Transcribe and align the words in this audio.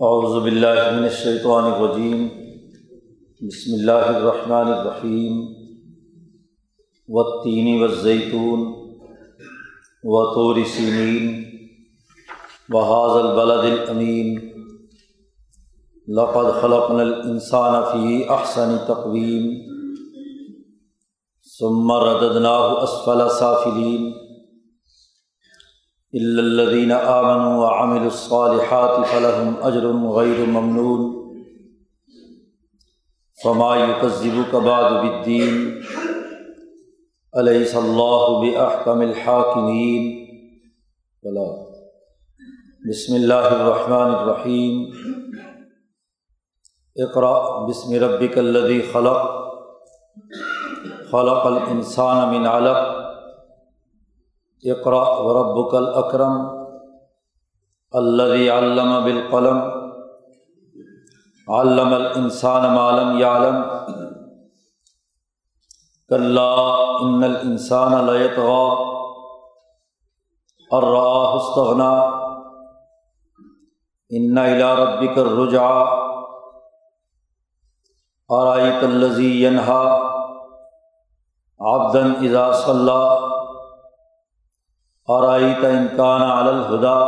اعوذ 0.00 0.42
باللہ 0.42 0.96
من 0.96 1.02
الشیطان 1.02 1.64
الرجیم۔ 1.64 2.28
بسم 3.40 3.72
اللہ 3.72 3.92
الرحمن 3.92 4.72
الرحیم۔ 4.72 5.46
والتین 7.08 7.82
والزیتون 7.82 8.60
وطور 10.04 10.56
سینین۔ 10.76 11.44
وحاظ 12.68 13.24
البلد 13.24 13.78
الامین۔ 13.78 14.38
لقد 16.08 16.62
خلقنا 16.62 17.02
الانسان 17.02 17.82
فی 17.92 18.24
احسن 18.28 18.76
تقویم۔ 18.86 19.52
ثم 21.58 21.92
رددناه 21.92 22.82
اسفل 22.82 23.38
سافلین۔ 23.38 24.23
الدین 26.20 26.92
آمن 26.92 27.56
و 27.56 27.64
عامل 27.64 28.02
الصالحات 28.02 29.06
فلحم 29.06 29.66
اجر 29.66 29.86
غیر 29.92 30.44
ممنون 30.44 31.24
فما 33.44 33.76
يكذب 33.76 34.44
كباد 34.52 35.02
بالدين 35.02 35.80
أليس 37.38 37.76
الله 37.76 38.40
بأحكم 38.40 39.02
الحاكمين 39.02 40.24
بلا 41.22 41.48
بسم 42.90 43.14
اللہ 43.14 43.50
الرحمن 43.50 44.14
الرحیم 44.14 44.84
اقرا 46.96 47.66
بسم 47.66 47.92
ربک 47.92 48.38
الذي 48.38 48.82
خلق. 48.92 49.30
خلق 51.10 51.46
الانسان 51.46 52.28
من 52.28 52.46
علق. 52.46 52.93
اقرا 54.64 55.18
وربک 55.18 55.74
الاکرم 55.74 56.34
الذي 57.94 58.50
علم 58.50 59.04
بالقلم، 59.04 59.58
علم 61.48 61.94
الانسان 61.94 62.74
ما 62.74 62.90
لم 62.90 63.18
يعلم. 63.18 63.58
كلا 66.08 66.54
ان 67.02 67.24
الانسان 67.24 68.06
ليطغى 68.06 68.78
ان 70.72 70.78
رآه 70.78 71.36
استغنى. 71.36 71.94
ان 74.12 74.38
الى 74.38 74.74
ربك 74.74 75.18
الرجعى. 75.18 76.04
ارايت 78.30 78.84
الذي 78.84 79.42
ينهى 79.42 80.00
عبدا 81.60 82.20
اذا 85.08 85.16
صلى 85.16 85.22
آرائیت 85.22 85.64
امکان 85.64 86.22
عل 86.22 86.48
الہدا 86.48 86.98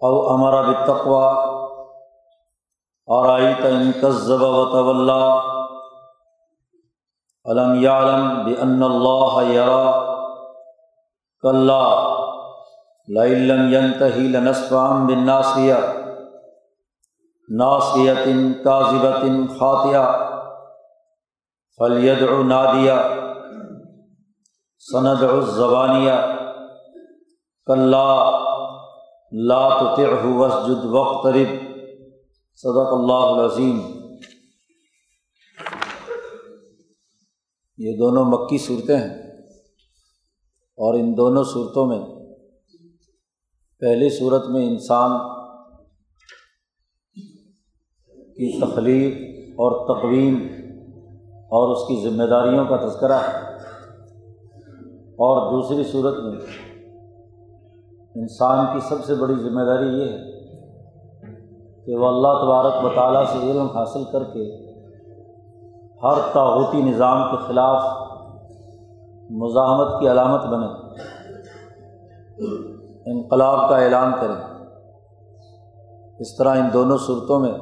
او 0.00 0.30
امر 0.34 0.54
بتقوا 0.68 1.26
آرائیت 3.08 3.64
انکذب 3.66 4.42
و 4.42 4.64
طول 4.72 5.10
علم 7.46 7.82
یعلم 7.82 8.44
بأن 8.44 8.82
اللہ 8.82 9.52
یرا 9.52 9.92
کلا 11.42 12.12
لم 13.08 13.72
ينتهي 13.72 14.28
لنسفعا 14.28 15.04
بالناصیہ 15.06 15.74
ناصیت 17.48 18.26
کاذبت 18.64 19.24
خاطیہ 19.58 20.06
فلیدع 21.76 22.42
نادیہ 22.42 22.92
سند 24.90 25.22
الزبانیہ، 25.22 26.12
کلّا 27.66 28.30
لات 29.32 29.98
وسجد 30.24 30.84
وقترب 30.84 31.78
صدق 32.56 32.92
اللہ 32.92 33.12
العظیم۔ 33.12 33.80
یہ 37.78 37.96
دونوں 37.98 38.24
مکی 38.24 38.58
صورتیں 38.58 38.96
ہیں۔ 38.96 39.22
اور 40.76 40.94
ان 40.94 41.16
دونوں 41.16 41.44
صورتوں 41.44 41.86
میں 41.86 42.00
پہلی 43.80 44.10
صورت 44.10 44.46
میں 44.46 44.66
انسان 44.66 45.10
کی 48.14 48.60
تخلیق 48.60 49.14
اور 49.50 49.98
تقویم 49.98 50.34
اور 51.28 51.76
اس 51.76 51.88
کی 51.88 52.10
ذمہ 52.10 52.24
داریوں 52.24 52.64
کا 52.64 52.76
تذکرہ 52.76 53.12
ہے۔ 53.12 53.51
اور 55.22 55.52
دوسری 55.52 55.84
صورت 55.84 56.14
میں 56.22 56.38
انسان 58.14 58.66
کی 58.72 58.80
سب 58.88 59.04
سے 59.04 59.14
بڑی 59.14 59.34
ذمہ 59.34 59.62
داری 59.62 59.88
یہ 59.88 60.08
ہے 60.08 60.32
کہ 61.86 61.96
وہ 61.96 62.06
اللہ 62.06 62.28
تبارک 62.28 62.84
مطالعہ 62.84 63.24
سے 63.24 63.50
علم 63.50 63.66
حاصل 63.66 64.04
کر 64.04 64.24
کے 64.24 64.72
ہر 66.02 66.20
تعوتی 66.32 66.82
نظام 66.82 67.30
کے 67.30 67.36
خلاف 67.46 67.82
مزاحمت 69.30 70.00
کی 70.00 70.10
علامت 70.10 70.40
بنے، 70.40 70.66
انقلاب 73.12 73.68
کا 73.68 73.76
اعلان 73.78 74.12
کریں 74.20 74.40
اس 76.18 76.36
طرح 76.36 76.56
ان 76.56 76.68
دونوں 76.72 76.98
صورتوں 76.98 77.40
میں 77.40 77.52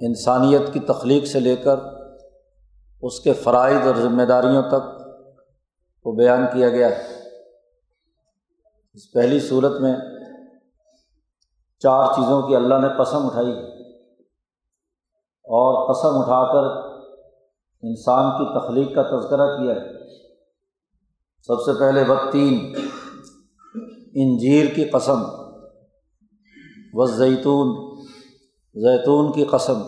انسانیت 0.00 0.72
کی 0.72 0.80
تخلیق 0.80 1.26
سے 1.26 1.40
لے 1.40 1.56
کر 1.56 1.76
اس 3.02 3.20
کے 3.20 3.32
فرائض 3.32 3.86
اور 3.86 3.94
ذمہ 3.94 4.22
داریوں 4.22 4.62
تک 4.62 4.97
کو 6.08 6.16
بیان 6.16 6.46
کیا 6.52 6.68
گیا۔ 6.68 6.88
ہے 6.88 7.28
اس 8.94 9.12
پہلی 9.12 9.40
صورت 9.40 9.80
میں 9.80 9.96
چار 11.78 12.04
چیزوں 12.16 12.42
کی 12.42 12.56
اللہ 12.56 12.74
نے 12.74 13.04
قسم 13.04 13.26
اٹھائی۔ 13.26 13.52
اور 15.26 15.94
قسم 15.94 16.18
اٹھا 16.18 16.52
کر 16.52 16.88
انسان 17.82 18.30
کی 18.30 18.58
تخلیق 18.58 18.94
کا 18.94 19.02
تذکرہ 19.02 19.56
کیا۔ 19.56 19.74
ہے 19.74 20.16
سب 21.46 21.54
سے 21.54 21.78
پہلے 21.78 22.04
تین، 22.32 22.74
انجیر 24.14 24.74
کی 24.74 24.84
قسم 24.84 25.22
و 26.92 27.06
زیتون 27.06 27.98
زیتون 28.74 29.32
کی 29.32 29.44
قسم، 29.44 29.82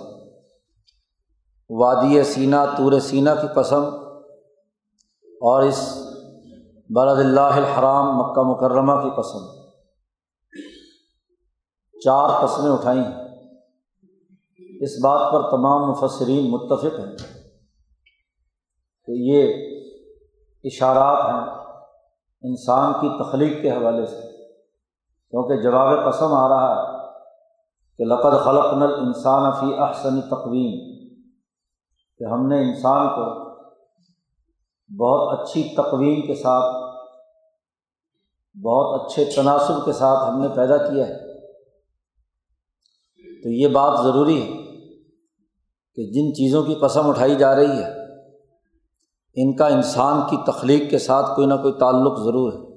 وادی 1.71 2.23
سینا 2.23 2.65
تور 2.65 3.01
سینا 3.01 3.35
کی 3.35 3.47
قسم، 3.55 3.85
اور 5.43 5.63
اس 5.63 6.10
بلد 6.95 7.19
اللہ 7.19 7.41
الحرام 7.41 8.19
مکہ 8.19 8.43
مکرمہ 8.43 8.93
کی 8.93 9.11
قسم۔ 9.11 9.61
چار 12.01 12.47
قسمیں 12.47 12.71
اٹھائی 12.71 12.99
ہیں۔ 12.99 13.25
اس 14.81 14.91
بات 15.05 15.33
پر 15.33 15.51
تمام 15.51 15.91
مفسرین 15.91 16.51
متفق 16.51 17.01
ہیں 17.01 17.17
کہ 19.07 19.13
یہ 19.13 19.55
اشارات 20.65 21.25
ہیں 21.25 21.65
انسان 22.43 22.93
کی 22.93 23.25
تخلیق 23.25 23.63
کے 23.63 23.71
حوالے 23.71 24.07
سے۔ 24.07 24.47
کیونکہ 25.31 25.63
جواب 25.63 26.13
قسم 26.13 26.33
آ 26.33 26.49
رہا 26.49 26.83
ہے 26.83 27.09
کہ 27.99 28.05
لقد 28.05 28.45
خلق 28.45 28.73
نل 28.73 28.95
انسان 28.95 29.53
فی 29.53 29.79
احسن 29.79 30.21
تقویم، 30.21 31.09
کہ 32.19 32.25
ہم 32.25 32.47
نے 32.47 32.69
انسان 32.69 33.09
کو 33.09 33.50
بہت 34.99 35.41
اچھی 35.41 35.63
تقویم 35.77 36.27
کے 36.27 36.35
ساتھ، 36.35 36.77
بہت 38.65 39.01
اچھے 39.01 39.25
تناسب 39.25 39.85
کے 39.85 39.93
ساتھ 39.93 40.31
ہم 40.31 40.43
نے 40.43 40.49
پیدا 40.49 40.77
کیا 40.77 41.09
ہے۔ 41.09 41.31
تو 43.43 43.49
یہ 43.49 43.69
بات 43.69 43.99
ضروری 44.05 44.43
ہے 44.43 44.49
کہ 45.95 46.07
جن 46.11 46.35
چیزوں 46.35 46.63
کی 46.63 46.75
قسم 46.75 47.09
اٹھائی 47.09 47.35
جا 47.35 47.57
رہی 47.57 47.83
ہے، 47.83 48.01
ان 49.35 49.57
کا 49.57 49.67
انسان 49.67 50.21
کی 50.31 50.37
تخلیق 50.47 50.91
کے 50.91 50.99
ساتھ 50.99 51.37
کوئی 51.37 51.47
نہ 51.47 51.55
کوئی 51.55 51.73
تعلق 51.73 52.19
ضرور 52.19 52.53
ہے۔ 52.53 52.71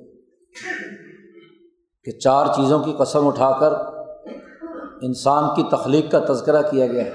کہ 2.04 2.12
چار 2.12 2.46
چیزوں 2.56 2.80
کی 2.80 2.96
قسم 3.00 3.28
اٹھا 3.28 3.58
کر 3.60 3.74
انسان 5.02 5.44
کی 5.56 5.64
تخلیق 5.72 6.12
کا 6.12 6.20
تذکرہ 6.20 6.62
کیا 6.72 6.88
گیا 6.88 7.06
ہے۔ 7.06 7.14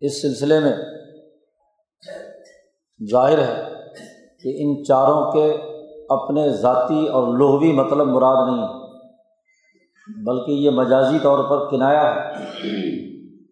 اس 0.00 0.22
سلسلے 0.22 0.60
میں 0.60 0.76
ظاہر 3.10 3.38
ہے 3.38 3.62
کہ 4.42 4.54
ان 4.58 4.84
چاروں 4.84 5.32
کے 5.32 5.52
اپنے 6.08 6.50
ذاتی 6.50 7.08
اور 7.08 7.38
لغوی 7.38 7.72
مطلب 7.72 8.06
مراد 8.06 8.50
نہیں 8.50 8.68
ہے 8.68 8.84
بلکہ 10.24 10.50
یہ 10.50 10.70
مجازی 10.70 11.18
طور 11.22 11.44
پر 11.44 11.70
کنایا 11.70 12.14
ہے۔ 12.14 12.32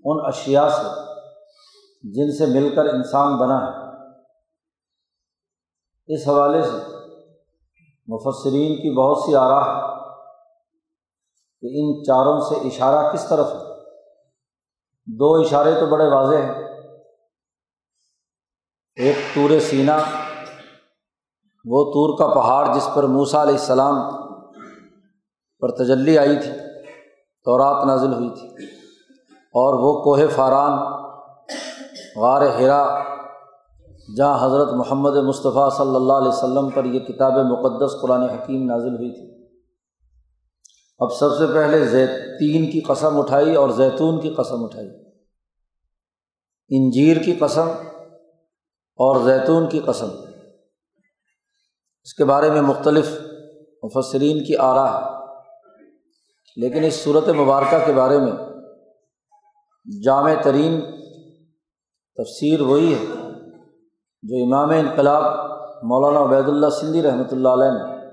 ان 0.04 0.26
اشیا 0.26 0.68
سے 0.68 0.88
جن 2.02 2.32
سے 2.32 2.46
مل 2.46 2.74
کر 2.74 2.84
انسان 2.84 3.36
بنا 3.36 3.66
ہے۔ 3.66 3.82
اس 6.06 6.28
حوالے 6.28 6.62
سے 6.62 6.76
مفسرین 8.06 8.76
کی 8.76 8.96
بہت 8.96 9.18
سی 9.18 9.34
آرا 9.34 9.66
ہے 9.66 9.80
کہ 11.60 11.68
ان 11.72 12.04
چاروں 12.04 12.40
سے 12.40 12.54
اشارہ 12.54 13.12
کس 13.12 13.28
طرف 13.28 13.52
ہے۔ 13.52 13.58
دو 15.06 15.34
اشارے 15.34 15.74
تو 15.80 15.86
بڑے 15.86 16.04
واضح 16.04 16.36
ہیں۔ 16.36 16.71
ایک 18.96 19.16
تور 19.34 19.60
سینا، 19.60 19.98
وہ 21.64 21.84
تور 21.84 22.18
کا 22.18 22.34
پہاڑ 22.34 22.74
جس 22.74 22.88
پر 22.94 23.02
موسا 23.02 23.42
علیہ 23.42 23.52
السلام 23.52 23.94
پر 25.60 25.70
تجلی 25.70 26.18
آئی 26.18 26.36
تھی 26.36 26.50
تو 27.44 27.58
رات 27.58 27.84
نازل 27.84 28.12
ہوئی 28.14 28.30
تھی۔ 28.30 28.64
اور 29.30 29.74
وہ 29.74 30.02
کوہ 30.02 30.18
فاران، 30.34 30.72
غار 32.16 32.40
ہرا، 32.40 32.98
جہاں 34.16 34.46
حضرت 34.46 34.68
محمد 34.72 35.16
مصطفیٰ 35.16 35.70
صلی 35.70 35.96
اللہ 35.96 36.12
علیہ 36.12 36.28
وسلم 36.28 36.70
پر 36.70 36.84
یہ 36.84 37.00
کتاب 37.00 37.32
مقدس 37.32 37.92
قرآن 38.02 38.22
حکیم 38.22 38.66
نازل 38.66 38.96
ہوئی 38.96 39.10
تھی۔ 39.10 39.54
اب 40.98 41.12
سب 41.12 41.28
سے 41.38 41.46
پہلے 41.46 41.84
زیتین 41.84 42.70
کی 42.70 42.80
قسم 42.80 43.18
اٹھائی 43.18 43.54
اور 43.54 43.68
زیتون 43.68 44.20
کی 44.20 44.30
قسم 44.30 44.64
اٹھائی۔ 44.64 44.88
انجیر 46.68 47.16
کی 47.16 47.32
قسم 47.32 47.68
اور 49.02 49.16
زیتون 49.20 49.68
کی 49.68 49.78
قسم۔ 49.78 50.08
اس 52.02 52.14
کے 52.14 52.24
بارے 52.24 52.50
میں 52.50 52.62
مختلف 52.62 53.20
مفسرین 53.82 54.44
کی 54.44 54.56
آرا 54.56 55.00
ہے۔ 55.00 55.12
لیکن 56.56 56.84
اس 56.84 57.04
صورت 57.04 57.28
مبارکہ 57.28 57.86
کے 57.86 57.92
بارے 57.92 58.18
میں 58.18 58.32
جامع 60.04 60.32
ترین 60.42 60.80
تفسیر 62.16 62.60
وہی 62.60 62.94
ہے 62.94 63.06
جو 64.22 64.36
امام 64.44 64.70
انقلاب 64.70 65.22
مولانا 65.82 66.22
عبید 66.22 66.48
اللہ 66.48 66.66
سندھی 66.68 67.02
رحمۃ 67.02 67.32
اللہ 67.32 67.48
علیہ 67.48 67.70
نے 67.70 68.08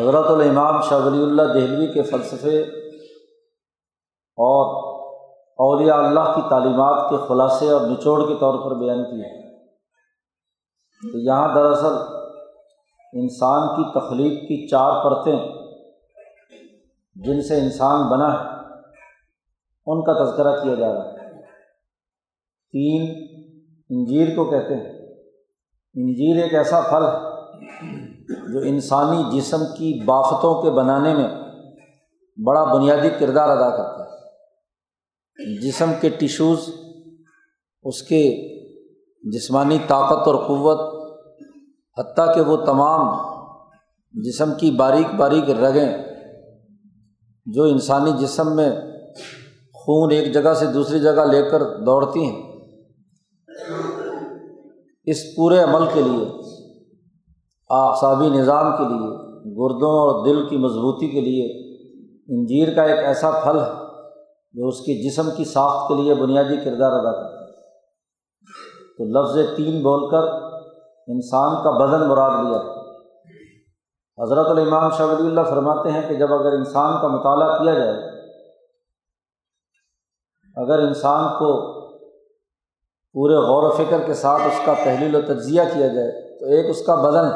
حضرت 0.00 0.26
الامام 0.26 0.80
شاہ 0.80 1.06
ولی 1.06 1.22
اللہ 1.22 1.42
دہلوی 1.42 1.86
کے 1.86 2.02
فلسفے 2.02 2.62
اور 4.38 4.64
اولیاء 5.58 5.96
اللہ 5.96 6.32
کی 6.34 6.40
تعلیمات 6.50 7.10
کے 7.10 7.16
خلاصے 7.28 7.70
اور 7.70 7.80
نچوڑ 7.80 8.28
کے 8.28 8.34
طور 8.40 8.54
پر 8.54 8.76
بیان 8.76 9.04
کیا 9.04 9.45
تو 11.12 11.18
یہاں 11.18 11.54
دراصل 11.54 12.16
انسان 13.12 13.68
کی 13.68 14.00
تخلیق 14.00 14.40
کی 14.40 14.68
چار 14.68 15.04
پرتیں 15.04 15.48
جن 17.14 17.42
سے 17.42 17.60
انسان 17.60 18.10
بنا 18.10 18.32
ہے، 18.32 18.48
ان 19.86 20.04
کا 20.04 20.24
تذکرہ 20.24 20.62
کیا 20.62 20.74
جا 20.74 20.92
رہا 20.92 21.12
ہے۔ 21.12 21.16
تین 22.72 23.26
انجیر 23.90 24.36
کو 24.36 24.44
کہتے 24.44 24.74
ہیں۔ 24.74 24.92
انجیر 25.94 26.42
ایک 26.42 26.54
ایسا 26.54 26.80
پھل 26.80 27.02
ہے 27.02 27.36
جو 28.52 28.58
انسانی 28.58 29.38
جسم 29.38 29.64
کی 29.76 30.04
بافتوں 30.04 30.62
کے 30.62 30.70
بنانے 30.70 31.14
میں 31.14 31.28
بڑا 32.46 32.64
بنیادی 32.64 33.10
کردار 33.10 33.48
ادا 33.48 33.70
کرتا 33.76 34.04
ہے۔ 34.04 34.16
جسم 35.60 35.92
کے 36.00 36.08
ٹیشوز 36.08 36.68
اس 37.82 38.02
کے 38.02 38.56
جسمانی 39.22 39.78
طاقت 39.86 40.28
اور 40.28 40.34
قوت 40.34 40.95
حتیٰ 41.98 42.34
کہ 42.34 42.40
وہ 42.40 42.56
تمام 42.56 43.02
جسم 44.12 44.52
کی 44.60 44.70
باریک 44.70 45.14
باریک 45.16 45.50
رگیں 45.50 46.04
جو 47.46 47.62
انسانی 47.62 48.12
جسم 48.12 48.56
میں 48.56 48.70
خون 49.74 50.10
ایک 50.10 50.34
جگہ 50.34 50.54
سے 50.54 50.66
دوسری 50.66 51.00
جگہ 51.00 51.24
لے 51.32 51.42
کر 51.50 51.62
دوڑتی 51.86 52.24
ہیں، 52.24 52.42
اس 55.04 55.16
پورے 55.36 55.58
عمل 55.58 55.86
کے 55.92 56.02
لیے 56.02 56.24
آسابی 57.68 58.28
نظام 58.28 58.76
کے 58.76 58.84
لیے، 58.84 59.10
گردوں 59.52 59.90
اور 59.90 60.26
دل 60.26 60.48
کی 60.48 60.56
مضبوطی 60.56 61.08
کے 61.08 61.20
لیے 61.20 61.44
انجیر 62.28 62.74
کا 62.74 62.82
ایک 62.82 62.98
ایسا 62.98 63.30
پھل 63.30 63.58
ہے 63.58 63.70
جو 64.52 64.68
اس 64.68 64.80
کی 64.80 65.08
جسم 65.08 65.30
کی 65.36 65.44
ساخت 65.44 65.88
کے 65.88 65.94
لیے 65.94 66.14
بنیادی 66.14 66.56
کردار 66.56 66.92
ادا 66.92 67.12
کرتا 67.12 67.40
ہے۔ 67.40 67.46
تو 68.98 69.04
لفظ 69.04 69.56
تین 69.56 69.82
بول 69.82 70.10
کر 70.10 70.45
انسان 71.08 71.54
کا 71.64 71.70
بدن 71.78 72.08
مراد 72.08 72.34
لیا۔ 72.44 72.58
حضرت 74.18 74.46
الامام 74.46 74.90
شاہ 74.90 75.06
ولی 75.06 75.26
اللہ 75.26 75.48
فرماتے 75.50 75.90
ہیں 75.90 76.02
کہ 76.08 76.14
جب 76.14 76.32
اگر 76.32 76.52
انسان 76.52 77.00
کا 77.00 77.08
مطالعہ 77.08 77.58
کیا 77.58 77.74
جائے، 77.74 77.96
اگر 80.56 80.78
انسان 80.78 81.28
کو 81.38 81.50
پورے 83.14 83.36
غور 83.36 83.62
و 83.62 83.70
فکر 83.76 84.06
کے 84.06 84.14
ساتھ 84.14 84.42
اس 84.42 84.60
کا 84.66 84.74
تحلیل 84.74 85.14
و 85.14 85.20
تجزیہ 85.20 85.62
کیا 85.74 85.88
جائے، 85.88 86.38
تو 86.38 86.46
ایک 86.46 86.70
اس 86.70 86.84
کا 86.86 86.94
بدن 86.94 87.28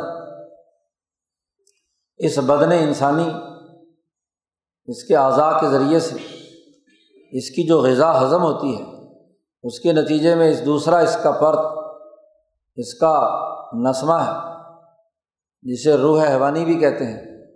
اس 2.21 2.39
بدن 2.39 2.73
انسانی 2.73 3.29
اس 4.89 5.05
کے 5.05 5.17
اعضاء 5.17 5.51
کے 5.61 5.67
ذریعے 5.69 6.01
سے 6.01 6.17
اس 7.33 7.51
کی 7.51 7.67
جو 7.69 7.79
غذا 7.81 8.11
ہضم 8.23 8.43
ہوتی 8.43 8.75
ہے، 8.79 8.85
اس 9.65 9.79
کے 9.81 9.93
نتیجے 9.93 10.35
میں 10.35 10.51
اس 10.51 10.65
دوسرا 10.67 10.99
اس 10.99 11.17
کا 11.23 11.31
پرت، 11.31 11.63
اس 12.79 12.95
کا 12.95 13.15
نسمہ 13.73 14.15
ہے 14.15 14.33
جسے 15.63 15.97
روح 15.97 16.29
حیوانی 16.29 16.65
بھی 16.65 16.75
کہتے 16.75 17.05
ہیں، 17.05 17.47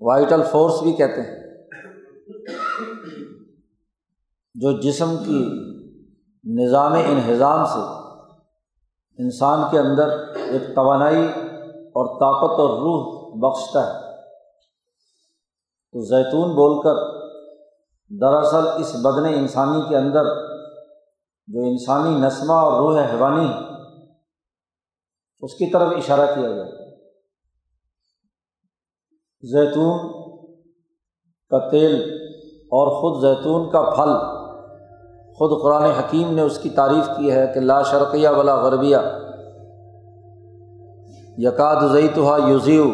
وائٹل 0.00 0.42
فورس 0.42 0.82
بھی 0.82 0.92
کہتے 0.92 1.20
ہیں۔ 1.20 1.38
جو 4.54 4.80
جسم 4.80 5.16
کی 5.16 5.48
نظام 6.44 6.92
انہضام 6.92 7.64
سے 7.64 7.80
انسان 9.22 9.60
کے 9.70 9.78
اندر 9.78 10.08
ایک 10.34 10.62
توانائی 10.74 11.24
اور 11.70 12.20
طاقت 12.20 12.60
اور 12.60 12.68
روح 12.68 13.28
بخشتا 13.36 13.86
ہے۔ 13.86 14.08
تو 15.92 16.00
زیتون 16.00 16.54
بول 16.54 16.82
کر 16.82 17.18
دراصل 18.20 18.68
اس 18.80 18.96
بدن 19.02 19.24
انسانی 19.24 19.82
کے 19.88 19.96
اندر 19.96 20.24
جو 21.46 21.60
انسانی 21.60 22.20
نسمہ 22.20 22.52
اور 22.52 22.72
روح 22.72 23.00
حیوانی 23.00 23.48
ہے 23.48 23.77
اس 25.40 25.54
کی 25.54 25.70
طرف 25.70 25.92
اشارہ 25.96 26.26
کیا 26.34 26.48
گیا۔ 26.48 26.64
زیتون 29.42 29.98
کا 31.48 31.68
تیل 31.70 32.18
اور 32.62 32.88
خود 32.88 33.22
زیتون 33.22 33.70
کا 33.70 33.82
پھل۔ 33.82 34.38
خود 35.34 35.62
قرآن 35.62 35.82
حکیم 35.82 36.34
نے 36.34 36.42
اس 36.42 36.58
کی 36.58 36.70
تعریف 36.70 37.10
کی 37.16 37.32
ہے 37.32 37.46
کہ 37.54 37.60
لا 37.60 37.82
شرقیہ 37.82 38.28
ولا 38.28 38.54
غربیہ۔ 38.54 38.96
یقاد 41.38 41.76
زیتحا 41.92 42.36
یوزیو 42.48 42.86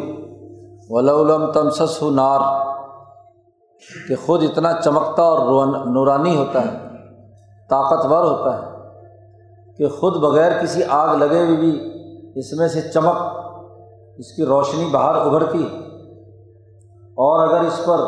ولولم 0.91 1.53
تمسس 1.53 2.03
ہو 2.03 2.11
نار۔ 2.11 2.41
کہ 4.09 4.17
خود 4.27 4.43
اتنا 4.43 4.73
چمکتا 4.73 5.23
اور 5.23 5.67
نورانی 5.67 6.37
ہوتا 6.37 6.65
ہے، 6.65 6.79
طاقتور 7.71 8.25
ہوتا 8.25 8.63
ہے 8.63 8.71
کہ 9.77 9.89
خود 9.89 10.17
بغیر 10.17 10.63
کسی 10.63 10.83
آگ 10.89 11.17
لگے 11.17 11.45
ہوئے 11.45 11.57
بھی 11.57 11.94
اس 12.37 12.53
میں 12.53 12.69
سے 12.69 12.81
چمک 12.95 13.17
اس 14.19 14.37
کی 14.37 14.45
روشنی 14.45 14.85
باہر 14.91 15.15
ابھرتی 15.15 15.65
اور 16.97 17.49
اگر 17.49 17.61
اس 17.61 17.81
پر 17.87 17.99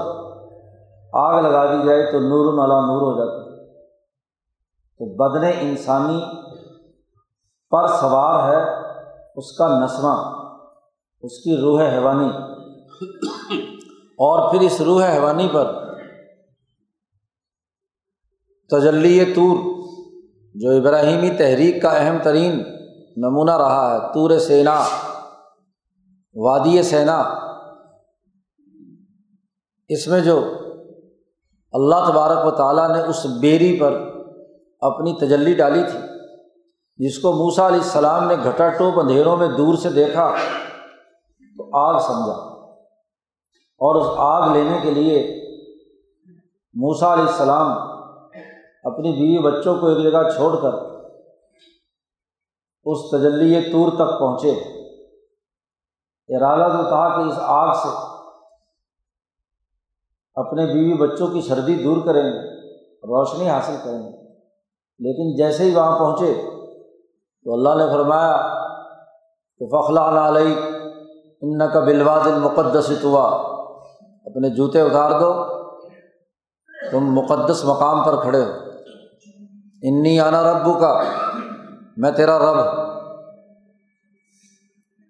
آگ 1.13 1.43
لگا 1.43 1.73
دی 1.73 1.87
جائے 1.87 2.13
تو 2.13 2.19
نور 2.19 2.53
نلا 2.53 2.81
نور 2.81 3.03
ہو 3.03 3.19
جاتا 3.19 3.47
تو 4.99 5.05
بدن 5.15 5.51
انسانی 5.61 6.21
پر 7.71 7.87
سوار 7.87 8.53
ہے، 8.53 8.63
اس 9.37 9.57
کا 9.57 9.85
نسمہ 9.85 10.15
اس 11.23 11.39
کی 11.39 11.57
روح 11.57 11.83
حیوانی۔ 11.83 12.31
اور 14.19 14.51
پھر 14.51 14.61
اس 14.61 14.81
روح 14.81 15.13
حیوانی 15.13 15.49
پر 15.53 15.73
تجلی 18.71 19.25
طور، 19.25 19.57
جو 20.55 20.71
ابراہیمی 20.71 21.31
تحریک 21.31 21.83
کا 21.83 21.89
اہم 21.89 22.17
ترین 22.23 22.76
نمونہ 23.17 23.51
رہا 23.51 23.95
ہے، 23.95 24.13
تور 24.15 24.39
سینا، 24.39 24.83
وادی 26.35 26.83
سینا۔ 26.83 27.23
اس 29.89 30.07
میں 30.07 30.21
جو 30.21 30.45
اللہ 31.73 32.11
تبارک 32.11 32.47
و 32.47 32.51
تعالیٰ 32.51 32.97
نے 32.97 33.03
اس 33.03 33.27
بیری 33.41 33.81
پر 33.81 33.93
اپنی 34.81 35.17
تجلی 35.17 35.55
ڈالی 35.55 35.83
تھی، 35.83 35.99
جس 36.97 37.19
کو 37.19 37.33
موسا 37.33 37.67
علیہ 37.67 37.79
السلام 37.79 38.29
نے 38.29 38.37
گھٹا 38.45 38.69
ٹوپ 38.69 38.99
اندھیروں 38.99 39.37
میں 39.37 39.49
دور 39.49 39.75
سے 39.75 39.89
دیکھا، 39.89 40.35
تو 41.57 41.77
آگ 41.77 41.99
سمجھا۔ 41.99 42.57
اور 43.79 43.95
اس 43.95 44.07
آگ 44.17 44.51
لینے 44.53 44.79
کے 44.83 44.91
لیے 44.91 45.41
موسا 46.75 47.13
علیہ 47.13 47.25
السلام 47.25 47.69
اپنی 48.85 49.13
بیوی 49.13 49.39
بچوں 49.39 49.81
کو 49.81 49.87
ایک 49.87 49.99
جگہ 49.99 50.29
چھوڑ 50.37 50.57
کر 50.57 50.96
اس 52.87 52.99
تجلی 53.11 53.73
طور 53.73 53.89
تک 53.93 54.21
پہنچے۔ 54.21 54.51
ارادہ 56.29 56.73
تو 56.73 56.83
کہا 56.83 57.17
کہ 57.17 57.29
اس 57.29 57.35
آگ 57.39 57.75
سے 57.75 57.89
اپنے 60.35 60.67
بیوی 60.67 60.95
بچوں 60.95 61.27
کی 61.27 61.41
سردی 61.41 61.75
دور 61.83 61.97
کریں 62.05 62.23
گے، 62.23 62.67
روشنی 62.83 63.49
حاصل 63.49 63.77
کریں 63.85 63.99
گے۔ 63.99 64.27
لیکن 64.99 65.37
جیسے 65.37 65.65
ہی 65.65 65.75
وہاں 65.75 65.99
پہنچے 65.99 66.35
تو 67.45 67.53
اللہ 67.53 67.85
نے 67.85 67.91
فرمایا 67.93 68.37
کہ 69.59 69.67
فخلا 69.67 70.29
علیہ 70.29 70.57
ان 71.41 71.73
کا 71.73 71.81
بلواد 71.81 72.27
المقدس 72.27 72.93
توا 73.03 73.29
اپنے 74.25 74.51
جوتے 74.51 74.81
اتار 74.81 75.21
دو، 75.21 75.33
تم 76.91 77.15
مقدس 77.15 77.65
مقام 77.65 78.05
پر 78.05 78.23
کھڑے 78.23 78.45
ہو۔ 78.45 78.51
انی 79.83 80.21
آنا 80.21 80.43
ربو 80.43 80.73
کا 80.73 81.03
میں 81.97 82.11
تیرا 82.11 82.39
رب 82.39 82.87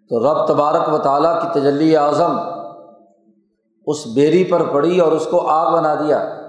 تو 0.09 0.19
رب 0.19 0.47
تبارک 0.47 0.95
و 0.95 0.99
تعالیٰ 0.99 1.43
کی 1.43 1.61
تجلی 1.61 1.97
اعظم 1.97 2.37
اس 3.87 4.07
بیری 4.07 4.45
پر 4.45 4.73
پڑی 4.73 5.00
اور 5.00 5.12
اس 5.12 5.26
کو 5.31 5.49
آگ 5.49 5.73
بنا 5.73 5.95
دیا۔ 5.95 6.43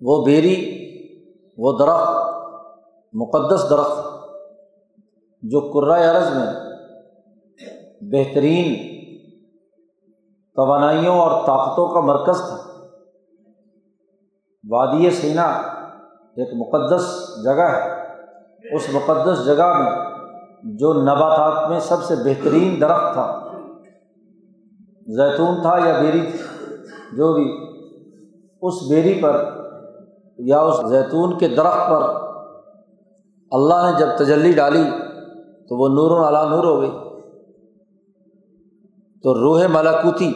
وہ 0.00 0.24
بیری، 0.24 0.78
وہ 1.58 1.78
درخت، 1.78 2.16
مقدس 3.12 3.70
درخت، 3.70 4.08
جو 5.42 5.60
عرض 5.92 6.36
میں 6.36 6.52
بہترین 8.00 8.98
توانائیوں 10.56 11.18
اور 11.18 11.46
طاقتوں 11.46 11.88
کا 11.88 12.00
مرکز 12.00 12.36
تھا۔ 12.36 12.56
وادی 14.70 15.10
سینا 15.10 15.44
ایک 16.36 16.48
مقدس 16.54 17.28
جگہ 17.44 17.62
ہے۔ 17.62 17.97
اس 18.72 18.88
مقدس 18.92 19.44
جگہ 19.46 19.72
میں 19.78 19.90
جو 20.64 20.92
نباتات 20.92 21.70
میں 21.70 21.80
سب 21.80 22.02
سے 22.02 22.14
بہترین 22.14 22.80
درخت 22.80 23.12
تھا، 23.12 23.48
زیتون 25.06 25.60
تھا 25.62 25.78
یا 25.84 26.00
بیری 26.00 26.20
تھی، 26.20 26.38
جو 27.16 27.32
بھی، 27.34 27.68
اس 28.62 28.74
بیری 28.90 29.22
پر 29.22 29.44
یا 30.38 30.60
اس 30.60 30.88
زیتون 30.88 31.38
کے 31.38 31.48
درخت 31.48 31.90
پر 31.90 32.02
اللہ 33.50 33.90
نے 33.90 33.98
جب 33.98 34.08
تجلی 34.18 34.52
ڈالی 34.52 34.84
تو 35.68 35.76
وہ 35.76 35.88
نور 35.88 36.28
علا 36.28 36.44
نور 36.44 36.64
ہو 36.64 36.80
گئی۔ 36.80 36.90
تو 39.22 39.34
روح 39.34 39.66
ملاکوتی 39.68 40.32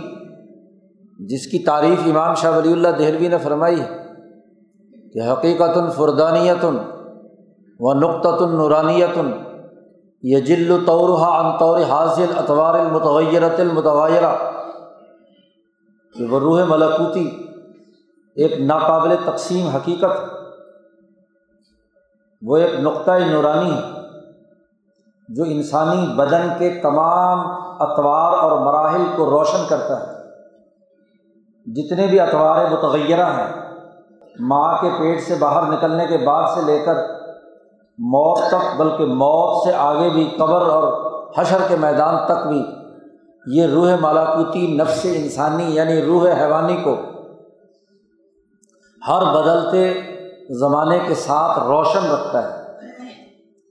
جس 1.18 1.46
کی 1.46 1.58
تعریف 1.58 1.98
امام 2.06 2.34
شاہ 2.34 2.56
ولی 2.56 2.72
اللہ 2.72 2.88
دہلوی 2.88 3.28
نے 3.28 3.38
فرمائی 3.38 3.80
ہے 3.80 4.02
کہ 5.12 5.32
حقیقت 5.32 5.76
الفردانیت 5.78 6.64
و 7.82 7.92
نقطۃ 7.94 8.40
النورانیت 8.40 9.18
یہ 10.22 10.40
جل 10.40 10.84
طورہ 10.86 11.58
طور 11.58 11.80
حاصل 11.80 12.32
اطوار 12.36 12.74
المتغیرت 12.74 13.60
المتغیرہ 13.60 14.34
کہ 16.14 16.24
وہ 16.24 16.40
روح 16.40 16.64
ملاکوتی 16.64 17.28
ایک 18.36 18.52
ناقابل 18.60 19.14
تقسیم 19.24 19.66
حقیقت. 19.68 20.20
وہ 22.42 22.56
ایک 22.56 22.74
نقطۂ 22.80 23.10
نورانی 23.30 23.72
ہے 23.72 24.02
جو 25.28 25.42
انسانی 25.42 26.06
بدن 26.16 26.48
کے 26.58 26.70
تمام 26.82 27.40
اطوار 27.80 28.32
اور 28.32 28.58
مراحل 28.60 29.04
کو 29.16 29.26
روشن 29.30 29.64
کرتا 29.68 30.00
ہے. 30.00 30.06
جتنے 31.66 32.06
بھی 32.06 32.20
اطوار 32.20 32.64
متغیرہ 32.70 33.26
ہیں، 33.26 33.50
ماں 34.40 34.76
کے 34.80 34.90
پیٹ 34.98 35.20
سے 35.20 35.34
باہر 35.34 35.70
نکلنے 35.72 36.06
کے 36.06 36.18
بعد 36.26 36.48
سے 36.54 36.60
لے 36.62 36.78
کر 36.84 36.94
موت 37.98 38.38
تک، 38.48 38.80
بلکہ 38.80 39.04
موت 39.04 39.64
سے 39.64 39.72
آگے 39.74 40.10
بھی، 40.10 40.34
قبر 40.38 40.60
اور 40.60 41.12
حشر 41.36 41.58
کے 41.68 41.76
میدان 41.76 42.16
تک 42.24 42.46
بھی 42.46 42.64
یہ 43.46 43.66
روح 43.66 43.94
مالاکوتی 44.00 44.76
نفس 44.76 45.06
انسانی 45.14 45.64
یعنی 45.64 46.02
روح 46.02 46.28
حیوانی 46.40 46.76
کو 46.84 46.96
ہر 49.08 49.22
بدلتے 49.34 49.94
زمانے 50.50 50.98
کے 51.08 51.14
ساتھ 51.14 51.58
روشن 51.58 52.10
رکھتا 52.10 52.42
ہے، 52.42 52.64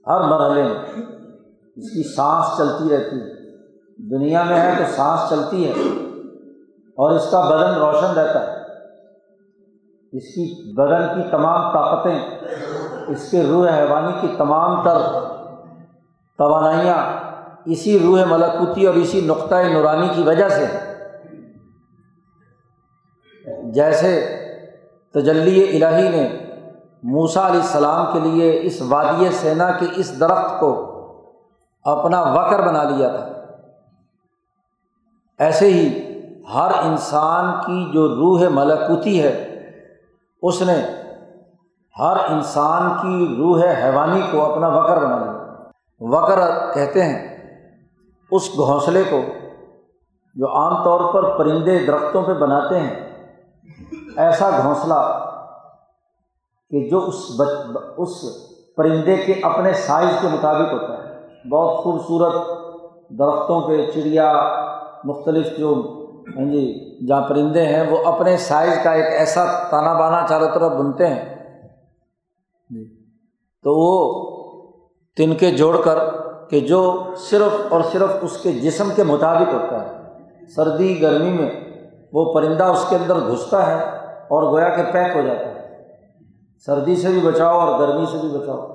ہر 0.06 0.20
مرحلے 0.20 0.62
میں۔ 0.62 0.78
اس 1.76 1.90
کی 1.90 2.14
سانس 2.14 2.56
چلتی 2.56 2.96
رہتی 2.96 3.16
ہے۔ 3.16 3.32
دنیا 4.10 4.42
میں 4.42 4.60
ہے 4.60 4.74
تو 4.78 4.84
سانس 4.96 5.20
چلتی 5.30 5.66
ہے 5.66 5.72
اور 6.72 7.10
اس 7.10 7.30
کا 7.30 7.40
بدن 7.40 7.74
روشن 7.74 8.18
رہتا 8.18 8.46
ہے۔ 8.46 8.62
اس 10.12 10.22
کی 10.22 10.74
بدن 10.74 11.22
کی 11.22 11.28
تمام 11.30 11.72
طاقتیں 11.72 12.18
اس 13.08 13.30
کے 13.30 13.42
روح 13.42 13.68
حیوانی 13.76 14.12
کی 14.20 14.34
تمام 14.36 14.82
تر 14.82 14.98
توانائیاں 16.38 17.22
اسی 17.64 17.98
روح 17.98 18.24
ملکوتی 18.24 18.86
اور 18.86 18.94
اسی 18.94 19.20
نقطۂ 19.20 19.54
نورانی 19.72 20.08
کی 20.14 20.22
وجہ 20.22 20.48
سے 20.48 20.66
جیسے 23.64 24.38
تجلی 25.14 25.84
الہی 25.84 26.08
نے 26.08 26.38
موسا 27.02 27.46
علیہ 27.46 27.60
السلام 27.60 28.12
کے 28.12 28.20
لیے 28.20 28.60
اس 28.62 28.82
وادی 28.82 29.28
سینا 29.32 29.70
کے 29.70 29.86
اس 29.96 30.20
درخت 30.20 30.60
کو 30.60 30.70
اپنا 31.84 32.22
وکر 32.22 32.66
بنا 32.66 32.82
لیا 32.82 33.08
تھا۔ 33.08 33.28
ایسے 35.38 35.66
ہی 35.66 35.88
ہر 36.54 36.70
انسان 36.82 37.60
کی 37.66 37.92
جو 37.92 38.08
روح 38.08 38.48
ملکوتی 38.50 39.22
ہے، 39.22 39.60
اس 40.42 40.62
نے 40.62 41.01
ہر 41.98 42.16
انسان 42.28 42.88
کی 43.02 43.34
روح 43.38 43.62
حیوانی 43.84 44.20
کو 44.30 44.52
اپنا 44.52 44.68
وکر 44.68 44.96
بنا 44.96 45.16
لیا 45.16 45.54
وکر 46.00 46.38
کہتے 46.74 47.02
ہیں 47.02 47.32
اس 48.30 48.50
گھونسلے 48.56 49.02
کو 49.10 49.20
جو 50.34 50.56
عام 50.56 50.84
طور 50.84 51.14
پر 51.14 51.38
پرندے 51.38 51.78
درختوں 51.86 52.22
پہ 52.22 52.32
بناتے 52.32 52.80
ہیں۔ 52.80 53.12
ایسا 54.16 54.50
گھونسلہ 54.62 55.28
کہ 56.70 56.88
جو 56.90 56.98
اس 56.98 57.14
بچ، 57.38 57.48
اس 57.96 58.10
پرندے 58.76 59.16
کے 59.16 59.34
اپنے 59.42 59.72
سائز 59.72 60.20
کے 60.20 60.28
مطابق 60.28 60.72
ہوتا 60.72 61.04
ہے۔ 61.04 61.48
بہت 61.48 61.84
خوبصورت 61.84 62.34
درختوں 63.10 63.60
پہ 63.60 63.90
چڑیا، 63.94 64.32
مختلف 65.04 65.58
جو 65.58 65.98
ہاں 66.36 66.44
جی 66.44 66.96
جہاں 67.06 67.28
پرندے 67.28 67.66
ہیں، 67.66 67.90
وہ 67.90 67.98
اپنے 68.04 68.36
سائز 68.36 68.78
کا 68.84 68.92
ایک 68.92 69.06
ایسا 69.06 69.68
تانا 69.70 69.92
بانا 69.92 70.26
چاروں 70.28 70.48
طرف 70.54 70.72
بنتے 70.72 71.06
ہیں۔ 71.06 71.31
جی۔ 72.70 72.84
تو 73.62 73.74
وہ 73.74 74.22
تن 75.16 75.34
کے 75.34 75.50
جوڑ 75.50 75.80
کر 75.80 75.98
کہ 76.48 76.60
جو 76.60 77.02
صرف 77.16 77.72
اور 77.72 77.80
صرف 77.92 78.10
اس 78.20 78.38
کے 78.42 78.52
جسم 78.52 78.88
کے 78.96 79.02
مطابق 79.02 79.54
ہوتا 79.54 79.84
ہے، 79.84 79.96
سردی، 80.56 81.02
گرمی 81.02 81.32
میں 81.32 81.50
وہ 82.12 82.34
پرندہ 82.34 82.64
اس 82.64 82.86
کے 82.88 82.96
اندر 82.96 83.14
گھستا 83.14 83.66
ہے 83.66 83.84
اور 84.06 84.52
گویا 84.52 84.68
کہ 84.68 84.82
پیک 84.92 85.16
ہو 85.16 85.22
جاتا 85.22 85.40
ہے۔ 85.40 85.76
سردی 86.66 86.96
سے 86.96 87.08
بھی 87.08 87.20
بچاؤ 87.20 87.58
اور 87.58 87.80
گرمی 87.80 88.06
سے 88.12 88.18
بھی 88.18 88.28
بچاؤ۔ 88.28 88.66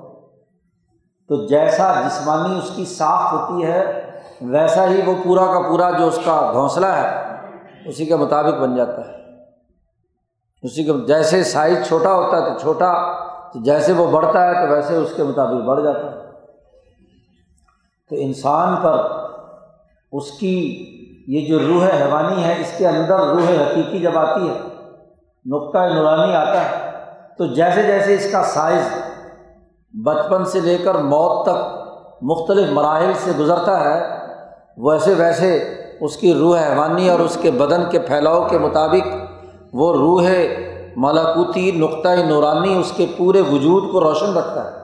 تو 1.28 1.46
جیسا 1.46 2.00
جسمانی 2.00 2.58
اس 2.58 2.70
کی 2.76 2.84
ساخت 2.84 3.32
ہوتی 3.32 3.64
ہے، 3.64 4.10
ویسا 4.40 4.90
ہی 4.90 5.00
وہ 5.06 5.14
پورا 5.24 5.46
کا 5.46 5.68
پورا 5.68 5.90
جو 5.90 6.06
اس 6.06 6.18
کا 6.24 6.50
گھونسلہ 6.52 6.86
ہے، 6.86 7.36
اسی 7.86 8.06
کے 8.06 8.16
مطابق 8.16 8.60
بن 8.60 8.76
جاتا 8.76 9.08
ہے۔ 9.08 9.14
اسی 10.62 10.84
کے 10.84 10.92
جیسے 11.06 11.44
سائز 11.44 11.86
چھوٹا 11.86 12.14
ہوتا 12.14 12.36
ہے 12.36 12.52
تو 12.52 12.58
چھوٹا 12.58 12.94
تو 13.52 13.62
جیسے 13.62 13.92
وہ 13.92 14.06
بڑھتا 14.10 14.46
ہے 14.48 14.54
تو 14.54 14.74
ویسے 14.74 14.96
اس 14.96 15.12
کے 15.16 15.22
مطابق 15.22 15.64
بڑھ 15.64 15.82
جاتا 15.82 16.10
ہے۔ 16.10 16.16
تو 18.10 18.16
انسان 18.18 18.76
پر 18.82 19.02
اس 20.12 20.30
کی 20.30 20.54
یہ 21.28 21.46
جو 21.46 21.58
روح 21.58 21.86
حیوانی 21.86 22.44
ہے، 22.44 22.54
اس 22.60 22.78
کے 22.78 22.86
اندر 22.88 23.18
روح 23.18 23.50
حقیقی 23.62 23.98
جب 23.98 24.18
آتی 24.18 24.48
ہے 24.48 24.54
نقطۂ 25.46 25.78
نورانی 25.94 26.34
آتا 26.34 26.60
ہے، 26.60 26.90
تو 27.38 27.46
جیسے 27.46 27.82
جیسے 27.82 28.14
اس 28.14 28.32
کا 28.32 28.42
سائز 28.42 28.88
بچپن 30.04 30.44
سے 30.44 30.60
لے 30.60 30.78
کر 30.78 30.94
موت 30.94 31.46
تک 31.46 31.78
مختلف 32.22 32.70
مراحل 32.72 33.12
سے 33.14 33.30
گزرتا 33.38 33.80
ہے، 33.84 34.18
ویسے 34.76 35.14
ویسے 35.14 35.74
اس 36.00 36.16
کی 36.16 36.34
روح 36.34 36.58
حیوانی 36.58 37.10
اور 37.10 37.20
اس 37.20 37.38
کے 37.42 37.50
بدن 37.50 37.88
کے 37.90 37.98
پھیلاؤ 37.98 38.48
کے 38.48 38.58
مطابق 38.58 39.16
وہ 39.72 39.92
روح 39.92 40.28
ملاکوتی 41.00 41.70
نقطۂ 41.70 42.28
نورانی 42.28 42.76
اس 42.76 42.92
کے 42.96 43.06
پورے 43.16 43.40
وجود 43.40 43.92
کو 43.92 44.00
روشن 44.00 44.36
رکھتا 44.36 44.64
ہے۔ 44.64 44.76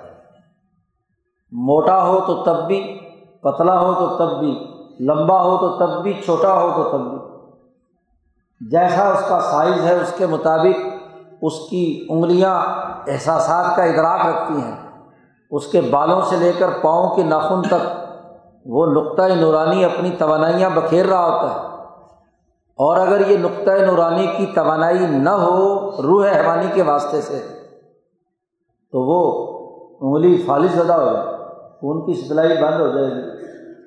موٹا 1.53 2.07
ہو 2.07 2.21
تو 2.27 2.43
تب 2.43 2.67
بھی، 2.67 2.99
پتلا 3.43 3.81
ہو 3.81 3.95
تو 3.95 4.17
تب 4.17 4.39
بھی، 4.39 4.67
لمبا 5.01 5.43
ہو 5.43 5.57
تو 5.57 5.69
تب 5.69 6.03
بھی، 6.03 6.13
چھوٹا 6.25 6.61
ہو 6.61 6.73
تو 6.77 6.99
تب 6.99 7.05
بھی۔ 7.05 7.19
جیسا 8.61 9.09
اس 9.09 9.29
کا 9.29 9.41
سائز 9.41 9.85
ہے، 9.85 9.95
اس 9.95 10.15
کے 10.17 10.27
مطابق 10.27 10.87
اس 11.43 11.53
کی 11.71 12.07
انگلیاں 12.09 12.63
احساسات 13.07 13.77
کا 13.77 13.83
ادراک 13.83 14.27
رکھتی 14.27 14.55
ہیں۔ 14.55 14.77
اس 15.51 15.67
کے 15.67 15.81
بالوں 15.81 16.21
سے 16.21 16.37
لے 16.37 16.53
کر 16.59 16.69
پاؤں 16.83 17.17
کے 17.17 17.23
ناخن 17.23 17.63
تک 17.63 17.87
وہ 18.67 18.87
نقطۂ 18.87 19.23
نورانی 19.41 19.85
اپنی 19.85 20.11
توانائیاں 20.19 20.71
بکھیر 20.71 21.07
رہا 21.07 21.25
ہوتا 21.25 21.55
ہے۔ 21.55 21.74
اور 22.79 22.97
اگر 22.97 23.29
یہ 23.29 23.37
نقطۂ 23.37 23.71
نورانی 23.87 24.27
کی 24.37 24.47
توانائی 24.55 24.99
نہ 24.99 25.31
ہو 25.31 25.91
روح 26.03 26.27
حیوانی 26.27 26.67
کے 26.75 26.83
واسطے 26.83 27.21
سے، 27.21 27.41
تو 28.93 29.01
وہ 29.01 29.21
انگلی 30.01 30.43
فالص 30.47 30.73
زدہ 30.73 30.93
ہو 30.93 31.13
جائے، 31.13 31.37
خون 31.81 32.07
کی 32.07 32.15
سپلائی 32.15 32.57
بند 32.63 32.81
ہو 32.81 32.89
جائے 32.89 33.07
گی، 33.07 33.23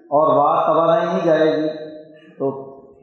اور 0.09 0.35
وہاں 0.37 0.67
توانائی 0.67 1.05
نہیں 1.05 1.25
جائے 1.25 1.57
گی، 1.57 1.67
تو 2.39 2.51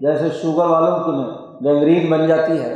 جیسے 0.00 0.28
شوگر 0.42 0.66
والوں 0.66 1.04
کی 1.04 1.10
میں 1.10 1.28
گنگرین 1.64 2.10
بن 2.10 2.26
جاتی 2.26 2.58
ہے، 2.58 2.74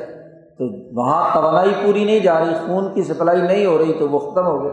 تو 0.58 0.64
وہاں 0.96 1.34
توانائی 1.34 1.72
پوری 1.84 2.04
نہیں 2.04 2.20
جا 2.20 2.38
رہی، 2.40 2.54
خون 2.66 2.94
کی 2.94 3.02
سپلائی 3.02 3.42
نہیں 3.42 3.66
ہو 3.66 3.78
رہی، 3.78 3.92
تو 3.92 4.08
وہ 4.08 4.18
ختم 4.18 4.46
ہو 4.46 4.62
گئے۔ 4.64 4.72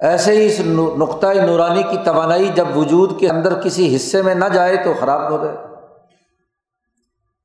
ایسے 0.00 0.32
ہی 0.32 0.46
اس 0.46 0.60
نقطۂ 0.98 1.36
نورانی 1.46 1.82
کی 1.82 1.96
توانائی 2.04 2.48
جب 2.54 2.76
وجود 2.76 3.18
کے 3.20 3.28
اندر 3.28 3.60
کسی 3.60 3.96
حصے 3.96 4.22
میں 4.22 4.34
نہ 4.34 4.44
جائے 4.52 4.76
تو 4.76 4.92
خراب 5.00 5.30
ہو 5.30 5.44
جائے۔ 5.44 5.56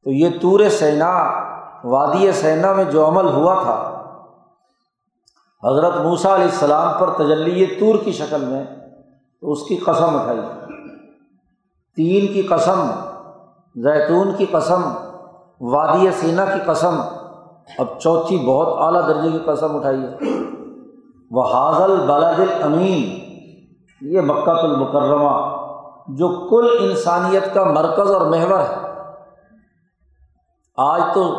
تو 0.07 0.11
یہ 0.11 0.29
تور 0.41 0.59
سینا، 0.69 1.31
وادی 1.83 2.31
سینا 2.31 2.73
میں 2.73 2.83
جو 2.83 3.07
عمل 3.07 3.25
ہوا 3.25 3.53
تھا، 3.53 3.77
حضرت 5.63 5.97
موسا 5.97 6.35
علیہ 6.35 6.45
السلام 6.45 6.99
پر 6.99 7.09
تجلی 7.09 7.65
طور 7.65 7.95
کی 8.03 8.11
شکل 8.11 8.45
میں 8.45 8.63
تو 9.41 9.51
اس 9.51 9.63
کی 9.63 9.77
قسم 9.77 10.15
اٹھائی۔ 10.15 10.39
تین 11.95 12.33
کی 12.33 12.41
قسم، 12.41 12.87
زیتون 13.75 14.33
کی 14.37 14.45
قسم، 14.45 14.81
وادی 15.61 16.11
سینا 16.11 16.45
کی 16.45 16.59
قسم، 16.65 17.01
اب 17.77 17.99
چوتھی 17.99 18.37
بہت 18.37 18.67
اعلیٰ 18.77 19.07
درجے 19.07 19.31
کی 19.31 19.39
قسم 19.39 19.75
اٹھائی 19.75 20.01
ہے۔ 20.01 20.17
وہ 21.31 21.43
حاضل 21.43 21.95
بلد 21.95 22.63
امین 22.63 23.19
یہ 24.01 24.21
مکہ 24.21 24.49
المکرمہ، 24.49 25.55
جو 26.07 26.49
کل 26.49 26.89
انسانیت 26.89 27.53
کا 27.53 27.63
مرکز 27.63 28.11
اور 28.11 28.21
محور 28.21 28.59
ہے۔ 28.59 28.86
آج 30.77 31.01
تو 31.13 31.35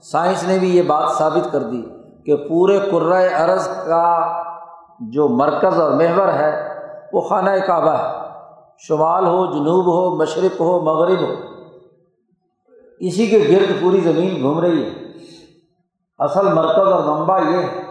سائنس 0.00 0.48
نے 0.48 0.58
بھی 0.58 0.76
یہ 0.76 0.82
بات 0.82 1.08
ثابت 1.08 1.52
کر 1.52 1.62
دی 1.62 1.82
کہ 2.26 2.36
پورے 2.36 2.78
قرۂۂ 2.78 3.50
ارض 3.50 3.68
کا 3.86 4.42
جو 5.00 5.28
مرکز 5.28 5.80
اور 5.80 5.90
محور 5.90 6.28
ہے، 6.28 6.78
وہ 7.12 7.20
خانہ 7.20 7.50
کعبہ 7.66 7.90
ہے۔ 7.90 8.12
شمال 8.78 9.26
ہو، 9.26 9.46
جنوب 9.46 9.86
ہو، 9.86 10.16
مشرق 10.16 10.60
ہو، 10.60 10.80
مغرب 10.80 11.20
ہو۔ 11.20 11.34
اسی 13.00 13.26
کے 13.26 13.38
گرد 13.38 13.82
پوری 13.82 14.00
زمین 14.00 14.42
گھوم 14.42 14.60
رہی 14.60 14.84
ہے۔ 14.84 14.90
اصل 16.18 16.52
مرکز 16.52 16.92
اور 16.92 17.18
منبع 17.18 17.38
یہ 17.38 17.56
ہے۔ 17.56 17.82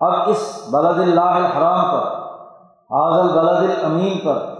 اب 0.00 0.28
اس 0.28 0.68
بلد 0.72 1.00
اللہ 1.00 1.20
الحرام 1.20 1.84
پر 1.92 2.06
حاضل 2.90 3.28
بلد 3.28 3.70
الامین 3.70 4.18
پر، 4.24 4.54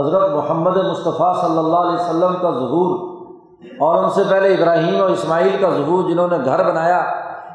حضرت 0.00 0.30
محمد 0.30 0.76
مصطفیٰ 0.76 1.34
صلی 1.34 1.58
اللہ 1.58 1.76
علیہ 1.76 2.00
وسلم 2.00 2.34
کا 2.42 2.50
ظہور 2.50 3.15
اور 3.60 4.04
ان 4.04 4.10
سے 4.10 4.22
پہلے 4.28 4.54
ابراہیم 4.54 5.00
اور 5.02 5.10
اسماعیل 5.10 5.56
کا 5.60 5.70
ظہور 5.70 6.10
جنہوں 6.10 6.28
نے 6.28 6.36
گھر 6.44 6.64
بنایا 6.64 6.98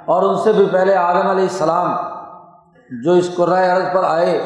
اور 0.06 0.24
ان 0.24 0.38
سے 0.38 0.52
بھی 0.54 0.66
پہلے 0.72 0.96
آدم 0.96 1.28
علیہ 1.28 1.44
السلام 1.44 1.94
جو 3.04 3.12
اس 3.12 3.36
قرائے 3.36 3.70
عرض 3.70 3.94
پر 3.94 4.04
آئے، 4.04 4.42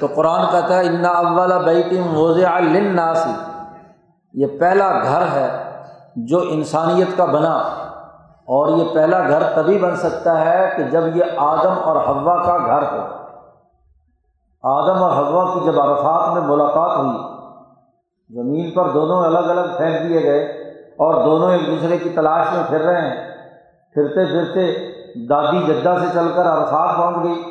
تو 0.00 0.06
قرآن 0.14 0.44
کہتا 0.50 0.76
ہے 0.76 0.86
انا 0.86 1.08
اول 1.08 1.64
بیتم 1.64 2.16
وضع 2.16 2.48
الناسی 2.54 3.32
یہ 4.34 4.46
پہلا 4.60 4.90
گھر 4.90 5.22
ہے 5.32 5.48
جو 6.16 6.40
انسانیت 6.50 7.16
کا 7.16 7.24
بنا 7.24 7.54
اور 8.54 8.78
یہ 8.78 8.84
پہلا 8.94 9.18
گھر 9.28 9.42
تبھی 9.54 9.78
بن 9.78 9.96
سکتا 9.96 10.44
ہے 10.44 10.70
کہ 10.76 10.82
جب 10.82 11.16
یہ 11.16 11.24
آدم 11.36 11.74
اور 11.84 11.96
ہوا 11.96 12.42
کا 12.42 12.58
گھر 12.58 12.82
ہو۔ 12.82 13.04
آدم 14.62 15.02
اور 15.02 15.12
ہوا 15.12 15.54
کی 15.54 15.60
جب 15.66 15.80
عرفات 15.80 16.32
میں 16.32 16.42
ملاقات 16.42 16.96
ہوئی، 16.96 17.18
زمین 18.30 18.70
پر 18.70 18.88
دونوں 18.88 19.24
الگ 19.24 19.38
الگ 19.38 19.76
پھینک 19.76 20.08
دیے 20.08 20.22
گئے۔ 20.22 20.61
اور 20.98 21.24
دونوں 21.24 21.52
ایک 21.52 21.66
دوسرے 21.66 21.98
کی 21.98 22.08
تلاش 22.08 22.46
میں 22.52 22.62
پھر 22.68 22.80
رہے 22.80 23.00
ہیں۔ 23.00 23.32
پھرتے 23.94 24.24
پھرتے 24.24 24.92
دادی 25.28 25.62
جدہ 25.66 25.96
سے 26.00 26.06
چل 26.12 26.28
کر 26.34 26.46
عرفات 26.46 26.96
پہنچ 26.96 27.16
گئی۔ 27.24 27.42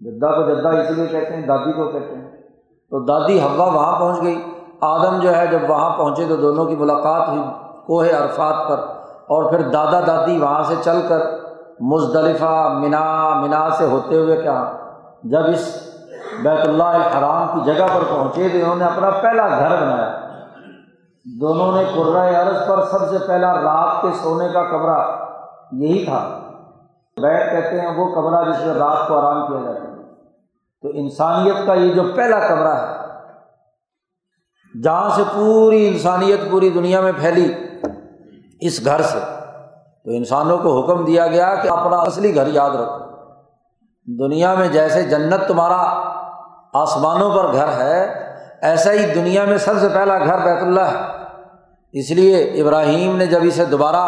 جدہ 0.00 0.26
کو 0.26 0.54
جدہ 0.54 0.68
اس 0.68 0.90
لیے 0.90 1.06
کہتے 1.06 1.36
ہیں، 1.36 1.46
دادی 1.46 1.72
کو 1.72 1.88
کہتے 1.88 2.14
ہیں۔ 2.14 2.30
تو 2.90 3.04
دادی 3.04 3.40
ہوا 3.40 3.66
وہاں 3.66 4.00
پہنچ 4.00 4.22
گئی۔ 4.22 4.42
آدم 4.80 5.18
جو 5.20 5.36
ہے، 5.36 5.46
جب 5.46 5.58
وہاں 5.68 5.96
پہنچے 5.96 6.24
تو 6.28 6.36
دونوں 6.36 6.64
کی 6.64 6.76
ملاقات 6.76 7.28
ہوئی 7.28 7.42
کوہ 7.86 8.04
عرفات 8.04 8.68
پر۔ 8.68 8.78
اور 9.28 9.50
پھر 9.50 9.60
دادا 9.60 10.00
دادی 10.06 10.38
وہاں 10.38 10.62
سے 10.62 10.74
چل 10.84 11.00
کر 11.08 11.18
مزدلفہ 11.80 12.78
منا 12.80 13.28
منا 13.28 13.68
سے 13.70 13.86
ہوتے 13.86 14.16
ہوئے 14.16 14.36
کیا، 14.36 14.72
جب 15.24 15.40
اس 15.48 15.88
بیت 16.42 16.68
اللہ 16.68 16.82
الحرام 16.82 17.46
کی 17.54 17.72
جگہ 17.72 17.84
پر 17.94 18.00
پہنچے 18.10 18.48
تو 18.48 18.58
انہوں 18.58 18.76
نے 18.76 18.84
اپنا 18.84 19.10
پہلا 19.10 19.48
گھر 19.48 19.76
بنایا۔ 19.80 20.23
دونوں 21.24 21.72
نے 21.72 21.84
قرۂۂ 21.94 22.34
عرض 22.34 22.68
پر 22.68 22.84
سب 22.84 23.10
سے 23.10 23.26
پہلا 23.26 23.54
رات 23.54 24.02
کے 24.02 24.08
سونے 24.22 24.48
کا 24.48 24.62
کمرہ 24.62 25.26
یہی 25.72 26.04
تھا۔ 26.04 26.40
بیت 27.16 27.52
کہتے 27.52 27.80
ہیں 27.80 27.96
وہ 27.96 28.14
کمرہ 28.14 28.52
جس 28.52 28.66
میں 28.66 28.74
رات 28.74 29.08
کو 29.08 29.18
آرام 29.18 29.46
کیا 29.46 29.72
جاتا 29.72 29.84
ہے۔ 29.84 29.94
تو 30.82 30.88
انسانیت 30.94 31.66
کا 31.66 31.74
یہ 31.74 31.92
جو 31.92 32.02
پہلا 32.16 32.40
کمرہ 32.48 32.74
ہے، 32.74 32.86
جہاں 34.82 35.10
سے 35.10 35.22
پوری 35.34 35.88
انسانیت 35.88 36.50
پوری 36.50 36.70
دنیا 36.70 37.00
میں 37.00 37.12
پھیلی 37.12 37.54
اس 38.60 38.84
گھر 38.84 39.02
سے، 39.02 39.18
تو 40.04 40.10
انسانوں 40.10 40.58
کو 40.58 40.80
حکم 40.80 41.04
دیا 41.04 41.26
گیا 41.26 41.54
کہ 41.54 41.68
اپنا 41.68 41.96
اصلی 41.96 42.34
گھر 42.34 42.46
یاد 42.46 42.70
رکھو۔ 42.70 43.04
دنیا 44.28 44.54
میں 44.54 44.68
جیسے 44.68 45.02
جنت 45.02 45.48
تمہارا 45.48 45.82
آسمانوں 46.74 47.30
پر 47.30 47.52
گھر 47.52 47.68
ہے، 47.68 48.24
ایسا 48.62 48.92
ہی 48.92 49.14
دنیا 49.14 49.44
میں 49.44 49.58
سب 49.58 49.74
سے 49.80 49.88
پہلا 49.88 50.18
گھر 50.18 50.44
بیت 50.44 50.62
اللہ 50.62 50.80
ہے۔ 50.80 51.13
اس 51.94 52.10
لیے 52.10 52.38
ابراہیم 52.62 53.16
نے 53.16 53.26
جب 53.26 53.40
اسے 53.42 53.64
دوبارہ 53.64 54.04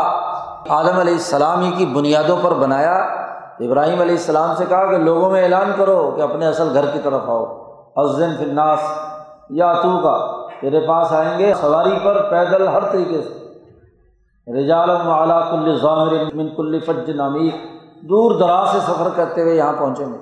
عالم 0.68 0.99
علیہ 0.99 1.12
السلام 1.12 1.62
ہی 1.62 1.70
کی 1.70 1.87
بنیادوں 1.87 2.37
پر 2.42 2.55
بنایا، 2.55 2.96
تو 3.59 3.64
ابراہیم 3.64 4.01
علیہ 4.01 4.14
السلام 4.14 4.55
سے 4.55 4.64
کہا 4.68 4.85
کہ 4.90 4.96
لوگوں 4.99 5.31
میں 5.31 5.42
اعلان 5.42 5.72
کرو 5.77 6.11
کہ 6.16 6.22
اپنے 6.22 6.46
اصل 6.46 6.68
گھر 6.75 6.87
کی 6.87 6.99
طرف 7.03 7.29
آؤ۔ 7.29 7.44
عظم 7.96 8.33
فناس 8.38 8.81
یا 9.51 9.72
تو 9.72 9.99
کا، 10.03 10.16
تیرے 10.61 10.81
پاس 10.88 11.12
آئیں 11.12 11.38
گے 11.38 11.53
سواری 11.55 11.99
پر 12.05 12.22
پیدل 12.31 12.66
ہر 12.68 12.85
طریقے 12.92 13.20
سے۔ 13.22 14.61
رجال 14.61 14.90
اعلیٰ 14.90 15.40
کل 15.51 15.77
ضامر 15.83 16.12
من 16.35 16.49
کل 16.49 16.79
فج 16.81 17.11
نامیر 17.11 17.53
دور 18.03 18.38
دراز 18.38 18.68
سے 18.72 18.79
سفر 18.87 19.09
کرتے 19.16 19.42
ہوئے 19.42 19.55
یہاں 19.57 19.72
پہنچیں 19.79 20.07
گے 20.07 20.18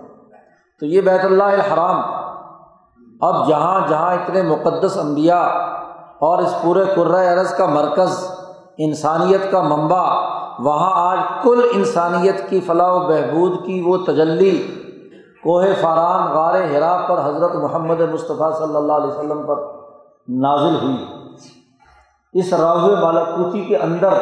تو 0.81 0.87
یہ 0.87 1.01
بیت 1.01 1.25
اللہ 1.25 1.45
الحرام، 1.45 2.01
اب 3.21 3.49
جہاں 3.49 3.81
جہاں 3.89 4.13
اتنے 4.15 4.43
مقدس 4.43 4.99
انبیاء 4.99 5.47
اور 6.25 6.39
اس 6.39 6.55
پورے 6.63 6.85
قرۂۂ 6.95 7.27
ارض 7.29 7.55
کا 7.55 7.67
مرکز 7.67 8.25
انسانیت 8.79 9.51
کا 9.51 9.63
منبع، 9.63 10.05
وہاں 10.59 10.93
آج 10.97 11.19
کل 11.43 11.61
انسانیت 11.75 12.49
کی 12.51 12.61
فلاح 12.61 12.93
و 12.93 12.99
بہبود 12.99 13.65
کی 13.67 13.81
وہ 13.81 13.97
تجلی، 13.97 14.57
کوہ 15.43 15.65
فاران 15.81 16.33
غار 16.33 16.55
ہرا 16.55 16.97
پر 17.09 17.19
حضرت 17.25 17.55
محمد 17.55 18.01
مصطفیٰ 18.13 18.53
صلی 18.59 18.77
اللہ 18.77 18.93
علیہ 18.93 19.07
وسلم 19.07 19.43
پر 19.47 19.63
نازل 20.29 20.75
ہوئی۔ 20.83 21.05
اس 22.33 22.53
راہ 22.53 22.87
بالاکوتی 23.03 23.61
کے 23.61 23.77
اندر 23.77 24.15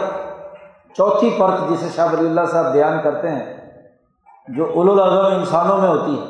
چوتھی 0.96 1.30
پرت 1.38 1.68
جسے 1.70 1.88
شاہ 1.96 2.12
ولی 2.12 2.26
اللہ 2.26 2.46
صاحب 2.52 2.72
بیان 2.72 2.98
کرتے 3.02 3.28
ہیں، 3.28 3.56
جو 4.48 4.64
الاظم 4.80 5.34
انسانوں 5.34 5.78
میں 5.78 5.88
ہوتی 5.88 6.18
ہے۔ 6.20 6.26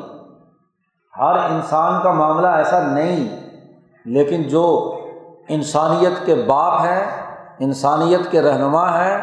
ہر 1.13 1.35
انسان 1.49 2.01
کا 2.03 2.11
معاملہ 2.11 2.47
ایسا 2.47 2.79
نہیں، 2.87 3.27
لیکن 4.05 4.43
جو 4.43 4.63
انسانیت 5.53 6.25
کے 6.25 6.35
باپ 6.47 6.79
ہیں 6.81 7.03
انسانیت 7.59 8.31
کے 8.31 8.41
رہنما 8.41 8.85
ہیں 8.99 9.17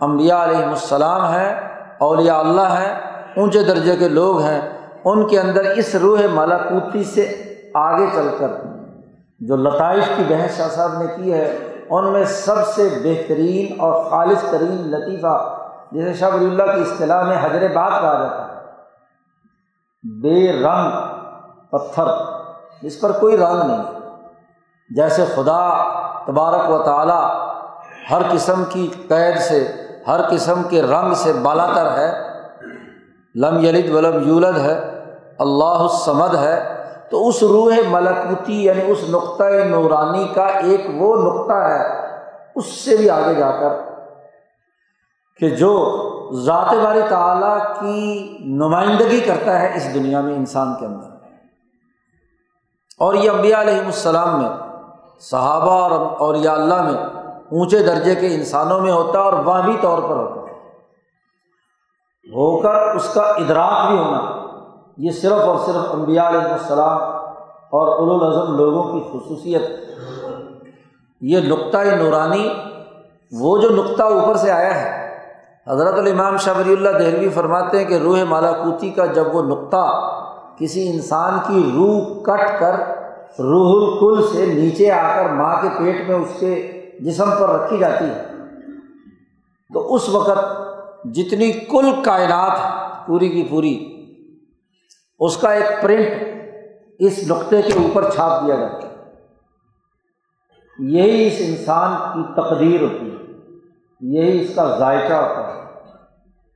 امبیا 0.00 0.42
علیہم 0.44 0.68
السلام 0.68 1.24
ہیں 1.24 1.52
اولیاء 1.98 2.38
اللہ 2.38 2.74
ہیں، 2.78 2.94
اونچے 3.36 3.62
درجے 3.62 3.96
کے 3.96 4.08
لوگ 4.08 4.40
ہیں، 4.40 4.60
ان 5.04 5.26
کے 5.28 5.40
اندر 5.40 5.64
اس 5.76 5.94
روح 5.94 6.20
مالاکوتی 6.32 7.04
سے 7.04 7.26
آگے 7.74 8.06
چل 8.14 8.28
کر 8.38 8.48
جو 9.40 9.56
لطائف 9.56 10.08
کی 10.16 10.22
بحث 10.28 10.56
شاہ 10.56 10.68
صاحب 10.68 10.98
نے 11.02 11.06
کی 11.16 11.32
ہے، 11.32 11.44
ان 11.90 12.12
میں 12.12 12.24
سب 12.24 12.66
سے 12.66 12.88
بہترین 13.02 13.80
اور 13.80 14.10
خالص 14.10 14.50
ترین 14.50 14.88
لطیفہ، 14.90 15.36
جیسے 15.92 16.12
شاہ 16.14 16.34
ولی 16.34 16.46
اللہ 16.46 16.74
کی 16.74 16.80
اصطلاح 16.80 17.22
میں 17.22 17.36
حضر 17.42 17.66
بات 17.74 18.00
کہا 18.00 18.12
جاتا 18.12 18.42
ہے۔ 18.44 18.58
بے 20.04 20.52
رنگ 20.52 20.90
پتھر 21.70 22.08
جس 22.82 23.00
پر 23.00 23.12
کوئی 23.12 23.36
رنگ 23.36 23.66
نہیں 23.66 23.99
جیسے 24.96 25.24
خدا 25.34 25.68
تبارک 26.26 26.70
و 26.70 26.82
تعالیٰ 26.82 27.50
ہر 28.10 28.22
قسم 28.30 28.64
کی 28.68 28.90
قید 29.08 29.38
سے، 29.38 29.72
ہر 30.06 30.20
قسم 30.30 30.62
کے 30.62 30.82
رنگ 30.82 31.14
سے 31.14 31.32
بالا 31.32 31.66
تر 31.74 31.90
ہے، 31.98 32.12
لم 33.34 33.64
یلد 33.64 33.90
ولم 33.90 34.28
یولد 34.28 34.58
ہے، 34.58 35.06
اللہ 35.38 35.64
السمد 35.64 36.34
ہے، 36.34 36.86
تو 37.10 37.28
اس 37.28 37.42
روح 37.42 37.72
ملکوتی 37.88 38.64
یعنی 38.64 38.80
اس 38.86 38.98
نقطۂ 39.10 39.44
نورانی 39.66 40.28
کا 40.34 40.46
ایک 40.46 40.80
وہ 40.94 41.16
نقطہ 41.16 41.52
ہے، 41.52 42.10
اس 42.54 42.66
سے 42.66 42.96
بھی 42.96 43.10
آگے 43.10 43.34
جا 43.34 43.50
کر 43.50 43.72
کہ 45.40 45.50
جو 45.50 45.72
ذات 46.44 46.74
باری 46.84 47.00
تعالیٰ 47.08 47.58
کی 47.80 48.36
نمائندگی 48.40 49.20
کرتا 49.20 49.60
ہے 49.60 49.72
اس 49.76 49.94
دنیا 49.94 50.20
میں 50.20 50.34
انسان 50.34 50.74
کے 50.80 50.86
اندر۔ 50.86 51.08
اور 52.98 53.14
یہ 53.14 53.30
امبیا 53.30 53.60
علیہم 53.60 53.86
السلام 53.86 54.42
میں 54.42 54.69
صحابہ 55.20 55.70
اور 55.70 55.90
اولیاء 56.18 56.52
اللہ 56.52 56.82
میں 56.82 57.02
اونچے 57.50 57.78
درجے 57.78 58.14
کے 58.14 58.34
انسانوں 58.34 58.80
میں 58.80 58.92
ہوتا 58.92 59.18
ہے 59.18 59.24
اور 59.24 59.32
وہ 59.32 59.62
بھی 59.62 59.76
طور 59.80 59.98
پر 59.98 60.16
ہوتا 60.16 60.40
ہو 62.34 62.60
کر 62.60 62.94
اس 62.94 63.14
کا 63.14 63.22
ادراک 63.22 63.90
بھی 63.90 63.98
ہونا، 63.98 64.46
یہ 64.96 65.10
صرف 65.10 65.32
اور 65.32 65.58
صرف 65.58 65.90
امبیا 65.92 66.28
علیہ 66.28 66.40
السلام 66.40 67.02
اور 67.70 67.88
الاظم 67.98 68.56
لوگوں 68.56 68.82
کی 68.82 69.00
خصوصیت۔ 69.12 69.62
یہ 71.20 71.40
نقطۂ 71.40 71.86
نورانی، 71.96 72.48
وہ 73.32 73.58
جو 73.58 73.70
نقطہ 73.70 74.02
اوپر 74.02 74.34
سے 74.34 74.50
آیا 74.50 74.80
ہے۔ 74.80 75.16
حضرت 75.68 75.98
الامام 75.98 76.36
شاہ 76.36 76.58
ولی 76.58 76.72
اللہ 76.72 76.98
دہلوی 76.98 77.28
فرماتے 77.28 77.78
ہیں 77.78 77.84
کہ 77.84 77.94
روح 77.94 78.24
مالاکوتی 78.28 78.90
کا 78.90 79.06
جب 79.06 79.34
وہ 79.36 79.42
نقطہ 79.42 80.12
کسی 80.58 80.90
انسان 80.90 81.38
کی 81.46 81.72
روح 81.74 82.22
کٹ 82.22 82.60
کر 82.60 82.99
روح 83.38 83.86
الکل 83.86 84.28
سے 84.32 84.46
نیچے 84.46 84.90
آ 84.90 85.16
کر 85.16 85.28
ماں 85.28 85.62
کے 85.62 85.68
پیٹ 85.78 86.08
میں 86.08 86.16
اس 86.16 86.40
کے 86.40 86.80
جسم 87.00 87.30
پر 87.30 87.48
رکھی 87.48 87.78
جاتی 87.78 88.04
ہے۔ 88.04 88.22
تو 89.74 89.94
اس 89.94 90.08
وقت 90.08 90.38
جتنی 91.04 91.52
کل 91.52 91.90
کائنات 92.04 92.58
پوری 93.06 93.28
کی 93.28 93.42
پوری، 93.50 94.04
اس 95.18 95.36
کا 95.36 95.52
ایک 95.52 95.82
پرنٹ 95.82 96.06
اس 96.98 97.30
نقطے 97.30 97.62
کے 97.62 97.72
اوپر 97.72 98.10
چھاپ 98.10 98.46
دیا 98.46 98.54
جاتا 98.54 98.88
ہے۔ 98.88 98.96
یہی 100.78 101.26
اس 101.26 101.34
انسان 101.38 101.92
کی 102.14 102.40
تقدیر 102.40 102.82
ہوتی 102.82 103.10
ہے۔ 103.10 103.42
یہی 104.00 104.44
اس 104.44 104.54
کا 104.54 104.76
ذائقہ 104.78 105.12
ہوتا 105.12 105.54
ہے 105.54 105.62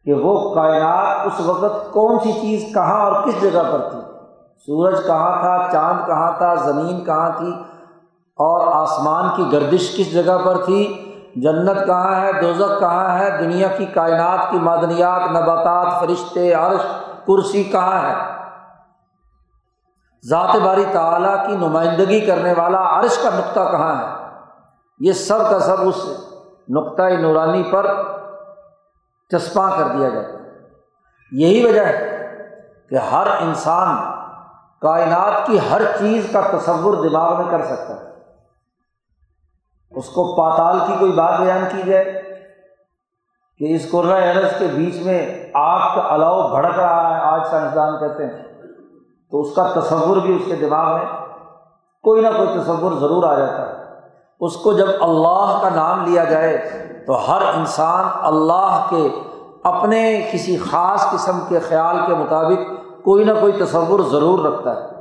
کہ 0.05 0.13
وہ 0.13 0.55
کائنات 0.55 1.27
اس 1.27 1.41
وقت 1.41 1.93
کون 1.93 2.19
سی 2.25 2.33
چیز 2.33 2.75
کہاں 2.75 3.11
اور 3.11 3.23
کس 3.23 3.43
جگہ 3.43 3.63
پر 3.73 3.91
تھی۔ 3.91 4.14
سورج 4.67 5.07
کہاں 5.07 5.41
تھا؟ 5.41 5.69
چاند 5.73 6.07
کہاں 6.07 6.33
تھا؟ 6.39 6.55
زمین 6.55 7.05
کہاں 7.05 7.31
تھی؟ 7.37 7.53
اور 8.37 8.67
آسمان 8.73 9.29
کی 9.37 9.53
گردش 9.53 9.97
کس 9.97 10.13
جگہ 10.13 10.39
پر 10.45 10.65
تھی؟ 10.65 11.01
جنت 11.37 11.87
کہاں 11.87 12.21
ہے؟ 12.21 12.33
دوزک 12.33 12.81
کہاں 12.81 13.19
ہے؟ 13.19 13.39
دنیا 13.39 13.69
کی 13.69 13.87
کائنات 13.87 14.51
کی 14.51 14.59
معدنیات، 14.59 15.31
نباتات، 15.31 16.01
فرشتے، 16.01 16.53
عرش، 16.53 16.81
کرسی 17.27 17.65
کہاں 17.65 18.03
ہے؟ 18.03 18.15
ذات 20.29 20.57
باری 20.65 20.85
تعلیٰ 20.93 21.47
کی 21.47 21.57
نمائندگی 21.57 22.21
کرنے 22.21 22.55
والا 22.57 23.01
عرش 23.01 23.19
کا 23.23 23.31
نقطہ 23.31 23.61
کہاں 23.71 23.97
ہے؟ 23.97 24.27
یہ 25.01 25.13
سب 25.13 25.51
کا 25.51 25.61
سب 25.61 25.77
اس 25.81 26.09
نقطۂ 26.69 27.03
نورانی 27.03 27.63
پر 27.63 28.03
چسپاں 29.31 29.71
کر 29.79 29.85
دیا 29.85 30.09
جاتا 30.09 30.29
ہے۔ 30.29 30.39
یہی 31.33 31.67
وجہ 31.67 31.85
ہے 31.85 32.29
کہ 32.91 32.95
ہر 32.95 33.27
انسان 33.41 34.14
کائنات 34.81 35.47
کی 35.47 35.59
ہر 35.71 35.81
چیز 35.99 36.27
کا 36.33 36.41
تصور 36.41 36.95
دماغ 36.95 37.43
میں 37.43 37.51
کر 37.51 37.65
سکتا 37.65 37.95
ہے۔ 37.95 38.15
اس 39.91 40.09
کو 40.09 40.37
پاتال 40.37 40.79
کی 40.87 40.93
کوئی 40.99 41.13
بات 41.13 41.41
بیان 41.41 41.65
کی 41.71 41.83
جائے 41.83 42.05
کہ 43.59 43.75
اس 43.75 43.95
ارض 43.95 44.59
کے 44.59 44.67
بیچ 44.75 45.07
میں 45.07 45.51
آگ 45.55 45.95
کا 45.95 46.15
الاؤ 46.15 46.49
بھڑک 46.49 46.79
رہا 46.79 47.17
ہے، 47.17 47.21
آج 47.21 47.41
سائنسدان 47.51 47.99
کہتے 47.99 48.27
ہیں۔ 48.27 48.43
تو 49.31 49.41
اس 49.41 49.55
کا 49.55 49.81
تصور 49.81 50.17
بھی 50.17 50.37
اس 50.37 50.43
کے 50.47 50.57
دماغ 50.57 50.95
میں 50.95 51.07
کوئی 52.03 52.23
نہ 52.23 52.29
کوئی 52.37 52.49
تصور 52.61 52.93
ضرور 52.93 53.25
آ 53.25 53.35
جاتا 53.35 53.69
ہے۔ 53.69 53.85
اس 54.41 54.57
کو 54.57 54.73
جب 54.73 54.87
اللہ 55.01 55.59
کا 55.63 55.69
نام 55.75 56.05
لیا 56.05 56.25
jaaye 56.25 56.57
تو 57.07 57.31
ہر 57.31 57.43
انسان 57.55 58.05
اللہ 58.23 58.87
کے 58.91 59.09
اپنے 59.65 60.31
کسی 60.33 60.57
خاص 60.57 61.11
قسم 61.11 61.39
کے 61.49 61.59
خیال 61.59 61.97
کے 62.07 62.15
مطابق 62.15 62.84
کوئی 63.05 63.25
نہ 63.25 63.33
کوئی 63.41 63.53
تصور 63.53 64.01
ضرور 64.01 64.39
رکھتا 64.39 64.83
ہے۔ 64.83 64.95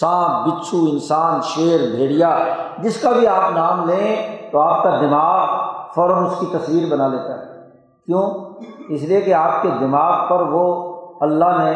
سانپ، 0.00 0.54
بچھو، 0.54 0.78
انسان، 0.92 1.40
شیر، 1.42 1.80
بھیڑیا، 1.96 2.38
جس 2.78 3.02
کا 3.02 3.12
بھی 3.12 3.26
آپ 3.26 3.50
نام 3.50 3.90
لیں 3.90 4.38
تو 4.52 4.60
آپ 4.60 4.82
کا 4.82 4.90
دماغ 5.00 5.48
فوراً 5.94 6.26
اس 6.26 6.34
کی 6.40 6.46
تصویر 6.46 6.92
بنا 6.92 7.08
لیتا 7.08 7.38
ہے۔ 7.38 7.70
کیوں؟ 8.06 8.30
اس 8.88 9.02
لیے 9.02 9.20
کہ 9.20 9.34
آپ 9.34 9.62
کے 9.62 9.68
دماغ 9.80 10.28
پر 10.28 10.40
وہ 10.40 10.94
اللہ 11.20 11.44
نے 11.44 11.72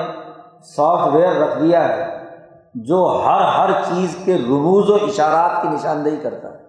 سافٹ 0.63 1.15
ویئر 1.15 1.37
رکھ 1.37 1.59
دیا 1.63 1.89
ہے 1.89 2.25
جو 2.75 3.23
ہر 3.27 3.41
ہر 3.41 3.71
چیز 3.73 4.17
کے 4.25 4.39
رموز 4.39 4.91
و 4.91 4.95
اشارات 4.95 5.63
کی 5.63 5.69
نشاندہی 5.69 6.17
کرتا 6.17 6.49
ہے۔ 6.49 6.61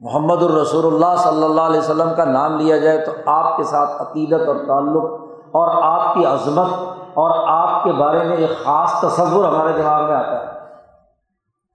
محمد 0.00 0.42
الرسول 0.42 0.94
اللہ 0.94 1.20
صلی 1.22 1.44
اللہ 1.44 1.60
علیہ 1.60 1.78
وسلم 1.78 2.08
کا 2.16 2.24
نام 2.24 2.56
لیا 2.56 2.76
جائے 2.76 2.98
تو 2.98 3.12
آپ 3.26 3.56
کے 3.56 3.62
ساتھ 3.62 3.90
عقیدت 4.02 4.48
اور 4.48 4.56
تعلق 4.66 5.27
اور 5.52 5.82
آپ 5.82 6.14
کی 6.14 6.26
عظمت 6.26 6.68
اور 7.14 7.48
آپ 7.48 7.84
کے 7.84 7.92
بارے 7.92 8.24
میں 8.24 8.36
ایک 8.36 8.64
خاص 8.64 9.00
تصور 9.00 9.44
ہمارے 9.44 9.72
دماغ 9.72 10.04
میں 10.04 10.16
آتا 10.16 10.40
ہے۔ 10.40 10.58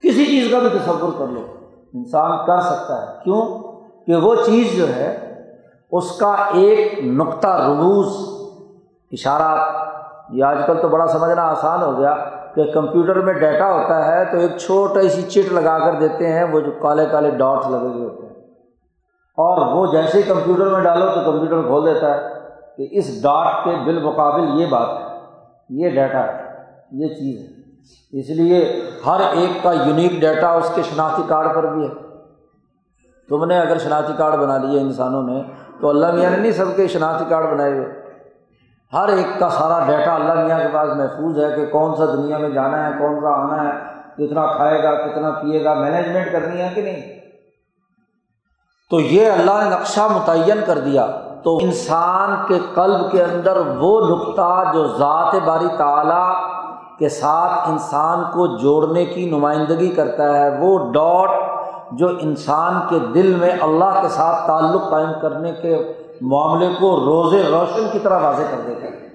کسی 0.02 0.26
چیز 0.26 0.50
کا 0.50 0.58
بھی 0.58 0.68
تصور 0.68 1.12
کر 1.18 1.26
لو۔ 1.26 1.40
انسان 1.94 2.46
کر 2.46 2.60
سکتا 2.60 3.02
ہے۔ 3.02 3.06
کیوں؟ 3.24 3.58
کہ 4.06 4.16
وہ 4.16 4.34
چیز 4.34 4.76
جو 4.76 4.88
ہے، 4.88 5.34
اس 5.92 6.18
کا 6.18 6.34
ایک 6.52 6.98
نقطہ 7.06 7.48
رموز، 7.48 8.06
اشارات۔ 9.12 9.68
یہ 10.30 10.44
آج 10.44 10.58
کل 10.66 10.82
تو 10.82 10.88
بڑا 10.88 11.06
سمجھنا 11.06 11.50
آسان 11.50 11.82
ہو 11.82 11.98
گیا 11.98 12.14
کہ 12.54 12.72
کمپیوٹر 12.72 13.20
میں 13.20 13.34
ڈیٹا 13.34 13.72
ہوتا 13.72 14.06
ہے 14.06 14.24
تو 14.24 14.36
ایک 14.36 14.56
چھوٹی 14.56 15.08
سی 15.08 15.22
چٹ 15.22 15.52
لگا 15.52 15.78
کر 15.78 15.92
دیتے 16.00 16.32
ہیں، 16.32 16.44
وہ 16.44 16.60
جو 16.60 16.70
کالے 16.82 17.06
کالے 17.06 17.30
ڈاٹس 17.30 17.66
لگے 17.66 17.88
ہوئے 17.88 18.04
ہوتے 18.04 18.26
ہیں۔ 18.26 18.34
اور 19.36 19.72
وہ 19.72 19.92
جیسے 19.92 20.18
ہی 20.18 20.22
کمپیوٹر 20.22 20.66
میں 20.66 20.80
ڈالو 20.80 21.06
تو 21.06 21.32
کمپیوٹر 21.32 21.66
کھول 21.66 21.94
دیتا 21.94 22.14
ہے۔ 22.14 22.33
کہ 22.76 22.88
اس 22.90 23.22
ڈاٹ 23.22 23.64
کے 23.64 23.70
بالمقابل 23.84 24.60
یہ 24.60 24.66
بات 24.66 24.88
ہے، 24.88 25.18
یہ 25.68 25.90
ڈیٹا 25.90 26.20
ہے، 26.20 26.42
یہ 26.90 27.08
چیز 27.08 27.40
ہے۔ 27.40 27.54
اس 28.20 28.30
لیے 28.30 28.82
ہر 29.06 29.20
ایک 29.32 29.62
کا 29.62 29.72
یونیک 29.72 30.20
ڈیٹا 30.20 30.50
اس 30.50 30.72
کے 30.74 30.82
شناختی 30.82 31.22
کارڈ 31.28 31.54
پر 31.54 31.74
بھی 31.74 31.84
ہے۔ 31.84 31.94
تم 33.28 33.44
نے 33.44 33.60
اگر 33.60 33.78
شناختی 33.78 34.12
کارڈ 34.18 34.34
بنا 34.34 34.58
لیے 34.58 34.80
انسانوں 34.80 35.22
نے، 35.22 35.42
تو 35.80 35.88
اللہ 35.88 36.12
میاں 36.12 36.30
نے 36.30 36.36
نہیں 36.36 36.52
سب 36.52 36.64
کے 36.76 36.88
شناختی 36.88 37.24
کارڈ 37.28 37.54
بنائے 37.54 37.72
ہوئے۔ 37.72 37.86
ہر 38.92 39.08
ایک 39.08 39.26
کا 39.38 39.50
سارا 39.50 39.84
ڈیٹا 39.86 40.14
اللہ 40.14 40.34
میاں 40.34 40.58
کے 40.58 40.68
پاس 40.72 40.88
محفوظ 40.96 41.38
ہے 41.38 41.56
کہ 41.56 41.66
کون 41.66 41.96
سا 41.96 42.04
دنیا 42.04 42.38
میں 42.38 42.50
جانا 42.50 42.86
ہے، 42.86 42.92
کون 42.98 43.20
سا 43.20 43.28
آنا 43.28 43.68
ہے، 43.68 43.78
کتنا 44.16 44.46
کھائے 44.46 44.82
گا، 44.82 44.94
کتنا 44.94 45.30
پیے 45.30 45.64
گا 45.64 45.74
مینجمنٹ 45.74 46.32
کرنی 46.32 46.60
ہے 46.60 46.70
کہ 46.74 46.82
نہیں؟ 46.82 47.20
تو 48.90 49.00
یہ 49.00 49.30
اللہ 49.30 49.64
نے 49.64 49.70
نقشہ 49.70 50.00
متعین 50.00 50.60
کر 50.66 50.78
دیا۔ 50.78 51.06
تو 51.44 51.58
انسان 51.62 52.34
کے 52.48 52.58
قلب 52.74 53.10
کے 53.12 53.22
اندر 53.22 53.56
وہ 53.78 54.08
نقطہ 54.08 54.64
جو 54.74 54.86
ذات 54.86 55.34
باری 55.44 55.68
تعلیٰ 55.78 56.34
کے 56.98 57.08
ساتھ 57.08 57.70
انسان 57.70 58.24
کو 58.32 58.46
جوڑنے 58.46 59.04
کی 59.04 59.30
نمائندگی 59.30 59.88
کرتا 59.88 60.38
ہے، 60.38 60.58
وہ 60.60 60.92
ڈاٹ 60.92 61.30
جو 61.92 62.08
انسان 62.20 62.80
کے 62.88 62.98
دل 62.98 63.34
میں 63.40 63.50
اللہ 63.60 64.00
کے 64.02 64.08
ساتھ 64.08 64.46
تعلق 64.46 64.90
قائم 64.90 65.10
کرنے 65.22 65.52
کے 65.52 65.92
معاملے 66.20 66.68
کو 66.80 66.96
روز 66.96 67.34
روشن 67.34 67.88
کی 67.92 67.98
طرح 67.98 68.18
واضح 68.18 68.42
کر 68.50 68.60
دیتا 68.66 68.86
ہے۔ 68.86 69.08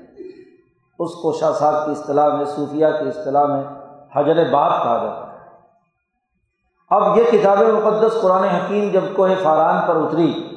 اس 0.99 1.15
کو 1.15 1.33
شاہ 1.33 1.51
صاحب 1.51 1.85
کی 1.85 1.91
اصطلاح 1.91 2.29
میں، 2.29 2.45
صوفیہ 2.45 2.87
کی 2.87 3.07
اصطلاح 3.07 3.45
میں 3.45 3.63
حجر 4.15 4.49
بات 4.51 4.83
کہا 4.83 4.97
جاتا 5.03 5.21
ہے۔ 5.21 5.37
اب 6.89 7.17
یہ 7.17 7.23
کتاب 7.31 7.57
مقدس 7.61 8.21
قرآن 8.21 8.43
حکیم 8.43 8.89
جب 8.89 9.01
کوہ 9.15 9.29
فاران 9.43 9.77
پر 9.87 9.95
اتری 9.95 10.48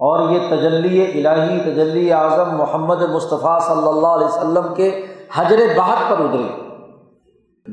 اور 0.00 0.30
یہ 0.30 0.38
تجلی 0.50 1.26
الہی، 1.26 1.60
تجلی 1.60 2.12
اعظم 2.12 2.56
محمد 2.56 3.02
مصطفیٰ 3.02 3.60
صلی 3.60 3.88
اللہ 3.88 4.06
علیہ 4.06 4.26
وسلم 4.26 4.74
کے 4.74 5.06
حجر 5.34 5.56
بات 5.76 6.10
پر 6.10 6.16
اتری 6.18 6.48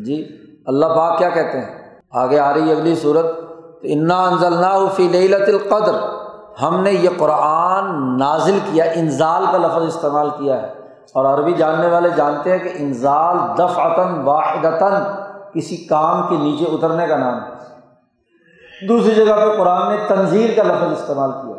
جی 0.03 0.37
اللہ 0.65 0.85
پاک 0.85 1.17
کیا 1.17 1.29
کہتے 1.29 1.59
ہیں؟ 1.59 1.99
آگے 2.11 2.39
آ 2.39 2.53
رہی 2.53 2.71
اگلی 2.71 2.95
صورت۔ 2.95 3.25
انا 3.81 4.23
انزلنا 4.23 4.87
فی 4.95 5.07
لیلت 5.07 5.49
القدر۔ 5.49 5.93
ہم 6.61 6.83
نے 6.83 6.91
یہ 6.91 7.09
قرآن 7.17 8.17
نازل 8.17 8.59
کیا، 8.71 8.85
انزال 8.85 9.45
کا 9.51 9.57
لفظ 9.57 9.95
استعمال 9.95 10.29
کیا 10.29 10.61
ہے۔ 10.61 10.67
اور 11.13 11.25
عربی 11.25 11.51
جاننے 11.51 11.87
والے 11.87 12.09
جانتے 12.15 12.51
ہیں 12.51 12.57
کہ 12.57 12.69
انزال 12.75 13.37
دفعتاً، 13.57 14.21
واحدتاً 14.23 15.01
کسی 15.53 15.77
کام 15.77 16.27
کے 16.29 16.35
نیچے 16.35 16.65
اترنے 16.65 17.07
کا 17.07 17.17
نام 17.17 17.33
ہے۔ 17.33 17.49
دوسری 18.87 19.15
جگہ 19.15 19.33
پہ 19.33 19.57
قرآن 19.57 19.89
نے 19.89 19.97
تنظیل 20.07 20.53
کا 20.55 20.63
لفظ 20.63 20.91
استعمال 20.91 21.31
کیا۔ 21.31 21.56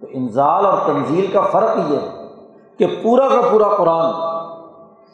تو 0.00 0.06
انزال 0.10 0.66
اور 0.66 0.78
تنظیل 0.86 1.30
کا 1.32 1.40
فرق 1.40 1.76
یہ 1.76 1.96
ہے 1.96 2.26
کہ 2.78 2.86
پورا 3.02 3.28
کا 3.28 3.40
پورا 3.50 3.68
قرآن، 3.68 4.12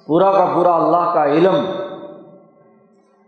پورا 0.06 0.32
کا 0.32 0.44
پورا 0.54 0.74
اللہ 0.76 1.12
کا 1.14 1.24
علم، 1.24 1.64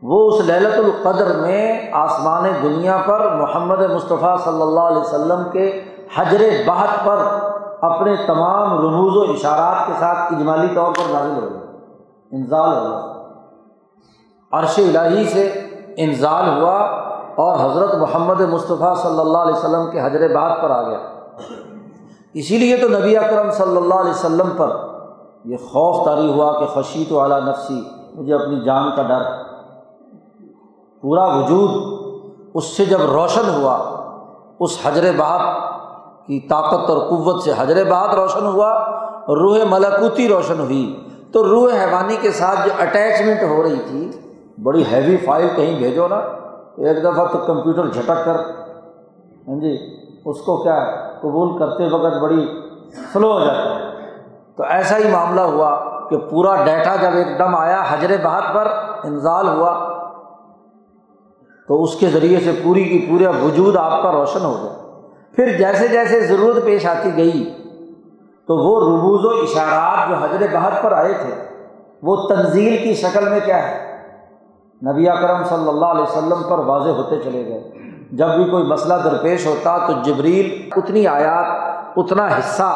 وہ 0.03 0.29
اس 0.29 0.40
للت 0.45 0.79
القدر 0.79 1.37
میں 1.37 1.90
آسمان 1.92 2.45
دنیا 2.62 2.97
پر 3.07 3.35
محمد 3.35 3.81
مصطفیٰ 3.81 4.38
صلی 4.38 4.62
اللہ 4.62 4.81
علیہ 4.81 5.01
وسلم 5.01 5.42
کے 5.53 5.83
حجر 6.16 6.42
بہت 6.66 7.05
پر 7.05 7.16
اپنے 7.81 8.14
تمام 8.27 8.79
رموز 8.79 9.16
و 9.16 9.33
اشارات 9.33 9.87
کے 9.87 9.92
ساتھ 9.99 10.33
اجمالی 10.33 10.69
طور 10.75 10.92
پر 10.92 11.12
نازل 11.12 11.35
ہو 11.35 11.49
گیا 11.51 11.61
انزال 12.31 12.87
ہوا۔ 12.87 13.01
عرش 14.53 14.79
الہی 14.79 15.25
سے 15.25 15.49
انزال 15.97 16.49
ہوا 16.49 16.79
اور 17.37 17.57
حضرت 17.64 17.95
محمد 17.95 18.40
مصطفیٰ 18.40 18.97
صلی 18.97 19.21
اللہ 19.21 19.38
علیہ 19.38 19.55
وسلم 19.55 19.90
کے 19.90 20.01
حجر 20.01 20.35
بہت 20.35 20.62
پر 20.62 20.71
آ 20.71 20.83
گیا۔ 20.83 20.99
اسی 22.37 22.59
لیے 22.59 22.77
تو 22.77 22.88
نبی 22.88 23.16
اکرم 23.16 23.51
صلی 23.51 23.77
اللہ 23.77 23.94
علیہ 23.94 24.11
وسلم 24.11 24.49
پر 24.57 24.77
یہ 25.44 25.57
خوف 25.57 26.05
طاری 26.05 26.33
ہوا 26.33 26.61
کہ 26.61 26.66
خشیت 26.66 27.12
والا 27.12 27.38
نفسی، 27.38 27.83
مجھے 28.14 28.35
اپنی 28.35 28.61
جان 28.64 28.96
کا 28.96 29.03
ڈر۔ 29.03 29.22
پورا 31.01 31.25
وجود 31.25 31.70
اس 32.55 32.64
سے 32.64 32.85
جب 32.85 33.01
روشن 33.01 33.49
ہوا، 33.57 33.79
اس 34.61 34.79
حجر 34.85 35.12
بات 35.16 35.40
کی 36.27 36.40
طاقت 36.40 36.90
اور 36.90 36.99
قوت 36.99 37.42
سے 37.42 37.53
حجر 37.57 37.85
بات 37.85 38.14
روشن 38.14 38.46
ہوا، 38.46 38.90
روح 39.29 39.59
ملکوتی 39.70 40.29
روشن 40.29 40.61
ہوئی۔ 40.61 41.05
تو 41.33 41.44
روح 41.44 41.70
حیوانی 41.72 42.16
کے 42.20 42.31
ساتھ 42.31 42.68
جو 42.68 42.70
اٹیچمنٹ 42.79 43.42
ہو 43.42 43.62
رہی 43.62 43.81
تھی، 43.88 44.11
بڑی 44.62 44.85
ہیوی 44.92 45.16
فائل 45.16 45.49
کہیں 45.57 45.79
بھیجو 45.79 46.09
نا، 46.09 46.16
ایک 46.77 47.05
دفعہ 47.05 47.27
تو 47.27 47.38
کمپیوٹر 47.38 47.87
جھٹک 47.87 48.25
کر۔ 48.25 48.37
ہاں 49.49 49.61
جی؟ 49.61 49.96
اس 50.27 50.41
کو 50.41 50.62
کیا 50.62 50.85
قبول 51.21 51.59
کرتے 51.59 51.89
وقت 51.89 52.23
بڑی 52.23 52.47
سلو 53.12 53.33
ہو 53.33 53.41
جاتا 53.41 53.75
ہے۔ 53.75 53.91
تو 54.57 54.65
ایسا 54.69 54.99
ہی 54.99 55.11
معاملہ 55.11 55.41
ہوا 55.41 56.01
کہ 56.11 56.17
پورا 56.17 56.65
ڈیٹا 56.65 56.97
جب 56.97 57.17
ایک 57.17 57.39
دم 57.39 57.55
آیا، 57.55 57.83
حجر 57.91 58.17
بہت 58.25 58.55
پر 58.55 58.69
انزال 59.05 59.49
ہوا۔ 59.49 59.97
تو 61.69 61.83
اس 61.83 61.95
کے 61.95 62.09
ذریعے 62.09 62.41
سے 62.41 62.61
پوری 62.65 62.85
کی 62.85 63.07
پورا 63.11 63.31
وجود 63.45 63.77
آپ 63.77 64.03
کا 64.03 64.12
روشن 64.12 64.45
ہو 64.45 64.55
گیا۔ 64.62 65.01
پھر 65.37 65.59
جیسے 65.59 65.89
جیسے 65.89 66.21
ضرورت 66.21 66.65
پیش 66.65 66.87
آتی 66.87 67.17
گئی، 67.17 67.55
تو 68.47 68.57
وہ 68.57 68.97
ربوز 68.97 69.25
و 69.25 69.29
اشارات 69.29 70.09
جو 70.09 70.15
حضرت 70.15 70.55
بہت 70.55 70.83
پر 70.83 70.93
آئے 70.93 71.12
تھے، 71.12 71.45
وہ 72.03 72.17
تنزیل 72.29 72.77
کی 72.77 72.95
شکل 72.95 73.29
میں 73.29 73.41
کیا 73.45 73.69
ہے؟ 73.69 73.97
نبی 74.93 75.09
اکرم 75.09 75.45
صلی 75.45 75.69
اللہ 75.69 75.87
علیہ 75.87 76.03
وسلم 76.03 76.43
پر 76.51 76.59
واضح 76.59 76.91
ہوتے 76.91 77.17
چلے 77.17 77.45
گئے۔ 77.47 77.86
جب 78.11 78.29
بھی 78.29 78.45
کوئی 78.51 78.64
مسئلہ 78.64 78.95
درپیش 79.05 79.47
ہوتا 79.47 79.87
تو 79.87 79.92
جبریل 80.05 80.69
اتنی 80.77 81.07
آیات، 81.07 81.47
اتنا 81.97 82.27
حصہ 82.27 82.71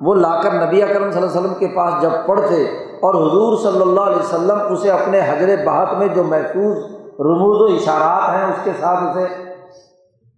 وہ 0.00 0.14
لا 0.14 0.40
کر 0.42 0.52
نبی 0.52 0.82
اکرم 0.82 1.10
صلی 1.10 1.22
اللہ 1.22 1.30
علیہ 1.30 1.40
وسلم 1.40 1.54
کے 1.54 1.66
پاس 1.66 2.02
جب 2.02 2.10
پڑھتے 2.26 2.62
اور 3.00 3.14
حضور 3.14 3.56
صلی 3.56 3.80
اللہ 3.80 4.00
علیہ 4.00 4.16
وسلم 4.16 4.58
اسے 4.72 4.90
اپنے 4.90 5.20
حجر 5.20 5.64
بہت 5.66 5.98
میں 5.98 6.08
جو 6.08 6.24
محفوظ 6.24 6.76
رموز 7.20 7.60
و 7.60 7.74
اشارات 7.74 8.34
ہیں 8.34 8.44
اس 8.44 8.64
کے 8.64 8.70
ساتھ 8.80 9.04
اسے 9.04 9.26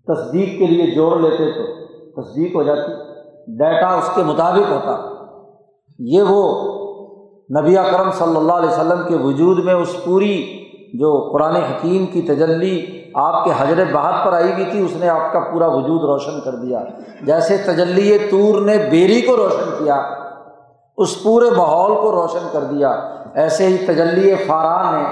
تصدیق 0.06 0.58
کے 0.58 0.66
لیے 0.66 0.94
جوڑ 0.94 1.20
لیتے 1.20 1.50
تو 1.52 2.22
تصدیق 2.22 2.54
ہو 2.56 2.62
جاتی، 2.62 2.92
ڈیٹا 3.58 3.94
اس 3.94 4.10
کے 4.14 4.22
مطابق 4.22 4.70
ہوتا۔ 4.70 4.96
یہ 5.98 6.22
وہ 6.22 6.42
نبی 7.60 7.78
اکرم 7.78 8.10
صلی 8.10 8.36
اللہ 8.36 8.52
علیہ 8.52 8.68
وسلم 8.68 9.08
کے 9.08 9.14
وجود 9.14 9.64
میں 9.64 9.74
اس 9.74 10.04
پوری 10.04 10.58
جو 10.94 11.30
قرآن 11.32 11.56
حکیم 11.56 12.06
کی 12.06 12.22
تجلی 12.22 12.97
آپ 13.14 13.44
کے 13.44 13.50
حضر 13.58 13.84
بہت 13.92 14.24
پر 14.24 14.32
آئی 14.32 14.52
ہوئی 14.52 14.64
تھی، 14.64 14.84
اس 14.84 14.92
نے 14.96 15.08
آپ 15.08 15.32
کا 15.32 15.40
پورا 15.40 15.66
وجود 15.66 16.02
روشن 16.02 16.40
کر 16.40 16.54
دیا۔ 16.54 16.78
جیسے 17.22 17.56
تجلی 17.56 18.18
طور 18.18 18.60
نے 18.60 18.78
بیری 18.90 19.20
کو 19.20 19.36
روشن 19.36 19.84
کیا، 19.84 20.02
اس 20.96 21.22
پورے 21.22 21.50
ماحول 21.56 21.94
کو 21.94 22.12
روشن 22.12 22.48
کر 22.52 22.64
دیا۔ 22.64 22.88
ایسے 23.34 23.66
ہی 23.66 23.86
تجلی 23.86 24.34
فاران 24.34 24.94
نے 24.94 25.04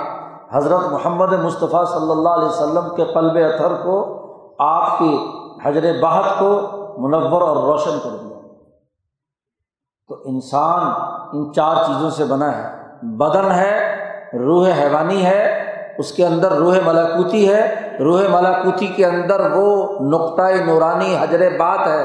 حضرت 0.53 0.93
محمد 0.93 1.33
مصطفیٰ 1.33 1.87
صلی 1.87 2.11
اللہ 2.11 2.29
علیہ 2.29 2.49
وسلم 2.49 2.95
کے 2.97 3.05
قلب 3.05 3.37
اطہر 3.37 3.75
کو 3.75 4.27
آپ 4.59 4.99
کی 4.99 5.27
حضر 5.65 6.01
بہت 6.03 6.25
کو 6.39 6.61
منور 6.99 7.43
اور 7.43 7.57
روشن 7.57 7.99
کر 8.05 8.11
دیا۔ 8.11 8.37
تو 10.09 10.15
انسان 10.25 10.93
ان 11.33 11.53
چار 11.53 11.77
چیزوں 11.87 12.11
سے 12.11 12.25
بنا 12.25 12.59
ہے۔ 12.59 12.77
بدن 13.03 13.51
ہے، 13.51 13.97
روح 14.35 14.69
حیوانی 14.69 15.25
ہے 15.25 15.66
اس 15.99 16.13
کے 16.13 16.27
اندر 16.27 16.53
روح 16.53 16.77
ملاکوتی 16.87 17.49
ہے۔ 17.49 17.75
روح 18.01 18.21
ملاکوتی 18.31 18.87
کے 18.87 19.07
اندر 19.07 19.51
وہ 19.55 19.85
نقطۂ 20.01 20.53
نورانی 20.67 21.17
حجر 21.21 21.49
بات 21.59 21.87
ہے 21.87 22.03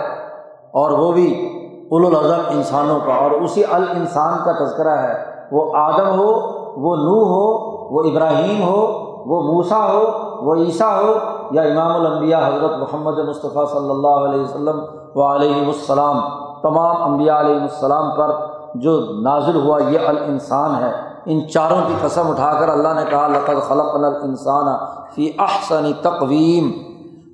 اور 0.71 0.91
وہ 0.91 1.11
بھی 1.11 1.57
الاظم 1.91 2.41
انسانوں 2.49 2.99
کا۔ 3.05 3.13
اور 3.13 3.31
اسی 3.31 3.63
ال 3.71 3.83
انسان 3.95 4.33
کا 4.45 4.63
تذکرہ 4.63 4.97
ہے۔ 4.97 5.13
وہ 5.51 5.75
آدم 5.75 6.19
ہو، 6.19 6.31
وہ 6.77 6.95
نو 6.95 7.23
ہو، 7.23 7.71
وہ 7.95 8.03
ابراہیم 8.03 8.63
ہو، 8.63 8.85
وہ 9.25 9.53
موسا 9.53 9.93
ہو، 9.93 10.03
وہ 10.41 10.55
عیسیٰ 10.55 11.01
ہو 11.01 11.13
یا 11.51 11.61
امام 11.61 12.05
الانبیاء 12.05 12.39
حضرت 12.39 12.71
محمد 12.79 13.19
مصطفیٰ 13.19 13.65
صلی 13.67 13.89
اللہ 13.89 14.07
علیہ 14.07 14.41
وسلم 14.41 14.81
و 15.15 15.35
علیہ 15.35 15.65
السلام۔ 15.65 16.19
تمام 16.61 17.11
انبیاء 17.11 17.39
علیہ 17.39 17.55
السلام 17.55 18.11
پر 18.15 18.31
جو 18.75 18.99
نازل 19.21 19.55
ہوا 19.55 19.79
یہ 19.89 19.99
الانسان 20.07 20.75
ہے۔ 20.75 21.10
ان 21.25 21.47
چاروں 21.47 21.81
کی 21.87 21.93
قسم 22.01 22.29
اٹھا 22.29 22.53
کر 22.59 22.69
اللہ 22.69 22.87
نے 22.87 23.09
کہا، 23.09 23.27
لقد 23.27 23.67
خلق 23.67 23.95
الانسان 23.95 24.85
فی 25.15 25.31
احسن 25.39 25.91
تقویم۔ 26.01 26.71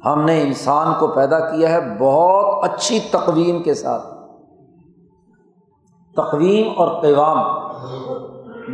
ہم 0.06 0.26
نے 0.26 0.41
انسان 0.41 0.93
کو 1.00 1.08
پیدا 1.08 1.39
کیا 1.39 1.69
ہے 1.69 1.97
بہت 2.00 2.63
اچھی 2.63 3.00
تقویم 3.12 3.63
کے 3.63 3.73
ساتھ۔ 3.73 4.08
تقویم 6.15 6.67
اور 6.78 7.02
قوام، 7.02 7.38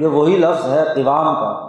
یہ 0.02 0.08
وہی 0.08 0.38
لفظ 0.38 0.68
ہے 0.68 0.84
قوام 0.96 1.36
کا، 1.36 1.68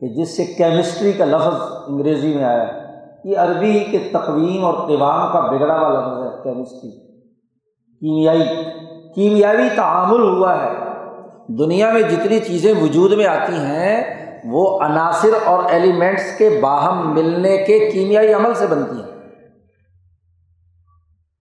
کہ 0.00 0.08
جس 0.08 0.36
سے 0.36 0.44
کیمسٹری 0.44 1.12
کا 1.12 1.24
لفظ 1.24 1.72
انگریزی 1.86 2.34
میں 2.34 2.44
آیا 2.44 2.66
ہے۔ 2.66 2.82
یہ 3.24 3.38
عربی 3.38 3.78
کے 3.80 3.98
تقویم 4.12 4.64
اور 4.64 4.74
قوام 4.74 5.32
کا 5.32 5.40
بگڑا 5.40 5.80
ہوا 5.80 5.88
لفظ 5.88 6.22
ہے 6.22 6.42
کیمسٹری 6.42 6.90
کیمیائی 8.00 8.42
کیمیاوی 9.14 9.68
تعامل 9.76 10.22
ہوا 10.22 10.56
ہے۔ 10.56 10.91
دنیا 11.48 11.92
میں 11.92 12.02
جتنی 12.02 12.38
چیزیں 12.38 12.74
وجود 12.82 13.12
میں 13.12 13.26
آتی 13.26 13.52
ہیں، 13.52 14.22
وہ 14.44 14.78
عناصر 14.80 15.30
اور 15.44 15.62
ایلیمنٹس 15.68 16.38
کے 16.38 16.60
باہم 16.62 17.14
ملنے 17.14 17.56
کے 17.56 17.90
کیمیائی 17.90 18.32
عمل 18.32 18.54
سے 18.54 18.66
بنتی 18.66 18.96
ہیں۔ 18.96 19.12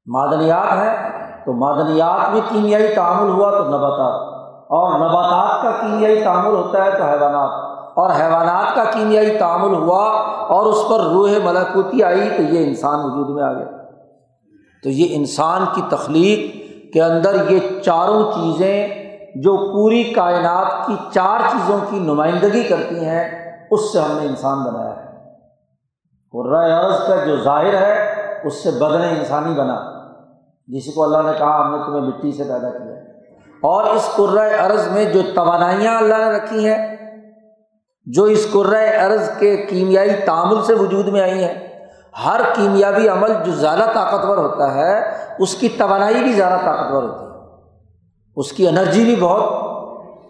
معدنیات 0.05 0.73
ہیں، 0.73 1.21
تو 1.45 1.53
معدنیات 1.53 2.33
میں 2.33 2.41
کیمیائی 2.49 2.95
تعامل 2.95 3.29
ہوا 3.29 3.51
تو 3.51 3.63
نباتات۔ 3.63 4.31
اور 4.69 4.99
نباتات 4.99 5.63
کا 5.63 5.71
کیمیائی 5.81 6.23
تعامل 6.23 6.55
ہوتا 6.55 6.85
ہے 6.85 6.91
تو 6.91 7.03
حیوانات۔ 7.03 7.71
اور 7.97 8.09
حیوانات 8.09 8.75
کا 8.75 8.83
کیمیائی 8.83 9.37
تعامل 9.37 9.75
ہوا 9.75 10.03
اور 10.47 10.65
اس 10.65 10.89
پر 10.89 10.99
روح 10.99 11.29
ملاکوتی 11.43 12.03
آئی 12.03 12.29
تو 12.37 12.43
یہ 12.43 12.67
انسان 12.67 12.99
وجود 13.03 13.29
میں 13.35 13.43
آ 13.43 13.53
گیا۔ 13.53 13.77
تو 14.83 14.89
یہ 14.89 15.07
انسان 15.11 15.65
کی 15.75 15.81
تخلیق 15.89 16.55
کے 16.93 17.03
اندر 17.03 17.51
یہ 17.51 17.59
چاروں 17.81 18.31
چیزیں 18.31 19.00
جو 19.35 19.57
پوری 19.73 20.03
کائنات 20.03 20.87
کی 20.87 20.95
چار 21.13 21.39
چیزوں 21.51 21.79
کی 21.89 21.99
نمائندگی 21.99 22.63
کرتی 22.63 23.05
ہیں، 23.05 23.51
اس 23.71 23.93
سے 23.93 23.99
ہم 23.99 24.17
نے 24.21 24.27
انسان 24.27 24.63
بنایا 24.63 24.95
ہے۔ 24.95 25.01
عرض 26.71 27.07
کا 27.07 27.15
جو 27.25 27.43
ظاہر 27.43 27.73
ہے، 27.73 28.13
اس 28.43 28.63
سے 28.63 28.71
بدن 28.71 29.01
انسانی 29.01 29.53
بنا۔ 29.53 29.75
جس 30.67 30.93
کو 30.95 31.03
اللہ 31.03 31.31
نے 31.31 31.37
کہا، 31.37 31.65
ہم 31.65 31.77
نے 31.77 31.85
تمہیں 31.85 32.01
مٹی 32.01 32.31
سے 32.31 32.43
پیدا 32.43 32.69
کیا۔ 32.69 32.91
اور 33.61 33.83
اس 33.83 34.15
عرض 34.59 34.87
میں 34.87 35.05
جو 35.05 35.21
توانائیاں 35.35 35.97
اللہ 35.97 36.17
نے 36.17 36.31
رکھی 36.31 36.69
ہیں، 36.69 36.95
جو 38.05 38.23
اس 38.23 38.47
عرض 39.05 39.29
کے 39.37 39.57
کیمیائی 39.57 40.09
تعامل 40.25 40.61
سے 40.61 40.73
وجود 40.73 41.07
میں 41.07 41.21
آئی 41.21 41.43
ہیں، 41.43 41.67
ہر 42.25 42.41
کیمیابی 42.53 43.09
عمل 43.09 43.33
جو 43.45 43.51
زیادہ 43.51 43.85
طاقتور 43.93 44.37
ہوتا 44.37 44.75
ہے، 44.75 45.01
اس 45.39 45.55
کی 45.55 45.69
توانائی 45.69 46.23
بھی 46.23 46.33
زیادہ 46.33 46.59
طاقتور 46.65 47.03
ہوتی 47.03 47.25
ہے۔ 47.25 47.30
اس 48.35 48.51
کی 48.51 48.67
انرجی 48.67 49.03
بھی 49.03 49.15
بہت 49.15 49.43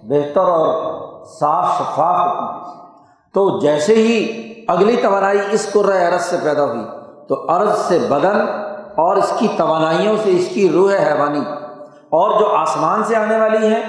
بہتر 0.04 0.42
اور 0.42 0.92
صاف 1.26 1.66
شفاف 1.78 2.28
ہوتی 2.28 2.70
ہے۔ 2.70 2.82
تو 3.34 3.60
جیسے 3.60 3.96
ہی 3.96 4.42
اگلی 4.68 4.96
توانائی 4.96 5.40
اس 5.52 5.66
عرض 5.90 6.22
سے 6.22 6.38
پیدا 6.44 6.64
ہوئی، 6.64 6.82
تو 7.28 7.46
عرض 7.50 7.78
سے 7.78 8.00
بدن 8.10 8.42
اور 8.96 9.16
اس 9.16 9.34
کی 9.40 9.48
توانائیوں 9.58 10.18
سے 10.24 10.32
اس 10.32 10.48
کی 10.54 10.70
روح 10.70 10.92
حیوانی 10.92 11.42
اور 12.10 12.40
جو 12.40 12.48
آسمان 12.48 13.04
سے 13.04 13.16
آنے 13.16 13.38
والی 13.38 13.68
ہیں، 13.68 13.84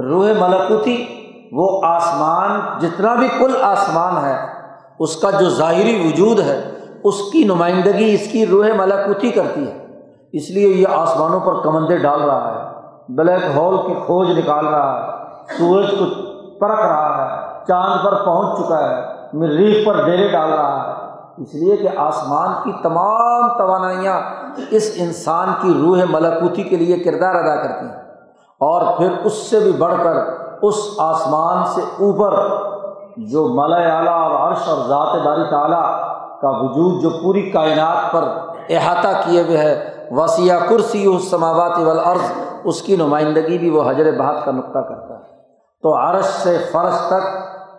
روح 0.00 0.26
ملکوتی، 0.38 1.04
وہ 1.52 1.80
آسمان 1.84 2.78
جتنا 2.80 3.14
بھی 3.14 3.28
کل 3.38 3.56
آسمان 3.62 4.24
ہے، 4.24 4.36
اس 4.98 5.16
کا 5.16 5.30
جو 5.30 5.50
ظاہری 5.50 6.08
وجود 6.08 6.40
ہے، 6.40 6.70
اس 7.04 7.14
کی 7.32 7.44
نمائندگی 7.44 8.14
اس 8.14 8.32
کی 8.32 8.46
روح 8.46 8.66
ملکوتی 8.76 9.30
کرتی 9.30 9.66
ہے۔ 9.66 9.86
اس 10.32 10.50
لیے 10.50 10.68
یہ 10.68 10.86
آسمانوں 10.92 11.40
پر 11.40 11.62
کمندے 11.62 11.96
ڈال 11.96 12.22
رہا 12.22 12.54
ہے۔ 12.54 12.73
بلیک 13.08 13.56
ہول 13.56 13.76
کی 13.86 13.94
کھوج 14.06 14.38
نکال 14.38 14.66
رہا 14.66 14.94
ہے، 14.94 15.10
سورج 15.58 15.90
کو 15.90 16.04
پرکھ 16.58 16.80
رہا 16.80 17.16
ہے، 17.18 17.48
چاند 17.66 18.04
پر 18.04 18.24
پہنچ 18.24 18.58
چکا 18.58 18.90
ہے، 18.90 19.02
مریخ 19.32 19.86
پر 19.86 20.04
ڈیرے 20.04 20.28
ڈال 20.28 20.52
رہا 20.52 20.88
ہے۔ 20.88 20.94
اس 21.42 21.54
لیے 21.54 21.76
کہ 21.76 21.88
آسمان 21.96 22.48
کی 22.64 22.72
تمام 22.82 23.58
توانائیاں 23.58 24.20
اس 24.70 24.92
انسان 24.96 25.48
کی 25.60 25.72
روح 25.82 25.98
ملکوتی 26.10 26.62
کے 26.62 26.76
لیے 26.76 26.98
کردار 26.98 27.34
ادا 27.34 27.56
کرتی 27.56 27.86
ہیں۔ 27.86 28.04
اور 28.60 28.96
پھر 28.96 29.12
اس 29.24 29.32
سے 29.32 29.60
بھی 29.60 29.72
بڑھ 29.72 29.94
کر 30.04 30.16
اس 30.62 30.74
آسمان 30.98 31.64
سے 31.64 31.80
اوپر 31.80 32.34
جو 33.16 33.48
ملا 33.48 33.76
اعلیٰ 33.76 34.22
اور 34.22 34.30
عرش 34.30 34.68
اور 34.68 34.78
ذات 34.78 35.26
باری 35.26 35.50
تعلیٰ 35.50 35.82
کا 36.40 36.50
وجود 36.50 37.02
جو 37.02 37.10
پوری 37.10 37.50
کائنات 37.50 38.12
پر 38.12 38.24
احاطہ 38.68 39.08
کیے 39.24 39.42
ہوئے 39.42 39.56
ہے، 39.56 39.94
وسیع 40.10 40.58
کرسی 40.68 41.06
اس 41.06 41.30
سماوات 41.30 41.78
والارض 41.78 42.53
اس 42.64 42.82
کی 42.82 42.96
نمائندگی 42.96 43.58
بھی 43.58 43.70
وہ 43.70 43.90
حجر 43.90 44.18
بہت 44.18 44.44
کا 44.44 44.50
نقطہ 44.50 44.78
کرتا 44.78 45.14
ہے۔ 45.14 45.36
تو 45.82 45.96
عرش 45.96 46.24
سے 46.24 46.58
فرش 46.72 47.06
تک 47.06 47.22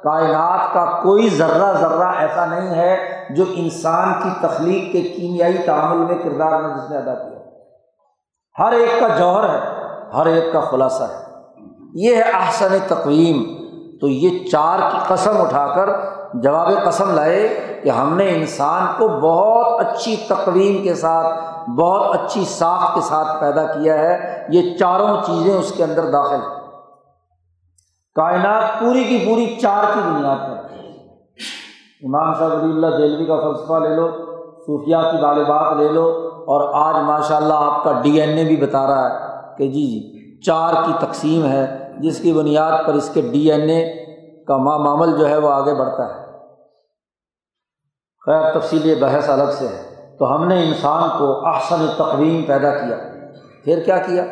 کائنات 0.03 0.73
کا 0.73 0.85
کوئی 1.03 1.29
ذرہ 1.29 1.73
ذرہ 1.73 2.11
ایسا 2.17 2.45
نہیں 2.45 2.75
ہے 2.75 2.97
جو 3.29 3.43
انسان 3.55 4.13
کی 4.23 4.29
تخلیق 4.41 4.91
کے 4.91 5.01
کیمیائی 5.01 5.57
تعامل 5.57 5.97
میں 5.97 6.23
کردار 6.23 6.61
میں 6.61 6.77
جس 6.77 6.91
نے 6.91 6.97
ادا 6.97 7.13
کیا۔ 7.13 7.39
ہر 8.65 8.71
ایک 8.71 8.99
کا 8.99 9.07
جوہر 9.07 9.49
ہے، 9.49 9.59
ہر 10.13 10.25
ایک 10.25 10.53
کا 10.53 10.59
خلاصہ 10.59 11.03
ہے۔ 11.03 11.33
یہ 11.93 12.15
ہے 12.15 12.21
احسن 12.21 12.77
تقویم۔ 12.87 13.65
تو 14.01 14.07
یہ 14.07 14.47
چار 14.51 14.79
کی 14.91 14.97
قسم 15.07 15.41
اٹھا 15.41 15.67
کر 15.67 16.14
جواب 16.41 16.71
قسم 16.85 17.15
لائے 17.15 17.57
کہ 17.83 17.89
ہم 17.89 18.17
نے 18.17 18.35
انسان 18.35 18.85
کو 18.97 19.07
بہت 19.07 19.85
اچھی 19.85 20.15
تقویم 20.29 20.83
کے 20.83 20.95
ساتھ، 20.95 21.59
بہت 21.69 22.15
اچھی 22.15 22.45
ساخت 22.45 22.95
کے 22.95 23.01
ساتھ 23.01 23.41
پیدا 23.41 23.65
کیا 23.65 23.93
ہے۔ 23.93 24.45
یہ 24.49 24.77
چاروں 24.77 25.17
چیزیں 25.25 25.59
اس 25.59 25.71
کے 25.71 25.83
اندر 25.83 26.11
داخل 26.11 26.35
ہیں۔ 26.35 26.55
کائنات 28.15 28.79
پوری 28.79 29.03
کی 29.03 29.23
پوری 29.25 29.55
چار 29.61 29.83
کی 29.93 29.99
بنیاد 30.05 30.35
پر۔ 30.35 30.55
امام 32.03 32.33
صاحب 32.33 32.51
ولی 32.51 32.71
اللہ 32.71 32.87
دہلوی 32.87 33.25
کا 33.25 33.35
فلسفہ 33.35 33.73
لے 33.73 33.95
لو 33.95 34.07
صوفیہ 34.57 34.95
کی 35.11 35.17
غالبات 35.17 35.77
لے 35.77 35.87
لو 35.87 36.29
اور 36.47 36.73
آج 36.73 36.95
ماشاء 37.03 37.35
اللہ 37.35 37.53
آپ 37.53 37.83
کا 37.83 37.91
ڈی 37.91 38.21
این 38.21 38.37
اے 38.37 38.43
بھی 38.43 38.55
بتا 38.55 38.87
رہا 38.87 39.09
ہے 39.09 39.37
کہ 39.57 39.67
جی 39.67 39.85
جی 39.85 40.41
چار 40.41 40.73
کی 40.73 40.91
تقسیم 40.99 41.45
ہے، 41.45 41.91
جس 41.97 42.19
کی 42.19 42.33
بنیاد 42.33 42.71
پر 42.85 42.93
اس 42.93 43.09
کے 43.13 43.21
ڈی 43.21 43.51
این 43.51 43.69
اے 43.69 44.05
کا 44.47 44.57
معمل 44.57 45.17
جو 45.17 45.29
ہے 45.29 45.37
وہ 45.37 45.49
آگے 45.49 45.73
بڑھتا 45.73 46.15
ہے۔ 46.15 46.24
خیر 48.25 48.59
تفصیلی 48.59 48.95
بحث 48.95 49.29
الگ 49.29 49.51
سے 49.51 49.67
ہے۔ 49.67 49.81
تو 50.19 50.35
ہم 50.35 50.47
نے 50.47 50.67
انسان 50.67 51.09
کو 51.17 51.47
احسن 51.47 51.85
تقویم 51.97 52.43
پیدا 52.43 52.71
کیا۔ 52.71 52.95
پھر 53.63 53.83
کیا 53.85 53.97
کیا؟ 53.97 54.25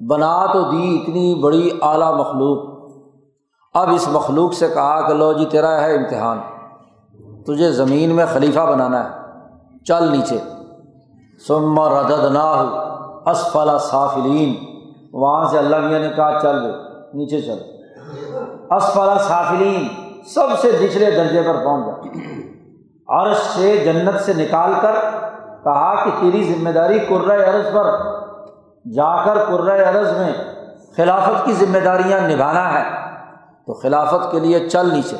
بنا 0.00 0.46
تو 0.52 0.62
دی 0.62 0.98
اتنی 1.02 1.34
بڑی 1.42 1.70
اعلیٰ 1.82 2.14
مخلوق۔ 2.14 2.78
اب 3.74 3.88
اس 3.94 4.08
مخلوق 4.12 4.52
سے 4.52 4.68
کہا 4.68 5.08
کہ 5.08 5.14
لو 5.14 5.32
جی 5.32 5.44
تیرا 5.44 5.80
ہے 5.80 5.94
امتحان۔ 5.94 6.38
تجھے 7.46 7.72
زمین 7.72 8.10
میں 8.10 8.26
خلیفہ 8.32 8.60
بنانا 8.60 9.04
ہے۔ 9.04 9.08
چل 9.84 10.12
نیچے۔ 10.12 10.38
سم 11.48 11.80
ردد 11.80 12.32
نہ 12.32 12.38
ہو 12.38 12.76
اسفلا 13.26 13.78
صافلین 13.78 14.54
وہاں 15.12 15.44
سے 15.44 15.58
اللہ 15.58 15.76
میاں 15.76 16.00
نے 16.00 16.08
کہا، 16.16 16.40
چل 16.42 16.56
نیچے 17.14 17.40
چل۔ 17.40 17.58
اسفلا 18.70 19.18
صافلین 19.18 19.88
سب 20.26 20.58
سے 20.60 20.72
نچلے 20.82 21.10
درجے 21.10 21.42
پر 21.42 21.64
پہنچ 21.64 21.86
جا۔ 21.86 22.47
عرش 23.08 23.36
سے 23.36 23.76
جنت 23.76 24.20
سے 24.20 24.32
نکال 24.32 24.72
کر 24.82 24.92
کہا 25.64 26.04
کہ 26.04 26.10
تیری 26.20 26.44
ذمہ 26.44 26.70
داری 26.70 26.98
قرۂۂ 26.98 27.42
عرض 27.42 27.72
پر 27.72 27.84
جا 28.92 29.24
کر 29.24 29.38
قرۂۂ 29.44 29.80
عرض 29.80 30.12
میں 30.18 30.32
خلافت 30.96 31.46
کی 31.46 31.52
ذمہ 31.52 31.78
داریاں 31.78 32.28
نبھانا 32.28 32.72
ہے۔ 32.72 32.90
تو 33.66 33.74
خلافت 33.74 34.32
کے 34.32 34.40
لیے 34.40 34.68
چل 34.68 34.88
نیچے۔ 34.92 35.16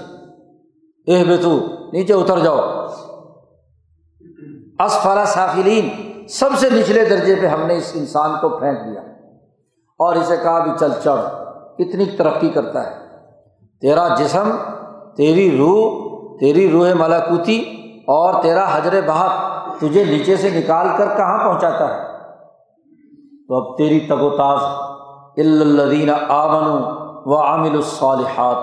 اے 1.06 1.24
بے 1.24 1.36
تو 1.36 1.58
نیچے 1.92 2.14
اتر 2.14 2.38
جاؤ۔ 2.38 2.56
اسفلا 4.78 5.24
صافلین 5.24 5.88
سب 6.28 6.50
سے 6.56 6.70
نچلے 6.70 7.04
درجے 7.04 7.34
پہ 7.34 7.46
ہم 7.46 7.66
نے 7.66 7.76
اس 7.76 7.92
انسان 7.94 8.30
کو 8.40 8.48
پھینک 8.48 8.78
دیا۔ 8.78 9.00
اور 9.98 10.16
اسے 10.16 10.36
کہا 10.36 10.58
بھی 10.58 10.70
چل 10.80 10.90
چڑھ، 11.04 11.20
اتنی 11.78 12.04
ترقی 12.04 12.48
کرتا 12.48 12.86
ہے۔ 12.86 12.96
تیرا 13.80 14.08
جسم، 14.08 14.56
تیری 15.16 15.56
روح 15.58 16.08
تیری 16.40 16.70
روح 16.70 16.88
ملاکوتی 16.94 17.77
اور 18.08 18.42
تیرا 18.42 18.64
حجر 18.72 19.00
بہت 19.06 19.80
تجھے 19.80 20.04
نیچے 20.04 20.36
سے 20.36 20.50
نکال 20.50 20.86
کر 20.98 21.08
کہاں 21.16 21.38
پہنچاتا 21.38 21.88
ہے؟ 21.88 22.06
تو 23.48 23.56
اب 23.56 23.76
تیری 23.78 23.98
تگ 24.00 24.22
و 24.22 24.30
تاز 24.36 24.62
الدین 25.36 26.10
آمن 26.10 26.66
و 27.26 27.36
عامل 27.36 27.74
الصالحات، 27.74 28.56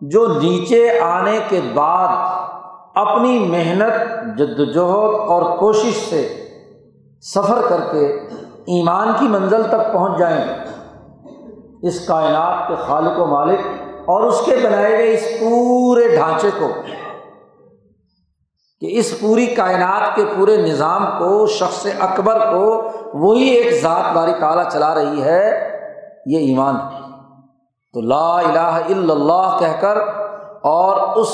جو 0.00 0.26
نیچے 0.42 0.98
آنے 0.98 1.38
کے 1.48 1.60
بعد 1.74 2.08
اپنی 2.94 3.38
محنت 3.38 4.38
جد 4.38 4.60
وجہد 4.60 5.14
اور 5.30 5.42
کوشش 5.58 5.96
سے 6.10 6.22
سفر 7.24 7.60
کر 7.68 7.80
کے 7.92 8.06
ایمان 8.74 9.12
کی 9.18 9.28
منزل 9.28 9.62
تک 9.62 9.92
پہنچ 9.92 10.18
جائیں، 10.18 10.44
اس 11.82 12.06
کائنات 12.06 12.68
کے 12.68 12.74
خالق 12.86 13.20
و 13.20 13.26
مالک 13.26 13.60
اور 14.10 14.22
اس 14.22 14.40
کے 14.46 14.56
بنائے 14.64 14.96
گئے 14.98 15.12
اس 15.14 15.24
پورے 15.40 16.08
ڈھانچے 16.16 16.50
کو 16.58 16.68
کہ 18.82 18.88
اس 18.98 19.08
پوری 19.20 19.46
کائنات 19.46 20.14
کے 20.16 20.24
پورے 20.36 20.56
نظام 20.56 21.04
کو، 21.18 21.46
شخص 21.48 21.86
اکبر 22.00 22.38
کو 22.52 22.64
وہی 23.20 23.48
ایک 23.48 23.82
ذات 23.82 24.14
باری 24.14 24.32
تعالیٰ 24.40 24.64
چلا 24.72 24.94
رہی 24.94 25.22
ہے، 25.22 25.50
یہ 26.26 26.46
ایمان 26.46 26.76
تو 27.94 28.00
لا 28.00 28.38
الہ 28.38 28.74
الا 28.86 29.12
اللہ 29.12 29.56
کہہ 29.60 29.80
کر 29.80 29.98
اور 30.68 31.00
اس 31.16 31.28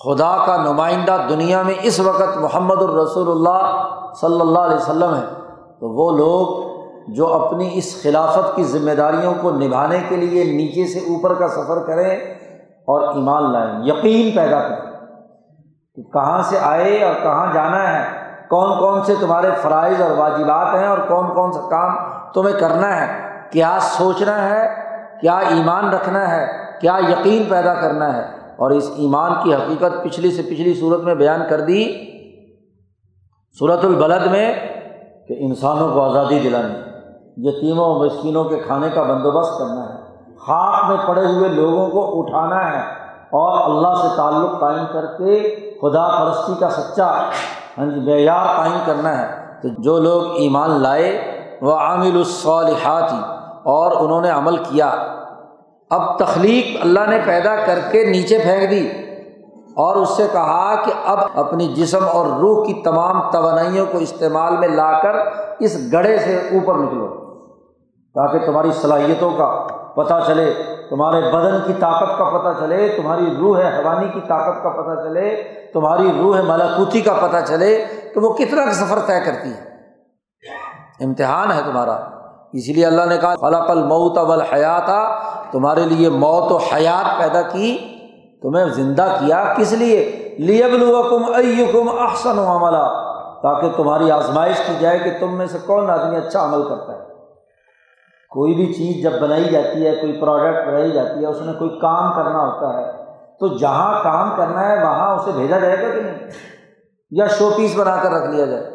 خدا 0.00 0.36
کا 0.46 0.56
نمائندہ 0.56 1.16
دنیا 1.28 1.62
میں 1.62 1.74
اس 1.82 2.00
وقت 2.00 2.36
محمد 2.36 2.82
الرسول 2.82 3.30
اللہ 3.30 3.82
صلی 4.20 4.40
اللہ 4.40 4.58
علیہ 4.58 4.76
وسلم 4.76 5.14
ہے، 5.14 5.24
تو 5.80 5.88
وہ 5.96 6.10
لوگ 6.16 6.70
جو 7.14 7.32
اپنی 7.34 7.68
اس 7.72 7.94
خلافت 8.02 8.54
کی 8.56 8.64
ذمہ 8.64 8.94
داریوں 8.96 9.34
کو 9.42 9.50
نبھانے 9.50 9.98
کے 10.08 10.16
لیے 10.16 10.44
نیچے 10.52 10.86
سے 10.86 10.98
اوپر 11.10 11.34
کا 11.34 11.48
سفر 11.48 11.84
کریں 11.86 12.10
اور 12.86 13.08
ایمان 13.14 13.52
لائیں، 13.52 13.72
یقین 13.86 14.30
پیدا 14.36 14.60
کریں۔ 14.60 14.91
کہ 15.96 16.02
کہاں 16.02 16.42
سے 16.42 16.58
آئے 16.58 17.04
اور 17.04 17.14
کہاں 17.22 17.52
جانا 17.52 17.92
ہے؟ 17.92 18.22
کون 18.50 18.78
کون 18.78 19.04
سے 19.04 19.14
تمہارے 19.20 19.50
فرائض 19.62 20.02
اور 20.02 20.10
واجبات 20.10 20.74
ہیں 20.74 20.86
اور 20.86 20.98
کون 20.98 21.34
کون 21.34 21.52
سا 21.52 21.60
کام 21.60 21.96
تمہیں 22.34 22.60
کرنا 22.60 23.00
ہے؟ 23.00 23.30
کیا 23.50 23.78
سوچنا 23.80 24.50
ہے؟ 24.50 24.68
کیا 25.20 25.38
ایمان 25.38 25.88
رکھنا 25.88 26.30
ہے؟ 26.30 26.46
کیا 26.80 26.96
یقین 27.08 27.44
پیدا 27.48 27.74
کرنا 27.74 28.16
ہے؟ 28.16 28.22
اور 28.56 28.70
اس 28.70 28.90
ایمان 28.96 29.32
کی 29.42 29.54
حقیقت 29.54 30.04
پچھلی 30.04 30.30
سے 30.30 30.42
پچھلی 30.42 30.74
صورت 30.74 31.00
میں 31.00 31.14
بیان 31.14 31.42
کر 31.48 31.60
دی 31.60 31.94
صورت 33.58 33.84
البلد 33.84 34.26
میں 34.26 34.54
کہ 35.28 35.36
انسانوں 35.38 35.94
کو 35.94 36.02
آزادی 36.02 36.38
دلانی، 36.38 36.74
یتیموں 37.48 38.04
مسکینوں 38.04 38.44
کے 38.44 38.56
کھانے 38.56 38.88
کا 38.94 39.02
بندوبست 39.02 39.58
کرنا 39.58 39.82
ہے، 39.82 39.98
خاک 40.38 40.90
میں 40.90 40.96
پڑے 41.06 41.26
ہوئے 41.26 41.48
لوگوں 41.48 41.88
کو 41.90 42.20
اٹھانا 42.20 42.72
ہے 42.72 42.80
اور 43.30 43.70
اللہ 43.70 44.02
سے 44.02 44.16
تعلق 44.16 44.60
قائم 44.60 44.84
کر 44.92 45.06
کے 45.06 45.40
خدا 45.82 46.06
پرستی 46.08 46.54
کا 46.60 46.68
سچا 46.70 47.06
ہاں 47.78 47.86
جی 47.86 48.00
معیار 48.00 48.46
قائم 48.56 48.78
کرنا 48.86 49.16
ہے۔ 49.18 49.26
تو 49.62 49.68
جو 49.82 49.98
لوگ 50.00 50.36
ایمان 50.36 50.70
لائے، 50.80 51.10
وہ 51.62 51.74
عامل 51.74 52.16
الصالحات 52.16 53.12
اور 53.72 53.92
انہوں 54.00 54.20
نے 54.20 54.30
عمل 54.30 54.56
کیا۔ 54.64 54.90
اب 55.90 56.18
تخلیق 56.18 56.76
اللہ 56.80 57.08
نے 57.08 57.18
پیدا 57.24 57.54
کر 57.56 57.78
کے 57.90 58.04
نیچے 58.04 58.38
پھینک 58.38 58.70
دی، 58.70 58.86
اور 59.76 59.96
اس 59.96 60.08
سے 60.08 60.26
کہا 60.32 60.74
کہ 60.84 60.92
اب 61.04 61.18
اپنی 61.34 61.66
جسم 61.74 62.08
اور 62.12 62.26
روح 62.40 62.64
کی 62.66 62.74
تمام 62.84 63.20
توانائیوں 63.30 63.86
کو 63.92 63.98
استعمال 63.98 64.56
میں 64.56 64.68
لا 64.68 64.90
کر 65.02 65.16
اس 65.58 65.76
گڑھے 65.92 66.16
سے 66.18 66.36
اوپر 66.52 66.74
نکلو، 66.74 67.08
تاکہ 68.14 68.46
تمہاری 68.46 68.72
صلاحیتوں 68.72 69.30
کا 69.30 69.50
پتہ 69.94 70.14
چلے، 70.26 70.54
تمہارے 70.90 71.20
بدن 71.20 71.58
کی 71.66 71.72
طاقت 71.72 72.18
کا 72.18 72.24
پتہ 72.24 72.64
چلے، 72.64 72.88
تمہاری 72.88 73.24
روح 73.38 73.58
حیوانی 73.58 74.08
کی 74.08 74.20
طاقت 74.28 74.62
کا 74.62 74.68
پتہ 74.68 75.08
چلے، 75.08 75.42
تمہاری 75.72 76.12
روح 76.18 76.40
ملاکوتی 76.40 77.00
کا 77.00 77.12
پتہ 77.12 77.36
چلے 77.48 77.84
کہ 78.14 78.20
وہ 78.20 78.32
کتنا 78.32 78.72
سفر 78.72 78.98
طے 79.06 79.20
کرتی 79.24 79.50
ہے۔ 79.50 79.72
امتحان 81.04 81.52
ہے 81.52 81.60
تمہارا۔ 81.66 81.98
اسی 82.52 82.72
لیے 82.72 82.86
اللہ 82.86 83.02
نے 83.04 83.18
کہا 83.18 83.34
فلاق 83.40 83.70
المعت 83.70 84.18
اول 84.18 84.40
حیات 84.40 84.90
تمہارے 85.52 85.84
لیے 85.84 86.08
موت 86.08 86.52
و 86.52 86.56
حیات 86.56 87.18
پیدا 87.18 87.42
کی، 87.42 87.78
تمہیں 88.42 88.64
زندہ 88.64 89.16
کیا۔ 89.20 89.54
کس 89.56 89.72
لیے؟ 89.72 90.18
لیب 90.38 90.74
الوکم 90.74 91.24
ایکم 91.24 91.88
احسن 91.88 92.38
و 92.38 92.46
عملہ 92.46 93.12
تاکہ 93.42 93.68
تمہاری 93.76 94.10
آزمائش 94.10 94.58
کی 94.66 94.72
جائے 94.80 94.98
کہ 94.98 95.10
تم 95.20 95.38
میں 95.38 95.46
سے 95.46 95.58
کون 95.66 95.90
آدمی 95.90 96.16
اچھا 96.16 96.44
عمل 96.44 96.68
کرتا 96.68 96.92
ہے۔ 96.92 97.11
کوئی 98.32 98.54
بھی 98.54 98.72
چیز 98.72 99.02
جب 99.02 99.20
بنائی 99.20 99.44
جاتی 99.44 99.86
ہے، 99.86 99.96
کوئی 99.96 100.20
پروڈکٹ 100.20 100.68
بنائی 100.68 100.92
جاتی 100.92 101.20
ہے، 101.20 101.26
اس 101.26 101.40
میں 101.40 101.54
کوئی 101.54 101.70
کام 101.70 102.12
کرنا 102.12 102.38
ہوتا 102.38 102.80
ہے، 102.80 102.92
تو 103.40 103.58
جہاں 103.58 104.04
کام 104.04 104.36
کرنا 104.36 104.68
ہے، 104.68 104.84
وہاں 104.84 105.16
اسے 105.16 105.30
بھیجا 105.32 105.58
جائے 105.58 105.82
گا 105.82 105.94
کہ 105.94 106.02
نہیں؟ 106.02 106.30
یا 107.10 107.26
شو 107.26 107.50
پیس 107.56 107.76
بنا 107.76 107.96
کر 108.02 108.10
رکھ 108.10 108.30
لیا 108.30 108.46
جائے؟ 108.46 108.70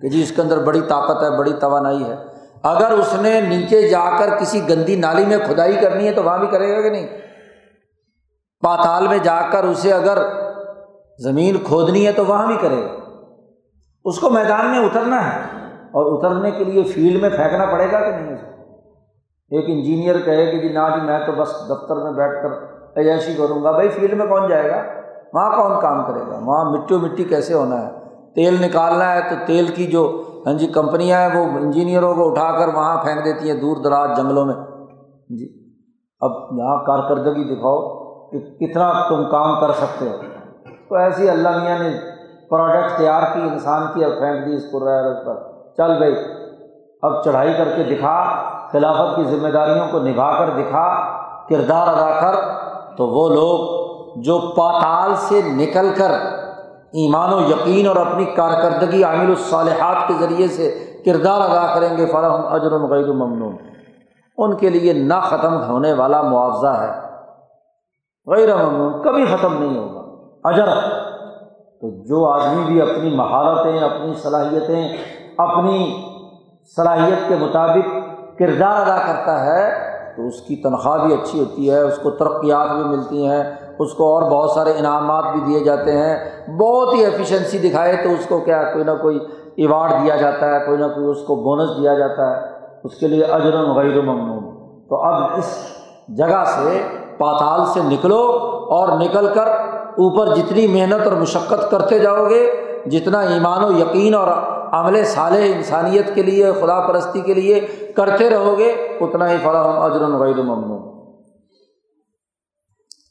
کہ 0.00 0.08
جی 0.08 0.22
اس 0.22 0.32
کے 0.36 0.42
اندر 0.42 0.58
بڑی 0.58 0.80
طاقت 0.80 1.22
ہے، 1.22 1.38
بڑی 1.38 1.52
توانائی 1.52 2.04
ہے۔ 2.04 2.16
اگر 2.62 2.90
اس 2.90 3.14
نے 3.20 3.40
نیچے 3.40 3.88
جا 3.88 4.04
کر 4.18 4.36
کسی 4.38 4.68
گندی 4.68 4.96
نالی 4.96 5.26
میں 5.26 5.38
کھدائی 5.38 5.76
کرنی 5.76 6.06
ہے 6.06 6.12
تو 6.12 6.22
وہاں 6.22 6.38
بھی 6.38 6.46
کرے 6.46 6.76
گا 6.76 6.82
کہ 6.82 6.90
نہیں؟ 6.90 7.06
پاتال 8.62 9.08
میں 9.08 9.18
جا 9.18 9.40
کر 9.52 9.64
اسے 9.64 9.92
اگر 9.92 10.18
زمین 11.18 11.56
کھودنی 11.64 12.06
ہے 12.06 12.12
تو 12.12 12.24
وہاں 12.26 12.46
بھی 12.46 12.56
کرے 12.60 12.82
گا۔ 12.82 13.18
اس 14.04 14.18
کو 14.18 14.30
میدان 14.30 14.66
میں 14.66 14.78
اترنا 14.78 15.34
ہے 15.34 15.40
اور 15.82 16.18
اترنے 16.18 16.50
کے 16.50 16.64
لیے 16.64 16.82
فیلڈ 16.82 17.20
میں 17.20 17.30
پھینکنا 17.30 17.66
پڑے 17.66 17.92
گا 17.92 18.00
کہ 18.00 18.10
نہیں؟ 18.10 18.51
ایک 19.52 19.64
انجینئر 19.68 20.20
کہے 20.24 20.50
کہ 20.50 20.58
جی 20.58 20.68
نہ 20.68 20.78
جی 20.78 21.06
میں 21.06 21.26
تو 21.26 21.32
بس 21.32 21.48
دفتر 21.48 21.96
میں 21.96 22.12
بیٹھ 22.12 22.42
کر 22.42 22.48
عیاشی 23.00 23.34
کروں 23.34 23.64
گا۔ 23.64 23.70
بھائی 23.70 23.88
فیلڈ 23.88 24.14
میں 24.14 24.26
کون 24.26 24.48
جائے 24.48 24.70
گا؟ 24.70 24.82
وہاں 25.34 25.62
کون 25.62 25.80
کام 25.80 26.04
کرے 26.06 26.20
گا؟ 26.20 26.38
وہاں 26.44 26.64
مٹی 26.64 26.96
مٹی 26.96 27.24
کیسے 27.24 27.54
ہونا 27.54 27.86
ہے؟ 27.86 27.90
تیل 28.34 28.56
نکالنا 28.62 29.14
ہے 29.14 29.20
تو 29.20 29.34
تیل 29.46 29.66
کی 29.66 29.86
جو 29.86 30.22
ہاں 30.46 30.54
جی 30.54 30.66
کمپنیاں 30.66 31.20
ہیں 31.20 31.40
وہ 31.40 31.44
انجینئروں 31.44 32.14
کو 32.14 32.30
اٹھا 32.30 32.58
کر 32.58 32.74
وہاں 32.74 33.02
پھینک 33.02 33.24
دیتی 33.24 33.50
ہیں 33.50 33.60
دور 33.60 33.76
دراز 33.76 34.16
جنگلوں 34.16 34.44
میں۔ 34.44 34.54
جی۔ 35.28 35.74
اب 36.20 36.30
یہاں 36.30 36.84
کارکردگی 36.84 37.54
دکھاؤ 37.54 37.88
کہ 38.30 38.38
کتنا 38.38 39.08
تم 39.08 39.30
کام 39.30 39.60
کر 39.60 39.72
سکتے 39.72 40.08
ہو۔ 40.08 40.16
تو 40.88 40.94
ایسی 40.94 41.30
اللہ 41.30 41.48
میاں 41.48 41.78
نے 41.78 41.88
پروڈکٹ 42.50 42.98
تیار 42.98 43.22
کی، 43.34 43.40
انسان 43.40 43.82
کی، 43.94 44.04
اور 44.04 44.12
پھینک 44.12 44.46
دی 44.46 44.54
اس 44.54 44.62
کو 44.62 44.80
پر۔ 45.26 45.34
چل 45.76 45.98
بھائی، 45.98 46.14
اب 47.02 47.24
چڑھائی 47.24 47.52
کر 47.52 47.68
کے 47.76 47.82
دکھا۔ 47.82 48.41
خلافت 48.72 49.16
کی 49.16 49.24
ذمہ 49.24 49.48
داریوں 49.48 49.86
کو 49.90 49.98
نبھا 49.98 50.38
کر 50.38 50.50
دکھا، 50.50 51.16
کردار 51.48 51.86
ادا 51.86 52.20
کر، 52.20 52.62
تو 52.96 53.06
وہ 53.06 53.28
لوگ 53.28 53.82
جو 54.20 54.38
پاتال 54.56 55.14
سے 55.14 55.40
نکل 55.44 55.90
کر 55.98 56.10
ایمان 56.92 57.32
و 57.32 57.40
یقین 57.40 57.86
اور 57.86 57.96
اپنی 57.96 58.24
کارکردگی 58.24 59.04
عامل 59.04 59.26
الصالحات 59.26 60.08
کے 60.08 60.14
ذریعے 60.20 60.48
سے 60.48 60.78
کردار 61.04 61.40
ادا 61.40 61.74
کریں 61.74 61.96
گے 61.96 62.06
فلاحم 62.06 62.46
اجر 62.46 62.70
غیر 62.70 63.12
ممنون۔ 63.12 63.56
ان 64.38 64.56
کے 64.56 64.70
لیے 64.70 64.92
نہ 64.92 65.14
ختم 65.22 65.62
ہونے 65.62 65.92
والا 65.92 66.22
معاوضہ 66.22 66.66
ہے۔ 66.66 67.00
غیر 68.26 68.56
ممنون 68.56 69.02
کبھی 69.02 69.24
ختم 69.26 69.58
نہیں 69.58 69.78
ہوگا۔ 69.78 70.00
اجر۔ 70.44 70.66
تو 71.80 72.04
جو 72.04 72.30
آدمی 72.30 72.64
بھی 72.64 72.82
اپنی 72.82 73.16
مہارتیں، 73.16 73.80
اپنی 73.80 74.14
صلاحیتیں، 74.14 74.96
اپنی 75.38 76.02
صلاحیت 76.76 77.28
کے 77.28 77.36
مطابق 77.40 78.01
کردار 78.46 78.76
ادا 78.76 78.98
کرتا 79.06 79.46
ہے، 79.46 79.92
تو 80.16 80.26
اس 80.26 80.40
کی 80.40 80.56
تنخواہ 80.56 81.06
بھی 81.06 81.14
اچھی 81.14 81.40
ہوتی 81.40 81.70
ہے، 81.70 81.78
اس 81.78 81.98
کو 82.02 82.10
ترقیات 82.10 82.74
بھی 82.74 82.84
ملتی 82.84 83.26
ہیں، 83.26 83.42
اس 83.78 83.92
کو 83.92 84.04
اور 84.04 84.30
بہت 84.30 84.50
سارے 84.50 84.72
انعامات 84.78 85.24
بھی 85.32 85.40
دیے 85.40 85.64
جاتے 85.64 85.92
ہیں۔ 85.92 86.16
بہت 86.58 86.94
ہی 86.94 87.04
ایفیشنسی 87.04 87.58
دکھائے 87.58 87.96
تو 88.04 88.10
اس 88.10 88.26
کو 88.26 88.38
کیا، 88.38 88.62
کوئی 88.62 88.84
نہ 88.84 88.90
کوئی 89.02 89.18
ایوارڈ 89.56 89.92
دیا 89.92 90.16
جاتا 90.16 90.54
ہے، 90.54 90.66
کوئی 90.66 90.78
نہ 90.78 90.86
کوئی 90.86 91.06
اس 91.06 91.22
کو 91.26 91.34
بونس 91.34 91.70
دیا 91.78 91.94
جاتا 91.94 92.30
ہے۔ 92.30 92.40
اس 92.84 92.94
کے 92.94 93.08
لیے 93.08 93.24
اجر 93.24 93.52
غیر 93.52 94.02
ممنون۔ 94.02 94.50
تو 94.88 95.02
اب 95.02 95.22
اس 95.36 95.66
جگہ 96.08 96.44
سے، 96.44 96.82
پاتال 97.18 97.60
سے 97.66 97.80
نکلو 97.84 98.38
اور 98.70 98.88
نکل 98.88 99.26
کر 99.34 99.48
اوپر 99.82 100.34
جتنی 100.34 100.66
محنت 100.66 101.06
اور 101.06 101.16
مشقت 101.16 101.70
کرتے 101.70 101.98
جاؤ 101.98 102.28
گے، 102.28 102.50
جتنا 102.86 103.20
ایمان 103.20 103.64
و 103.64 103.78
یقین 103.78 104.14
اور 104.14 104.28
عمل 104.72 105.04
صالح 105.04 105.40
انسانیت 105.56 106.14
کے 106.14 106.22
لیے، 106.22 106.52
خدا 106.52 106.86
پرستی 106.86 107.20
کے 107.20 107.34
لیے 107.34 107.60
کرتے 107.96 108.30
رہو 108.30 108.58
گے، 108.58 108.70
اتنا 109.00 109.30
ہی 109.30 109.36
فلاح 109.38 109.64
اجر 109.64 110.04
غیر 110.18 110.42
ممنوع۔ 110.42 110.92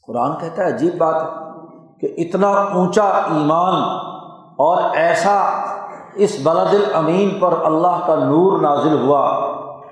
قرآن 0.07 0.38
کہتا 0.39 0.64
ہے، 0.64 0.68
عجیب 0.68 0.97
بات 0.97 1.24
ہے 1.24 1.28
کہ 2.01 2.14
اتنا 2.18 2.49
اونچا 2.49 3.03
ایمان 3.03 3.82
اور 4.57 4.82
ایسا 4.93 5.49
اس 6.16 6.38
بلد 6.43 6.74
الامین 6.74 7.39
پر 7.39 7.53
اللہ 7.64 7.99
کا 8.07 8.16
نور 8.16 8.62
نازل 8.62 9.01
ہوا، 9.01 9.28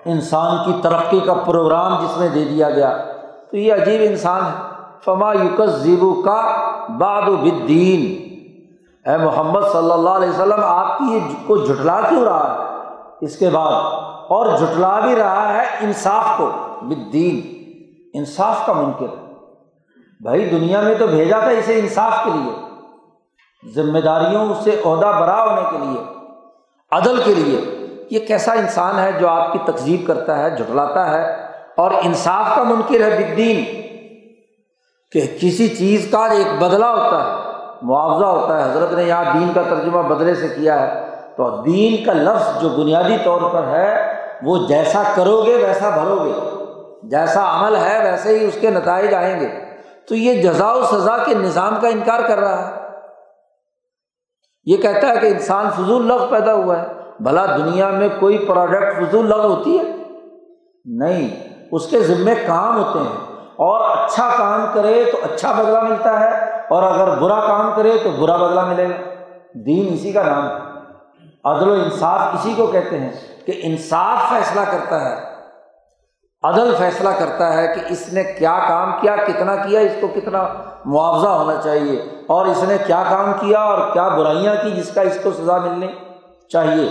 انسان 0.05 0.57
کی 0.65 0.71
ترقی 0.81 1.19
کا 1.19 1.33
پروگرام 1.33 2.05
جس 2.05 2.17
میں 2.17 2.27
دے 2.27 2.45
دیا 2.45 2.69
گیا۔ 2.69 2.97
تو 3.51 3.57
یہ 3.57 3.73
عجیب 3.73 4.01
انسان 4.03 4.41
ہے۔ 4.41 4.69
فما 5.05 5.33
یوکس 5.33 5.71
زیبو 5.71 6.21
کا 6.21 6.41
باد 6.97 7.21
بدین 7.21 8.28
اے 9.05 9.17
محمد 9.17 9.61
صلی 9.73 9.91
اللہ 9.91 10.09
علیہ 10.09 10.29
وسلم، 10.29 10.63
آپ 10.63 10.97
کی 10.97 11.05
یہ 11.05 11.19
کو 11.47 11.57
جھٹلا 11.57 12.01
کیوں 12.01 12.23
رہا 12.23 12.53
ہے؟ 12.53 13.25
اس 13.25 13.37
کے 13.39 13.49
بعد، 13.49 13.73
اور 14.29 14.57
جھٹلا 14.57 14.99
بھی 14.99 15.15
رہا 15.15 15.53
ہے 15.53 15.63
انصاف 15.81 16.25
کو 16.37 16.49
بدین 16.81 17.41
انصاف 18.13 18.65
کا 18.65 18.73
منکر۔ 18.73 19.15
بھائی، 20.21 20.49
دنیا 20.49 20.81
میں 20.81 20.95
تو 20.95 21.07
بھیجا 21.07 21.39
تھا 21.39 21.49
اسے 21.49 21.79
انصاف 21.79 22.23
کے 22.23 22.29
لیے۔ 22.33 22.53
ذمہ 23.75 23.99
داریوں 23.99 24.53
سے 24.63 24.81
عہدہ 24.85 25.11
برا 25.19 25.45
ہونے 25.45 25.61
کے 25.71 25.77
لیے، 25.77 26.03
عدل 26.91 27.21
کے 27.25 27.35
لیے۔ 27.35 27.59
یہ 28.11 28.27
کیسا 28.27 28.53
انسان 28.53 28.99
ہے 28.99 29.11
جو 29.11 29.27
آپ 29.27 29.53
کی 29.53 29.59
تقزیب 29.65 30.07
کرتا 30.07 30.37
ہے، 30.37 30.55
جھٹلاتا 30.55 31.09
ہے؟ 31.11 31.47
اور 31.77 31.91
انصاف 32.03 32.55
کا 32.55 32.63
منکر 32.63 33.01
ہے 33.01 33.17
بدین 33.17 33.63
کہ 35.11 35.21
کسی 35.41 35.67
چیز 35.67 36.07
کا 36.11 36.25
ایک 36.25 36.61
بدلہ 36.61 36.85
ہوتا 36.85 37.23
ہے۔ 37.23 37.48
معاوضہ 37.81 38.25
ہوتا 38.25 38.65
ہے، 38.65 38.71
حضرت 38.71 38.91
نے 38.91 39.03
یہاں 39.03 39.23
دین 39.33 39.51
کا 39.55 39.61
ترجمہ 39.69 40.01
بدلے 40.01 40.35
سے 40.35 40.47
کیا 40.47 40.81
ہے۔ 40.81 41.09
تو 41.37 41.61
دین 41.61 42.05
کا 42.05 42.13
لفظ 42.13 42.61
جو 42.61 42.69
بنیادی 42.69 43.17
طور 43.23 43.41
پر 43.53 43.63
ہے، 43.63 44.13
وہ 44.43 44.67
جیسا 44.67 45.03
کرو 45.15 45.43
گے 45.45 45.55
ویسا 45.55 45.89
بھرو 45.89 46.15
گے 46.23 46.33
جیسا 47.03 47.59
عمل 47.59 47.75
ہے، 47.75 48.11
ویسے 48.11 48.39
ہی 48.39 48.45
اس 48.45 48.57
کے 48.61 48.69
نتائج 48.69 49.13
آئیں 49.13 49.39
گے۔ 49.39 49.47
تو 50.09 50.15
یہ 50.15 50.41
جزا 50.41 50.71
و 50.71 50.83
سزا 50.83 51.17
کے 51.17 51.33
نظام 51.33 51.75
کا 51.81 51.87
انکار 51.87 52.19
کر 52.27 52.39
رہا 52.39 52.67
ہے۔ 52.67 52.73
یہ 54.65 54.77
کہتا 54.77 55.07
ہے 55.07 55.17
کہ 55.17 55.25
انسان 55.25 55.69
فضول 55.69 56.07
لفظ 56.07 56.29
پیدا 56.29 56.53
ہوا 56.53 56.81
ہے۔ 56.81 56.87
بھلا 57.19 57.45
دنیا 57.45 57.89
میں 57.89 58.07
کوئی 58.19 58.37
پروڈکٹ 58.37 58.95
فضول 58.97 59.25
لفظ 59.25 59.45
ہوتی 59.45 59.77
ہے؟ 59.77 59.83
نہیں۔ 60.85 61.29
اس 61.71 61.87
کے 61.87 61.99
ذمے 61.99 62.35
کام 62.47 62.83
ہوتے 62.83 62.99
ہیں۔ 62.99 63.35
اور 63.55 63.97
اچھا 63.97 64.29
کام 64.37 64.65
کرے 64.73 65.03
تو 65.11 65.17
اچھا 65.33 65.51
بدلا 65.51 65.81
ملتا 65.81 66.19
ہے۔ 66.19 66.48
اور 66.69 66.83
اگر 66.83 67.19
برا 67.19 67.39
کام 67.39 67.71
کرے 67.75 67.91
تو 68.03 68.11
برا 68.11 68.37
بدلا 68.37 68.65
ملے 68.65 68.89
گا۔ 68.89 69.13
دین 69.53 69.93
اسی 69.93 70.11
کا 70.11 70.23
نام 70.23 70.47
ہے۔ 70.47 70.69
عدل 71.43 71.69
و 71.69 71.73
انصاف 71.73 72.19
اسی 72.19 72.53
کو 72.57 72.67
کہتے 72.67 72.99
ہیں 72.99 73.11
کہ 73.45 73.59
انصاف 73.63 74.29
فیصلہ 74.29 74.61
کرتا 74.71 75.09
ہے۔ 75.09 75.29
عدل 76.43 76.75
فیصلہ 76.77 77.09
کرتا 77.19 77.53
ہے 77.53 77.67
کہ 77.67 77.81
اس 77.89 78.13
نے 78.13 78.23
کیا 78.23 78.59
کام 78.67 78.91
کیا، 79.01 79.15
کتنا 79.15 79.55
کیا، 79.55 79.79
اس 79.79 79.95
کو 80.01 80.07
کتنا 80.07 80.47
معاوضہ 80.85 81.27
ہونا 81.27 81.61
چاہیے۔ 81.61 82.01
اور 82.27 82.45
اس 82.45 82.63
نے 82.63 82.77
کیا 82.87 83.03
کام 83.09 83.33
کیا 83.39 83.59
اور 83.59 83.93
کیا 83.93 84.07
برائیاں 84.07 84.55
کی 84.63 84.71
جس 84.71 84.91
کا 84.93 85.01
اس 85.01 85.17
کو 85.23 85.31
سزا 85.31 85.57
ملنی 85.57 85.87
چاہیے۔ 86.49 86.89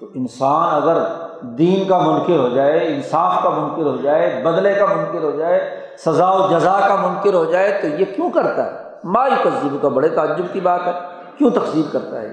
تو 0.00 0.06
انسان 0.14 0.74
اگر 0.74 1.02
دین 1.42 1.88
کا 1.88 1.98
منکر 1.98 2.38
ہو 2.38 2.48
جائے، 2.48 2.94
انصاف 2.94 3.42
کا 3.42 3.50
منکر 3.50 3.82
ہو 3.82 3.96
جائے، 3.96 4.42
بدلے 4.44 4.74
کا 4.74 4.86
منکر 4.86 5.22
ہو 5.22 5.30
جائے 5.30 5.83
سزا 5.98 6.30
و 6.30 6.46
جزا 6.50 6.78
کا 6.88 6.94
منکر 6.96 7.34
ہو 7.34 7.44
جائے 7.44 7.72
تو 7.82 7.88
یہ 7.88 8.04
کیوں 8.16 8.30
کرتا 8.30 8.64
ہے؟ 8.64 8.78
مائی 9.04 9.32
تقزیب 9.42 9.76
کا 9.82 9.88
بڑے 9.88 10.08
تعجب 10.08 10.52
کی 10.52 10.60
بات 10.60 10.86
ہے، 10.86 10.92
کیوں 11.38 11.50
تقسیب 11.50 11.92
کرتا 11.92 12.20
ہے؟ 12.22 12.32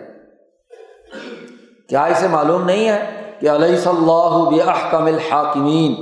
کیا 1.90 2.04
اسے 2.06 2.28
معلوم 2.28 2.66
نہیں 2.66 2.90
ہے 2.90 3.00
کہ 3.40 3.50
علیہ 3.50 3.78
صلی 3.78 3.98
اللہ 3.98 4.70
احکم 4.70 5.06
الحاکمین؟ 5.06 5.96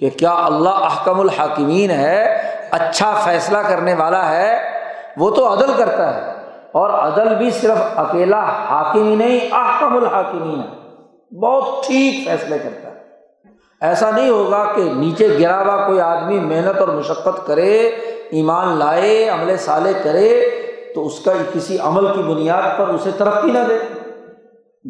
کہ 0.00 0.10
کیا 0.10 0.34
اللہ 0.44 0.82
احکم 0.82 1.20
الحاکمین 1.20 1.90
ہے 1.90 2.24
اچھا 2.70 3.12
فیصلہ 3.24 3.58
کرنے 3.58 3.94
والا 3.94 4.28
ہے؟ 4.30 4.56
وہ 5.16 5.30
تو 5.30 5.52
عدل 5.52 5.72
کرتا 5.76 6.14
ہے، 6.14 6.32
اور 6.72 6.90
عدل 6.90 7.34
بھی 7.34 7.50
صرف 7.50 7.82
اکیلا 7.96 8.40
حاکم 8.40 9.02
ہی 9.02 9.14
نہیں، 9.16 9.38
احکم 9.52 9.96
الحاکمین 9.96 10.60
ہے۔ 10.60 11.38
بہت 11.38 11.86
ٹھیک 11.86 12.28
فیصلے 12.28 12.58
کرتا 12.58 12.88
ہے۔ 12.88 13.03
ایسا 13.84 14.10
نہیں 14.10 14.30
ہوگا 14.30 14.72
کہ 14.76 14.82
نیچے 14.82 15.28
گرا 15.40 15.62
ہوا 15.62 15.86
کوئی 15.86 16.00
آدمی 16.00 16.40
محنت 16.40 16.80
اور 16.80 16.88
مشقت 16.88 17.46
کرے، 17.46 17.88
ایمان 18.30 18.78
لائے، 18.78 19.28
عمل 19.28 19.56
سالے 19.56 19.92
کرے، 20.02 20.48
تو 20.94 21.06
اس 21.06 21.20
کا 21.24 21.32
کسی 21.52 21.78
عمل 21.78 22.14
کی 22.14 22.22
بنیاد 22.22 22.78
پر 22.78 22.88
اسے 22.88 23.10
ترقی 23.18 23.50
نہ 23.50 23.58
دے۔ 23.68 23.78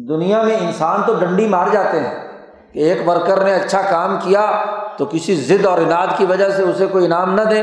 دنیا 0.07 0.41
میں 0.41 0.55
انسان 0.55 1.01
تو 1.07 1.13
ڈنڈی 1.13 1.47
مار 1.47 1.67
جاتے 1.67 1.99
ہیں 1.99 2.27
کہ 2.73 2.79
ایک 2.79 3.09
ورکر 3.09 3.43
نے 3.43 3.55
اچھا 3.55 3.81
کام 3.81 4.17
کیا 4.23 4.65
تو 4.97 5.05
کسی 5.05 5.35
ضد 5.35 5.65
اور 5.65 5.77
انعد 5.77 6.07
کی 6.17 6.25
وجہ 6.25 6.49
سے 6.49 6.61
اسے 6.61 6.85
کوئی 6.85 7.05
انعام 7.05 7.35
نہ 7.35 7.41
دے۔ 7.41 7.61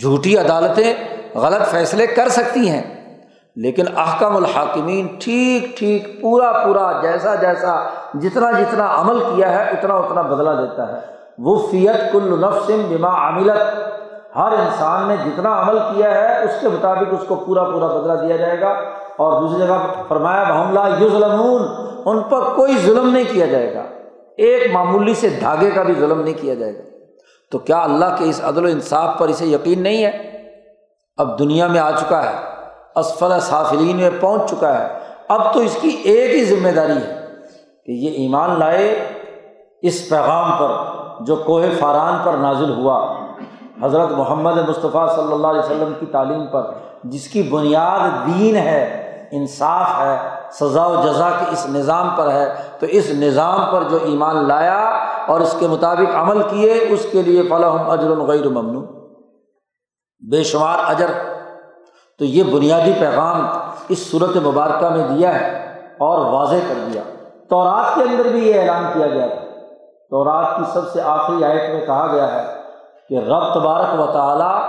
جھوٹی 0.00 0.38
عدالتیں 0.38 0.94
غلط 1.34 1.70
فیصلے 1.70 2.06
کر 2.06 2.28
سکتی 2.28 2.68
ہیں۔ 2.68 2.95
لیکن 3.56 3.84
احکم 3.96 4.36
الحاکمین 4.36 5.06
ٹھیک 5.20 5.78
ٹھیک، 5.78 6.22
پورا 6.22 6.52
پورا، 6.52 6.92
جیسا 7.02 7.34
جیسا، 7.34 7.88
جتنا 8.14 8.50
جتنا 8.50 9.00
عمل 9.00 9.18
کیا 9.20 9.52
ہے، 9.52 9.70
اتنا 9.70 9.94
اتنا 9.94 10.22
بدلا 10.22 10.52
دیتا 10.54 10.92
ہے۔ 10.92 11.00
وہ 11.38 11.66
فیت 11.70 12.12
کل 12.12 12.40
نفسم 12.40 12.82
بما 12.88 13.28
عملت۔ 13.28 13.62
ہر 14.36 14.52
انسان 14.52 15.08
نے 15.08 15.16
جتنا 15.16 15.62
عمل 15.62 15.78
کیا 15.78 16.14
ہے، 16.14 16.44
اس 16.44 16.50
کے 16.60 16.68
مطابق 16.68 17.14
اس 17.20 17.24
کو 17.28 17.34
پورا 17.34 17.64
پورا 17.64 17.86
بدلا 17.86 18.14
دیا 18.14 18.36
جائے 18.36 18.60
گا۔ 18.60 18.68
اور 19.16 19.42
دوسری 19.42 19.66
جگہ 19.66 20.02
فرمایا 20.08 20.42
بحملہ 20.42 20.80
یو 21.00 21.08
ظلم 21.08 21.42
ان 22.04 22.22
پر 22.22 22.40
کوئی 22.56 22.74
ظلم 22.78 23.08
نہیں 23.08 23.24
کیا 23.32 23.46
جائے 23.46 23.74
گا۔ 23.74 23.82
ایک 24.36 24.72
معمولی 24.72 25.14
سے 25.14 25.28
دھاگے 25.28 25.70
کا 25.70 25.82
بھی 25.82 25.94
ظلم 25.94 26.20
نہیں 26.20 26.34
کیا 26.40 26.54
جائے 26.54 26.74
گا۔ 26.74 26.82
تو 27.50 27.58
کیا 27.58 27.82
اللہ 27.82 28.04
کے 28.18 28.24
اس 28.24 28.40
عدل 28.44 28.64
و 28.64 28.68
انصاف 28.68 29.18
پر 29.18 29.28
اسے 29.28 29.46
یقین 29.46 29.82
نہیں 29.82 30.04
ہے؟ 30.04 30.30
اب 31.16 31.38
دنیا 31.38 31.66
میں 31.66 31.80
آ 31.80 31.90
چکا 31.90 32.30
ہے۔ 32.30 32.55
اسفل 32.96 33.40
صافلین 33.40 33.96
میں 33.96 34.10
پہنچ 34.20 34.50
چکا 34.50 34.78
ہے۔ 34.78 34.98
اب 35.28 35.54
تو 35.54 35.60
اس 35.60 35.78
کی 35.80 35.88
ایک 35.88 36.34
ہی 36.34 36.44
ذمہ 36.44 36.68
داری 36.68 36.92
ہے 36.92 37.26
کہ 37.86 37.92
یہ 37.92 38.10
ایمان 38.10 38.58
لائے 38.58 39.08
اس 39.82 40.08
پیغام 40.08 40.58
پر 40.58 40.70
جو 41.24 41.36
کوہ 41.36 41.62
فاران 41.78 42.18
پر 42.24 42.32
نازل 42.32 42.70
ہوا۔ 42.70 43.14
حضرت 43.82 44.10
محمد 44.10 44.68
مصطفیٰ 44.68 45.16
صلی 45.16 45.32
اللہ 45.32 45.46
علیہ 45.46 45.60
وسلم 45.60 45.92
کی 46.00 46.06
تعلیم 46.06 46.46
پر 46.46 46.62
جس 47.04 47.28
کی 47.28 47.42
بنیاد 47.42 48.26
دین 48.26 48.56
ہے، 48.56 49.02
انصاف 49.32 50.00
ہے، 50.00 50.18
سزا 50.50 50.86
و 50.86 51.02
جزا 51.02 51.30
کے 51.30 51.44
اس 51.52 51.66
نظام 51.68 52.10
پر 52.16 52.30
ہے، 52.30 52.54
تو 52.78 52.86
اس 52.86 53.10
نظام 53.10 53.72
پر 53.72 53.82
جو 53.82 53.98
ایمان 54.02 54.48
لایا 54.48 54.82
اور 55.26 55.40
اس 55.40 55.56
کے 55.58 55.66
مطابق 55.66 56.16
عمل 56.16 56.42
کیے، 56.42 56.86
اس 56.88 57.06
کے 57.12 57.22
لیے 57.22 57.42
فلاح 57.42 57.92
اجر 57.92 58.10
الغیر 58.10 58.48
ممنوع۔ 58.48 58.84
بے 60.30 60.42
شمار 60.42 60.78
اجر 60.86 61.06
تو 62.18 62.24
یہ 62.24 62.42
بنیادی 62.42 62.92
پیغام 62.98 63.46
اس 63.88 64.10
صورت 64.10 64.36
مبارکہ 64.36 64.88
میں 64.88 65.08
دیا 65.08 65.40
ہے 65.40 65.72
اور 65.98 66.32
واضح 66.32 66.56
کر 66.68 66.74
دیا۔ 66.92 67.02
تو 67.48 67.64
رات 67.64 67.94
کے 67.94 68.02
اندر 68.02 68.28
بھی 68.28 68.48
یہ 68.48 68.60
اعلان 68.60 68.84
کیا 68.94 69.06
گیا 69.06 69.26
تھا۔ 69.26 69.40
تو 70.10 70.24
رات 70.24 70.56
کی 70.56 70.62
سب 70.72 70.88
سے 70.92 71.02
آخری 71.02 71.44
آیت 71.44 71.70
میں 71.70 71.86
کہا 71.86 72.06
گیا 72.12 72.32
ہے 72.32 72.46
کہ 73.08 73.14
رب 73.14 73.54
تبارک 73.54 74.00
و 74.00 74.06
تعالیٰ 74.12 74.60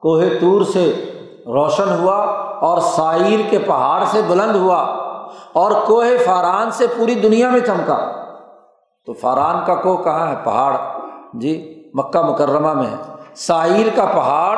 کوہ 0.00 0.22
طور 0.40 0.62
سے 0.62 1.10
روشن 1.46 2.00
ہوا 2.00 2.16
اور 2.60 2.78
سائر 2.78 3.50
کے 3.50 3.58
پہاڑ 3.58 4.04
سے 4.04 4.20
بلند 4.28 4.56
ہوا 4.56 4.82
اور 5.52 5.70
کوہ 5.86 6.04
فاران 6.26 6.70
سے 6.70 6.86
پوری 6.86 7.14
دنیا 7.14 7.50
میں 7.50 7.60
چمکا۔ 7.60 7.96
تو 9.06 9.12
فاران 9.12 9.64
کا 9.66 9.74
کوہ 9.74 9.96
کہاں 9.96 10.28
ہے؟ 10.28 10.34
پہاڑ۔ 10.44 10.76
جی 11.32 11.82
مکہ 11.94 12.22
مکرمہ 12.22 12.72
میں 12.72 12.86
ہے۔ 12.86 12.96
سائر 13.34 13.96
کا 13.96 14.04
پہاڑ 14.04 14.56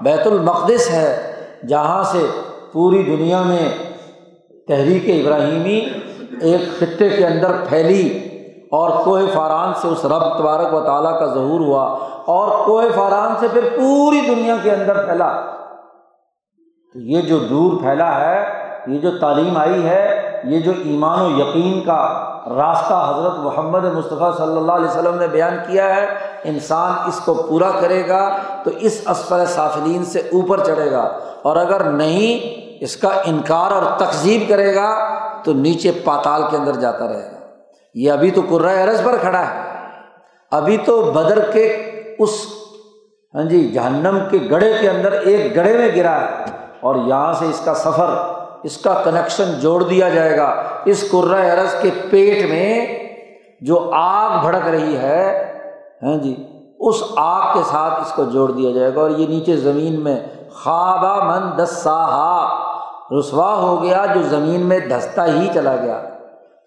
بیت 0.00 0.26
المقدس 0.26 0.90
ہے۔ 0.90 1.35
جہاں 1.68 2.02
سے 2.02 2.26
پوری 2.72 3.02
دنیا 3.02 3.42
میں 3.42 3.68
تحریک 4.68 5.26
ابراہیمی 5.26 5.88
ایک 6.40 6.60
خطے 6.78 7.08
کے 7.08 7.26
اندر 7.26 7.52
پھیلی 7.68 8.18
اور 8.70 8.90
کوہ 9.04 9.20
فاران 9.32 9.72
سے 9.74 9.88
اس 9.88 10.04
رب 10.04 10.38
تبارک 10.38 10.74
و 10.74 10.80
تعالیٰ 10.80 11.18
کا 11.18 11.26
ظہور 11.26 11.60
ہوا 11.60 11.84
اور 12.26 12.66
کوہ 12.66 12.82
فاران 12.94 13.34
سے 13.40 13.48
پھر 13.52 13.68
پوری 13.76 14.20
دنیا 14.20 14.56
کے 14.62 14.70
اندر 14.70 15.06
پھیلا۔ 15.06 15.40
تو 16.92 17.00
یہ 17.00 17.20
جو 17.20 17.38
دور 17.38 17.80
پھیلا 17.80 18.20
ہے، 18.20 18.44
یہ 18.86 18.98
جو 18.98 19.18
تعلیم 19.18 19.56
آئی 19.56 19.84
ہے 19.84 20.15
یہ 20.46 20.58
جو 20.58 20.72
ایمان 20.84 21.20
و 21.20 21.38
یقین 21.38 21.80
کا 21.80 22.30
راستہ 22.56 23.14
حضرت 23.14 23.38
محمد 23.38 23.84
مصطفیٰ 23.84 24.36
صلی 24.36 24.56
اللہ 24.56 24.72
علیہ 24.72 24.88
وسلم 24.88 25.18
نے 25.18 25.26
بیان 25.26 25.56
کیا 25.70 25.96
ہے، 25.96 26.06
انسان 26.44 26.92
اس 27.08 27.20
کو 27.24 27.34
پورا 27.34 27.70
کرے 27.80 28.08
گا 28.08 28.36
تو 28.64 28.70
اس 28.80 29.00
اسفل 29.06 29.46
صافلین 29.46 30.04
سے 30.04 30.18
اوپر 30.18 30.64
چڑھے 30.64 30.90
گا۔ 30.90 31.18
اور 31.42 31.56
اگر 31.56 31.84
نہیں، 31.84 32.60
اس 32.80 32.96
کا 32.96 33.08
انکار 33.24 33.72
اور 33.72 33.82
تقزیب 33.96 34.48
کرے 34.48 34.74
گا 34.74 35.14
تو 35.42 35.52
نیچے 35.52 35.92
پاتال 36.04 36.42
کے 36.50 36.56
اندر 36.56 36.72
جاتا 36.72 37.08
رہے 37.08 37.30
گا۔ 37.34 37.46
یہ 37.94 38.12
ابھی 38.12 38.30
تو 38.30 38.40
قرۂۂ 38.48 38.88
عرض 38.88 39.02
پر 39.04 39.16
کھڑا 39.20 39.40
ہے۔ 39.40 39.62
ابھی 40.50 40.76
تو 40.76 41.02
بدر 41.02 41.50
کے 41.50 41.90
اس 42.18 42.30
ہاں 43.34 43.44
جی 43.44 43.70
جہنم 43.70 44.18
کے 44.30 44.38
گڑھے 44.50 44.72
کے 44.80 44.90
اندر 44.90 45.12
ایک 45.12 45.56
گڑھے 45.56 45.76
میں 45.76 45.88
گرا 45.96 46.20
ہے۔ 46.20 46.44
اور 46.80 46.96
یہاں 46.96 47.32
سے 47.32 47.46
اس 47.46 47.60
کا 47.64 47.74
سفر 47.74 48.35
اس 48.66 48.76
کا 48.78 48.94
کنیکشن 49.04 49.52
جوڑ 49.60 49.82
دیا 49.82 50.08
جائے 50.08 50.36
گا۔ 50.36 50.54
اس 50.84 51.04
ارض 51.12 51.74
کے 51.82 51.90
پیٹ 52.10 52.50
میں 52.50 52.70
جو 53.60 53.90
آگ 53.94 54.38
بھڑک 54.42 54.68
رہی 54.68 54.96
ہے 54.96 55.22
ہاں 56.02 56.16
جی 56.16 56.34
اس 56.78 57.02
آگ 57.16 57.54
کے 57.54 57.60
ساتھ 57.70 58.00
اس 58.00 58.12
کو 58.12 58.24
جوڑ 58.24 58.50
دیا 58.50 58.70
جائے 58.70 58.94
گا 58.94 59.00
اور 59.00 59.10
یہ 59.10 59.26
نیچے 59.26 59.56
زمین 59.56 60.00
میں 60.04 60.16
خوابہ 60.54 61.14
من 61.24 61.48
دسا 61.58 62.02
رسوا 63.18 63.54
ہو 63.54 63.82
گیا 63.82 64.04
جو 64.14 64.22
زمین 64.22 64.66
میں 64.66 64.78
دھستا 64.78 65.26
ہی 65.26 65.48
چلا 65.54 65.76
گیا۔ 65.76 66.00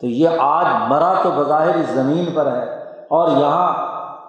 تو 0.02 0.08
یہ 0.08 0.30
آج 0.40 0.66
مرا 0.88 1.14
تو 1.24 1.30
بظاہر 1.32 1.76
اس 1.76 1.90
زمین 1.90 2.26
پر 2.36 2.52
ہے 2.52 2.66
اور 3.10 3.28
یہاں 3.38 3.70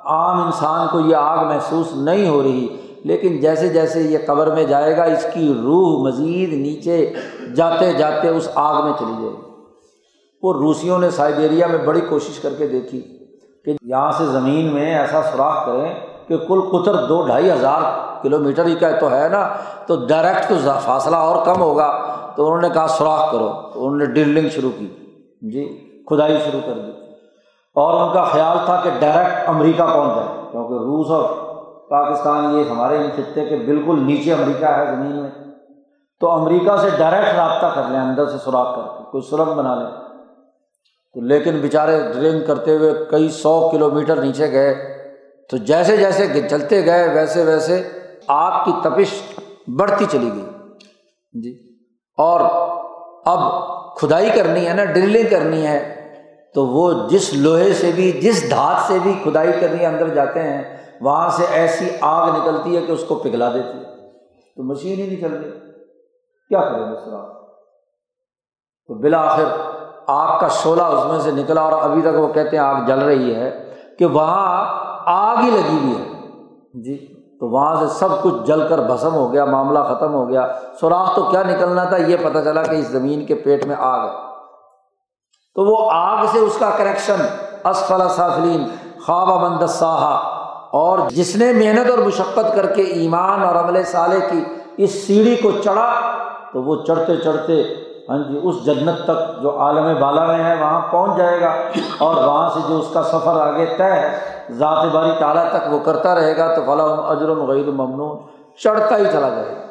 عام 0.04 0.42
انسان 0.42 0.86
کو 0.92 1.00
یہ 1.00 1.16
آگ 1.16 1.44
محسوس 1.46 1.94
نہیں 1.96 2.28
ہو 2.28 2.42
رہی۔ 2.42 2.66
لیکن 3.04 3.40
جیسے 3.40 3.68
جیسے 3.68 4.02
یہ 4.02 4.18
قبر 4.26 4.54
میں 4.54 4.64
جائے 4.64 4.96
گا، 4.96 5.02
اس 5.02 5.26
کی 5.34 5.52
روح 5.62 6.08
مزید 6.08 6.52
نیچے 6.52 7.12
جاتے 7.56 7.92
جاتے 7.92 8.28
اس 8.28 8.48
آگ 8.54 8.82
میں 8.84 8.92
چلی 8.98 9.12
جائے 9.12 9.32
گی۔ 9.32 9.50
وہ 10.42 10.52
روسیوں 10.52 10.98
نے 10.98 11.10
سائبیریا 11.10 11.66
میں 11.66 11.78
بڑی 11.78 12.00
کوشش 12.00 12.38
کر 12.38 12.54
کے 12.58 12.66
دیکھی 12.66 13.00
کہ 13.64 13.72
یہاں 13.82 14.12
سے 14.12 14.24
زمین 14.24 14.74
میں 14.74 14.98
ایسا 14.98 15.22
سوراخ 15.22 15.66
کریں 15.66 15.94
کہ 16.28 16.36
کل 16.36 16.60
قطر 16.60 16.94
دو 16.94 17.22
ڈھائی 17.26 17.50
ہزار 17.50 17.82
کلو 18.22 18.38
میٹر 18.38 18.66
ہی 18.66 18.74
کا 18.74 18.90
تو 18.90 19.10
ہے 19.10 19.28
نا، 19.28 19.48
تو 19.86 20.06
ڈائریکٹ 20.06 20.48
تو 20.48 20.54
فاصلہ 20.80 21.16
اور 21.16 21.46
کم 21.46 21.60
ہوگا۔ 21.60 22.16
تو 22.36 22.46
انہوں 22.46 22.60
نے 22.60 22.68
کہا 22.68 22.86
سوراخ 22.88 23.32
کرو۔ 23.32 23.52
تو 23.74 23.84
انہوں 23.84 23.96
نے 23.96 24.04
ڈرلنگ 24.06 24.48
شروع 24.48 24.70
کی۔ 24.78 24.86
جی 25.42 25.64
کھدائی 26.06 26.36
شروع 26.44 26.60
کر 26.66 26.72
دی۔ 26.72 26.90
اور 27.74 28.00
ان 28.00 28.14
کا 28.14 28.24
خیال 28.24 28.58
تھا 28.64 28.80
کہ 28.84 28.90
ڈائریکٹ 29.00 29.48
امریکہ 29.48 29.86
پہنچ 29.94 30.16
جائے، 30.16 30.28
کیونکہ 30.50 30.74
روس 30.74 31.10
اور 31.10 31.49
پاکستان 31.90 32.58
یہ 32.58 32.64
ہمارے 32.70 32.96
ان 32.96 33.10
خطے 33.16 33.44
کے 33.44 33.56
بالکل 33.56 34.02
نیچے 34.02 34.32
امریکہ 34.32 34.64
ہے، 34.64 34.86
زمین 34.86 35.22
میں۔ 35.22 35.30
تو 36.20 36.30
امریکہ 36.30 36.76
سے 36.76 36.88
ڈائریکٹ 36.98 37.34
رابطہ 37.34 37.66
کر 37.74 37.82
لیں، 37.90 38.00
اندر 38.00 38.26
سے 38.26 38.38
سوراخ 38.38 38.76
کر 38.76 38.82
کے، 38.82 39.10
کوئی 39.10 39.30
سرنگ 39.30 39.54
بنا 39.54 39.74
لیں۔ 39.74 39.90
تو 41.14 41.20
لیکن 41.20 41.58
بیچارے 41.58 42.00
ڈرنگ 42.14 42.40
کرتے 42.46 42.76
ہوئے 42.76 42.94
کئی 43.10 43.28
سو 43.28 43.68
کلو 43.68 43.90
میٹر 43.90 44.16
نیچے 44.16 44.52
گئے۔ 44.52 44.74
تو 45.50 45.56
جیسے 45.56 45.96
جیسے 45.96 46.48
چلتے 46.48 46.84
گئے، 46.84 47.08
ویسے 47.14 47.44
ویسے 47.44 47.88
آگ 48.28 48.64
کی 48.64 48.72
تپش 48.82 49.22
بڑھتی 49.68 50.04
چلی 50.10 50.30
گئی۔ 50.34 50.46
جی۔ 51.42 51.74
اور 52.18 52.40
اب 53.24 53.38
کھدائی 53.96 54.30
کرنی 54.30 54.68
ہے 54.68 54.74
نا، 54.74 54.84
ڈرلنگ 54.84 55.28
کرنی 55.30 55.66
ہے، 55.66 56.10
تو 56.54 56.66
وہ 56.66 57.08
جس 57.08 57.34
لوہے 57.34 57.72
سے 57.72 57.90
بھی، 57.94 58.12
جس 58.12 58.50
دھات 58.50 58.88
سے 58.88 58.98
بھی 59.02 59.12
کھدائی 59.22 59.52
کرنی 59.60 59.86
اندر 59.86 60.08
جاتے 60.08 60.42
ہیں۔ 60.42 60.79
وہاں 61.00 61.30
سے 61.30 61.44
ایسی 61.50 61.88
آگ 62.00 62.28
نکلتی 62.28 62.76
ہے 62.76 62.86
کہ 62.86 62.92
اس 62.92 63.04
کو 63.08 63.14
پگھلا 63.14 63.54
دیتی 63.54 63.78
ہے۔ 63.78 64.12
تو 64.56 64.62
مشین 64.62 64.98
ہی 64.98 65.06
نہیں 65.06 65.20
چل 65.20 65.32
رہی۔ 65.34 65.50
کیا 66.48 66.60
کریں 66.60 66.92
گے 66.92 66.96
سر 67.04 67.32
تو 68.86 68.94
بالآخر 68.94 69.44
آگ 70.06 70.38
کا 70.40 70.48
شعلہ 70.48 70.82
اس 70.82 71.04
میں 71.04 71.20
سے 71.20 71.30
نکلا 71.30 71.60
اور 71.60 71.72
ابھی 71.72 72.02
تک 72.02 72.18
وہ 72.18 72.32
کہتے 72.32 72.56
ہیں 72.56 72.64
آگ 72.64 72.84
جل 72.86 72.98
رہی 72.98 73.34
ہے 73.34 73.74
کہ 73.98 74.06
وہاں 74.06 74.66
آگ 75.06 75.36
ہی 75.36 75.50
لگی 75.50 75.78
ہوئی 75.82 75.96
ہے۔ 75.98 76.08
جی 76.82 77.20
تو 77.40 77.48
وہاں 77.48 77.76
سے 77.76 77.86
سب 77.86 78.22
کچھ 78.22 78.34
جل 78.44 78.68
کر 78.68 78.78
بھسم 78.78 79.14
ہو 79.14 79.32
گیا، 79.32 79.44
معاملہ 79.44 79.78
ختم 79.78 80.14
ہو 80.14 80.28
گیا۔ 80.28 80.48
سوراخ 80.80 81.14
تو 81.16 81.22
کیا 81.22 81.42
نکلنا 81.42 81.84
تھا 81.84 81.96
یہ 81.96 82.16
پتہ 82.16 82.38
چلا 82.44 82.62
کہ 82.62 82.76
اس 82.76 82.86
زمین 82.86 83.26
کے 83.26 83.34
پیٹ 83.34 83.64
میں 83.66 83.76
آگ 83.78 84.08
ہے۔ 84.08 84.12
تو 85.54 85.64
وہ 85.64 85.90
آگ 85.92 86.24
سے 86.32 86.38
اس 86.38 86.58
کا 86.58 86.70
کنیکشن 86.76 87.26
اسفلا 87.64 88.08
سافلین 88.08 88.68
خواب 89.06 89.28
مندساہا 89.28 90.39
اور 90.72 90.98
جس 91.08 91.36
نے 91.36 91.52
محنت 91.52 91.90
اور 91.90 91.98
مشقت 91.98 92.56
کر 92.56 92.66
کے 92.66 92.82
ایمان 92.82 93.42
اور 93.42 93.54
عمل 93.54 93.82
صالح 93.82 94.18
کی 94.30 94.44
اس 94.76 95.06
سیڑھی 95.06 95.36
کو 95.36 95.50
چڑھا، 95.64 96.00
تو 96.52 96.62
وہ 96.62 96.84
چڑھتے 96.84 97.16
چڑھتے 97.16 97.62
ہاں 98.08 98.18
جی 98.18 98.40
اس 98.42 98.64
جنت 98.64 99.04
تک 99.04 99.42
جو 99.42 99.58
عالم 99.58 100.00
بالا 100.00 100.26
میں 100.26 100.44
ہے، 100.44 100.54
وہاں 100.60 100.80
پہنچ 100.90 101.18
جائے 101.18 101.40
گا۔ 101.40 101.54
اور 101.98 102.14
وہاں 102.14 102.50
سے 102.50 102.60
جو 102.68 102.78
اس 102.78 102.86
کا 102.92 103.02
سفر 103.02 103.40
آگے 103.40 103.66
طے 103.78 103.84
ہے، 103.84 104.18
ذات 104.50 104.86
باری 104.92 105.10
تعالیٰ 105.18 105.48
تک 105.50 105.72
وہ 105.72 105.78
کرتا 105.84 106.14
رہے 106.14 106.36
گا، 106.36 106.54
تو 106.54 106.62
فلاں 106.66 106.96
اجرم 106.96 107.50
غیر 107.50 107.70
ممنون، 107.70 108.18
چڑھتا 108.62 108.98
ہی 108.98 109.04
چلا 109.12 109.28
جائے 109.28 109.56
گا۔ 109.56 109.62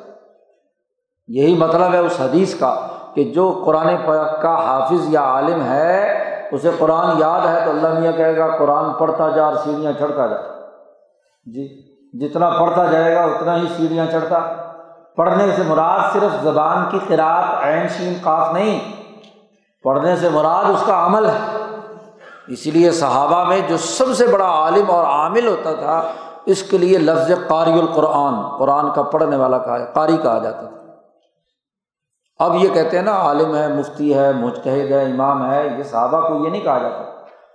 یہی 1.28 1.58
مطلب 1.58 1.94
ہے 1.94 2.00
اس 2.00 2.22
حدیث 2.22 2.60
کا 2.60 2.88
کہ 3.14 3.24
جو 3.24 3.62
قرآن 3.66 3.88
کا 4.42 4.66
حافظ 4.66 5.10
یا 5.10 5.22
عالم 5.22 5.62
ہے، 5.62 6.24
اسے 6.52 6.70
قرآن 6.78 7.20
یاد 7.20 7.46
ہے 7.46 7.62
تو 7.66 7.72
اللہ 7.72 8.00
میاں 8.00 8.12
کہے 8.12 8.38
گا، 8.38 8.48
قرآن 8.58 8.94
پڑھتا 8.94 9.30
جا 9.30 9.46
اور 9.46 9.54
سیڑھیاں 9.54 9.92
چڑھتا 10.00 10.28
جا۔ 10.28 10.59
جی 11.46 11.68
جتنا 12.14 12.50
پڑھتا 12.50 12.86
جائے 12.86 13.16
گا 13.16 13.22
اتنا 13.22 13.56
ہی 13.56 13.68
سیڑھیاں 13.78 14.06
چڑھتا۔ 14.12 14.40
پڑھنے 15.16 15.46
سے 15.56 15.64
مراد 15.68 16.14
صرف 16.14 16.44
زبان 16.44 16.86
کی 16.92 17.00
قرآت 17.08 17.64
عین، 17.64 17.88
شین، 17.88 18.14
قاف 18.24 18.54
نہیں، 18.54 18.80
پڑھنے 19.84 20.16
سے 20.16 20.30
مراد 20.30 20.66
اس 20.66 20.84
کا 20.86 21.06
عمل 21.06 21.26
ہے۔ 21.26 21.58
اسی 22.48 22.72
لیے 22.72 22.92
صحابہ 22.92 23.44
میں 23.44 23.62
جو 23.68 23.78
سب 23.78 24.06
سے 24.14 24.28
بڑا 24.28 24.46
عالم 24.46 24.92
اور 24.92 25.06
عامل 25.06 25.48
ہوتا 25.48 25.74
تھا، 25.74 26.02
اس 26.46 26.64
کے 26.64 26.78
لیے 26.78 26.98
لفظ 26.98 27.32
قاری 27.48 27.72
القرآن، 27.72 28.58
قرآن 28.58 28.92
کا 28.96 29.02
پڑھنے 29.02 29.36
والا 29.36 29.58
کہا 29.58 29.86
قاری 29.86 30.18
کہا 30.18 30.40
جاتا 30.40 30.68
تھا۔ 30.68 30.80
اب 32.40 32.56
یہ 32.56 32.70
کہتے 32.70 32.98
ہیں 32.98 33.06
نا، 33.06 33.16
عالم 33.16 33.56
ہے، 33.56 33.68
مفتی 33.68 34.14
ہے 34.14 34.32
متحد 34.32 34.92
ہے، 34.92 35.12
امام 35.12 35.52
ہے، 35.52 35.68
یہ 35.78 35.84
صحابہ 35.84 36.28
کو 36.28 36.46
یہ 36.46 36.50
نہیں 36.50 36.62
کہا 36.62 36.78
جاتا۔ 36.78 37.04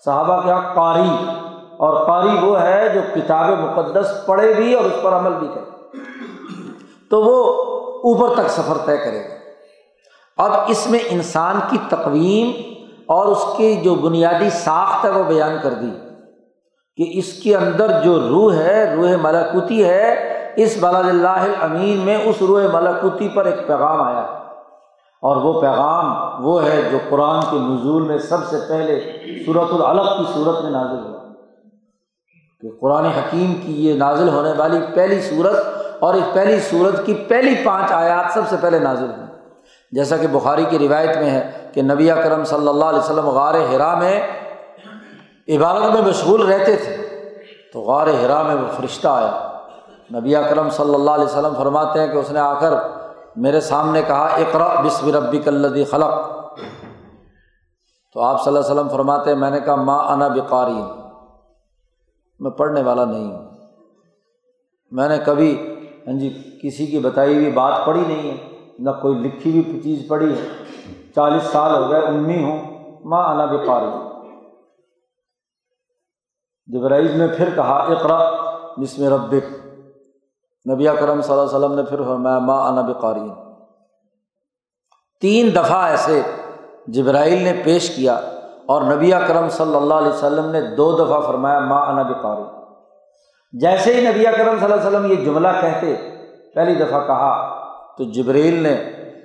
صحابہ 0.04 0.40
کیا؟ 0.40 0.60
قاری۔ 0.74 1.43
اور 1.78 2.06
قاری 2.06 2.46
وہ 2.46 2.60
ہے 2.60 2.88
جو 2.88 3.00
کتاب 3.14 3.48
مقدس 3.48 4.26
پڑھے 4.26 4.54
بھی 4.54 4.74
اور 4.74 4.84
اس 4.84 5.02
پر 5.02 5.12
عمل 5.12 5.32
بھی 5.32 5.48
کرے۔ 5.54 5.70
تو 7.10 7.22
وہ 7.22 7.52
اوپر 7.96 8.42
تک 8.42 8.50
سفر 8.50 8.74
طے 8.86 8.96
کرے 8.96 9.24
گا۔ 9.24 9.34
اب 10.44 10.52
اس 10.66 10.86
میں 10.90 10.98
انسان 11.10 11.60
کی 11.70 11.78
تقویم 11.88 12.74
اور 13.08 13.26
اس 13.26 13.44
کی 13.56 13.76
جو 13.76 13.94
بنیادی 13.94 14.50
ساخت 14.50 15.04
ہے 15.04 15.10
وہ 15.10 15.22
بیان 15.22 15.56
کر 15.62 15.70
دی 15.70 15.90
کہ 16.96 17.18
اس 17.18 17.32
کے 17.32 17.56
اندر 17.56 18.02
جو 18.04 18.28
روح 18.28 18.54
ہے، 18.54 18.94
روح 18.94 19.08
ملاکوتی 19.22 19.84
ہے، 19.84 20.34
اس 20.56 20.76
بلاد 20.80 21.04
اللہ 21.04 21.46
امین 21.60 21.96
میں 21.96 22.18
اس 22.24 22.42
روح 22.42 22.62
ملاکوتی 22.72 23.28
پر 23.28 23.44
ایک 23.44 23.66
پیغام 23.66 24.02
آیا 24.02 24.24
اور 25.22 25.36
وہ 25.36 25.60
پیغام 25.60 26.06
وہ 26.46 26.64
ہے 26.64 26.82
جو 26.90 26.98
قرآن 27.10 27.40
کے 27.50 27.56
نزول 27.58 28.02
میں 28.02 28.18
سب 28.18 28.38
سے 28.50 28.56
پہلے 28.68 29.18
صورت 29.46 29.80
العلق 29.80 30.18
کی 30.18 30.24
صورت 30.34 30.62
میں 30.62 30.70
نازل 30.70 31.12
ہوا۔ 31.12 31.23
کہ 32.64 32.70
قرآن 32.80 33.04
حکیم 33.04 33.54
کی 33.54 33.88
یہ 33.88 33.94
نازل 33.94 34.28
ہونے 34.28 34.52
والی 34.56 34.78
پہلی 34.94 35.20
صورت 35.20 35.56
اور 36.00 36.14
اس 36.14 36.24
پہلی 36.32 36.60
صورت 36.60 37.06
کی 37.06 37.14
پہلی 37.14 37.54
پانچ 37.64 37.92
آیات 37.92 38.34
سب 38.34 38.40
سے 38.48 38.56
پہلے 38.60 38.78
نازل 38.78 39.04
ہوئی۔ 39.04 39.26
جیسا 39.92 40.16
کہ 40.16 40.26
بخاری 40.26 40.64
کی 40.70 40.78
روایت 40.78 41.16
میں 41.16 41.30
ہے 41.30 41.50
کہ 41.74 41.82
نبی 41.82 42.10
کرم 42.22 42.44
صلی 42.44 42.68
اللہ 42.68 42.84
علیہ 42.84 42.98
وسلم 42.98 43.28
غار 43.28 43.54
ہرا 43.54 43.94
میں 43.94 44.20
عبادت 45.48 45.94
میں 45.94 46.02
مشغول 46.02 46.52
رہتے 46.52 46.76
تھے۔ 46.76 46.96
تو 47.72 47.80
غار 47.80 48.06
ہرا 48.06 48.42
میں 48.42 48.54
وہ 48.54 48.66
فرشتہ 48.76 49.08
آیا۔ 49.08 49.52
نبی 50.14 50.34
کرم 50.34 50.70
صلی 50.70 50.94
اللہ 50.94 51.10
علیہ 51.10 51.24
وسلم 51.24 51.54
فرماتے 51.58 52.00
ہیں 52.00 52.06
کہ 52.06 52.16
اس 52.16 52.30
نے 52.30 52.40
آ 52.40 52.54
کر 52.54 52.74
میرے 53.36 53.60
سامنے 53.60 54.02
کہا 54.02 54.24
اقرا 54.24 54.80
بسم 54.80 55.14
ربی 55.14 55.38
کلدی 55.38 55.84
خلق۔ 55.84 56.14
تو 58.12 58.20
آپ 58.20 58.44
صلی 58.44 58.56
اللہ 58.56 58.66
علیہ 58.66 58.80
وسلم 58.80 58.88
فرماتے 58.88 59.30
ہیں، 59.30 59.36
میں 59.36 59.50
نے 59.50 59.60
کہا 59.60 59.74
ماں 59.74 60.04
انا 60.04 60.28
بقاری 60.28 61.03
میں 62.44 62.52
پڑھنے 62.52 62.82
والا 62.82 63.04
نہیں 63.04 63.32
ہوں۔ 63.32 63.50
میں 64.90 65.08
نے 65.08 65.18
کبھی 65.18 65.74
ہاں 66.06 66.18
جی 66.18 66.58
کسی 66.62 66.86
کی 66.86 66.98
بتائی 66.98 67.34
ہوئی 67.34 67.50
بات 67.50 67.86
پڑھی 67.86 68.00
نہیں 68.00 68.30
ہے، 68.30 68.58
نہ 68.78 68.90
کوئی 69.02 69.18
لکھی 69.18 69.50
ہوئی 69.50 69.80
چیز 69.80 70.08
پڑھی 70.08 70.32
ہے۔ 70.32 70.48
چالیس 71.14 71.42
سال 71.42 71.84
ہو 71.84 71.90
گئے 71.90 72.00
امی 72.00 72.44
ہوں۔ 72.44 72.58
ماں 73.04 73.34
انا 73.34 73.44
بقاری 73.44 74.08
جبرائیل 76.66 77.18
نے 77.18 77.26
پھر 77.36 77.48
کہا 77.54 77.74
اقرا 77.74 78.30
جس 78.76 78.98
میں 78.98 79.10
ربک۔ 79.10 79.66
نبی 80.70 80.84
کرم 80.84 81.22
صلی 81.22 81.32
اللہ 81.32 81.42
علیہ 81.42 81.58
وسلم 81.58 81.74
نے 81.74 81.82
پھر 81.82 81.96
فرمایا، 81.96 82.38
ماں 82.38 82.68
انا 82.68 82.80
بقاری 82.80 83.30
تین 85.20 85.54
دفعہ 85.54 85.84
ایسے 85.84 86.22
جبرائیل 86.86 87.42
نے 87.42 87.62
پیش 87.64 87.96
کیا۔ 87.96 88.33
اور 88.66 88.82
نبی 88.82 89.10
کرم 89.28 89.48
صلی 89.48 89.76
اللہ 89.76 89.94
علیہ 89.94 90.12
وسلم 90.12 90.50
نے 90.50 90.60
دو 90.60 90.92
دفعہ 90.92 91.20
فرمایا، 91.20 91.58
ماں 91.58 91.86
انا 91.86 92.02
بقاری 92.02 92.42
جیسے 93.52 93.94
ہی 93.94 94.00
نبی 94.00 94.24
کرم 94.24 94.56
صلی 94.60 94.72
اللہ 94.72 94.74
علیہ 94.74 94.86
وسلم 94.86 95.10
یہ 95.10 95.16
جملہ 95.16 95.48
کہتے، 95.60 95.94
پہلی 96.54 96.74
دفعہ 96.74 97.06
کہا، 97.06 97.54
تو 97.98 98.04
جبریل 98.04 98.62
نے 98.62 98.74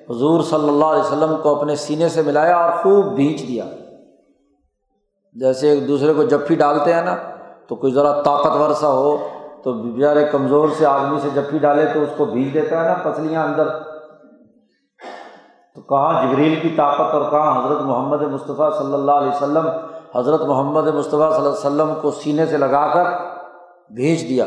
حضور 0.09 0.41
صلی 0.41 0.67
اللہ 0.67 0.85
علیہ 0.85 1.03
وسلم 1.03 1.35
کو 1.43 1.55
اپنے 1.55 1.75
سینے 1.75 2.09
سے 2.09 2.21
ملایا 2.21 2.57
اور 2.57 2.71
خوب 2.83 3.05
بھینچ 3.05 3.47
دیا۔ 3.47 3.65
جیسے 5.33 5.69
ایک 5.69 5.87
دوسرے 5.87 6.13
کو 6.13 6.23
جب 6.23 6.39
ڈالتے 6.49 6.93
ہیں 6.93 7.01
نا، 7.01 7.15
تو 7.67 7.75
کوئی 7.75 7.93
ذرا 7.93 8.21
طاقتور 8.21 8.73
سا 8.73 8.87
ہو، 8.87 9.17
تو 9.63 9.73
بیچارے 9.73 10.25
کمزور 10.31 10.69
سے 10.77 10.85
آدمی 10.85 11.19
سے 11.19 11.29
جب 11.33 11.57
ڈالے 11.61 11.85
تو 11.93 12.01
اس 12.01 12.09
کو 12.17 12.25
بھیج 12.25 12.53
دیتا 12.53 12.81
ہے 12.81 12.87
نا، 12.87 12.93
پتلیاں 12.93 13.43
اندر۔ 13.43 13.67
تو 15.79 15.83
کہاں 15.83 16.25
جبریل 16.25 16.59
کی 16.59 16.69
طاقت 16.69 17.13
اور 17.13 17.31
کہاں 17.31 17.65
حضرت 17.65 17.81
محمد 17.81 18.21
مصطفیٰ 18.21 18.73
صلی 18.77 18.93
اللہ 18.93 19.11
علیہ 19.11 19.29
وسلم، 19.29 19.67
حضرت 20.15 20.41
محمد 20.41 20.87
مصطفیٰ 20.87 21.31
صلی 21.31 21.37
اللہ 21.37 21.37
علیہ 21.37 21.47
وسلم 21.47 21.93
کو 22.01 22.11
سینے 22.11 22.45
سے 22.45 22.57
لگا 22.57 22.93
کر 22.93 23.05
بھیج 23.93 24.29
دیا؟ 24.29 24.45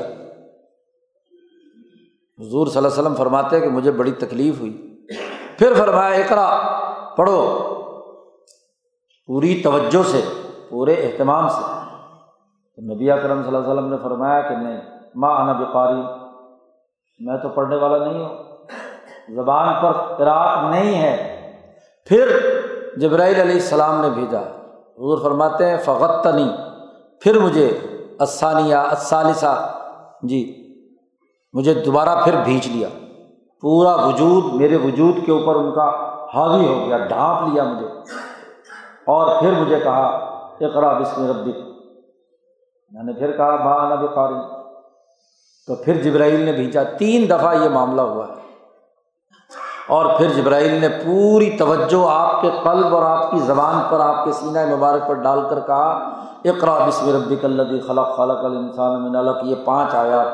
حضور 2.39 2.67
صلی 2.67 2.77
اللہ 2.77 2.89
علیہ 2.89 3.03
وسلم 3.03 3.15
فرماتے 3.15 3.61
کہ 3.61 3.69
مجھے 3.69 3.91
بڑی 3.91 4.13
تکلیف 4.13 4.61
ہوئی۔ 4.61 5.05
پھر 5.59 5.75
فرمایا 5.75 6.15
اقرا 6.15 6.61
پڑھو۔ 7.17 7.59
پوری 9.27 9.61
توجہ 9.65 10.03
سے، 10.03 10.21
پورے 10.71 10.95
اہتمام 10.95 11.49
سے۔ 11.49 11.61
تو 12.77 12.95
نبی 12.95 13.11
اکرم 13.11 13.43
صلی 13.43 13.57
اللہ 13.57 13.59
علیہ 13.59 13.73
وسلم 13.73 13.91
نے 13.91 13.97
فرمایا 14.03 14.41
کہ 14.41 14.57
نہیں 14.57 14.81
ماں 15.15 15.37
انا 15.41 15.53
بقاری، 15.53 16.03
میں 17.19 17.37
تو 17.37 17.49
پڑھنے 17.49 17.77
والا 17.77 18.07
نہیں 18.07 18.25
ہوں۔ 18.25 18.52
زبان 19.29 19.83
پر 19.83 19.93
قرآن 20.17 20.71
نہیں 20.71 21.03
ہے۔ 21.03 21.43
پھر 22.07 22.37
جبرائیل 22.97 23.41
علیہ 23.41 23.55
السلام 23.55 24.01
نے 24.01 24.11
بھیجا۔ 24.11 24.41
حضور 24.99 25.19
فرماتے 25.23 25.67
ہیں 25.67 25.77
فغت 25.77 26.27
پھر 27.21 27.39
مجھے 27.39 27.79
اسانیہ 28.21 28.75
اسالثہ 28.75 29.75
جی 30.23 30.69
مجھے 31.53 31.75
دوبارہ 31.75 32.25
پھر 32.25 32.35
بھیج 32.45 32.69
لیا۔ 32.69 32.89
پورا 33.61 33.95
وجود 33.95 34.55
میرے 34.55 34.77
وجود 34.77 35.17
کے 35.27 35.33
اوپر 35.33 35.55
ان 35.55 35.75
کا 35.75 35.89
حاوی 36.35 36.67
ہو 36.67 36.87
گیا، 36.87 36.99
ڈھانپ 36.99 37.55
لیا 37.55 37.65
مجھے۔ 37.65 37.87
اور 39.07 39.41
پھر 39.41 39.53
مجھے 39.53 39.81
کہا 39.81 40.07
اقرا 40.61 40.99
بسم 40.99 41.27
ربک۔ 41.27 41.57
میں 42.91 43.03
نے 43.03 43.13
پھر 43.13 43.37
کہا 43.37 43.57
با 43.57 43.89
نب 43.89 44.15
قاری 44.15 44.55
تو 45.67 45.75
پھر 45.75 46.03
جبرائیل 46.03 46.41
نے 46.41 46.53
بھیجا۔ 46.53 46.83
تین 46.83 47.31
دفعہ 47.31 47.65
یہ 47.65 47.69
معاملہ 47.69 48.01
ہوا۔ 48.01 48.27
ہے 48.29 48.42
اور 49.93 50.19
پھر 50.19 50.29
جبرائیل 50.29 50.81
نے 50.81 50.89
پوری 50.89 51.57
توجہ 51.59 52.11
آپ 52.11 52.43
کے 52.43 52.51
قلب 52.63 52.95
اور 52.95 53.03
آپ 53.03 53.31
کی 53.31 53.39
زبان 53.39 53.81
پر، 53.91 54.01
آپ 54.01 54.25
کے 54.25 54.33
سینہ 54.33 54.77
مبارک 54.77 55.09
پر 55.09 55.15
ڈال 55.15 55.49
کر 55.51 55.61
کہا 55.61 56.11
اقرا 56.45 56.87
بسم 56.87 57.17
ربک 57.17 57.45
الدی 57.45 57.81
خلق 57.81 58.17
خلق 58.17 58.45
الانسان 58.45 59.03
من 59.03 59.17
علق۔ 59.17 59.37
یہ 59.43 59.55
پانچ 59.65 59.95
آیات۔ 59.95 60.27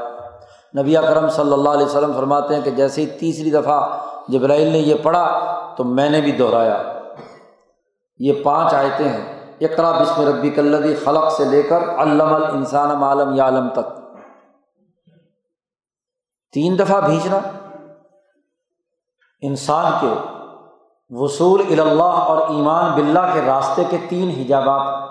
نبی 0.79 0.97
اکرم 0.97 1.29
صلی 1.29 1.53
اللہ 1.53 1.69
علیہ 1.69 1.87
وسلم 1.87 2.13
فرماتے 2.13 2.55
ہیں 2.55 2.63
کہ 2.63 2.71
جیسے 2.71 3.01
ہی 3.01 3.07
تیسری 3.07 3.51
دفعہ 3.51 3.89
جبرائیل 4.29 4.69
نے 4.69 4.79
یہ 4.79 4.95
پڑھا 5.03 5.57
تو 5.77 5.85
میں 5.85 6.11
نے 6.11 6.21
بھی 6.21 6.33
دہرایا۔ 6.33 6.83
یہ 8.19 8.33
پانچ 8.45 8.75
آیتیں 8.75 9.09
ہیں۔ 9.09 9.55
اقرا 9.61 9.91
بسم 9.91 10.29
ربی 10.29 10.51
کلدی 10.51 10.95
خلق 10.95 11.33
سے 11.33 11.45
لے 11.45 11.63
کر 11.63 11.79
علم 11.99 12.35
الانسان 12.35 13.03
عالم 13.03 13.35
یا 13.35 13.45
عالم 13.45 13.69
تک۔ 13.69 13.99
تین 16.53 16.79
دفعہ 16.79 17.01
بھیجنا۔ 17.01 17.39
انسان 19.41 19.93
کے 20.01 20.15
وصول 21.11 21.81
اللہ 21.81 22.03
اور 22.03 22.39
ایمان 22.49 22.93
بلّہ 22.95 23.31
کے 23.33 23.41
راستے 23.47 23.85
کے 23.91 23.97
تین 24.09 24.31
حجابات 24.31 25.09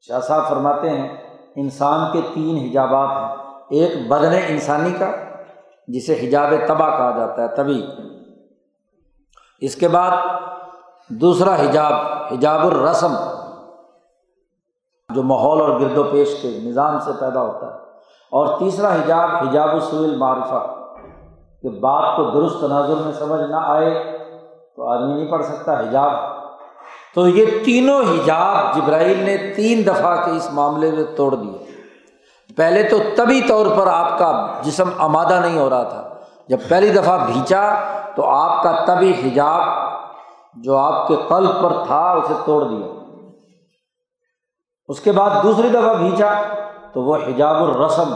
شاہ 0.00 0.20
صاحب 0.20 0.48
فرماتے 0.48 0.90
ہیں، 0.90 1.16
انسان 1.56 2.12
کے 2.12 2.20
تین 2.34 2.68
حجابات 2.68 3.08
ہیں۔ 3.08 3.36
ایک 3.70 4.08
بدن 4.08 4.38
انسانی 4.48 4.92
کا، 4.92 5.10
جسے 5.88 6.12
حجاب 6.12 6.50
تباہ 6.68 6.90
کہا 6.90 7.18
جاتا 7.18 7.42
ہے 7.42 7.48
تبھی 7.48 7.86
اس 9.60 9.76
کے 9.76 9.88
بعد 9.88 10.10
دوسرا 11.08 11.54
حجاب 11.54 11.92
حجاب 12.32 12.66
الرسم، 12.66 13.14
جو 15.14 15.22
ماحول 15.22 15.60
اور 15.60 15.80
گرد 15.80 15.96
و 15.96 16.04
پیش 16.04 16.42
کے 16.42 16.60
نظام 16.62 16.98
سے 17.00 17.10
پیدا 17.20 17.42
ہوتا 17.42 17.66
ہے۔ 17.66 17.80
اور 18.30 18.58
تیسرا 18.58 18.94
حجاب 18.94 19.30
حجاب 19.30 19.68
السویل 19.68 20.16
معرفہ 20.16 20.79
کہ 21.62 21.68
بات 21.68 22.16
کو 22.16 22.30
درست 22.30 22.60
تناظر 22.60 22.94
میں 22.94 23.12
سمجھ 23.12 23.40
نہ 23.40 23.56
آئے 23.56 24.18
تو 24.76 24.88
آدمی 24.88 25.14
نہیں 25.14 25.30
پڑھ 25.30 25.44
سکتا، 25.44 25.80
حجاب۔ 25.80 26.12
تو 27.14 27.28
یہ 27.28 27.46
تینوں 27.64 28.02
حجاب 28.02 28.76
جبرائیل 28.76 29.24
نے 29.24 29.52
تین 29.56 29.86
دفعہ 29.86 30.24
کے 30.24 30.30
اس 30.30 30.52
معاملے 30.52 30.90
میں 30.90 31.04
توڑ 31.16 31.34
دیے۔ 31.34 31.70
پہلے 32.56 32.82
تو 32.82 32.96
طبی 33.16 33.40
طور 33.48 33.66
پر 33.76 33.86
آپ 33.86 34.18
کا 34.18 34.46
جسم 34.62 34.90
آمادہ 34.98 35.40
نہیں 35.40 35.58
ہو 35.58 35.70
رہا 35.70 35.82
تھا۔ 35.82 36.08
جب 36.48 36.58
پہلی 36.68 36.88
دفعہ 36.88 37.26
بھیچا 37.26 37.74
تو 38.16 38.24
آپ 38.24 38.62
کا 38.62 38.84
طبی 38.86 39.12
حجاب 39.24 39.62
جو 40.54 40.76
آپ 40.76 41.08
کے 41.08 41.16
قلب 41.28 41.62
پر 41.62 41.72
تھا، 41.86 42.10
اسے 42.10 42.34
توڑ 42.44 42.64
دیا۔ 42.64 42.86
اس 44.88 45.00
کے 45.00 45.12
بعد 45.12 45.30
دوسری 45.42 45.68
دفعہ 45.68 45.94
بھیجا 45.94 46.30
تو 46.92 47.02
وہ 47.02 47.16
حجاب 47.16 47.56
الرسم، 47.56 48.14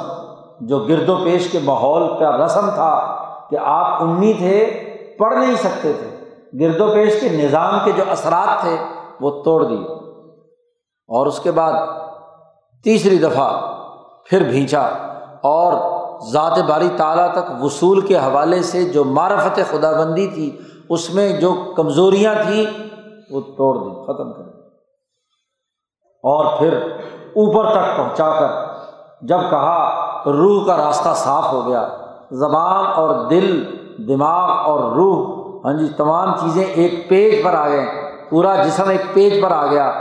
جو 0.60 0.78
گرد 0.78 1.08
و 1.08 1.16
پیش 1.24 1.52
کے 1.52 1.58
ماحول 1.64 2.18
کا 2.18 2.36
رسم 2.36 2.70
تھا 2.70 3.20
کہ 3.54 3.58
آپ 3.64 4.02
امی 4.02 4.32
تھے 4.32 4.64
پڑھ 5.18 5.34
نہیں 5.34 5.54
سکتے 5.54 5.92
تھے۔ 5.92 6.16
گرد 6.60 6.80
و 6.80 6.94
پیش 6.94 7.20
کے 7.20 7.28
نظام 7.28 7.78
کے 7.84 7.92
جو 7.92 8.02
اثرات 8.10 8.60
تھے، 8.60 8.76
وہ 9.20 9.42
توڑ 9.42 9.64
دیے۔ 9.64 9.84
اور 11.08 11.26
اس 11.26 11.40
کے 11.40 11.50
بعد 11.50 11.72
تیسری 12.84 13.18
دفعہ 13.18 13.60
پھر 14.26 14.42
بھیجا 14.42 14.80
اور 15.42 15.72
ذات 16.32 16.58
باری 16.58 16.88
تعالیٰ 16.96 17.32
تک 17.32 17.64
وصول 17.64 18.00
کے 18.00 18.16
حوالے 18.16 18.62
سے 18.62 18.84
جو 18.84 19.04
معرفت 19.04 19.60
خدا 19.70 19.92
بندی 19.92 20.26
تھی، 20.26 20.58
اس 20.88 21.14
میں 21.14 21.40
جو 21.40 21.54
کمزوریاں 21.76 22.34
تھیں، 22.34 22.64
وہ 23.30 23.40
توڑ 23.40 23.76
دی، 23.76 24.04
ختم 24.04 24.32
کر 24.32 24.42
دی۔ 24.42 24.60
اور 26.22 26.58
پھر 26.58 26.82
اوپر 27.26 27.70
تک 27.70 27.96
پہنچا 27.96 28.30
کر 28.30 28.48
جب 29.22 29.40
کہا، 29.50 30.00
روح 30.26 30.66
کا 30.66 30.76
راستہ 30.76 31.08
صاف 31.14 31.52
ہو 31.52 31.66
گیا۔ 31.66 31.88
زبان 32.38 32.86
اور 32.86 33.28
دل، 33.28 33.64
دماغ 34.08 34.50
اور 34.50 34.92
روح 34.92 35.44
ہاں 35.64 35.72
جی 35.72 35.88
تمام 35.96 36.36
چیزیں 36.36 36.64
ایک 36.64 37.08
پیج 37.08 37.44
پر 37.44 37.54
آ 37.54 37.68
گئے، 37.68 37.86
پورا 38.30 38.62
جسم 38.62 38.88
ایک 38.88 39.14
پیج 39.14 39.42
پر 39.42 39.50
آ 39.50 39.66
گیا، 39.66 39.92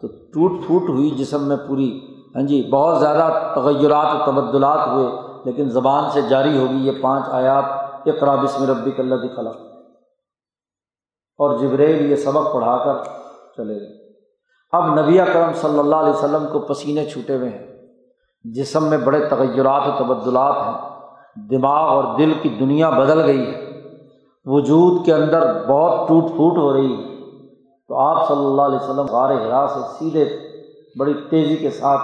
تو 0.00 0.06
ٹوٹ 0.06 0.66
پھوٹ 0.66 0.88
ہوئی 0.88 1.10
جسم 1.10 1.48
میں 1.48 1.56
پوری 1.68 2.00
ہاں 2.34 2.42
جی 2.42 2.70
بہت 2.72 3.00
زیادہ 3.00 3.52
تغیرات 3.54 4.06
و 4.14 4.30
تبدلات 4.30 4.88
ہوئے، 4.88 5.06
لیکن 5.44 5.68
زبان 5.68 6.10
سے 6.10 6.22
جاری 6.22 6.58
ہوگی 6.58 6.86
یہ 6.86 6.92
پانچ 7.02 7.24
آیات، 7.30 7.64
اقرا 8.06 8.34
بسم 8.34 8.70
ربی 8.70 8.90
اللہ 8.98 9.36
خلق۔ 9.36 9.56
اور 11.38 11.58
جبریل 11.58 12.10
یہ 12.10 12.16
سبق 12.16 12.54
پڑھا 12.54 12.84
کر 12.84 12.94
چلے 13.56 13.74
گئے۔ 13.74 14.14
اب 14.72 15.00
نبی 15.00 15.18
کرم 15.18 15.52
صلی 15.54 15.78
اللہ 15.78 15.96
علیہ 15.96 16.12
وسلم 16.12 16.46
کو 16.52 16.58
پسینے 16.58 17.04
چھوٹے 17.04 17.36
ہوئے 17.36 17.48
ہیں، 17.48 17.66
جسم 18.44 18.84
میں 18.84 18.98
بڑے 18.98 19.26
تغیرات 19.26 20.00
و 20.00 20.04
تبدلات 20.04 20.56
ہیں۔ 20.56 20.97
دماغ 21.50 21.88
اور 21.88 22.18
دل 22.18 22.32
کی 22.42 22.48
دنیا 22.48 22.90
بدل 22.90 23.24
گئی 23.24 23.54
ہے۔ 23.54 23.80
وجود 24.44 25.04
کے 25.04 25.14
اندر 25.14 25.66
بہت 25.68 26.08
ٹوٹ 26.08 26.24
پھوٹ 26.24 26.58
ہو 26.58 26.72
رہی 26.72 26.92
ہے۔ 26.92 27.08
تو 27.88 27.98
آپ 27.98 28.28
صلی 28.28 28.44
اللہ 28.46 28.62
علیہ 28.62 28.78
وسلم 28.82 29.06
غار 29.06 29.30
ہرا 29.30 29.66
سے 29.68 29.80
سیدھے 29.98 30.38
بڑی 30.98 31.14
تیزی 31.30 31.56
کے 31.56 31.70
ساتھ 31.70 32.00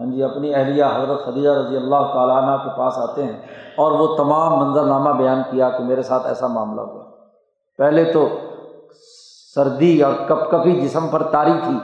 ہاں 0.00 0.12
جی 0.12 0.22
اپنی 0.22 0.54
اہلیہ 0.54 0.84
حضرت 0.84 1.24
خدیجہ 1.24 1.48
رضی 1.48 1.76
اللہ 1.76 2.12
تعالیٰ 2.12 2.42
عنہ 2.42 2.56
کے 2.56 2.78
پاس 2.78 2.98
آتے 2.98 3.22
ہیں 3.22 3.40
اور 3.76 3.92
وہ 3.92 4.16
تمام 4.16 4.64
منظرنامہ 4.64 5.10
بیان 5.10 5.42
کیا 5.50 5.70
کہ 5.70 5.84
میرے 5.84 6.02
ساتھ 6.02 6.26
ایسا 6.26 6.46
معاملہ 6.46 6.80
ہوا۔ 6.80 7.04
پہلے 7.78 8.12
تو 8.12 8.28
سردی 9.54 10.02
اور 10.02 10.14
کپ 10.28 10.50
کپی 10.50 10.80
جسم 10.80 11.08
پر 11.08 11.22
تاری 11.22 11.52
تھی۔ 11.64 11.78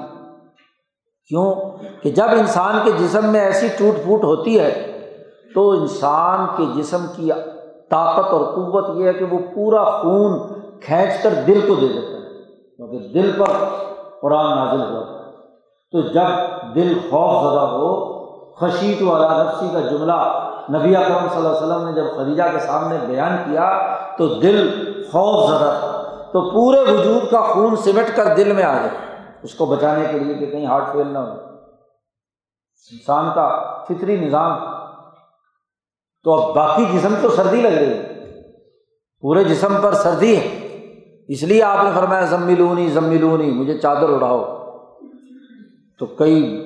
کیوں؟ 1.28 1.54
کہ 2.02 2.10
جب 2.10 2.26
انسان 2.38 2.78
کے 2.84 2.90
جسم 2.92 3.26
میں 3.26 3.40
ایسی 3.40 3.68
ٹوٹ 3.68 4.04
پھوٹ 4.04 4.24
ہوتی 4.24 4.60
ہے 4.60 4.87
تو 5.58 5.70
انسان 5.70 6.46
کے 6.56 6.64
جسم 6.74 7.06
کی 7.16 7.30
طاقت 7.90 8.32
اور 8.32 8.40
قوت 8.40 8.96
یہ 8.96 9.06
ہے 9.06 9.12
کہ 9.12 9.24
وہ 9.24 9.38
پورا 9.54 9.84
خون 9.84 10.38
کھینچ 10.80 11.22
کر 11.22 11.34
دل 11.46 11.60
کو 11.68 11.74
دے 11.74 11.88
دیتا 11.88 12.12
ہے۔ 12.12 12.42
کیونکہ 12.76 12.98
دل 12.98 13.32
پر 13.38 13.64
قرآن 14.22 14.56
نازل 14.56 14.80
ہوا۔ 14.80 15.30
تو 15.92 16.00
جب 16.00 16.26
دل 16.74 16.98
خوف 17.10 17.52
زدہ 17.52 17.60
ہو، 17.60 18.14
خشیت 18.54 19.02
والا 19.02 19.42
نفسی 19.42 19.68
کا 19.72 19.80
جملہ 19.80 20.48
نبی 20.70 20.96
اکرم 20.96 21.28
صلی 21.28 21.46
اللہ 21.46 21.48
علیہ 21.48 21.66
وسلم 21.66 21.88
نے 21.88 21.92
جب 21.92 22.04
خدیجہ 22.16 22.42
کے 22.52 22.58
سامنے 22.58 22.98
بیان 23.06 23.36
کیا 23.36 23.96
تو 24.18 24.26
دل 24.26 24.70
خوف 25.12 25.50
زدہ 25.50 25.76
تھا۔ 25.80 26.22
تو 26.32 26.50
پورے 26.50 26.80
وجود 26.80 27.30
کا 27.30 27.40
خون 27.40 27.76
سمٹ 27.76 28.16
کر 28.16 28.34
دل 28.36 28.52
میں 28.52 28.62
آ 28.62 28.74
جائے 28.74 28.90
اس 29.42 29.54
کو 29.54 29.66
بچانے 29.66 30.04
کے 30.12 30.18
لیے 30.18 30.34
کہ 30.34 30.46
کہیں 30.46 30.66
ہارٹ 30.66 30.92
فیل 30.92 31.06
نہ 31.06 31.18
ہو۔ 31.18 31.34
انسان 32.92 33.30
کا 33.34 33.78
فطری 33.84 34.26
نظام 34.26 34.77
تو 36.24 36.32
اب 36.32 36.56
باقی 36.56 36.84
جسم 36.92 37.14
تو 37.22 37.28
سردی 37.28 37.60
لگ 37.60 37.68
رہی 37.68 37.86
ہے۔ 37.86 38.14
پورے 39.20 39.44
جسم 39.44 39.74
پر 39.82 39.92
سردی 39.92 40.36
ہے۔ 40.36 40.68
اس 41.28 41.42
لیے 41.42 41.62
آپ 41.62 41.84
نے 41.84 41.90
فرمایا 41.94 42.24
زملونی 42.24 42.88
زملونی 42.88 43.50
مجھے 43.50 43.78
چادر 43.78 44.08
اڑاؤ۔ 44.08 44.58
تو 45.98 46.06
کئی 46.06 46.64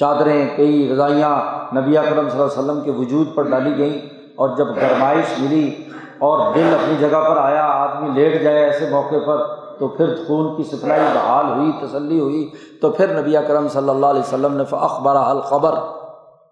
چادریں، 0.00 0.56
کئی 0.56 0.88
رضائیاں 0.92 1.40
نبی 1.74 1.98
اکرم 1.98 2.28
صلی 2.28 2.40
اللہ 2.40 2.52
علیہ 2.52 2.64
وسلم 2.64 2.80
کے 2.80 2.90
وجود 2.90 3.34
پر 3.34 3.42
ڈالی 3.42 3.78
گئیں 3.78 3.98
اور 4.36 4.56
جب 4.56 4.66
گرمائش 4.76 5.38
ملی 5.38 5.74
اور 6.18 6.54
دل 6.54 6.74
اپنی 6.74 6.94
جگہ 7.00 7.20
پر 7.28 7.36
آیا، 7.36 7.64
آدمی 7.64 8.08
لیٹ 8.14 8.42
جائے 8.42 8.64
ایسے 8.64 8.88
موقع 8.90 9.16
پر، 9.26 9.36
تو 9.78 9.88
پھر 9.88 10.14
خون 10.26 10.56
کی 10.56 10.62
سپلائی 10.62 11.02
بحال 11.14 11.46
ہوئی، 11.46 11.72
تسلی 11.82 12.20
ہوئی۔ 12.20 12.50
تو 12.80 12.90
پھر 12.90 13.20
نبی 13.20 13.34
کرم 13.48 13.68
صلی 13.68 13.88
اللہ 13.88 14.06
علیہ 14.06 14.20
وسلم 14.20 14.56
نے 14.56 14.64
اخبار 14.70 15.16
الخبر۔ 15.16 15.74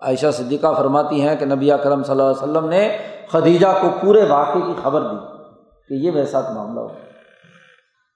عائشہ 0.03 0.31
صدیقہ 0.33 0.75
فرماتی 0.77 1.29
ہیں 1.29 1.37
کہ 1.37 1.45
نبی 1.45 1.71
کرم 1.83 2.03
صلی 2.03 2.13
اللہ 2.13 2.23
علیہ 2.23 2.43
وسلم 2.43 2.69
نے 2.69 2.97
خدیجہ 3.33 3.67
کو 3.81 3.89
پورے 4.01 4.23
واقعے 4.29 4.61
کی 4.61 4.73
خبر 4.83 5.01
دی 5.01 5.17
کہ 5.89 6.07
یہ 6.07 6.11
میرے 6.11 6.27
ساتھ 6.27 6.53
معاملہ 6.53 6.81
ہو 6.81 6.89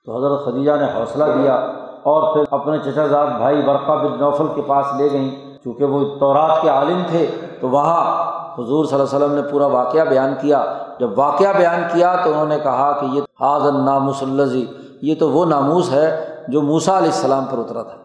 تو 0.04 0.16
حضرت 0.16 0.46
خدیجہ 0.46 0.72
نے 0.72 0.84
حوصلہ 0.84 1.24
دیا 1.24 1.54
اور 2.02 2.34
پھر 2.34 2.54
اپنے 2.54 2.78
چچا 2.78 3.06
زاد 3.06 3.26
بھائی 3.26 3.56
ورقہ 3.56 3.92
بن 3.92 4.18
نوفل 4.18 4.46
کے 4.54 4.62
پاس 4.62 4.86
لے 4.98 5.10
گئیں۔ 5.12 5.30
چونکہ 5.64 5.84
وہ 5.84 6.18
تورات 6.18 6.62
کے 6.62 6.68
عالم 6.68 7.02
تھے، 7.06 7.26
تو 7.60 7.68
وہاں 7.68 8.26
حضور 8.54 8.84
صلی 8.84 8.98
اللہ 8.98 9.16
علیہ 9.16 9.26
وسلم 9.26 9.34
نے 9.34 9.42
پورا 9.50 9.66
واقعہ 9.66 10.04
بیان 10.04 10.34
کیا۔ 10.40 10.64
جب 11.00 11.18
واقعہ 11.18 11.52
بیان 11.56 11.82
کیا 11.92 12.16
تو 12.24 12.30
انہوں 12.30 12.46
نے 12.46 12.58
کہا 12.58 12.92
کہ 13.00 13.06
یہ 13.06 13.22
حاضر 13.40 13.72
ناموس 13.72 14.22
الزی 14.22 14.66
یہ 15.02 15.14
تو 15.14 15.30
وہ 15.30 15.46
ناموس 15.46 15.92
ہے 15.92 16.34
جو 16.48 16.62
موسا 16.62 16.98
علیہ 16.98 17.08
السلام 17.08 17.44
پر 17.44 17.58
اترا 17.58 17.82
تھا۔ 17.82 17.96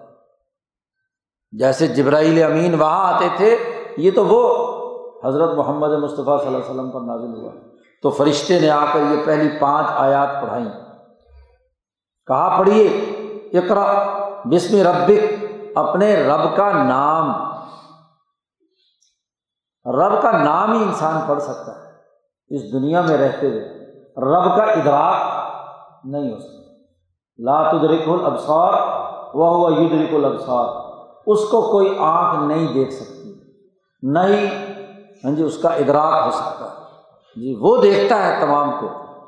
جیسے 1.52 1.88
جبرائیل 1.88 2.44
امین 2.44 2.80
وہاں 2.80 3.14
آتے 3.14 3.28
تھے 3.38 3.58
یہ 3.98 4.12
تو 4.12 4.26
وہ 4.26 4.72
حضرت 5.28 5.54
محمد 5.54 5.89
مصطفیٰ 5.89 6.38
صلی 6.38 6.48
اللہ 6.48 6.58
علیہ 6.58 6.70
وسلم 6.70 6.92
پر 6.92 7.02
نازل 7.02 7.42
ہوا 7.42 7.52
تو 8.04 8.10
فرشتے 8.10 8.60
نے 8.60 8.70
آ 8.70 8.86
کر 8.94 9.00
یہ 9.00 9.26
پہلی 9.26 9.50
پانچ 9.60 9.88
آیات 9.89 10.42
پڑھائیں۔ 10.42 10.66
کہا، 12.28 12.56
پڑھیے 12.60 12.88
اقرا 13.54 14.18
بسم 14.46 14.78
ربک، 14.78 15.46
اپنے 15.76 16.16
رب 16.16 16.58
کا 16.58 16.84
نام۔ 16.84 17.52
رب 19.86 20.22
کا 20.22 20.32
نام 20.32 20.72
ہی 20.72 20.84
انسان 20.84 21.22
پڑھ 21.28 21.42
سکتا 21.42 21.72
ہے 21.72 21.92
اس 22.56 22.74
دنیا 22.74 23.02
میں 23.02 23.18
رہتے 23.18 23.48
ہوئے۔ 23.48 23.62
رب 24.18 24.58
کا 24.58 24.64
ادراک 24.64 25.16
نہیں 26.06 26.34
ہو 26.34 26.39
سکتا۔ 26.39 26.74
لا 27.38 27.72
تدرک 27.72 28.08
الابصار 28.08 28.74
وہ 29.34 29.56
ہوا 29.56 29.72
یدرک 29.78 30.16
الابصار۔ 30.16 30.92
اس 31.28 31.50
کو 31.50 31.62
کوئی 31.62 31.96
آنکھ 32.00 32.44
نہیں 32.44 32.74
دیکھ 32.74 32.94
سکتی 32.94 33.21
نہ 34.02 34.20
ہی 34.20 34.47
ہاں 35.24 35.32
جی 35.32 35.43
اس 35.43 35.58
کا 35.58 35.70
ادراک 35.70 36.26
ہو 36.26 36.32
سکتا 36.32 36.66
ہے۔ 36.66 36.82
جی 37.41 37.56
وہ 37.60 37.78
دیکھتا 37.78 38.28
ہے 38.28 38.41
تمام 38.41 38.72
کو، 38.80 38.88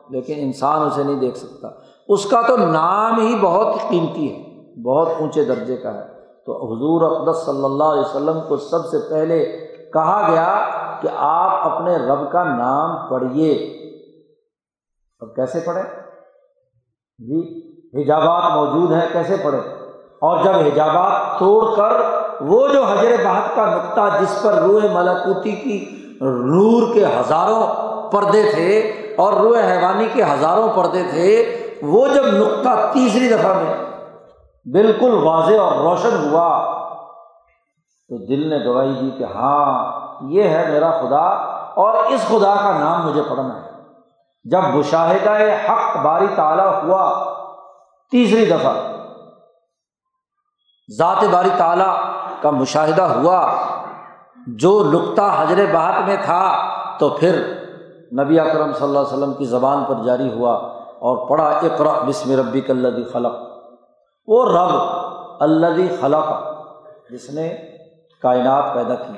لیکن 0.09 0.33
انسان 0.37 0.87
اسے 0.87 1.03
نہیں 1.03 1.15
دیکھ 1.15 1.37
سکتا۔ 1.37 1.67
اس 2.07 2.25
کا 2.25 2.41
تو 2.47 2.57
نام 2.57 3.19
ہی 3.19 3.35
بہت 3.35 3.67
قیمتی 3.89 4.33
ہے، 4.33 4.43
بہت 4.81 5.09
اونچے 5.19 5.43
درجے 5.43 5.77
کا 5.77 5.93
ہے۔ 5.93 6.07
تو 6.45 6.75
حضور 6.75 7.01
اقدس 7.01 7.45
صلی 7.45 7.65
اللہ 7.65 7.83
علیہ 7.83 8.01
وسلم 8.01 8.39
کو 8.47 8.57
سب 8.57 8.85
سے 8.85 8.97
پہلے 9.09 9.45
کہا 9.93 10.27
گیا 10.31 10.69
کہ 11.01 11.09
آپ 11.15 11.71
اپنے 11.71 11.97
رب 11.97 12.31
کا 12.31 12.43
نام 12.43 13.09
پڑھیے۔ 13.09 13.53
اب 15.19 15.35
کیسے 15.35 15.59
پڑھیں؟ 15.65 15.83
جی 17.19 17.63
حجابات 18.01 18.51
موجود 18.55 18.91
ہیں، 18.91 19.07
کیسے 19.13 19.35
پڑھیں؟ 19.43 19.75
اور 20.19 20.43
جب 20.43 20.51
حجابات 20.51 21.39
توڑ 21.39 21.75
کر 21.75 22.22
وہ 22.41 22.67
جو 22.67 22.83
حجر 22.83 23.15
بہت 23.25 23.55
کا 23.55 23.65
نقطہ 23.65 24.09
جس 24.21 24.41
پر 24.43 24.53
روح 24.53 24.85
ملکوتی 24.93 25.51
کی 25.51 25.77
نور 26.21 26.93
کے 26.93 27.05
ہزاروں 27.05 27.65
پردے 28.11 28.43
تھے 28.53 28.79
اور 29.17 29.33
روح 29.33 29.57
حیوانی 29.61 30.07
کے 30.13 30.23
ہزاروں 30.23 30.67
پردے 30.75 31.03
تھے، 31.09 31.31
وہ 31.81 32.07
جب 32.07 32.25
نقطہ 32.27 32.75
تیسری 32.93 33.27
دفعہ 33.29 33.53
میں 33.53 33.73
بالکل 34.65 35.13
واضح 35.23 35.59
اور 35.59 35.75
روشن 35.77 36.15
ہوا، 36.23 36.49
تو 38.09 38.17
دل 38.25 38.47
نے 38.49 38.57
گواہی 38.65 38.93
دی 39.01 39.09
کہ 39.17 39.23
ہاں 39.23 40.29
یہ 40.29 40.43
ہے 40.43 40.65
میرا 40.69 40.91
خدا 40.91 41.25
اور 41.81 41.93
اس 42.05 42.27
خدا 42.27 42.53
کا 42.55 42.77
نام 42.79 43.07
مجھے 43.07 43.21
پڑھنا 43.29 43.55
ہے۔ 43.55 43.71
جب 44.45 44.63
مشاہدہ 44.73 45.33
حق 45.67 45.97
باری 45.97 46.27
تعالیٰ 46.35 46.71
ہوا 46.83 47.03
تیسری 48.11 48.45
دفعہ، 48.45 48.73
ذات 50.89 51.23
باری 51.31 51.49
تعالیٰ 51.57 51.93
کا 52.43 52.49
مشاہدہ 52.49 53.01
ہوا۔ 53.01 53.51
جو 54.47 54.91
نقطہ 54.93 55.21
حضر 55.37 55.65
بہت 55.73 56.07
میں 56.07 56.15
تھا 56.25 56.69
تو 56.97 57.09
پھر 57.09 57.53
نبی 58.23 58.39
اکرم 58.39 58.73
صلی 58.73 58.87
اللہ 58.87 58.99
علیہ 58.99 59.17
وسلم 59.17 59.33
کی 59.33 59.45
زبان 59.45 59.83
پر 59.83 59.95
جاری 60.03 60.33
ہوا 60.33 60.53
اور 60.99 61.27
پڑھا 61.27 61.45
اقرا 61.45 61.91
بسم 62.07 62.39
ربی 62.39 62.61
کلدی 62.61 63.03
خلق۔ 63.03 63.31
وہ 64.27 64.45
رب 64.45 64.75
اللہ 65.39 66.01
خلق، 66.01 66.29
جس 67.09 67.29
نے 67.29 67.55
کائنات 68.21 68.73
پیدا 68.73 68.95
کی۔ 68.95 69.13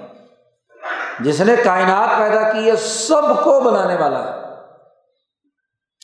جس 1.19 1.41
نے 1.41 1.55
کائنات 1.63 2.17
پیدا 2.17 2.53
کی 2.53 2.71
ہے 2.71 2.75
سب 2.75 3.43
کو 3.43 3.59
بنانے 3.59 3.95
والا 3.95 4.19
ہے۔ 4.19 4.41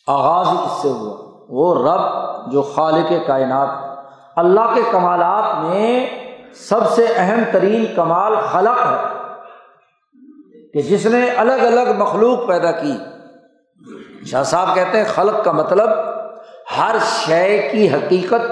آغاز 0.07 0.47
ہی 0.47 0.57
اس 0.65 0.81
سے 0.81 0.89
ہوا۔ 0.89 1.45
وہ 1.49 1.75
رب 1.75 2.01
جو 2.51 2.61
خالق 2.61 3.27
کائنات، 3.27 3.67
اللہ 4.35 4.73
کے 4.75 4.81
کمالات 4.91 5.65
میں 5.65 6.20
سب 6.53 6.91
سے 6.91 7.05
اہم 7.15 7.43
ترین 7.51 7.85
کمال 7.95 8.35
خلق 8.51 8.85
ہے 8.85 8.97
کہ 10.73 10.81
جس 10.81 11.05
نے 11.05 11.29
الگ 11.29 11.51
الگ 11.51 11.97
مخلوق 11.97 12.47
پیدا 12.47 12.71
کی۔ 12.71 12.97
شاہ 14.25 14.43
صاحب 14.43 14.75
کہتے 14.75 14.97
ہیں 14.97 15.05
خلق 15.05 15.43
کا 15.43 15.51
مطلب 15.51 15.89
ہر 16.77 16.95
شے 17.03 17.69
کی 17.71 17.93
حقیقت، 17.93 18.51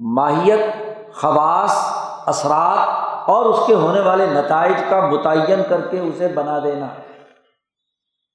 ماہیت، 0.00 0.60
خواص، 1.14 1.76
اثرات 2.26 2.88
اور 3.30 3.44
اس 3.44 3.58
کے 3.66 3.74
ہونے 3.74 4.00
والے 4.00 4.26
نتائج 4.26 4.82
کا 4.88 5.06
متعین 5.06 5.62
کر 5.68 5.80
کے 5.80 6.00
اسے 6.00 6.28
بنا 6.28 6.58
دینا۔ 6.58 6.86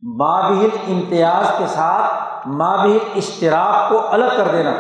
مابل 0.02 0.68
امتیاز 0.88 1.52
کے 1.58 1.66
ساتھ 1.68 2.14
مابل 2.48 2.98
اشتراک 3.16 3.90
کو 3.90 4.02
الگ 4.10 4.26
کر 4.38 4.48
دینا 4.52 4.72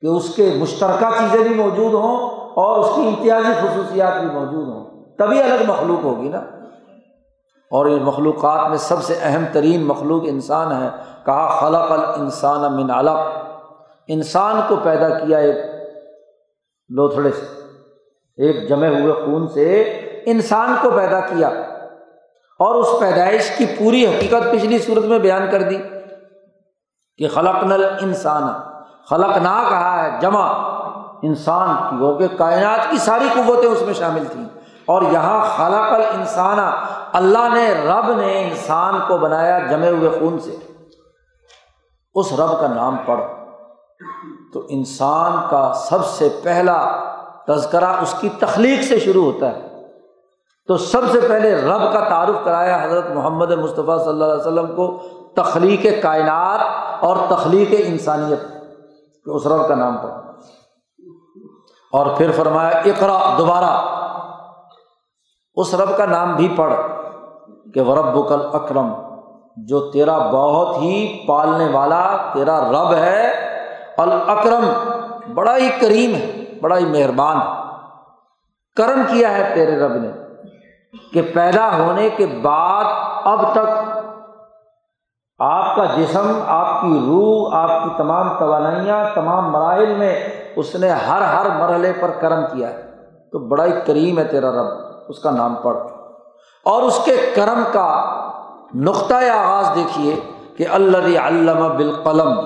کہ 0.00 0.06
اس 0.06 0.34
کے 0.36 0.52
مشترکہ 0.56 1.10
چیزیں 1.18 1.48
بھی 1.48 1.54
موجود 1.54 1.94
ہوں 1.94 2.39
اور 2.54 2.78
اس 2.78 2.90
کی 2.96 3.08
امتیازی 3.08 3.52
خصوصیات 3.52 4.20
بھی 4.20 4.30
موجود 4.30 4.68
ہوں۔ 4.68 5.04
تبھی 5.18 5.42
الگ 5.42 5.64
مخلوق 5.66 6.04
ہوگی 6.04 6.28
نا۔ 6.28 6.38
اور 7.70 7.86
ان 7.86 8.02
مخلوقات 8.02 8.68
میں 8.68 8.78
سب 8.78 9.02
سے 9.02 9.18
اہم 9.22 9.44
ترین 9.52 9.84
مخلوق 9.84 10.22
انسان 10.26 10.82
ہے۔ 10.82 10.88
کہا، 11.26 11.60
خلق 11.60 11.92
الانسان 11.92 12.76
من 12.76 12.90
علق۔ 12.90 13.18
انسان 14.08 14.60
کو 14.68 14.76
پیدا 14.82 15.08
کیا 15.08 15.38
ایک 15.38 15.56
لوتھڑے 16.88 17.30
سے 17.30 17.46
ایک 18.36 18.68
جمے 18.68 18.88
ہوئے 18.88 19.12
خون 19.12 19.48
سے 19.48 19.82
انسان 20.26 20.74
کو 20.82 20.90
پیدا 20.90 21.20
کیا۔ 21.20 21.48
اور 22.58 22.74
اس 22.74 22.86
پیدائش 23.00 23.50
کی 23.58 23.66
پوری 23.78 24.06
حقیقت 24.06 24.52
پچھلی 24.52 24.78
صورت 24.78 25.04
میں 25.04 25.18
بیان 25.18 25.50
کر 25.50 25.62
دی 25.62 25.78
کہ 27.18 27.28
خلق 27.28 27.64
نل 27.64 27.84
انسان 28.00 28.42
خلق 29.10 29.36
نہ 29.36 29.64
کہا 29.68 30.04
ہے، 30.04 30.20
جمع۔ 30.20 30.79
انسان 31.22 31.68
کی 31.90 32.04
ہو 32.04 32.18
کہ 32.18 32.26
کائنات 32.38 32.90
کی 32.90 32.96
ساری 32.96 33.28
قوتیں 33.34 33.70
اس 33.70 33.82
میں 33.82 33.94
شامل 33.94 34.24
تھیں۔ 34.24 34.44
اور 34.86 35.02
یہاں 35.02 35.44
خلق 35.56 36.16
انسان 36.18 36.58
اللہ 37.12 37.54
نے 37.54 37.72
رب 37.72 38.12
نے 38.12 38.48
انسان 38.48 38.98
کو 39.08 39.18
بنایا 39.18 39.58
جمے 39.58 39.90
ہوئے 39.90 40.10
خون 40.10 40.38
سے۔ 40.38 40.56
اس 42.14 42.32
رب 42.32 42.60
کا 42.60 42.66
نام 42.74 42.96
پڑھ۔ 43.06 43.20
تو 44.52 44.62
انسان 44.68 45.32
کا 45.50 45.72
سب 45.74 46.04
سے 46.04 46.28
پہلا 46.42 47.04
تذکرہ 47.48 47.84
اس 47.84 48.14
کی 48.20 48.28
تخلیق 48.28 48.82
سے 48.82 48.98
شروع 48.98 49.24
ہوتا 49.24 49.46
ہے۔ 49.46 49.86
تو 50.66 50.76
سب 50.76 51.00
سے 51.12 51.20
پہلے 51.20 51.54
رب 51.54 51.92
کا 51.92 52.08
تعارف 52.08 52.44
کرایا 52.44 52.84
حضرت 52.84 53.10
محمد 53.10 53.50
مصطفیٰ 53.50 53.98
صلی 53.98 54.08
اللہ 54.08 54.24
علیہ 54.24 54.34
وسلم 54.34 54.66
کو 54.76 54.98
تخلیق 55.36 55.86
کائنات 56.02 56.60
اور 57.04 57.16
تخلیق 57.28 57.68
انسانیت۔ 57.78 58.40
اس 59.26 59.46
رب 59.46 59.68
کا 59.68 59.74
نام 59.74 59.96
پڑھ۔ 59.96 60.29
اور 61.92 62.06
پھر 62.16 62.30
فرمایا 62.32 62.68
اقرا 62.68 63.18
دوبارہ۔ 63.38 63.70
اس 65.54 65.74
رب 65.74 65.96
کا 65.96 66.06
نام 66.06 66.36
بھی 66.36 66.48
پڑھ 66.56 66.74
کہ 67.74 67.80
ورب 67.80 68.28
کل 68.28 68.40
اکرم 68.52 68.92
جو 69.56 69.90
تیرا 69.90 70.18
بہت 70.18 70.76
ہی 70.76 71.24
پالنے 71.28 71.68
والا، 71.68 72.16
تیرا 72.32 72.60
رب 72.60 72.94
ہے، 72.94 73.32
الاکرم، 73.98 74.64
بڑا 75.34 75.56
ہی 75.56 75.68
کریم 75.80 76.14
ہے، 76.14 76.58
بڑا 76.62 76.78
ہی 76.78 76.84
مہربان 76.84 77.36
ہے۔ 77.36 77.60
کرم 78.76 79.02
کیا 79.08 79.36
ہے 79.36 79.54
تیرے 79.54 79.78
رب 79.78 79.92
نے 79.92 80.08
کہ 81.12 81.22
پیدا 81.34 81.78
ہونے 81.78 82.08
کے 82.10 82.26
بعد 82.26 82.84
اب 83.24 83.52
تک 83.52 83.89
آپ 85.40 85.76
کا 85.76 85.84
جسم، 85.84 86.40
آپ 86.46 86.80
کی 86.80 86.98
روح، 87.06 87.54
آپ 87.54 87.84
کی 87.84 87.90
تمام 87.96 88.38
توانائیاں، 88.38 89.04
تمام 89.14 89.50
مراحل 89.50 89.94
میں 89.94 90.28
اس 90.56 90.74
نے 90.74 90.90
ہر 90.90 91.22
ہر 91.22 91.46
مرحلے 91.58 91.92
پر 92.00 92.10
کرم 92.20 92.44
کیا 92.52 92.70
ہے۔ 92.70 92.82
تو 93.32 93.38
بڑا 93.38 93.64
ہی 93.64 93.70
کریم 93.86 94.18
ہے 94.18 94.24
تیرا 94.24 94.50
رب، 94.50 94.66
اس 95.08 95.18
کا 95.18 95.30
نام 95.30 95.54
پڑھ۔ 95.54 95.76
اور 96.64 96.82
اس 96.82 97.00
کے 97.04 97.16
کرم 97.34 97.62
کا 97.72 98.20
نقطۂ 98.74 99.14
آغاز 99.14 99.70
دیکھیے 99.74 100.16
کہ 100.56 100.64
اللہ 100.70 101.18
علامہ 101.18 101.74
بالقلم، 101.74 102.40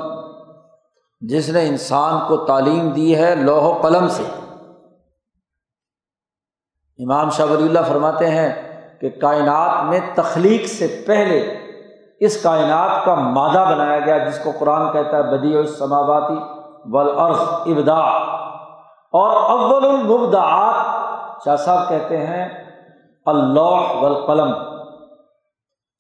جس 1.20 1.48
نے 1.48 1.68
انسان 1.68 2.18
کو 2.28 2.36
تعلیم 2.36 2.88
دی 2.88 3.16
ہے 3.16 3.34
لوہ 3.34 3.62
و 3.62 3.78
قلم 3.82 4.08
سے۔ 4.08 4.22
امام 7.04 7.30
شاہ 7.30 7.46
ولی 7.46 7.68
اللہ 7.68 7.80
فرماتے 7.88 8.30
ہیں 8.30 8.50
کہ 9.00 9.10
کائنات 9.10 9.84
میں 9.84 10.00
تخلیق 10.14 10.66
سے 10.66 11.04
پہلے 11.06 11.63
اس 12.24 12.42
کائنات 12.42 13.04
کا 13.04 13.14
مادہ 13.14 13.64
بنایا 13.70 14.00
گیا 14.00 14.18
جس 14.18 14.44
کو 14.44 14.52
قرآن 14.58 14.92
کہتا 14.92 15.16
ہے 15.16 15.22
بدی 15.22 15.56
السماواتی 15.56 16.36
ولعرض 16.84 17.40
ابدا 17.40 18.00
اور 19.12 19.50
اول 19.50 19.84
المبدعات 19.84 21.04
شاہ 21.44 21.56
صاحب 21.56 21.88
کہتے 21.88 22.26
ہیں 22.26 22.64
اللہ 23.26 23.94
والقلم۔ 24.00 24.52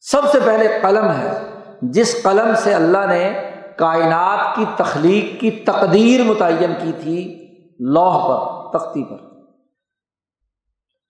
سب 0.00 0.22
سے 0.32 0.38
پہلے 0.44 0.78
قلم 0.82 1.10
ہے، 1.10 1.60
جس 1.82 2.22
قلم 2.22 2.54
سے 2.56 2.74
اللہ 2.74 3.06
نے 3.06 3.50
کائنات 3.76 4.56
کی 4.56 4.64
تخلیق 4.76 5.40
کی 5.40 5.50
تقدیر 5.50 6.22
متعین 6.22 6.74
کی 6.80 6.92
تھی 6.92 7.46
لوح 7.80 8.28
پر، 8.28 8.78
تختی 8.78 9.04
پر۔ 9.04 9.16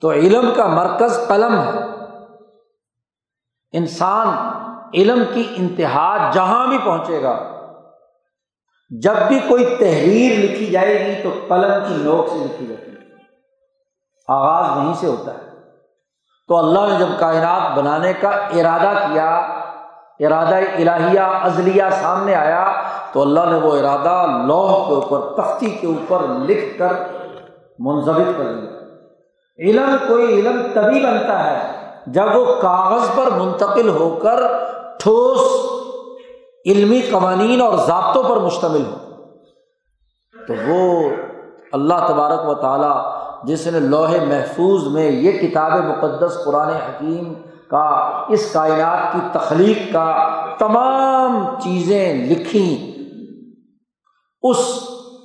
تو 0.01 0.13
علم 0.13 0.51
کا 0.57 0.67
مرکز 0.67 1.21
قلم 1.29 1.59
ہے۔ 1.59 1.95
انسان 3.73 4.29
علم 4.95 5.23
کی 5.35 5.55
انتہا 5.57 6.31
جہاں 6.31 6.67
بھی 6.67 6.79
پہنچے 6.85 7.23
گا۔ 7.23 7.55
جب 9.03 9.15
بھی 9.29 9.39
کوئی 9.49 9.65
تحریر 9.65 10.39
لکھی 10.39 10.67
جائے 10.67 11.07
گی 11.07 11.23
تو 11.23 11.31
قلم 11.49 11.73
کی 11.89 11.95
نوک 12.05 12.29
سے 12.29 12.45
لکھی 12.45 12.67
جاتی 12.67 12.91
ہے۔ 12.91 12.97
آغاز 14.29 14.79
وہیں 14.79 14.95
سے 14.95 15.07
ہوتا 15.07 15.35
ہے۔ 15.35 15.39
تو 16.49 16.57
اللہ 16.57 16.79
نے 16.81 16.99
جب 16.99 17.07
کائنات 17.19 17.79
بنانے 17.79 18.13
کا 18.13 18.29
ارادہ 18.29 18.99
کیا، 19.07 19.37
ارادہ 20.19 20.57
الہیہ 20.57 21.21
ازلیہ 21.21 21.85
سامنے 21.91 22.35
آیا، 22.35 22.73
تو 23.13 23.23
اللہ 23.23 23.41
نے 23.41 23.57
وہ 23.57 23.77
ارادہ 23.77 24.27
لوہ 24.47 24.89
کے 24.89 24.95
اوپر، 24.95 25.43
تختی 25.43 25.71
کے 25.71 25.87
اوپر 25.87 26.23
لکھ 26.23 26.79
کر 26.79 26.93
منظم 27.79 28.33
کر 28.37 28.55
دیا۔ 28.55 28.75
علم 29.59 29.97
کوئی 30.09 30.41
علم 30.41 30.67
تبھی 30.75 31.07
بنتا 31.07 31.45
ہے 31.45 31.73
جب 32.07 32.37
وہ 32.37 32.45
کاغذ 32.45 33.11
پر 33.15 33.31
منتقل 33.31 33.89
ہو 33.89 34.19
کر 34.23 34.65
ٹھوس 35.05 35.41
علمی 36.67 37.01
قوانین 37.01 37.61
اور 37.61 37.79
ضابطوں 37.79 38.23
پر 38.23 38.37
مشتمل 38.37 38.83
ہو 38.85 38.99
تو 40.47 40.55
وہ 40.67 41.11
اللہ 41.73 42.07
تبارک 42.09 42.49
و 42.49 42.55
تعالیٰ 42.55 43.25
جس 43.45 43.67
نے 43.67 43.81
لوہے 43.81 44.25
محفوظ 44.25 44.87
میں 44.87 45.11
یہ 45.11 45.33
کتاب 45.33 45.73
مقدس 45.73 46.45
قرآن 46.45 46.69
حکیم 46.69 47.35
کا، 47.69 47.87
اس 48.29 48.53
کائنات 48.53 49.13
کی 49.13 49.19
تخلیق 49.33 49.93
کا 49.93 50.07
تمام 50.59 51.61
چیزیں 51.61 52.27
لکھیں، 52.27 52.93
اس 54.43 54.59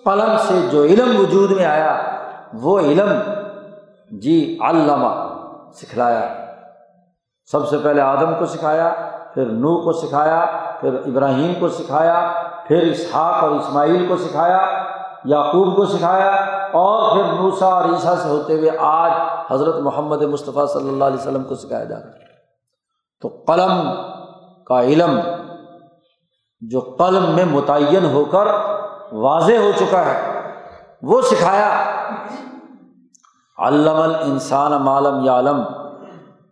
قلم 0.05 0.36
سے 0.47 0.59
جو 0.71 0.84
علم 0.84 1.19
وجود 1.19 1.51
میں 1.51 1.65
آیا، 1.65 2.01
وہ 2.53 2.80
علم 2.80 3.09
جی 4.11 4.57
علامہ 4.61 5.09
سکھلایا۔ 5.73 6.27
سب 7.51 7.67
سے 7.69 7.77
پہلے 7.77 8.01
آدم 8.01 8.34
کو 8.39 8.45
سکھایا 8.45 8.89
پھر 9.34 9.45
نو 9.45 9.82
کو 9.82 9.93
سکھایا، 9.93 10.45
پھر 10.82 10.93
ابراہیم 10.93 11.53
کو 11.59 11.69
سکھایا، 11.69 12.32
پھر 12.67 12.82
اسحاق 12.82 13.43
اور 13.43 13.51
اسماعیل 13.51 14.05
کو 14.07 14.17
سکھایا، 14.17 14.84
یعقوب 15.25 15.75
کو 15.75 15.86
سکھایا 15.86 16.30
اور 16.73 17.15
پھر 17.15 17.34
موسا 17.34 17.65
اور 17.65 17.86
عیسیٰ 17.86 18.15
سے 18.15 18.30
ہوتے 18.30 18.53
ہوئے 18.53 18.69
آج 18.80 19.11
حضرت 19.51 19.75
محمد 19.75 20.21
مصطفیٰ 20.21 20.67
صلی 20.67 20.89
اللہ 20.89 21.03
علیہ 21.03 21.17
وسلم 21.17 21.43
کو 21.43 21.55
سکھایا 21.55 21.84
جا 21.84 21.95
رہا 21.95 22.05
ہے۔ 22.05 22.30
تو 23.21 23.27
قلم 23.47 23.91
کا 24.65 24.82
علم 24.82 25.19
جو 26.61 26.80
قلم 26.80 27.36
میں 27.36 27.45
متعین 27.45 28.05
ہو 28.05 28.25
کر 28.25 28.47
واضح 29.11 29.53
ہو 29.53 29.71
چکا 29.75 30.05
ہے، 30.05 30.41
وہ 31.01 31.21
سکھایا۔ 31.21 31.69
علم 33.57 34.01
الانسان 34.01 34.71
معلوم 34.71 35.25
یعلم۔ 35.25 35.63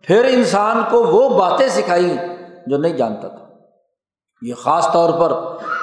پھر 0.02 0.24
انسان 0.24 0.82
کو 0.90 1.04
وہ 1.04 1.38
باتیں 1.38 1.68
سکھائی۔ 1.68 2.18
جو 2.68 2.78
نہیں 2.78 2.92
جانتا 2.92 3.28
تھا۔ 3.28 3.44
یہ 4.42 4.54
خاص 4.54 4.92
طور 4.92 5.10
پر 5.20 5.32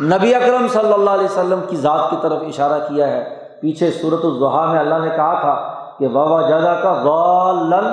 نبی 0.04 0.36
اکرم 0.36 0.68
صلی 0.68 0.94
اللہ 0.94 1.10
علیہ 1.10 1.26
وسلم 1.26 1.60
کی 1.70 1.76
ذات 1.76 2.10
کی 2.10 2.16
طرف 2.22 2.42
اشارہ 2.42 2.80
کیا 2.80 3.08
ہے۔ 3.08 3.46
پیچھے 3.62 3.92
صورت 3.92 4.26
الضحیٰ 4.26 4.68
میں 4.70 4.80
اللہ 4.80 4.96
نے 4.96 5.10
کہا 5.10 5.40
تھا 5.42 5.76
کہ 6.00 6.08
بابا 6.08 6.42
جدا 6.42 6.74
کا 6.74 6.94
غالل 6.94 7.86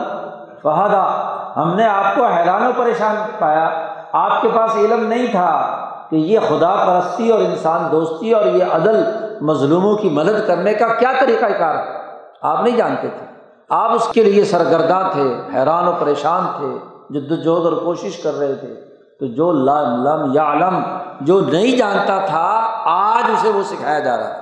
فہدا 0.62 1.32
ہم 1.57 1.74
نے 1.74 1.86
آپ 1.86 2.14
کو 2.14 2.24
حیران 2.24 2.66
و 2.66 2.70
پریشان 2.76 3.14
پایا۔ 3.38 3.88
آپ 4.12 4.43
کے 4.43 4.49
پاس 4.55 4.76
علم 4.76 5.07
نہیں 5.07 5.26
تھا 5.26 5.78
کہ 6.11 6.16
یہ 6.16 6.38
خدا 6.49 6.84
پرستی 6.86 7.30
اور 7.30 7.40
انسان 7.40 7.88
دوستی 7.93 8.32
اور 8.32 8.45
یہ 8.45 8.64
عدل 8.72 9.05
مظلوموں 9.40 9.97
کی 9.97 10.09
مدد 10.09 10.47
کرنے 10.47 10.74
کا 10.74 10.88
کیا 10.88 11.12
طریقہ 11.20 11.47
کار 11.59 11.74
ہے؟ 11.74 11.99
آپ 12.43 12.61
نہیں 12.61 12.76
جانتے 12.76 13.09
تھے۔ 13.09 13.26
آپ 13.68 13.90
اس 13.93 14.09
کے 14.09 14.24
لیے 14.24 14.45
سرگرداں 14.45 15.03
تھے، 15.12 15.40
حیران 15.55 15.88
و 15.88 15.93
پریشان 15.99 16.47
تھے۔ 16.57 16.91
جد 17.11 17.46
اور 17.46 17.72
کوشش 17.72 18.22
کر 18.22 18.34
رہے 18.34 18.55
تھے، 18.55 18.74
تو 19.20 19.26
جو 19.26 19.53
لم 19.53 20.09
لم 20.09 20.32
یا 20.32 20.53
علم 20.53 20.82
جو 21.20 21.40
نہیں 21.40 21.76
جانتا 21.76 22.18
تھا، 22.18 22.70
آج 22.84 23.30
اسے 23.30 23.48
وہ 23.48 23.62
سکھایا 23.62 23.98
جا 23.98 24.16
رہا 24.16 24.34
ہے۔ 24.34 24.40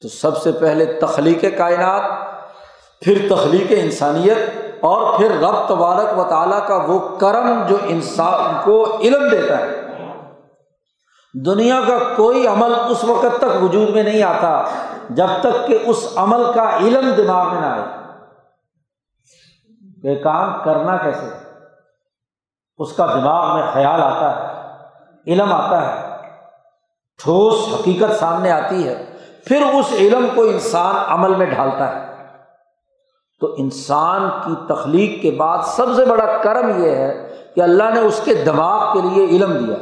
تو 0.00 0.08
سب 0.08 0.36
سے 0.36 0.52
پہلے 0.52 0.84
تخلیق 0.84 1.44
کائنات، 1.58 2.02
پھر 3.00 3.26
تخلیق 3.30 3.66
انسانیت، 3.70 4.38
اور 4.80 5.18
پھر 5.18 5.30
رب 5.30 5.68
تبارک 5.68 6.18
و 6.18 6.24
تعالیٰ 6.24 6.66
کا 6.66 6.76
وہ 6.76 6.98
کرم 6.98 7.62
جو 7.68 7.76
انسان 7.82 8.56
کو 8.64 8.98
علم 9.00 9.28
دیتا 9.28 9.58
ہے۔ 9.58 9.82
دنیا 11.46 11.80
کا 11.88 11.98
کوئی 12.16 12.46
عمل 12.46 12.74
اس 12.90 13.04
وقت 13.04 13.38
تک 13.38 13.62
وجود 13.62 13.88
میں 13.90 14.02
نہیں 14.02 14.22
آتا 14.22 14.62
جب 15.10 15.26
تک 15.40 15.66
کہ 15.66 15.78
اس 15.86 16.12
عمل 16.16 16.52
کا 16.54 16.76
علم 16.76 17.10
دماغ 17.16 17.52
میں 17.52 17.60
نہ 17.60 17.66
آئے۔ 17.66 18.05
کہ 20.06 20.22
کام 20.22 20.52
کرنا 20.64 20.96
کیسے؟ 20.96 21.26
اس 22.78 22.92
کا 22.92 23.06
دماغ 23.06 23.58
میں 23.58 23.66
خیال 23.72 24.02
آتا 24.02 24.36
ہے، 24.36 24.52
علم 25.26 25.52
آتا 25.52 25.86
ہے، 25.86 26.16
ٹھوس 27.22 27.74
حقیقت 27.74 28.14
سامنے 28.14 28.50
آتی 28.50 28.88
ہے، 28.88 29.16
پھر 29.44 29.62
اس 29.74 29.92
علم 29.92 30.26
کو 30.34 30.42
انسان 30.42 30.94
عمل 31.08 31.34
میں 31.34 31.46
ڈھالتا 31.46 31.94
ہے۔ 31.94 32.26
تو 33.40 33.54
انسان 33.58 34.30
کی 34.44 34.74
تخلیق 34.74 35.22
کے 35.22 35.30
بعد 35.30 35.58
سب 35.62 35.86
سے 35.96 36.04
بڑا 36.04 36.36
کرم 36.42 36.84
یہ 36.84 36.90
ہے 36.90 37.36
کہ 37.54 37.60
اللہ 37.60 37.94
نے 37.94 38.00
اس 38.00 38.20
کے 38.24 38.34
دماغ 38.34 38.92
کے 38.92 39.08
لیے 39.08 39.24
علم 39.24 39.66
دیا۔ 39.66 39.76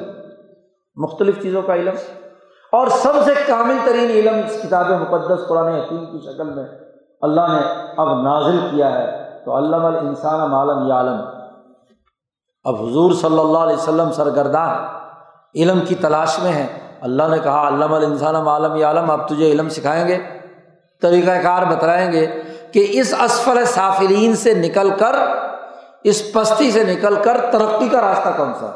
مختلف 0.97 1.43
چیزوں 1.43 1.63
کا 1.63 1.75
علم۔ 1.75 1.95
اور 2.73 2.87
سب 2.87 3.13
سے 3.25 3.35
کامل 3.47 3.77
ترین 3.85 4.11
علم 4.11 4.47
اس 4.47 4.63
کتاب 4.63 4.87
مقدس 4.87 5.49
قرآن 5.49 5.69
حکیم 5.69 6.07
کی 6.07 6.19
شکل 6.19 6.55
میں 6.55 6.65
اللہ 7.21 7.41
نے 7.41 7.93
اب 7.97 8.23
نازل 8.23 8.59
کیا 8.71 8.93
ہے۔ 8.93 9.24
تو 9.45 9.57
علم 9.57 9.85
الانسان 9.85 10.53
عالم 10.53 10.87
یا 10.87 10.95
عالم 10.95 11.17
اب 12.65 12.77
حضور 12.77 13.13
صلی 13.13 13.39
اللہ 13.39 13.59
علیہ 13.59 13.77
وسلم 13.77 14.13
سرگرداں 14.13 14.75
علم 15.55 15.81
کی 15.89 15.95
تلاش 15.95 16.39
میں 16.43 16.53
ہیں۔ 16.53 16.99
اللہ 17.01 17.23
نے 17.31 17.39
کہا، 17.39 17.69
علم 17.69 17.95
الانسان 17.95 18.37
عالم 18.37 18.77
یا 18.77 18.87
عالم 18.87 19.11
اب 19.11 19.29
تجھے 19.29 19.53
علم 19.53 19.69
سکھائیں 19.69 20.09
گے۔ 20.09 20.19
طریقۂ 21.03 21.43
کار 21.43 21.63
بتلائیں 21.63 22.13
گے 22.13 22.43
کہ 22.73 22.87
اس 22.91 23.15
اسفل 23.23 23.65
سافلین 23.65 24.37
سے 24.37 24.55
نکل 24.55 24.91
کر، 24.99 25.17
اس 26.05 26.33
پستی 26.33 26.71
سے 26.71 26.95
نکل 26.95 27.15
کر 27.23 27.41
ترقی 27.53 27.89
کا 27.89 28.01
راستہ 28.01 28.29
کون 28.37 28.53
سا 28.55 28.71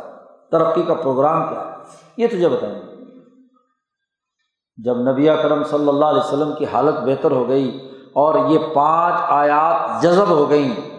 ترقی 0.51 0.83
کا 0.83 0.95
پروگرام 0.95 1.49
کیا 1.49 1.61
ہے؟ 1.61 1.71
یہ 2.16 2.27
تجھے 2.27 2.49
بتائیں 2.49 2.75
گے۔ 2.75 2.89
جب 4.77 4.97
نبی 4.97 5.27
کرم 5.27 5.64
صلی 5.64 5.89
اللہ 5.89 6.05
علیہ 6.05 6.25
وسلم 6.25 6.53
کی 6.53 6.64
حالت 6.73 6.95
بہتر 6.95 7.31
ہو 7.31 7.49
گئی 7.49 7.88
اور 8.19 8.35
یہ 8.49 8.59
پانچ 8.75 9.14
آیات 9.29 10.03
جذب 10.03 10.29
ہو 10.29 10.51
گئیں۔ 10.51 10.91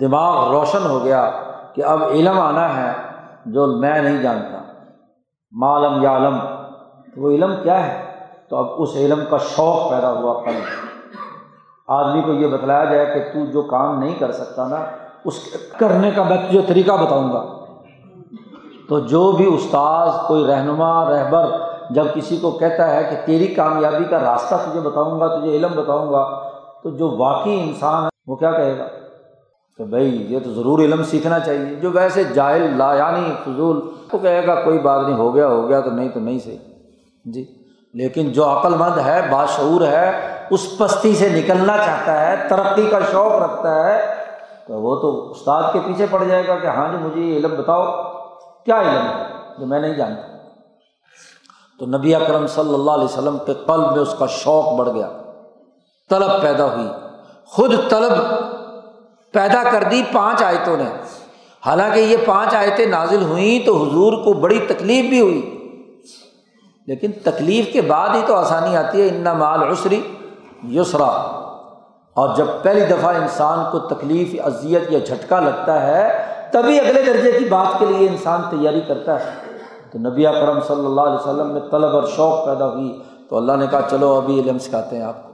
دماغ 0.00 0.50
روشن 0.50 0.86
ہو 0.90 1.04
گیا 1.04 1.30
کہ 1.74 1.84
اب 1.84 2.02
علم 2.02 2.40
آنا 2.40 2.76
ہے 2.76 2.92
جو 3.46 3.66
میں 3.66 4.02
نہیں 4.02 4.22
جانتا۔ 4.22 4.62
معلوم 5.52 6.02
یا 6.02 6.16
علم 6.16 6.38
تو 7.14 7.20
وہ 7.20 7.30
علم 7.30 7.52
کیا 7.62 7.86
ہے؟ 7.86 8.04
تو 8.50 8.56
اب 8.56 8.66
اس 8.78 8.88
علم 8.96 9.20
کا 9.30 9.36
شوق 9.38 9.90
پیدا 9.90 10.12
ہوا 10.12 10.42
کل 10.42 10.60
آدمی 11.88 12.22
کو 12.22 12.32
یہ 12.32 12.46
بتلایا 12.46 12.84
جائے 12.84 13.06
کہ 13.06 13.32
تو 13.32 13.46
جو 13.46 13.62
کام 13.62 13.98
نہیں 13.98 14.18
کر 14.18 14.32
سکتا 14.32 14.68
نا، 14.68 14.84
اس 15.24 15.34
کرنے 15.78 16.10
کا 16.10 16.22
میں 16.22 16.36
تجھے 16.36 16.62
طریقہ 16.66 16.92
بتاؤں 16.92 17.32
گا۔ 17.32 17.44
تو 18.88 18.98
جو 18.98 19.32
بھی 19.32 19.54
استاذ، 19.54 20.26
کوئی 20.28 20.46
رہنما، 20.46 21.04
رہبر 21.04 21.67
جب 21.90 22.04
کسی 22.14 22.36
کو 22.36 22.50
کہتا 22.50 22.94
ہے 22.94 23.04
کہ 23.10 23.26
تیری 23.26 23.46
کامیابی 23.46 24.04
کا 24.04 24.18
راستہ 24.18 24.54
تجھے 24.54 24.80
بتاؤں 24.80 25.20
گا، 25.20 25.38
تجھے 25.38 25.56
علم 25.56 25.70
بتاؤں 25.76 26.12
گا، 26.12 26.48
تو 26.82 26.90
جو 26.90 27.16
واقعی 27.16 27.60
انسان 27.60 28.02
ہے، 28.02 28.08
وہ 28.26 28.36
کیا 28.36 28.52
کہے 28.52 28.78
گا؟ 28.78 28.84
کہ 29.78 29.84
بھائی، 29.84 30.26
یہ 30.34 30.38
تو 30.44 30.52
ضرور 30.52 30.78
علم 30.78 31.02
سیکھنا 31.02 31.38
چاہیے۔ 31.38 31.74
جو 31.74 31.90
ویسے 31.90 32.24
جاہل، 32.24 32.78
لا 32.78 32.94
یعنی 32.94 33.32
فضول، 33.44 33.90
وہ 34.12 34.18
کہے 34.18 34.46
گا، 34.46 34.54
کوئی 34.54 34.78
بات 34.78 35.06
نہیں، 35.06 35.18
ہو 35.18 35.34
گیا 35.34 35.46
ہو 35.46 35.68
گیا، 35.68 35.80
تو 35.80 35.90
نہیں 35.90 36.08
تو 36.08 36.20
نہیں 36.20 36.38
صحیح۔ 36.38 36.58
جی۔ 37.24 37.54
لیکن 37.94 38.32
جو 38.32 38.44
عقل 38.44 38.74
مند 38.74 38.98
ہے، 38.98 39.20
باشعور 39.30 39.80
ہے، 39.80 40.20
اس 40.50 40.78
پستی 40.78 41.14
سے 41.14 41.28
نکلنا 41.28 41.76
چاہتا 41.76 42.26
ہے، 42.26 42.48
ترقی 42.48 42.86
کا 42.90 42.98
شوق 43.12 43.42
رکھتا 43.42 43.86
ہے، 43.86 44.02
تو 44.66 44.74
وہ 44.74 44.96
تو 44.96 45.30
استاد 45.30 45.62
کے 45.72 45.78
پیچھے 45.86 46.06
پڑ 46.10 46.24
جائے 46.24 46.46
گا 46.48 46.56
کہ 46.56 46.66
ہاں 46.66 46.92
جی 46.92 47.04
مجھے 47.04 47.20
یہ 47.20 47.36
علم 47.36 47.50
بتاؤ۔ 47.58 47.84
کیا 48.64 48.80
علم 48.80 49.06
ہے؟ 49.06 49.24
جو 49.58 49.66
میں 49.66 49.80
نہیں 49.80 49.94
جانتا۔ 49.94 50.27
تو 51.78 51.86
نبی 51.86 52.14
اکرم 52.14 52.46
صلی 52.46 52.74
اللہ 52.74 52.90
علیہ 52.90 53.04
وسلم 53.04 53.38
کے 53.46 53.54
قلب 53.54 53.92
میں 53.92 54.02
اس 54.02 54.14
کا 54.18 54.26
شوق 54.26 54.72
بڑھ 54.72 54.88
گیا۔ 54.88 55.08
طلب 56.10 56.42
پیدا 56.42 56.64
ہوئی۔ 56.64 56.88
خود 57.46 57.74
طلب 57.88 58.12
پیدا 59.32 59.62
کر 59.70 59.84
دی 59.90 60.02
پانچ 60.12 60.42
آیتوں 60.42 60.76
نے۔ 60.76 60.84
حالانکہ 61.66 62.00
یہ 62.00 62.16
پانچ 62.26 62.54
آیتیں 62.54 62.86
نازل 62.86 63.22
ہوئیں 63.22 63.66
تو 63.66 63.76
حضور 63.76 64.12
کو 64.12 64.32
بڑی 64.32 64.58
تکلیف 64.68 65.10
بھی 65.10 65.20
ہوئی۔ 65.20 65.54
لیکن 66.86 67.10
تکلیف 67.24 67.72
کے 67.72 67.80
بعد 67.80 68.08
ہی 68.08 68.20
تو 68.26 68.34
آسانی 68.34 68.76
آتی 68.76 69.00
ہے۔ 69.02 69.08
ان 69.08 69.38
مال 69.38 69.62
عسری 69.62 70.00
یسرا 70.68 71.38
اور 72.14 72.36
جب 72.36 72.46
پہلی 72.62 72.84
دفعہ 72.84 73.16
انسان 73.16 73.58
کو 73.72 73.78
تکلیف، 73.78 74.34
اذیت 74.44 74.82
یا 74.92 74.98
جھٹکا 74.98 75.40
لگتا 75.40 75.86
ہے، 75.86 76.24
تبھی 76.52 76.80
اگلے 76.80 77.02
درجے 77.02 77.32
کی 77.32 77.44
بات 77.44 77.78
کے 77.78 77.86
لیے 77.86 78.08
انسان 78.08 78.42
تیاری 78.50 78.80
کرتا 78.80 79.20
ہے۔ 79.20 79.57
تو 79.92 79.98
نبی 79.98 80.22
کرم 80.22 80.60
صلی 80.60 80.86
اللہ 80.86 81.00
علیہ 81.00 81.14
وسلم 81.14 81.52
میں 81.52 81.60
طلب 81.70 81.94
اور 81.94 82.02
شوق 82.16 82.46
پیدا 82.46 82.68
ہوئی 82.68 83.02
تو 83.30 83.36
اللہ 83.36 83.52
نے 83.52 83.66
کہا، 83.70 83.80
چلو 83.90 84.14
ابھی 84.14 84.40
علم 84.40 84.58
سکھاتے 84.58 84.96
ہیں 84.96 85.02
آپ 85.02 85.22
کو۔ 85.22 85.28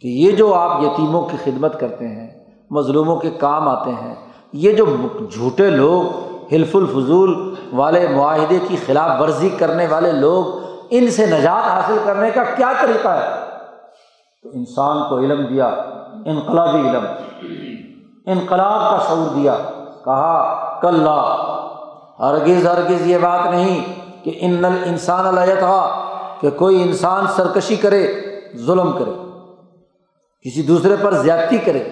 کہ 0.00 0.08
یہ 0.08 0.32
جو 0.32 0.54
آپ 0.54 0.82
یتیموں 0.82 1.22
کی 1.22 1.36
خدمت 1.44 1.80
کرتے 1.80 2.08
ہیں، 2.08 2.44
مظلوموں 2.70 3.16
کے 3.16 3.30
کام 3.30 3.68
آتے 3.68 3.90
ہیں، 3.90 4.14
یہ 4.52 4.72
جو 4.72 4.84
جھوٹے 5.32 5.70
لوگ، 5.70 6.02
حلف 6.52 6.76
الفضول 6.76 7.54
والے 7.72 8.08
معاہدے 8.08 8.58
کی 8.68 8.76
خلاف 8.76 9.20
ورزی 9.20 9.48
کرنے 9.48 9.86
والے 9.86 10.12
لوگ، 10.12 10.44
ان 10.90 11.10
سے 11.10 11.26
نجات 11.26 11.68
حاصل 11.68 11.96
کرنے 12.04 12.30
کا 12.30 12.42
کیا 12.56 12.72
طریقہ 12.82 13.08
ہے؟ 13.08 13.30
تو 14.42 14.48
انسان 14.52 15.08
کو 15.08 15.18
علم 15.18 15.46
دیا، 15.46 15.66
انقلابی 16.26 16.78
علم، 16.78 17.04
انقلاب 18.26 18.80
کا 18.80 18.98
شعور 19.08 19.34
دیا، 19.34 19.54
کہا 20.04 20.60
کل 20.82 21.08
ہرگز 22.20 22.66
ہرگز 22.66 23.06
یہ 23.06 23.18
بات 23.18 23.50
نہیں 23.50 23.80
کہ 24.24 24.38
ان 24.40 24.64
انسان 24.64 25.26
اللہ 25.26 25.54
تھا 25.58 26.04
کہ 26.40 26.50
کوئی 26.50 26.82
انسان 26.82 27.26
سرکشی 27.36 27.76
کرے، 27.76 28.06
ظلم 28.56 28.92
کرے، 28.92 29.10
کسی 30.44 30.62
دوسرے 30.62 30.96
پر 31.02 31.14
زیادتی 31.14 31.58
کرے۔ 31.58 31.82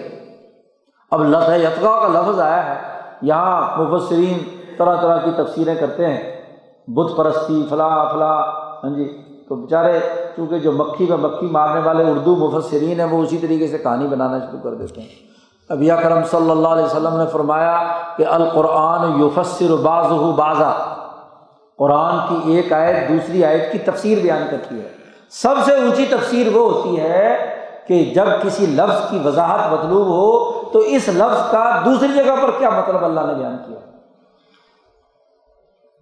اب 1.11 1.23
لط 1.23 1.49
یتغا 1.49 1.99
کا 1.99 2.07
لفظ 2.07 2.39
آیا 2.39 2.65
ہے، 2.65 2.81
یہاں 3.21 3.77
مبصرین 3.77 4.37
طرح 4.77 4.95
طرح 5.01 5.17
کی 5.17 5.31
تفسیریں 5.37 5.75
کرتے 5.75 6.07
ہیں۔ 6.07 6.41
بت 6.87 7.17
پرستی، 7.17 7.65
فلاں 7.69 8.13
فلاں 8.13 8.37
ہاں 8.83 8.95
جی 8.95 9.05
تو 9.49 9.55
بیچارے 9.55 9.99
چونکہ 10.35 10.59
جو 10.59 10.71
مکھی 10.71 11.05
میں 11.09 11.17
مکھی 11.17 11.47
مارنے 11.47 11.81
والے 11.81 12.03
اردو 12.03 12.35
مفسرین 12.35 12.99
ہیں، 12.99 13.07
وہ 13.07 13.23
اسی 13.23 13.37
طریقے 13.37 13.67
سے 13.67 13.77
کہانی 13.77 14.07
بنانا 14.07 14.39
شروع 14.39 14.59
کر 14.59 14.73
دیتے 14.73 15.01
ہیں۔ 15.01 15.32
ابھی 15.73 15.89
کرم 16.03 16.23
صلی 16.31 16.51
اللہ 16.51 16.67
علیہ 16.67 16.85
وسلم 16.85 17.17
نے 17.17 17.25
فرمایا 17.31 17.83
کہ 18.17 18.25
القرآن 18.27 19.19
یوفسر 19.19 19.75
باز 19.75 20.05
بازا 20.35 20.71
قرآن 21.77 22.17
کی 22.27 22.51
ایک 22.51 22.73
آیت 22.73 23.09
دوسری 23.09 23.45
آیت 23.45 23.71
کی 23.71 23.77
تفسیر 23.77 24.17
بیان 24.21 24.47
کرتی 24.51 24.79
ہے۔ 24.79 24.87
سب 25.29 25.55
سے 25.65 25.75
اونچی 25.75 26.05
تفسیر 26.05 26.57
وہ 26.57 26.73
ہوتی 26.73 26.99
ہے 26.99 27.55
کہ 27.87 28.11
جب 28.15 28.25
کسی 28.41 28.65
لفظ 28.65 29.09
کی 29.09 29.19
وضاحت 29.25 29.73
مطلوب 29.73 30.07
ہو 30.07 30.51
تو 30.69 30.79
اس 30.79 31.07
لفظ 31.07 31.51
کا 31.51 31.81
دوسری 31.85 32.13
جگہ 32.13 32.35
پر 32.41 32.51
کیا 32.57 32.69
مطلب 32.69 33.05
اللہ 33.05 33.19
نے 33.19 33.33
بیان 33.33 33.57
کیا۔ 33.67 33.79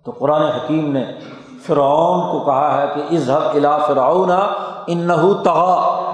تو 0.05 0.11
قرآن 0.11 0.41
حکیم 0.41 0.91
نے 0.91 1.05
فرعون 1.65 2.31
کو 2.31 2.39
کہا 2.39 2.81
ہے 2.81 2.87
کہ 2.93 3.15
اظہب 3.15 3.41
الا 3.53 3.77
فرعون 3.77 4.31
انہو 4.87 5.33
تغا 5.33 6.10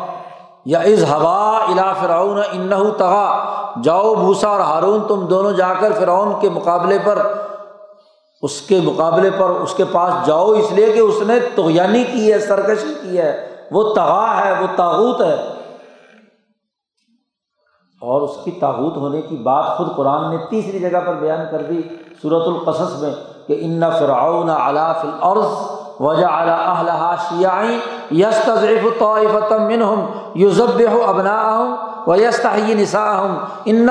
یا 0.68 0.80
از 0.80 1.03
ہوا 1.03 1.57
الا 1.57 1.93
فرعون 1.93 2.39
انہو 2.51 2.91
تغا۔ 2.91 3.43
جاؤ 3.84 4.15
بھوسا 4.15 4.47
اور 4.47 4.59
ہارون، 4.59 5.01
تم 5.07 5.26
دونوں 5.26 5.51
جا 5.51 5.74
کر 5.80 5.93
فرعون 5.93 6.34
کے 6.41 6.49
مقابلے 6.49 6.97
پر، 7.03 7.34
اس 8.41 8.61
کے 8.61 8.80
مقابلے 8.84 9.30
پر، 9.38 9.49
اس 9.49 9.74
کے 9.74 9.84
پاس 9.91 10.13
جاؤ۔ 10.26 10.51
اس 10.51 10.72
لیے 10.72 10.93
کہ 10.93 10.99
اس 10.99 11.22
نے 11.28 11.34
توغیانی 11.55 12.03
کی 12.03 12.34
ہے، 12.34 12.39
سرکشی 12.39 12.93
کی 13.01 13.18
ہے۔ 13.18 13.49
وہ 13.72 13.93
تغا 13.93 14.45
ہے، 14.45 14.51
وہ 14.51 14.68
تاغوت 14.76 15.22
ہے۔ 15.22 15.36
اور 18.01 18.22
اس 18.22 18.38
کی 18.43 18.51
تاغوت 18.51 18.97
ہونے 18.97 19.22
کی 19.22 19.36
بات 19.36 19.78
خود 19.78 19.95
قرآن 19.95 20.30
نے 20.30 20.38
تیسری 20.49 20.80
جگہ 20.80 20.99
پر 21.05 21.13
بیان 21.13 21.39
کر 21.51 21.61
دی 21.61 21.82
صورت 22.22 22.47
القصص 22.47 23.01
میں 23.01 23.13
کہ 23.47 23.57
ان 23.59 23.82
فرعون 23.99 24.49
علا 24.49 24.93
فی 24.93 25.07
الارض 25.07 25.45
وجہ 25.99 26.26
اعلیٰ 26.26 26.68
اہلہ 26.68 27.15
یس 28.11 28.37
تضریف 28.45 28.99
طائفۃ 28.99 29.51
منہم 29.51 30.05
یوزب 30.35 30.81
ابنا 31.07 31.37
و 32.07 32.15
یس 32.15 32.39
تحی 32.41 32.73
نسا 32.73 33.05
ان 33.65 33.85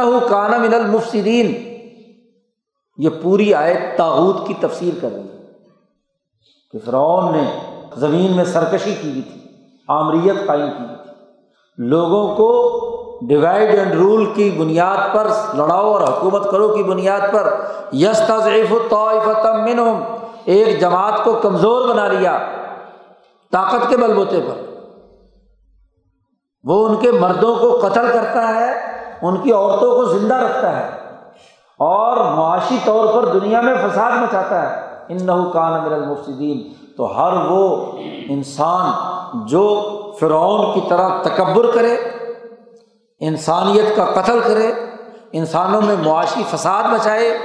طاقت 23.56 23.88
کے 23.88 23.96
بل 23.96 24.14
بوتے 24.14 24.40
پر۔ 24.40 24.54
وہ 26.64 26.88
ان 26.88 26.96
کے 26.96 27.12
مردوں 27.12 27.56
کو 27.56 27.78
قتل 27.82 28.06
کرتا 28.12 28.54
ہے، 28.54 28.72
ان 29.22 29.36
کی 29.36 29.52
عورتوں 29.52 29.96
کو 29.96 30.04
زندہ 30.04 30.34
رکھتا 30.34 30.80
ہے 30.80 30.90
اور 31.78 32.16
معاشی 32.16 32.78
طور 32.84 33.14
پر 33.14 33.40
دنیا 33.40 33.60
میں 33.60 33.74
فساد 33.74 34.12
مچاتا 34.12 34.62
ہے۔ 34.62 34.82
ان 35.08 35.50
کان 35.52 35.72
امر 35.74 35.92
المفصدین 35.92 36.72
تو 36.96 37.18
ہر 37.18 37.32
وہ 37.32 37.92
انسان 38.28 38.92
جو 39.46 39.82
فرعون 40.20 40.74
کی 40.74 40.80
طرح 40.88 41.22
تکبر 41.22 41.66
کرے، 41.74 41.94
انسانیت 43.20 43.96
کا 43.96 44.04
قتل 44.04 44.40
کرے، 44.46 44.72
انسانوں 45.32 45.82
میں 45.82 45.96
معاشی 46.04 46.42
فساد 46.50 46.82
مچائے 46.84 47.38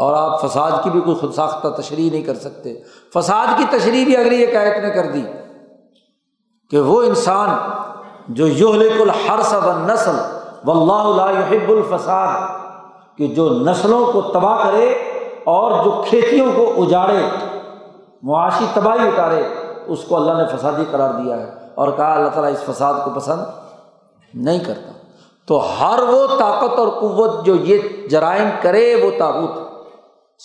اور 0.00 0.14
آپ 0.14 0.40
فساد 0.42 0.72
کی 0.82 0.90
بھی 0.90 1.00
کوئی 1.00 1.16
خود 1.16 1.34
ساختہ 1.34 1.68
تشریح 1.80 2.10
نہیں 2.10 2.22
کر 2.22 2.34
سکتے۔ 2.34 2.74
فساد 3.14 3.46
کی 3.56 3.64
تشریح 3.70 4.04
بھی 4.04 4.16
اگلی 4.16 4.36
ایک 4.36 4.56
آیت 4.56 4.84
نے 4.84 4.90
کر 4.90 5.10
دی 5.12 5.22
کہ 6.70 6.80
وہ 6.80 7.02
انسان 7.02 7.50
جو 8.28 8.46
یوہلک 8.46 9.00
الحرس 9.00 9.52
و 9.54 9.72
نسل 9.86 10.18
و 10.64 10.70
اللہ 10.70 11.40
یحب 11.40 11.70
الفساد، 11.70 12.40
کہ 13.18 13.26
جو 13.26 13.48
نسلوں 13.50 14.04
کو 14.12 14.20
تباہ 14.22 14.62
کرے 14.64 14.88
اور 15.44 15.84
جو 15.84 16.02
کھیتیوں 16.08 16.50
کو 16.56 16.82
اجاڑے، 16.82 17.22
معاشی 18.22 18.66
تباہی 18.74 19.08
اتارے، 19.08 19.42
اس 19.86 20.04
کو 20.04 20.16
اللہ 20.16 20.32
نے 20.32 20.46
فسادی 20.46 20.84
قرار 20.90 21.14
دیا 21.14 21.38
ہے 21.38 21.50
اور 21.74 21.92
کہا 21.92 22.14
اللہ 22.14 22.28
تعالیٰ 22.28 22.52
اس 22.52 22.62
فساد 22.64 22.94
کو 23.04 23.10
پسند 23.10 23.40
نہیں 24.34 24.58
کرتا۔ 24.58 24.92
تو 25.46 25.58
ہر 25.80 26.02
وہ 26.02 26.26
طاقت 26.38 26.78
اور 26.78 26.88
قوت 26.88 27.44
جو 27.46 27.54
یہ 27.54 27.78
جرائم 28.10 28.48
کرے 28.62 28.94
وہ 29.04 29.10
تابوت۔ 29.18 29.69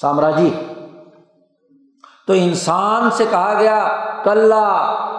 سامراجی۔ 0.01 0.49
تو 2.27 2.33
انسان 2.33 3.09
سے 3.11 3.25
کہا 3.29 3.53
گیا 3.59 3.87
کل 4.23 4.51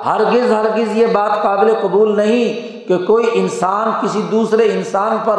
ہرگز 0.07 0.53
ہرگز 0.53 0.97
یہ 0.97 1.07
بات 1.07 1.43
قابل 1.43 1.75
قبول 1.83 2.17
نہیں 2.17 2.77
کہ 2.89 2.99
کوئی 2.99 3.27
انسان 3.33 3.91
کسی 4.03 4.23
دوسرے 4.31 4.73
انسان 4.73 5.17
پر 5.25 5.39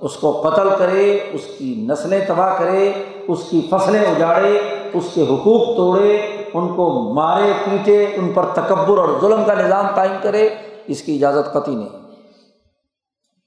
اس 0.00 0.16
کو 0.16 0.32
قتل 0.32 0.68
کرے، 0.78 1.30
اس 1.32 1.40
کی 1.58 1.86
نسلیں 1.88 2.20
تباہ 2.28 2.58
کرے، 2.58 2.92
اس 3.28 3.38
کی 3.50 3.68
فصلیں 3.70 4.04
اجاڑے، 4.04 4.58
اس 4.92 5.04
کے 5.14 5.22
حقوق 5.22 5.76
توڑے، 5.76 6.16
ان 6.54 6.68
کو 6.68 7.14
مارے، 7.14 7.52
پیٹے، 7.64 8.04
ان 8.14 8.32
پر 8.32 8.44
تکبر 8.44 8.98
اور 8.98 9.08
ظلم 9.20 9.44
کا 9.44 9.54
نظام 9.54 9.86
قائم 9.94 10.12
کرے، 10.22 10.48
اس 10.86 11.02
کی 11.02 11.14
اجازت 11.16 11.52
قطعی 11.52 11.74
نہیں۔ 11.74 11.88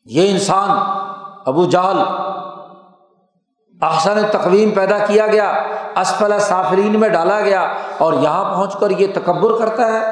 یہ 0.05 0.31
انسان، 0.31 0.69
ابو 1.45 1.65
جال 1.65 1.97
احسن 3.81 4.19
تقویم 4.31 4.69
پیدا 4.69 4.97
کیا 4.97 5.27
گیا، 5.27 5.63
اسفل 5.95 6.39
سافرین 6.39 6.99
میں 6.99 7.09
ڈالا 7.09 7.39
گیا 7.39 7.73
اور 7.97 8.13
یہاں 8.13 8.55
پہنچ 8.55 8.79
کر 8.79 8.89
یہ 8.89 9.07
تکبر 9.13 9.59
کرتا 9.59 9.87
ہے۔ 9.87 10.11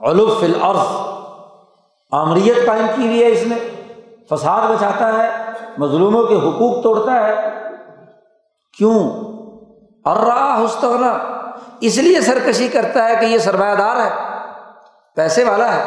علوف 0.00 0.42
العرض 0.42 0.86
آمریت 2.12 2.66
قائم 2.66 2.86
کی 2.96 3.06
ہوئی 3.06 3.22
ہے 3.22 3.28
اس 3.28 3.42
نے 3.46 3.54
فساد 4.30 4.60
بچاتا 4.68 5.12
ہے، 5.12 5.30
مظلوموں 5.78 6.24
کے 6.24 6.34
حقوق 6.34 6.82
توڑتا 6.82 7.14
ہے۔ 7.14 7.34
کیوں؟ 8.78 9.10
اور 10.04 10.16
رہا 10.16 10.64
حستغنا 10.64 11.18
اس 11.80 11.98
لیے 11.98 12.20
سرکشی 12.20 12.68
کرتا 12.68 13.08
ہے 13.08 13.14
کہ 13.20 13.24
یہ 13.24 13.38
سرمایہ 13.38 13.74
دار 13.74 13.96
ہے، 13.96 14.10
پیسے 15.16 15.44
والا 15.44 15.76
ہے۔ 15.76 15.84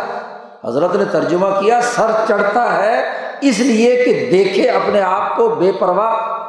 حضرت 0.64 0.96
نے 0.96 1.06
ترجمہ 1.06 1.48
کیا، 1.60 1.82
سر 1.82 2.12
چڑھتا 2.28 2.84
ہے، 2.84 3.04
اس 3.42 3.60
لیے 3.60 4.06
کہ 4.06 4.30
دیکھے 4.32 4.70
اپنے 4.70 5.02
آپ 5.02 5.38
کو 5.38 5.50
بے 5.50 5.72
پرواہ۔ 5.72 6.43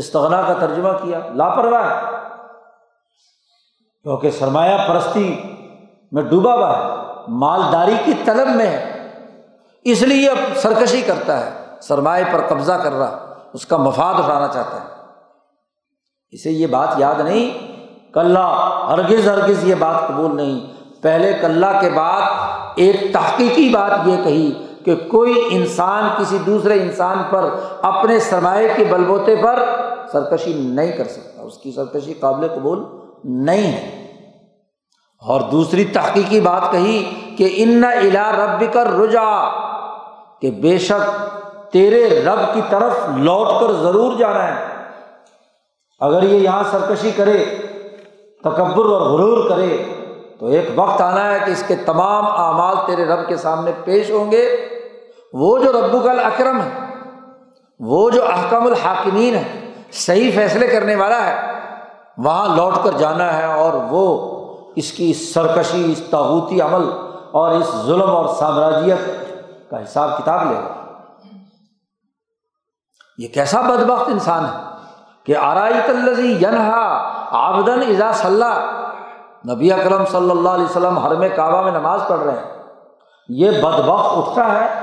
استغنا 0.00 0.42
کا 0.42 0.52
ترجمہ 0.52 0.88
کیا، 1.02 1.18
لاپرواہ۔ 1.34 2.10
کیونکہ 4.02 4.30
سرمایہ 4.30 4.78
پرستی 4.88 5.42
میں 6.12 6.22
ڈوبا 6.22 6.54
ہوا 6.54 6.78
ہے، 6.78 7.04
مالداری 7.28 7.94
کی 8.04 8.12
طلب 8.24 8.48
میں 8.48 8.66
ہے۔ 8.66 9.08
اس 9.84 10.02
لیے 10.02 10.30
اب 10.30 10.56
سرکشی 10.56 11.00
کرتا 11.00 11.46
ہے، 11.46 11.50
سرمایہ 11.82 12.24
پر 12.32 12.40
قبضہ 12.48 12.72
کر 12.72 12.92
رہا، 12.92 13.34
اس 13.52 13.66
کا 13.66 13.76
مفاد 13.76 14.14
اٹھانا 14.14 14.48
چاہتا 14.48 14.80
ہے۔ 14.80 14.86
اسے 16.30 16.50
یہ 16.50 16.66
بات 16.66 16.88
یاد 16.96 17.20
نہیں 17.20 17.50
کلّہ 18.12 18.74
ہرگز 18.88 19.28
ہرگز 19.28 19.64
یہ 19.64 19.74
بات 19.74 20.08
قبول 20.08 20.36
نہیں۔ 20.36 20.80
پہلے 21.02 21.32
کلّہ 21.40 21.80
کے 21.80 21.90
بعد 21.90 22.22
ایک 22.76 23.12
تحقیقی 23.12 23.68
بات 23.68 23.90
یہ 24.04 24.24
کہی 24.24 24.66
کہ 24.84 24.96
کوئی 24.96 25.48
انسان 25.50 26.08
کسی 26.18 26.38
دوسرے 26.38 26.82
انسان 26.82 27.22
پر 27.30 27.50
اپنے 27.82 28.18
سرمایہ 28.18 28.68
کے 28.76 28.84
بل 28.84 29.04
بوتے 29.04 29.36
پر 29.36 29.66
سرکشی 30.12 30.52
نہیں 30.54 30.92
کر 30.92 31.04
سکتا۔ 31.04 31.42
اس 31.42 31.58
کی 31.58 31.72
سرکشی 31.72 32.14
قابل 32.14 32.48
قبول 32.48 32.84
نہیں 33.24 33.72
ہے۔ 33.72 34.00
اور 35.28 35.40
دوسری 35.40 35.84
تحقیقی 35.84 36.40
بات 36.40 36.62
کہی 36.72 37.10
کہ 37.38 37.52
ان 37.56 37.84
الا 37.84 38.32
رب 38.32 38.64
کر 38.72 38.98
رجا 38.98 39.50
کہ 40.40 40.50
بے 40.50 40.78
شک 40.78 41.36
تیرے 41.72 42.24
رب 42.24 42.54
کی 42.54 42.60
طرف 42.70 42.98
لوٹ 43.16 43.48
کر 43.60 43.72
ضرور 43.72 44.12
جانا 44.18 44.56
ہے۔ 44.56 44.64
اگر 46.00 46.22
یہ 46.22 46.38
یہاں 46.38 46.64
سرکشی 46.70 47.10
کرے، 47.10 47.44
تکبر 48.44 48.84
اور 48.84 49.00
غرور 49.00 49.50
کرے، 49.50 49.84
تو 50.38 50.46
ایک 50.46 50.68
وقت 50.74 51.00
آنا 51.00 51.34
ہے 51.34 51.38
کہ 51.46 51.50
اس 51.50 51.64
کے 51.66 51.74
تمام 51.76 52.26
اعمال 52.26 52.76
تیرے 52.86 53.04
رب 53.04 53.28
کے 53.28 53.36
سامنے 53.36 53.70
پیش 53.84 54.10
ہوں 54.10 54.32
گے۔ 54.32 54.56
وہ 55.32 55.58
جو 55.58 55.72
رب 55.72 56.04
کا 56.04 56.12
اکرم 56.12 56.60
ہے، 56.60 56.94
وہ 57.78 58.10
جو 58.10 58.24
احکم 58.24 58.66
الحاکمین 58.66 59.34
ہے 59.34 59.69
صحیح 59.92 60.30
فیصلے 60.34 60.66
کرنے 60.66 60.94
والا 60.94 61.26
ہے۔ 61.26 61.40
وہاں 62.18 62.56
لوٹ 62.56 62.74
کر 62.84 62.90
جانا 62.98 63.38
ہے 63.38 63.44
اور 63.44 63.72
وہ 63.72 64.30
اس 64.76 64.92
کی 64.92 65.12
سرکشی، 65.14 65.92
اس 65.92 66.02
تعوتی 66.10 66.60
عمل 66.60 66.90
اور 67.30 67.50
اس 67.50 67.74
ظلم 67.86 68.10
اور 68.16 68.34
سامراجیت 68.38 68.98
کا 69.70 69.82
حساب 69.82 70.18
کتاب 70.18 70.50
لے 70.50 70.56
گا 70.56 70.74
یہ 73.18 73.28
کیسا 73.28 73.60
بد 73.60 73.90
وقت 73.90 74.08
انسان 74.08 74.44
ہے 74.44 74.64
کہ 75.24 75.36
آرائی 75.36 75.74
تلزی 75.86 76.32
ینہا 76.32 77.12
آبدن 77.30 77.80
اضا 77.88 78.12
صلاح 78.12 78.58
نبی 79.54 79.72
اکرم 79.72 80.04
صلی 80.04 80.30
اللہ 80.30 80.48
علیہ 80.48 80.64
وسلم 80.64 80.98
ہر 80.98 81.14
میں 81.14 81.28
کعبہ 81.36 81.62
میں 81.62 81.72
نماز 81.72 82.00
پڑھ 82.08 82.20
رہے 82.20 82.32
ہیں۔ 82.32 82.62
یہ 83.28 83.50
بد 83.50 83.88
وقت 83.88 84.18
اٹھتا 84.18 84.60
ہے۔ 84.60 84.80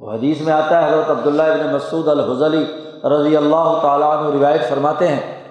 وہ 0.00 0.12
حدیث 0.12 0.40
میں 0.40 0.52
آتا 0.52 0.82
ہے، 0.82 0.88
حضرت 0.88 1.10
عبداللہ 1.10 1.42
ابن 1.42 1.74
مسعود 1.74 2.08
الحضلی 2.08 2.91
رضی 3.04 3.36
اللہ 3.36 3.78
تعالیٰ 3.82 4.16
عنہ 4.16 4.28
روایت 4.28 4.68
فرماتے 4.68 5.08
ہیں، 5.08 5.44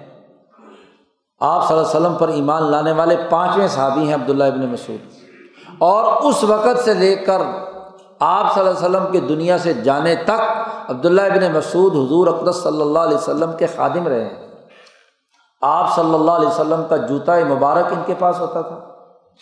آپ 1.39 1.67
صلی 1.67 1.77
اللہ 1.77 1.87
علیہ 1.87 1.99
وسلم 1.99 2.15
پر 2.15 2.27
ایمان 2.27 2.63
لانے 2.63 2.91
والے 2.91 3.15
پانچویں 3.29 3.67
صحابی 3.67 4.07
ہیں 4.07 4.13
عبداللہ 4.13 4.43
ابن 4.43 4.65
مسعود۔ 4.65 5.13
اور 5.79 6.21
اس 6.21 6.43
وقت 6.43 6.79
سے 6.79 6.93
لے 6.93 7.15
کر 7.15 7.41
آپ 8.19 8.53
صلی 8.53 8.67
اللہ 8.67 8.77
علیہ 8.77 8.89
وسلم 8.89 9.11
کے 9.11 9.19
دنیا 9.19 9.57
سے 9.57 9.73
جانے 9.73 10.15
تک 10.15 10.41
عبداللہ 10.89 11.21
ابن 11.21 11.51
مسعود 11.53 11.95
حضور 11.95 12.27
اقدس 12.27 12.55
صلی 12.55 12.81
اللہ 12.81 12.99
علیہ 12.99 13.17
وسلم 13.17 13.51
کے 13.57 13.67
خادم 13.67 14.07
رہے 14.07 14.23
ہیں۔ 14.23 14.47
آپ 15.61 15.95
صلی 15.95 16.13
اللہ 16.13 16.31
علیہ 16.31 16.47
وسلم 16.47 16.81
کا 16.89 16.97
جوتا 16.97 17.35
مبارک 17.49 17.85
ان 17.85 18.01
کے 18.05 18.13
پاس 18.19 18.39
ہوتا 18.39 18.61
تھا۔ 18.61 18.79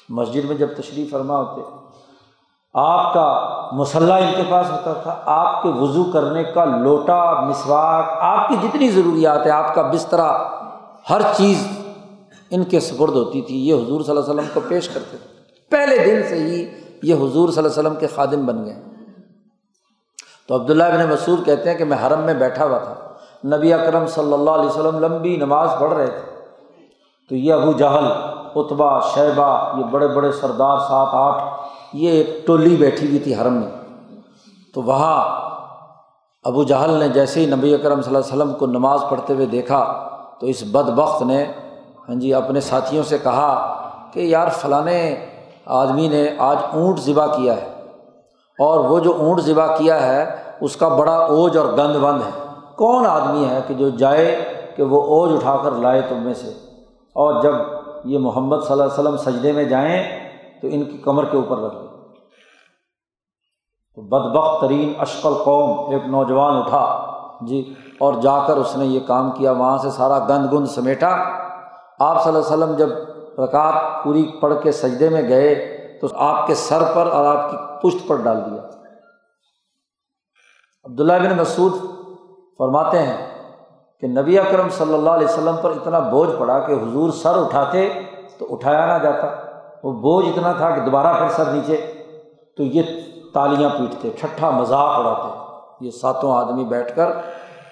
مسجد 0.10 0.45
میں 0.45 0.55
جب 0.55 0.68
تشریف 0.78 1.12
فرما 1.12 1.38
ہوتے 1.38 1.78
آپ 2.74 3.13
کا 3.13 3.59
مسلح 3.72 4.13
ان 4.13 4.34
کے 4.36 4.43
پاس 4.49 4.72
ہوتا 4.72 4.93
تھا، 4.93 5.15
آپ 5.26 5.63
کے 5.63 5.70
وضو 5.70 6.03
کرنے 6.03 6.43
کا 6.43 6.65
لوٹا، 6.65 7.41
مسواک، 7.41 8.05
آپ 8.20 8.49
کی 8.49 8.55
جتنی 8.63 8.88
ضروریات 8.89 9.45
ہے 9.45 9.51
آپ 9.51 9.76
کا 9.76 9.82
بسترا 9.82 10.38
ہر 11.09 11.22
چیز 11.38 11.67
ان 12.49 12.63
کے 12.63 12.80
سپرد 12.80 13.11
ہوتی 13.11 13.41
تھی۔ 13.41 13.70
یہ 13.70 13.74
حضور 13.74 14.01
صلی 14.01 14.17
اللہ 14.17 14.20
علیہ 14.20 14.34
وسلم 14.34 14.45
کو 14.53 14.59
پیش 14.67 14.89
کرتے 14.89 15.17
تھے۔ 15.17 15.28
پہلے 15.72 15.97
دن 15.97 16.30
سے 16.30 16.36
ہی 16.36 16.67
یہ 17.03 17.15
حضور 17.15 17.49
صلی 17.49 17.63
اللہ 17.63 17.80
علیہ 17.80 17.80
وسلم 17.80 17.95
کے 17.95 18.07
خادم 18.07 18.45
بن 18.45 18.65
گئے۔ 18.65 18.84
تو 20.47 20.55
عبداللہ 20.55 20.84
ابن 20.84 21.09
مسعود 21.09 21.45
کہتے 21.45 21.72
ہیں 21.72 21.78
کہ 21.78 21.86
میں 21.86 21.97
حرم 22.07 22.20
میں 22.20 22.34
بیٹھا 22.34 22.65
ہوا 22.65 22.78
تھا۔ 22.78 22.93
نبی 23.57 23.74
اکرم 23.74 24.07
صلی 24.07 24.34
اللہ 24.34 24.51
علیہ 24.51 24.70
وسلم 24.70 24.99
لمبی 24.99 25.36
نماز 25.36 25.70
پڑھ 25.80 25.93
رہے 25.93 26.07
تھے۔ 26.07 26.36
تو 27.30 27.36
یہ 27.36 27.53
ابو 27.53 27.72
جہل 27.72 28.11
اتبا 28.55 28.99
شیبہ، 28.99 29.78
یہ 29.78 29.84
بڑے 29.84 30.07
بڑے 30.07 30.32
سردار، 30.32 30.78
سات 30.78 31.07
آٹھ 31.11 31.59
یہ 31.93 32.09
ایک 32.09 32.47
ٹولی 32.47 32.75
بیٹھی 32.75 33.07
ہوئی 33.07 33.19
تھی 33.19 33.35
حرم 33.35 33.53
میں۔ 33.53 33.71
تو 34.73 34.81
وہاں 34.81 35.39
ابو 36.43 36.63
جہل 36.63 36.89
نے 36.89 37.09
جیسے 37.09 37.39
ہی 37.39 37.45
نبی 37.45 37.73
اکرم 37.73 38.01
صلی 38.01 38.15
اللہ 38.15 38.33
علیہ 38.33 38.43
وسلم 38.43 38.53
کو 38.53 38.65
نماز 38.65 38.99
پڑھتے 39.09 39.33
ہوئے 39.33 39.45
دیکھا، 39.45 40.09
تو 40.39 40.45
اس 40.45 40.63
بد 40.71 40.89
بخت 40.89 41.21
نے 41.21 41.45
ہاں 42.09 42.15
جی 42.15 42.33
اپنے 42.33 42.61
ساتھیوں 42.61 43.03
سے 43.03 43.17
کہا 43.17 43.75
کہ 44.13 44.19
یار 44.19 44.47
فلاں 44.47 44.83
آدمی 45.65 46.07
نے 46.07 46.29
آج 46.37 46.57
اونٹ 46.73 46.99
ذبح 46.99 47.25
کیا 47.25 47.53
ہے۔ 47.53 47.67
اور 48.59 48.79
وہ 48.79 48.99
جو 48.99 49.13
اونٹ 49.19 49.41
ذبح 49.41 49.77
کیا 49.77 50.07
ہے، 50.07 50.35
اس 50.61 50.75
کا 50.75 50.87
بڑا 50.87 51.15
اوج 51.15 51.57
اور 51.57 51.65
گند 51.65 51.95
بند 51.95 52.21
ہے۔ 52.21 52.43
کون 52.75 53.05
آدمی 53.05 53.45
ہے 53.45 53.59
کہ 53.67 53.73
جو 53.73 53.89
جائے 53.89 54.53
کہ 54.75 54.83
وہ 54.83 55.01
اوج 55.03 55.31
اٹھا 55.33 55.57
کر 55.63 55.71
لائے 55.71 56.01
تم 56.09 56.15
میں 56.15 56.33
سے؟ 56.33 56.47
اور 57.15 57.41
جب 57.41 57.53
یہ 58.05 58.19
محمد 58.19 58.57
صلی 58.67 58.71
اللہ 58.71 58.83
علیہ 58.83 59.09
وسلم 59.09 59.17
سجدے 59.17 59.51
میں 59.51 59.63
جائیں 59.63 60.18
تو 60.62 60.68
ان 60.72 60.84
کی 60.84 60.97
کمر 60.97 61.26
کے 61.26 61.38
اوپر 61.38 61.57
رکھ 61.57 61.76
دیں 61.76 61.88
تو 63.95 64.01
بدبخت 64.01 64.62
ترین 64.62 64.93
اشکل 64.99 65.34
قوم 65.34 65.93
ایک 65.93 66.05
نوجوان 66.05 66.57
اٹھا۔ 66.57 67.05
جی 67.41 67.74
اور 67.99 68.14
جا 68.14 68.47
کر 68.47 68.57
اس 68.57 68.78
نے 68.78 68.86
یہ 68.86 68.99
کام 68.99 69.32
کیا، 69.32 69.51
وہاں 69.51 69.78
سے 69.78 69.89
سارا 69.89 70.20
گند 70.20 70.53
گند 70.53 70.66
سمیٹا۔ 70.66 71.10
آپ 71.99 72.24
صلی 72.24 72.36
اللہ 72.36 72.53
علیہ 72.53 72.64
وسلم 72.64 72.76
جب 72.76 72.89
رکعت 73.39 74.03
پوری 74.03 74.32
پڑھ 74.41 74.53
کے 74.64 74.72
سجدے 74.72 75.10
میں 75.10 75.30
گئے، 75.30 75.55
تو 76.01 76.07
آپ 76.16 76.47
کے 76.47 76.55
سر 76.55 76.84
پر 76.95 77.07
اور 77.07 77.26
آپ 77.26 77.51
کی 77.51 77.57
پشت 77.82 78.07
پر 78.07 78.16
ڈال 78.16 78.38
دیا۔ 78.38 78.62
عبداللہ 80.84 81.14
بن 81.14 81.38
مسعود 81.38 81.74
فرماتے 82.57 82.99
ہیں 82.99 83.28
کہ 83.99 84.07
نبی 84.07 84.39
اکرم 84.39 84.70
صلی 84.70 84.93
اللہ 84.93 85.10
علیہ 85.10 85.28
وسلم 85.28 85.55
پر 85.62 85.72
اتنا 85.72 85.99
بوجھ 85.99 86.30
پڑا 86.39 86.60
کہ 86.60 86.72
حضور 86.72 87.12
سر 87.12 87.38
اٹھاتے 87.38 87.89
تو 88.38 88.53
اٹھایا 88.53 88.86
نہ 88.86 89.03
جاتا۔ 89.03 89.48
وہ 89.84 89.91
بوجھ 89.91 90.25
اتنا 90.27 90.51
تھا 90.51 90.69
کہ 90.69 90.82
دوبارہ 90.82 91.17
پھر 91.17 91.30
سر 91.30 91.51
نیچے 91.51 91.93
تو 92.57 92.63
یہ 92.63 92.82
تالیاں 93.34 93.69
پیٹتے، 93.69 94.09
ٹھٹھا 94.19 94.49
مذاق 94.49 94.89
اڑاتے۔ 94.99 95.39
یہ 95.86 95.91
ساتوں 95.91 96.32
آدمی 96.34 96.63
بیٹھ 96.63 96.95
کر 96.95 97.09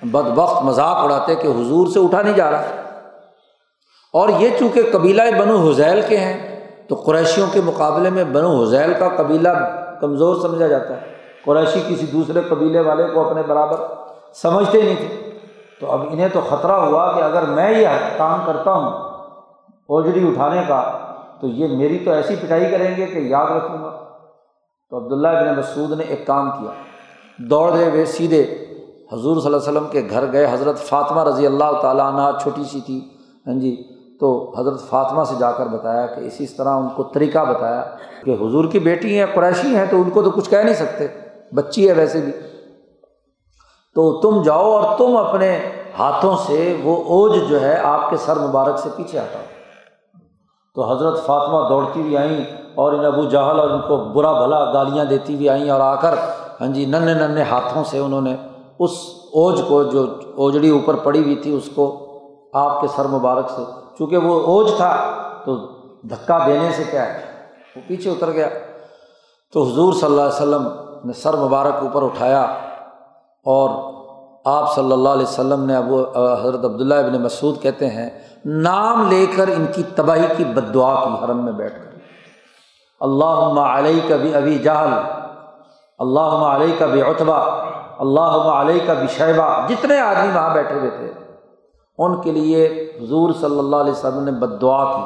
بد 0.04 0.30
وقت 0.36 0.64
مذاق 0.64 0.96
اڑاتے 0.96 1.36
کہ 1.36 1.48
حضور 1.48 1.88
سے 1.88 2.00
اٹھا 2.00 2.22
نہیں 2.22 2.34
جا 2.34 2.52
رہا۔ 2.52 2.64
اور 4.14 4.30
یہ 4.30 4.50
چونکہ 4.60 4.82
قبیلہ 4.94 5.22
بنو 5.40 5.70
حزیل 5.70 6.02
کے 6.10 6.18
ہیں، 6.18 6.58
تو 6.90 6.96
قریشیوں 6.96 7.48
کے 7.54 7.62
مقابلے 7.62 8.10
میں 8.10 8.24
بنو 8.24 8.64
حزیل 8.64 8.94
کا 9.00 9.10
قبیلہ 9.18 9.50
کمزور 10.02 10.36
سمجھا 10.42 10.68
جاتا 10.68 11.02
ہے۔ 11.02 11.14
قریشی 11.46 11.80
کسی 11.88 12.06
دوسرے 12.06 12.42
قبیلے 12.50 12.80
والے 12.80 13.04
کو 13.14 13.30
اپنے 13.30 13.42
برابر 13.42 13.78
سمجھتے 14.34 14.82
نہیں 14.82 14.96
تھے۔ 14.96 15.40
تو 15.80 15.92
اب 15.92 16.02
انہیں 16.12 16.30
تو 16.34 16.40
خطرہ 16.50 16.72
ہوا 16.72 17.12
کہ 17.12 17.22
اگر 17.22 17.42
میں 17.42 17.80
یہ 17.80 17.88
کام 18.18 18.40
کرتا 18.46 18.72
ہوں، 18.72 18.92
اوجڑی 19.88 20.28
اٹھانے 20.28 20.62
کا 20.68 21.07
تو 21.42 21.48
یہ 21.48 21.68
میری 21.68 22.00
تو 22.00 22.12
ایسی 22.12 22.36
پٹائی 22.36 22.72
کریں 22.72 22.96
گے 22.98 23.06
کہ 23.06 23.20
یاد 23.20 23.46
رکھوں 23.46 23.84
گا۔ 23.84 24.04
تو 24.90 24.98
عبداللہ 24.98 25.28
ابن 25.28 25.60
مسعود 25.60 25.92
نے 25.92 26.04
ایک 26.04 26.28
کام 26.28 26.52
کیا۔ 26.52 26.72
دوڑے 27.38 27.90
ہوئے 27.90 28.06
سیدھے 28.06 28.42
حضور 29.14 29.42
صلی 29.42 29.46
اللہ 29.46 29.58
علیہ 29.58 29.72
وسلم 29.72 29.86
کے 29.92 30.08
گھر 30.10 30.32
گئے۔ 30.32 30.48
حضرت 30.52 30.80
فاطمہ 30.80 31.24
رضی 31.24 31.46
اللہ 31.46 31.80
تعالیٰ 31.82 32.14
عنہ 32.14 32.38
چھوٹی 32.42 32.64
سی 32.64 32.82
تھی۔ 32.86 33.10
ہاں 33.48 33.54
جی 33.54 33.84
تو 34.20 34.54
حضرت 34.60 34.90
فاطمہ 34.90 35.24
سے 35.24 35.36
جا 35.40 35.52
کر 35.52 35.66
بتایا 35.66 36.06
کہ 36.06 36.20
اسی 36.20 36.48
طرح 36.48 36.70
ان 36.70 36.90
کو 36.96 37.04
طریقہ 37.04 37.46
بتایا 37.46 37.84
کہ 38.26 38.32
حضور 38.32 38.66
کی 38.66 38.80
بیٹی 38.80 39.20
ہیں، 39.20 39.26
قریشی 39.34 39.76
ہیں، 39.76 39.86
تو 39.90 40.02
ان 40.02 40.10
کو 40.10 40.22
تو 40.22 40.32
کچھ 40.32 40.50
کہہ 40.50 40.58
نہیں 40.58 40.76
سکتے۔ 40.76 41.08
بچی 41.56 41.88
ہے 41.88 41.94
ویسے 41.94 42.22
بھی۔ 42.22 42.32
تو 43.96 44.22
تم 44.22 44.42
جاؤ 44.42 44.72
اور 44.72 44.98
تم 44.98 45.18
اپنے 45.18 45.60
ہاتھوں 46.00 46.36
سے 46.48 46.76
وہ 46.84 47.04
اوج 47.04 47.50
جو 47.50 47.62
ہے 47.62 47.80
آپ 47.84 48.10
کے 48.10 48.18
سر 48.18 48.40
مبارک 48.40 48.80
سے 48.80 48.90
پیچھے 48.96 49.20
آتا 49.20 49.40
تو 50.78 50.92
حضرت 50.92 51.26
فاطمہ 51.26 51.68
دوڑتی 51.70 52.02
ہوئی 52.02 52.18
آئیں 52.18 52.44
اور 52.76 52.94
ان 52.94 53.06
ابو 53.06 53.24
جہل 53.24 53.60
اور 53.60 53.70
ان 53.70 53.82
کو 53.88 53.98
برا 53.98 54.32
بھلا 54.32 54.74
گالیاں 54.74 55.06
دیتی 55.06 55.36
ہوئی 55.36 55.50
آئیں 55.50 55.70
اور 55.70 55.80
آ 55.80 55.96
کر 55.96 56.14
ہاں 56.62 56.68
جی 56.68 56.86
ننے 56.86 57.14
ننے 57.14 57.42
ہاتھوں 57.42 57.84
سے 57.84 58.00
انہوں 58.00 58.22
نے 58.22 58.36
اس 58.80 58.92
اوج 59.34 59.62
کو 59.68 59.84
جو 59.84 60.06
اوجڑی 60.36 60.70
اوپر 60.70 60.96
پڑی 60.96 61.24
ہوئی 61.24 61.36
تھی، 61.36 61.54
اس 61.54 61.70
کو 61.76 61.86
آپ 62.54 62.82
کے 62.82 62.88
سر 62.96 63.06
مبارک 63.06 63.50
سے، 63.50 63.62
چونکہ 63.98 64.18
وہ 64.18 64.42
اوج 64.42 64.72
تھا، 64.78 64.96
تو 65.46 65.56
دھکا 66.10 66.38
دینے 66.46 66.72
سے 66.72 66.84
کیا 66.92 67.06
ہے؟ 67.06 67.22
وہ 67.76 67.82
پیچھے 67.88 68.12
اتر 68.12 68.32
گیا۔ 68.32 68.48
تو 69.54 69.64
حضور 69.64 69.94
صلی 69.94 70.06
اللہ 70.06 70.22
علیہ 70.22 70.42
وسلم 70.42 70.68
نے 71.06 71.14
سر 71.14 71.38
مبارک 71.38 71.74
اوپر 71.82 72.04
اٹھایا 72.04 72.42
اور 73.46 73.70
آپ 74.46 74.76
صلی 74.76 74.92
اللہ 74.92 75.10
علیہ 75.10 75.28
وسلم 75.28 75.66
نے 75.66 75.76
ابو، 75.76 76.04
حضرت 76.42 76.66
عبداللہ 76.66 76.96
ابن 76.96 77.22
مسعود 77.22 77.62
کہتے 77.62 77.90
ہیں 77.90 78.10
نام 78.48 79.08
لے 79.10 79.26
کر 79.36 79.48
ان 79.48 79.66
کی 79.76 79.84
تباہی 79.96 80.28
کی 80.38 80.44
بد 80.44 80.74
دعا 80.74 81.04
کی 81.04 81.26
حرم 81.26 81.46
میں 81.46 81.54
بیٹھ 81.54 81.74
کر۔ 81.74 82.00
اللہ 83.00 83.60
علیہ 83.60 84.10
کا 84.10 84.16
بھی 84.16 84.36
ابھی 84.36 84.58
جہل 84.58 84.94
اللہ 86.00 86.20
علیہ 86.20 86.80
کا 86.80 86.86
بھی 86.86 87.02
اتبا 87.02 87.38
اللہ 87.98 88.50
علیہ 88.50 88.80
کا 88.88 88.94
بھی 88.94 89.08
شیبہ۔ 89.08 89.68
جتنے 89.68 90.00
آدمی 90.00 90.32
وہاں 90.36 90.54
بیٹھے 90.54 90.80
ہوئے 90.80 90.90
تھے، 90.90 91.14
ان 91.98 92.22
کے 92.22 92.32
لیے 92.32 92.92
حضور 93.02 93.34
صلی 93.42 93.60
اللہ 93.60 93.76
علیہ 93.76 93.92
وسلم 93.92 94.24
نے 94.24 94.32
بد 94.32 94.62
دعا 94.62 94.84
کی۔ 94.84 95.04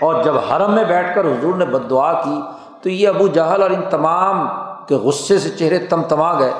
اور 0.00 0.22
جب 0.22 0.34
حرم 0.36 0.74
میں 0.74 0.84
بیٹھ 0.84 1.14
کر 1.14 1.24
حضور 1.24 1.54
نے 1.54 1.66
بد 1.66 1.90
دعا 1.90 2.12
کی، 2.12 2.40
تو 2.82 2.88
یہ 2.88 3.08
ابو 3.08 3.26
جہل 3.26 3.62
اور 3.62 3.70
ان 3.70 3.82
تمام 3.90 4.48
کے 4.86 4.94
غصے 4.94 5.38
سے 5.38 5.50
چہرے 5.50 5.78
تم 5.78 6.02
تما 6.02 6.38
گئے۔ 6.38 6.52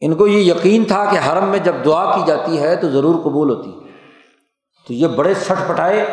ان 0.00 0.14
کو 0.14 0.26
یہ 0.26 0.52
یقین 0.52 0.84
تھا 0.84 1.04
کہ 1.04 1.18
حرم 1.18 1.44
میں 1.44 1.58
جب 1.58 1.72
دعا 1.84 2.14
کی 2.14 2.20
جاتی 2.26 2.62
ہے 2.62 2.76
تو 2.76 2.88
ضرور 2.88 3.14
قبول 3.22 3.50
ہوتی 3.50 3.74
ہے۔ 3.74 3.83
تو 4.86 4.94
یہ 4.94 5.06
بڑے 5.06 5.34
سٹ 5.34 5.68
پٹائے، 5.68 6.06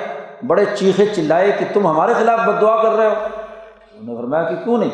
بڑے 0.47 0.65
چیخے 0.75 1.05
چلائے 1.05 1.51
کہ 1.59 1.65
تم 1.73 1.87
ہمارے 1.87 2.13
خلاف 2.13 2.39
بد 2.39 2.61
دعا 2.61 2.83
کر 2.83 2.91
رہے 2.91 3.07
ہو۔ 3.07 3.13
انہوں 3.99 4.15
نے 4.15 4.21
فرمایا 4.21 4.43
کہ 4.43 4.55
کیوں 4.63 4.77
نہیں؟ 4.77 4.89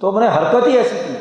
تو 0.00 0.10
ہم 0.10 0.20
نے 0.20 0.28
حرکت 0.28 0.66
ہی 0.66 0.76
ایسی 0.76 0.96
کی۔ 1.08 1.14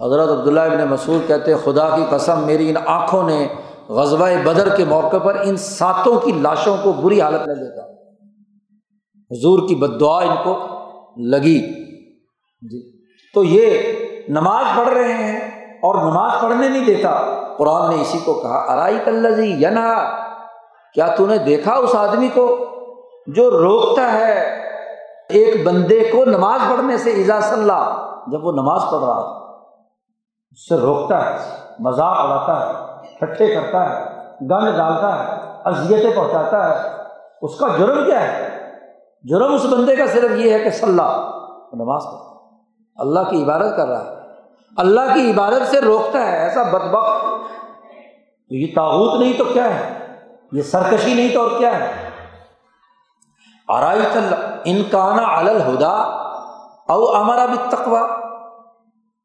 حضرت 0.00 0.28
عبداللہ 0.28 0.60
ابن 0.60 0.88
مسعود 0.88 1.28
کہتے 1.28 1.54
خدا 1.64 1.96
کی 1.96 2.02
قسم، 2.10 2.46
میری 2.46 2.70
ان 2.70 2.76
آنکھوں 2.86 3.28
نے 3.28 3.48
غزبۂ 3.88 4.30
بدر 4.44 4.76
کے 4.76 4.84
موقع 4.84 5.16
پر 5.16 5.36
ان 5.44 5.56
ساتوں 5.56 6.20
کی 6.20 6.32
لاشوں 6.32 6.76
کو 6.82 6.92
بری 6.92 7.20
حالت 7.20 7.46
میں 7.46 7.54
دیتا 7.54 7.92
حضور 9.30 9.68
کی 9.68 9.74
بد 9.74 10.00
دعا 10.00 10.20
ان 10.20 10.36
کو 10.44 10.68
لگی۔ 11.16 11.60
جی۔ 12.70 12.98
تو 13.34 13.44
یہ 13.44 13.78
نماز 14.28 14.64
پڑھ 14.76 14.88
رہے 14.88 15.12
ہیں۔ 15.12 15.57
اور 15.82 15.94
نماز 15.94 16.32
پڑھنے 16.40 16.68
نہیں 16.68 16.84
دیتا۔ 16.84 17.10
قرآن 17.58 17.90
نے 17.90 18.00
اسی 18.00 18.18
کو 18.18 18.34
کہا 18.34 18.72
ارائی 18.72 18.98
کلزی 19.04 19.64
ینا 19.64 19.98
کیا 20.94 21.06
تو 21.06 21.26
نے 21.26 21.38
دیکھا 21.38 21.74
اس 21.74 21.94
آدمی 21.94 22.28
کو 22.28 22.64
جو 23.26 23.50
روکتا 23.50 24.12
ہے 24.12 24.62
ایک 25.28 25.66
بندے 25.66 26.10
کو 26.12 26.24
نماز 26.24 26.60
پڑھنے 26.70 26.98
سے 26.98 27.10
ایزا 27.10 27.38
اللہ، 27.52 28.10
جب 28.26 28.46
وہ 28.46 28.52
نماز 28.52 28.80
پڑھ 28.90 29.04
رہا 29.04 29.48
اس 30.50 30.68
سے 30.68 30.76
روکتا 30.76 31.30
ہے، 31.30 31.36
مذاق 31.78 32.16
اڑاتا 32.18 32.66
ہے 32.66 32.72
ٹھٹے 33.18 33.54
کرتا 33.54 33.90
ہے، 33.90 34.04
گند 34.40 34.76
ڈالتا 34.76 35.18
ہے، 35.18 35.36
اذیتیں 35.64 36.16
پہنچاتا 36.16 36.68
ہے۔ 36.68 36.88
اس 37.42 37.58
کا 37.58 37.66
جرم 37.78 38.04
کیا 38.04 38.22
ہے؟ 38.22 38.48
جرم 39.22 39.54
اس 39.54 39.64
بندے 39.64 39.96
کا 39.96 40.06
صرف 40.06 40.30
یہ 40.30 40.52
ہے 40.52 40.58
کہ 40.58 40.70
صلاح 40.70 41.18
نماز 41.72 42.02
پڑھ 42.04 42.38
اللہ 42.96 43.20
کی 43.30 43.44
عبادت 43.44 43.76
کر 43.76 43.86
رہا 43.88 44.04
ہے۔ 44.04 44.17
اللہ 44.76 45.14
کی 45.14 45.30
عبادت 45.30 45.66
سے 45.66 45.80
روکتا 45.80 46.26
ہے، 46.26 46.38
ایسا 46.38 46.62
بد 46.62 46.92
تو 46.92 48.54
یہ 48.54 48.66
تعوت 48.74 49.20
نہیں 49.20 49.38
تو 49.38 49.44
کیا 49.44 49.74
ہے؟ 49.74 49.98
یہ 50.52 50.62
سرکشی 50.62 51.14
نہیں 51.14 51.34
تو 51.34 51.42
اور 51.42 51.50
کیا 51.58 51.78
ہے؟ 51.80 51.92
آرائی 53.68 54.00
انکانہ 54.64 55.20
الہدا 55.20 55.94
او 56.88 57.22
ہمارا 57.22 57.46
بھی 57.46 57.58
تقوا 57.70 58.02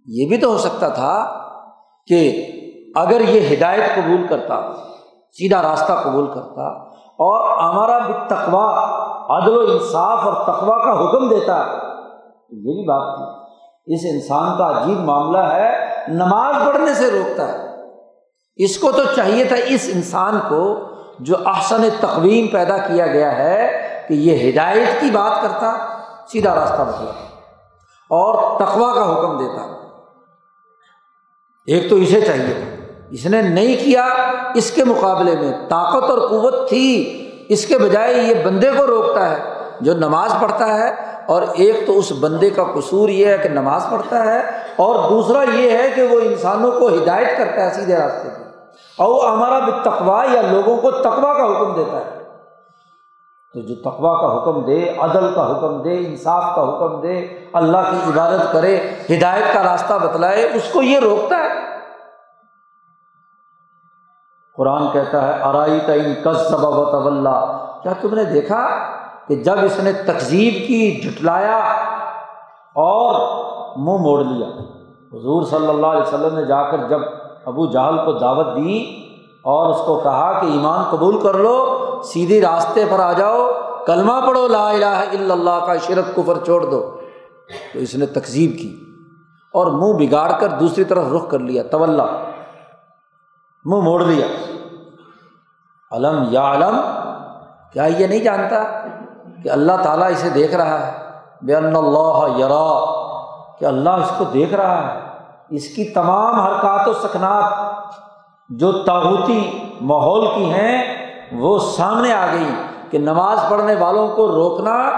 یہ 0.06 0.28
بھی 0.30 0.38
تو 0.38 0.52
ہو 0.52 0.57
سکتا 0.57 0.90
تھا 0.90 1.44
کہ 2.07 2.48
اگر 2.95 3.22
یہ 3.22 3.56
ہدایت 3.56 3.95
قبول 3.95 4.28
کرتا، 4.28 4.74
سیدھا 5.32 5.61
راستہ 5.61 5.94
قبول 5.94 6.28
کرتا 6.28 6.68
اور 7.20 7.57
ہمارا 7.57 7.98
بھی 7.99 8.14
تقوا 8.28 8.68
عدل 9.38 9.57
و 9.57 9.60
انصاف 9.60 10.20
اور 10.20 10.34
تقوا 10.34 10.78
کا 10.78 10.91
حکم 10.91 11.30
دیتا 11.30 11.57
یہ 12.49 12.74
بھی 12.74 12.88
بات 12.88 13.18
تھی۔ 13.18 13.43
اس 13.85 13.99
انسان 14.14 14.57
کا 14.57 14.84
عجیب 14.84 14.99
معاملہ 14.99 15.38
ہے، 15.38 15.89
نماز 16.07 16.55
پڑھنے 16.65 16.93
سے 16.93 17.11
روکتا 17.11 17.53
ہے۔ 17.53 17.57
اس 18.55 18.77
کو 18.77 18.91
تو 18.91 19.03
چاہیے 19.15 19.43
تھا 19.43 19.55
اس 19.68 19.89
انسان 19.93 20.39
کو 20.49 20.80
جو 21.19 21.35
احسن 21.45 21.81
تقویم 21.99 22.47
پیدا 22.47 22.77
کیا 22.77 23.07
گیا 23.07 23.38
ہے 23.38 23.88
کہ 24.07 24.14
یہ 24.14 24.51
ہدایت 24.51 25.01
کی 25.01 25.11
بات 25.11 25.41
کرتا، 25.41 25.73
سیدھا 26.31 26.55
راستہ 26.55 26.81
بتلا۔ 26.81 27.11
اور 28.10 28.60
تقوا 28.60 28.93
کا 28.93 29.14
حکم 29.14 29.38
دیتا۔ 29.38 29.61
ایک 31.68 31.89
تو 31.89 31.95
اسے 31.95 32.22
چاہیے 32.22 32.53
تھا۔ 32.53 32.93
اس 33.10 33.26
نے 33.26 33.41
نہیں 33.41 33.85
کیا 33.85 34.07
اس 34.55 34.72
کے 34.72 34.84
مقابلے 34.84 35.35
میں۔ 35.35 35.51
طاقت 35.69 36.10
اور 36.10 36.18
قوت 36.18 36.69
تھی۔ 36.69 37.19
اس 37.49 37.65
کے 37.65 37.77
بجائے 37.77 38.14
یہ 38.14 38.43
بندے 38.43 38.72
کو 38.77 38.88
روکتا 38.88 39.30
ہے 39.30 39.43
جو 39.81 39.93
نماز 39.93 40.35
پڑھتا 40.41 40.77
ہے 40.77 41.12
اور 41.27 41.41
ایک 41.53 41.87
تو 41.87 41.99
اس 41.99 42.11
بندے 42.19 42.49
کا 42.49 42.63
قصور 42.63 43.09
یہ 43.09 43.27
ہے 43.27 43.37
کہ 43.37 43.49
نماز 43.49 43.85
پڑھتا 43.91 44.23
ہے 44.23 44.39
اور 44.75 45.09
دوسرا 45.09 45.43
یہ 45.53 45.71
ہے 45.71 45.89
کہ 45.95 46.03
وہ 46.03 46.19
انسانوں 46.19 46.71
کو 46.71 46.87
ہدایت 46.87 47.37
کرتا 47.37 47.65
ہے 47.65 47.73
سیدھے 47.73 47.95
راستے 47.95 48.29
پہ 48.29 48.43
اور 48.97 49.31
ہمارا 49.31 49.59
تقوا 49.81 50.25
یا 50.33 50.41
لوگوں 50.41 50.77
کو 50.77 50.91
تقوا 50.91 51.33
کا 51.33 51.43
حکم 51.43 51.73
دیتا 51.75 51.97
ہے۔ 51.97 52.23
تو 53.53 53.59
جو 53.61 53.75
تقوا 53.75 54.21
کا 54.21 54.37
حکم 54.37 54.65
دے، 54.65 54.89
عدل 54.97 55.33
کا 55.33 55.51
حکم 55.51 55.81
دے، 55.81 55.97
انصاف 55.97 56.55
کا 56.55 56.63
حکم 56.63 57.01
دے، 57.01 57.27
اللہ 57.53 57.77
کی 57.77 58.11
عبادت 58.11 58.53
کرے، 58.53 58.77
ہدایت 59.11 59.53
کا 59.53 59.63
راستہ 59.63 59.93
بتلائے، 59.93 60.49
اس 60.53 60.69
کو 60.73 60.81
یہ 60.81 60.99
روکتا 60.99 61.37
ہے۔ 61.37 61.63
قرآن 64.57 64.83
کہتا 64.93 65.27
ہے 65.27 65.41
ارائی 65.43 65.79
تعین 65.85 66.13
کس 66.23 66.37
سبب 66.49 66.77
و 66.77 66.85
کیا 67.83 67.93
تم 68.01 68.15
نے 68.15 68.23
دیکھا؟ 68.23 68.93
کہ 69.27 69.35
جب 69.35 69.55
اس 69.63 69.79
نے 69.79 69.93
تقزیب 69.93 70.53
کی 70.67 71.01
جٹلایا 71.01 71.57
اور 72.75 73.13
منہ 73.77 74.01
موڑ 74.01 74.23
لیا۔ 74.23 74.47
حضور 75.13 75.43
صلی 75.43 75.67
اللہ 75.67 75.87
علیہ 75.87 76.01
وسلم 76.01 76.35
نے 76.35 76.45
جا 76.45 76.63
کر 76.63 76.77
جب 76.89 76.99
ابو 77.45 77.65
جہل 77.65 78.05
کو 78.05 78.11
دعوت 78.11 78.47
دی 78.57 78.79
اور 79.43 79.69
اس 79.69 79.81
کو 79.85 79.99
کہا 79.99 80.41
کہ 80.41 80.45
ایمان 80.45 80.83
قبول 80.89 81.19
کر 81.21 81.33
لو 81.33 81.55
سیدھی 82.03 82.41
راستے 82.41 82.85
پر 82.89 82.99
آ 82.99 83.13
جاؤ، 83.13 83.47
کلمہ 83.85 84.25
پڑھو، 84.27 84.47
لا 84.47 84.69
الہ 84.69 84.85
الا 84.85 85.33
اللہ 85.33 85.65
کا 85.65 85.77
شرک، 85.77 86.15
کفر 86.15 86.37
چھوڑ 86.45 86.61
دو۔ 86.65 86.99
تو 87.73 87.79
اس 87.79 87.95
نے 87.95 88.05
تقزیب 88.05 88.51
کی 88.59 88.79
اور 89.53 89.67
منہ 89.67 90.07
بگاڑ 90.07 90.31
کر 90.39 90.47
دوسری 90.47 90.83
طرف 90.83 91.03
رخ 91.15 91.29
کر 91.29 91.39
لیا 91.39 91.63
طول 91.63 91.89
منہ 93.65 93.81
موڑ 93.83 94.03
لیا۔ 94.03 94.27
علم 95.91 96.23
یا 96.29 96.53
علم 96.53 96.77
کیا 97.73 97.83
یہ 97.83 98.07
نہیں 98.07 98.19
جانتا؟ 98.19 98.63
کہ 99.44 99.49
اللہ 99.49 99.72
تعالیٰ 99.84 100.10
اسے 100.10 100.30
دیکھ 100.30 100.56
رہا 100.56 100.88
ہے۔ 100.88 100.91
بے 101.41 101.56
اللہ 101.56 102.40
یرا 102.40 102.86
کہ 103.60 103.65
اللہ 103.65 103.90
اس 103.90 104.11
کو 104.18 104.24
دیکھ 104.24 104.53
رہا 104.53 104.94
ہے۔ 104.94 104.99
اس 105.49 105.68
کی 105.68 105.86
تمام 105.86 106.40
حرکات 106.40 106.88
و 106.88 106.94
سکنات 106.94 107.53
جو 108.49 108.72
تاحوتی 108.72 109.70
ماحول 109.82 110.28
کی 110.36 110.53
ہیں، 110.53 110.84
وہ 111.32 111.60
سامنے 111.60 112.14
آ 112.14 112.26
گئی 112.34 112.49
کہ 112.91 112.98
نماز 112.98 113.40
پڑھنے 113.49 113.76
والوں 113.76 114.07
کو 114.07 114.28
روکنا 114.28 114.90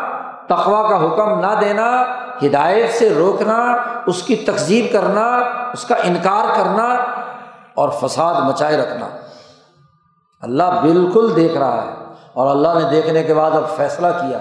تقوا 0.46 0.90
کا 0.90 1.06
حکم 1.06 1.40
نہ 1.40 1.54
دینا، 1.62 2.04
ہدایت 2.44 2.94
سے 2.94 3.14
روکنا، 3.14 3.76
اس 4.06 4.24
کی 4.24 4.36
تقزیب 4.36 4.86
کرنا، 4.94 5.38
اس 5.74 5.84
کا 5.84 5.96
انکار 6.04 6.46
کرنا 6.56 6.96
اور 7.76 7.90
فساد 7.90 8.42
مچائے 8.42 8.78
رکھنا۔ 8.78 9.08
اللہ 10.42 10.82
بالکل 10.82 11.34
دیکھ 11.36 11.58
رہا 11.58 11.82
ہے۔ 11.82 12.05
اور 12.36 12.48
اللہ 12.48 12.74
نے 12.74 12.90
دیکھنے 12.90 13.24
کے 13.24 13.34
بعد 13.34 13.52
اب 13.52 13.70
فیصلہ 13.76 14.08
کیا۔ 14.08 14.40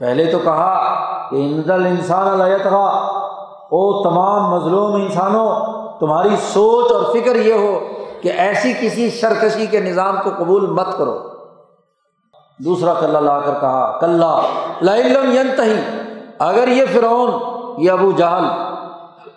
پہلے 0.00 0.24
تو 0.32 0.38
کہا 0.38 0.74
کہ 1.30 1.36
اندل 1.36 1.86
انسان 1.86 2.40
علیہ 2.40 2.54
او 2.64 4.02
تمام 4.02 4.50
مظلوم 4.50 4.94
انسانوں، 4.94 5.48
تمہاری 6.00 6.36
سوچ 6.52 6.92
اور 6.92 7.02
فکر 7.12 7.36
یہ 7.36 7.54
ہو 7.54 7.78
کہ 8.22 8.28
ایسی 8.28 8.72
کسی 8.80 9.10
سرکشی 9.10 9.66
کے 9.66 9.80
نظام 9.80 10.16
کو 10.24 10.30
قبول 10.38 10.66
مت 10.66 10.96
کرو۔ 10.98 11.18
دوسرا 12.58 12.94
کلّہ 12.94 13.18
لا 13.18 13.38
کر 13.40 13.54
کہا 13.60 13.98
کلّہ 14.00 14.40
ینتہی 15.34 15.80
اگر 16.38 16.68
یہ 16.68 16.84
فرعون، 16.92 17.30
یہ 17.78 17.90
ابو 17.90 18.10
جہل، 18.12 18.44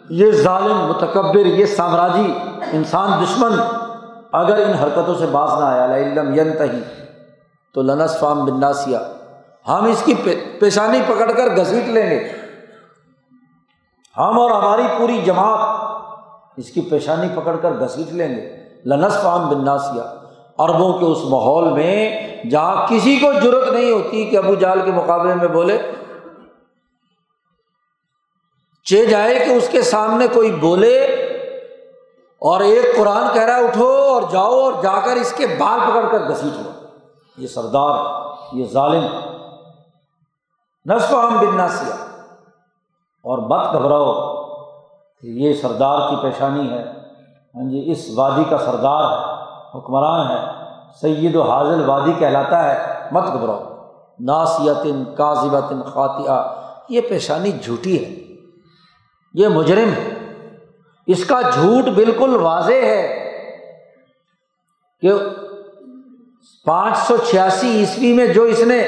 یہ 0.09 0.31
ظالم، 0.31 0.85
متکبر، 0.87 1.45
یہ 1.45 1.65
سامراجی 1.65 2.31
انسان 2.73 3.11
دشمن 3.23 3.59
اگر 4.35 4.65
ان 4.65 4.73
حرکتوں 4.73 5.15
سے 5.15 5.25
باز 5.25 5.49
نہ 5.59 5.65
آیا 5.65 5.95
علم 5.95 6.33
ینتہی، 6.39 6.81
تو 7.73 7.81
لنس 7.81 8.19
فام 8.19 8.45
بناسیا 8.45 8.99
ہم 9.67 9.85
اس 9.85 10.03
کی 10.05 10.13
پیشانی 10.59 10.99
پکڑ 11.07 11.31
کر 11.31 11.55
گھسیٹ 11.55 11.87
لیں 11.87 12.09
گے۔ 12.09 12.31
ہم 14.17 14.39
اور 14.39 14.51
ہماری 14.51 14.83
پوری 14.97 15.21
جماعت 15.25 15.59
اس 16.57 16.69
کی 16.69 16.81
پیشانی 16.81 17.27
پکڑ 17.35 17.55
کر 17.55 17.71
گھسیٹ 17.71 18.13
لیں 18.13 18.35
گے۔ 18.35 18.63
لنس 18.85 19.21
فام 19.21 19.49
بناسیا 19.49 20.13
عربوں 20.57 20.93
کے 20.93 21.05
اس 21.05 21.17
ماحول 21.23 21.73
میں 21.73 22.21
جہاں 22.49 22.87
کسی 22.87 23.17
کو 23.17 23.31
ضرورت 23.43 23.71
نہیں 23.71 23.91
ہوتی 23.91 24.25
کہ 24.25 24.37
ابو 24.37 24.55
جال 24.55 24.81
کے 24.85 24.91
مقابلے 24.91 25.35
میں 25.35 25.47
بولے۔ 25.47 25.77
چے 28.83 29.05
جائے 29.05 29.39
کہ 29.39 29.51
اس 29.51 29.67
کے 29.71 29.81
سامنے 29.81 30.27
کوئی 30.33 30.51
بولے 30.51 31.14
اور 32.45 32.59
ایک 32.59 32.97
قرآن 32.97 33.33
کہہ 33.33 33.41
رہا 33.41 33.55
ہے، 33.55 33.63
اٹھو 33.63 33.87
اور 33.87 34.21
جاؤ 34.31 34.59
اور 34.59 34.73
جا 34.83 34.99
کر 35.05 35.15
اس 35.15 35.33
کے 35.33 35.47
بال 35.47 35.79
پکڑ 35.89 36.05
کر 36.11 36.29
گھسیٹ 36.29 36.61
لو 36.61 36.69
یہ 37.37 37.47
سردار، 37.47 37.95
یہ 38.51 38.65
ظالم۔ 38.65 39.07
نصف 40.85 41.13
عام 41.13 41.37
بننا 41.37 41.67
سیا 41.67 41.95
اور 43.23 43.37
مت 43.37 43.73
گھبراؤ 43.73 44.35
کہ 45.21 45.27
یہ 45.27 45.53
سردار 45.53 46.09
کی 46.09 46.15
پیشانی 46.21 46.69
ہے۔ 46.69 46.83
ہاں 47.55 47.69
جی 47.69 47.91
اس 47.91 48.09
وادی 48.15 48.43
کا 48.49 48.57
سردار 48.57 49.11
ہے، 49.11 49.43
حکمران 49.77 50.31
ہے۔ 50.31 50.45
سید 51.01 51.35
و 51.35 51.41
حاضل 51.41 51.89
وادی 51.89 52.13
کہلاتا 52.19 52.63
ہے۔ 52.63 53.09
مت 53.11 53.23
گھبراؤ۔ 53.33 53.63
ناسیتن 54.19 55.03
کاذبتن 55.17 55.83
خاطیہ 55.83 56.59
یہ 56.89 57.01
پیشانی 57.01 57.51
جھوٹی 57.51 58.05
ہے۔ 58.05 58.35
یہ 59.33 59.47
مجرم 59.47 59.89
ہے۔ 59.89 60.14
اس 61.07 61.25
کا 61.25 61.41
جھوٹ 61.41 61.83
بالکل 61.83 62.35
واضح 62.35 62.73
ہے 62.73 63.31
کہ 65.01 65.11
پانچ 66.65 66.97
سو 66.97 67.17
چھیاسی 67.17 67.79
عیسوی 67.79 68.13
میں 68.13 68.27
جو 68.27 68.43
اس 68.43 68.59
نے 68.59 68.87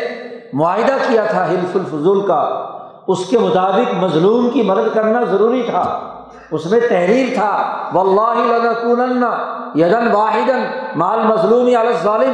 معاہدہ 0.54 0.98
کیا 1.08 1.26
تھا 1.26 1.46
حلف 1.46 1.76
الفضول 1.76 2.28
کا، 2.28 2.70
اس 3.08 3.26
کے 3.30 3.40
مطابق 3.40 3.94
مظلوم 3.94 4.50
کی 4.50 4.62
مدد 4.62 4.94
کرنا 4.94 5.24
ضروری 5.24 5.64
تھا۔ 5.70 6.14
اس 6.52 6.66
میں 6.66 6.80
تحریر 6.80 7.34
تھا۔ 7.34 7.74
یدن 9.76 10.12
واحد 10.12 10.50
مال 10.96 11.20
مظلوم 11.20 11.70
ظالم 12.04 12.34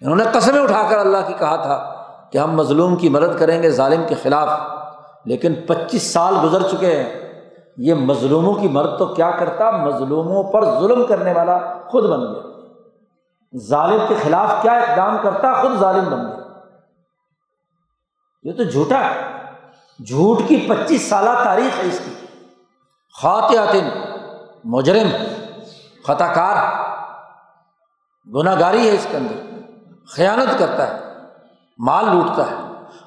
انہوں 0.00 0.16
نے 0.16 0.24
قسمیں 0.32 0.62
اٹھا 0.62 0.86
کر 0.90 0.98
اللہ 0.98 1.16
کی 1.26 1.34
کہا 1.38 1.56
تھا 1.56 2.04
کہ 2.32 2.38
ہم 2.38 2.50
مظلوم 2.50 2.96
کی 2.96 3.08
مدد 3.08 3.38
کریں 3.38 3.62
گے 3.62 3.70
ظالم 3.70 4.02
کے 4.08 4.14
خلاف، 4.22 4.48
لیکن 5.24 5.54
پچیس 5.54 6.02
سال 6.02 6.34
گزر 6.44 6.62
چکے 6.62 6.96
ہیں۔ 6.96 7.27
یہ 7.78 7.94
مظلوموں 7.94 8.54
کی 8.54 8.68
مرد 8.68 8.98
تو 8.98 9.06
کیا 9.06 9.30
کرتا؟ 9.30 9.70
مظلوموں 9.70 10.42
پر 10.42 10.64
ظلم 10.64 11.06
کرنے 11.06 11.32
والا 11.32 11.58
خود 11.88 12.04
بن 12.04 12.20
گیا۔ 12.20 12.48
ظالم 13.56 14.04
کے 14.08 14.14
خلاف 14.22 14.62
کیا 14.62 14.72
اقدام 14.72 15.16
کرتا؟ 15.22 15.62
خود 15.62 15.78
ظالم 15.78 16.04
بن 16.04 16.26
گیا۔ 16.26 16.38
یہ 18.42 18.52
تو 18.52 18.62
جھوٹا 18.64 19.00
ہے۔ 19.00 19.44
جھوٹ 20.08 20.38
کی 20.48 20.66
پچیس 20.68 21.08
سالہ 21.08 21.30
تاریخ 21.44 21.78
ہے 21.78 21.86
اس 21.86 22.00
کی۔ 22.04 22.26
خاطیات 23.22 23.76
مجرم 24.64 25.08
خطا 26.06 26.32
کار 26.32 26.56
گناہ 28.34 28.60
گاری 28.60 28.88
ہے 28.88 28.94
اس 28.94 29.06
کے 29.10 29.16
اندر۔ 29.16 29.60
خیانت 30.08 30.58
کرتا 30.58 30.86
ہے، 30.86 31.00
مال 31.78 32.04
لوٹتا 32.04 32.42
ہے۔ 32.50 32.54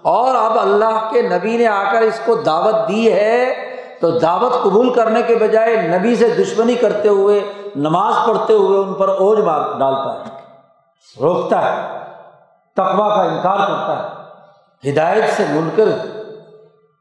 اور 0.02 0.36
اب 0.36 0.60
اللہ 0.60 1.10
کے 1.12 1.22
نبی 1.22 1.58
نے 1.58 1.68
آ 1.68 1.92
کر 1.92 2.02
اس 2.02 2.22
کو 2.26 2.36
دعوت 2.36 2.90
دی 2.90 3.14
ہے 3.14 3.71
تو 4.02 4.12
دعوت 4.12 4.64
قبول 4.64 4.94
کرنے 4.94 5.22
کے 5.22 5.36
بجائے 5.36 5.76
نبی 5.76 6.16
سے 6.16 6.30
دشمنی 6.30 6.76
کرتے 6.76 7.08
ہوئے، 7.08 7.54
نماز 7.76 8.14
پڑھتے 8.28 8.54
ہوئے 8.54 8.80
ان 8.80 8.94
پر 8.94 9.10
اوج 9.10 9.40
مار 9.40 9.60
ڈالتا 9.80 10.26
ہے۔ 10.26 10.42
روکتا 11.22 11.62
ہے۔ 11.62 12.00
تقوا 12.76 13.16
کا 13.16 13.22
انکار 13.22 13.58
کرتا 13.58 14.04
ہے۔ 14.04 14.22
ہدایت 14.90 15.24
سے 15.38 15.44
منکر 15.50 15.86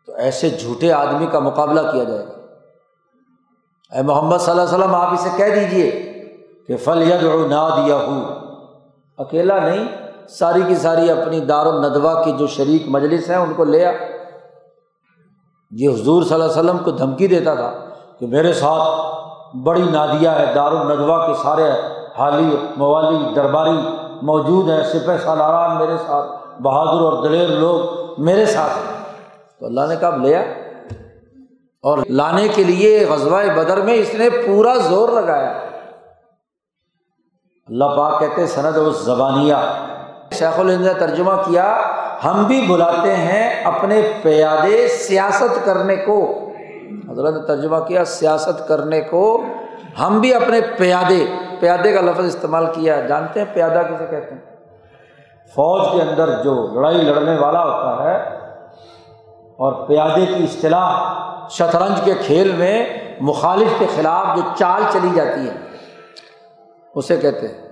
تو 0.06 0.14
ایسے 0.14 0.50
جھوٹے 0.50 0.92
آدمی 0.92 1.26
کا 1.26 1.38
مقابلہ 1.38 1.90
کیا 1.92 2.04
جائے 2.04 2.26
گا۔ 2.26 2.32
اے 3.96 4.02
محمد 4.02 4.38
صلی 4.38 4.50
اللہ 4.50 4.62
علیہ 4.62 4.78
وسلم، 4.78 4.94
آپ 4.94 5.12
اسے 5.12 5.28
کہہ 5.36 5.54
دیجیے 5.54 5.90
کہ 6.66 6.76
فل 6.76 7.02
ید 7.02 7.22
نہ 7.22 7.82
دیا 7.84 7.96
ہو 7.96 8.34
اکیلا 9.18 9.58
نہیں، 9.58 9.84
ساری 10.28 10.60
کی 10.68 10.74
ساری 10.74 11.10
اپنی 11.10 11.40
دار 11.40 11.66
الدوا 11.66 12.22
کی 12.22 12.32
جو 12.32 12.46
شریک 12.46 12.82
مجلس 12.86 13.30
ہیں، 13.30 13.36
ان 13.36 13.52
کو 13.54 13.64
لیا 13.64 13.92
یہ 15.70 15.88
حضور 15.88 16.22
صلی 16.22 16.34
اللہ 16.34 16.44
علیہ 16.44 16.60
وسلم 16.60 16.78
کو 16.78 16.90
دھمکی 16.90 17.26
دیتا 17.26 17.54
تھا 17.54 17.72
کہ 18.18 18.26
میرے 18.26 18.52
ساتھ 18.52 19.56
بڑی 19.56 19.82
نادیا 19.82 20.38
ہے 20.38 20.54
دار 20.54 20.72
کے 21.26 21.32
سارے 21.42 21.70
حالی 22.18 22.56
موالی 22.76 23.34
درباری 23.34 23.78
موجود 24.22 24.70
ہیں، 24.70 24.82
سپہ 24.84 25.12
سالاران 25.24 25.76
میرے 25.76 25.96
ساتھ، 26.06 26.30
بہادر 26.62 27.00
اور 27.00 27.22
دلیر 27.22 27.48
لوگ 27.48 27.80
میرے 28.18 28.46
ساتھ 28.46 28.72
ہیں۔ 28.72 29.04
تو 29.60 29.66
اللہ 29.66 29.80
نے 29.88 29.96
کہا 29.96 30.16
لیا 30.16 30.40
اور 31.82 31.98
لانے 32.08 32.48
کے 32.48 32.64
لیے 32.64 33.06
غزوہ 33.10 33.42
بدر 33.56 33.80
میں 33.80 33.94
اس 33.94 34.14
نے 34.14 34.30
پورا 34.30 34.74
زور 34.76 35.08
لگایا۔ 35.08 35.50
اللہ 37.68 37.84
پاک 37.84 38.20
کہتے 38.20 38.46
سند 38.46 38.76
و 38.76 38.90
زبانیہ 38.90 39.54
شیخ 40.32 40.58
الہند 40.58 40.86
نے 40.86 40.94
ترجمہ 40.94 41.32
کیا 41.44 41.76
ہم 42.24 42.44
بھی 42.44 42.66
بلاتے 42.68 43.16
ہیں 43.16 43.64
اپنے 43.64 44.12
پیادے 44.22 44.88
سیاست 44.88 45.64
کرنے 45.64 45.96
کو۔ 45.96 46.50
حضرت 47.10 47.34
نے 47.34 47.46
ترجمہ 47.46 47.76
کیا، 47.76 48.04
سیاست 48.04 48.68
کرنے 48.68 49.00
کو۔ 49.00 49.42
ہم 50.00 50.20
بھی 50.20 50.34
اپنے 50.34 50.60
پیادے 50.78 51.26
پیادے 51.60 51.92
کا 51.92 52.00
لفظ 52.00 52.24
استعمال 52.24 52.66
کیا۔ 52.66 53.00
جانتے 53.00 53.40
ہیں 53.40 53.54
پیادہ 53.54 53.82
کسے 53.90 54.06
کہتے 54.10 54.34
ہیں؟ 54.34 54.56
فوج 55.54 55.88
کے 55.92 56.02
اندر 56.02 56.42
جو 56.44 56.68
لڑائی 56.74 56.98
لڑنے 56.98 57.38
والا 57.38 57.64
ہوتا 57.64 58.04
ہے 58.04 58.16
اور 59.34 59.88
پیادے 59.88 60.26
کی 60.26 60.44
اصطلاح 60.44 61.14
شطرنج 61.48 62.00
کے 62.04 62.14
کھیل 62.26 62.52
میں 62.52 62.86
مخالف 63.20 63.68
کے 63.78 63.86
خلاف 63.96 64.36
جو 64.36 64.42
چال 64.58 64.82
چلی 64.92 65.08
جاتی 65.14 65.48
ہے، 65.48 65.54
اسے 66.94 67.16
کہتے 67.16 67.48
ہیں۔ 67.48 67.68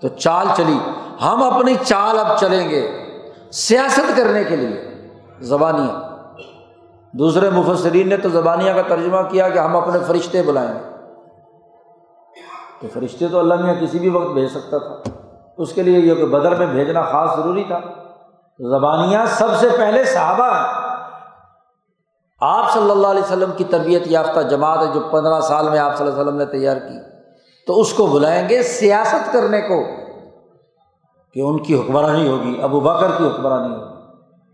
تو 0.00 0.08
چال 0.08 0.46
چلی، 0.56 0.78
ہم 1.22 1.42
اپنی 1.42 1.74
چال 1.86 2.18
اب 2.18 2.38
چلیں 2.38 2.70
گے۔ 2.70 3.05
سیاست 3.52 4.16
کرنے 4.16 4.44
کے 4.44 4.56
لیے 4.56 4.90
زبانیاں۔ 5.40 6.00
دوسرے 7.12 7.50
مفسرین 7.50 8.08
نے 8.08 8.16
تو 8.16 8.28
زبانیہ 8.28 8.72
کا 8.72 8.82
ترجمہ 8.82 9.22
کیا 9.28 9.48
کہ 9.48 9.58
ہم 9.58 9.76
اپنے 9.76 9.98
فرشتے 10.06 10.42
بلائیں 10.42 10.74
گے۔ 10.74 10.96
تو 12.80 12.86
فرشتے 12.92 13.28
تو 13.28 13.38
اللہ 13.38 13.54
میاں 13.54 13.74
کسی 13.74 13.98
بھی 13.98 14.08
وقت 14.08 14.32
بھیج 14.32 14.48
سکتا 14.48 14.78
تھا۔ 14.78 15.10
اس 15.58 15.72
کے 15.72 15.82
لیے 15.82 15.98
یہ 15.98 16.14
کہ 16.14 16.24
بدر 16.24 16.56
میں 16.56 16.66
بھیجنا 16.66 17.02
خاص 17.02 17.36
ضروری 17.36 17.64
تھا۔ 17.64 17.80
زبانیاں 18.58 19.26
سب 19.26 19.48
سے 19.60 19.68
پہلے 19.76 20.04
صحابہ 20.04 20.54
آپ 22.40 22.72
صلی 22.72 22.90
اللہ 22.90 23.06
علیہ 23.06 23.22
وسلم 23.22 23.50
کی 23.56 23.64
تربیت 23.64 24.02
یافتہ 24.06 24.40
جماعت 24.40 24.78
ہے 24.78 24.92
جو 24.94 25.00
پندرہ 25.00 25.40
سال 25.40 25.68
میں 25.68 25.78
آپ 25.78 25.96
صلی 25.96 26.06
اللہ 26.06 26.20
علیہ 26.20 26.22
وسلم 26.22 26.38
نے 26.38 26.46
تیار 26.46 26.76
کی۔ 26.76 27.16
تو 27.66 27.80
اس 27.80 27.92
کو 27.92 28.06
بلائیں 28.06 28.48
گے 28.48 28.62
سیاست 28.62 29.32
کرنے 29.32 29.60
کو۔ 29.60 30.05
کہ 31.36 31.40
ان 31.40 31.62
کی 31.62 31.80
حکمرانی 31.80 32.28
ہوگی، 32.28 32.62
ابو 32.62 32.80
بکر 32.80 33.06
کی 33.18 33.26
حکمرانی 33.26 33.74
ہوگی۔ 33.74 33.94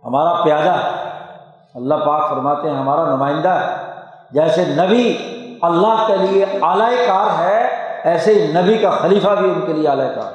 ہمارا 0.04 0.42
پیادہ 0.42 0.76
اللہ 1.74 1.94
پاک 1.94 2.30
فرماتے 2.30 2.70
ہیں، 2.70 2.76
ہمارا 2.76 3.16
نمائندہ 3.16 3.48
ہے 3.48 3.76
جیسے 4.30 4.64
نبی 4.64 5.18
اللہ 5.62 6.04
کے 6.06 6.16
لیے 6.16 6.44
اعلی 6.62 7.06
کار 7.06 7.42
ہے، 7.42 7.68
ایسے 8.04 8.34
ہی 8.34 8.52
نبی 8.52 8.78
کا 8.78 8.90
خلیفہ 8.90 9.28
بھی 9.28 9.50
ان 9.50 9.60
کے 9.66 9.72
لیے 9.72 9.88
اعلی 9.88 10.08
کار۔ 10.14 10.32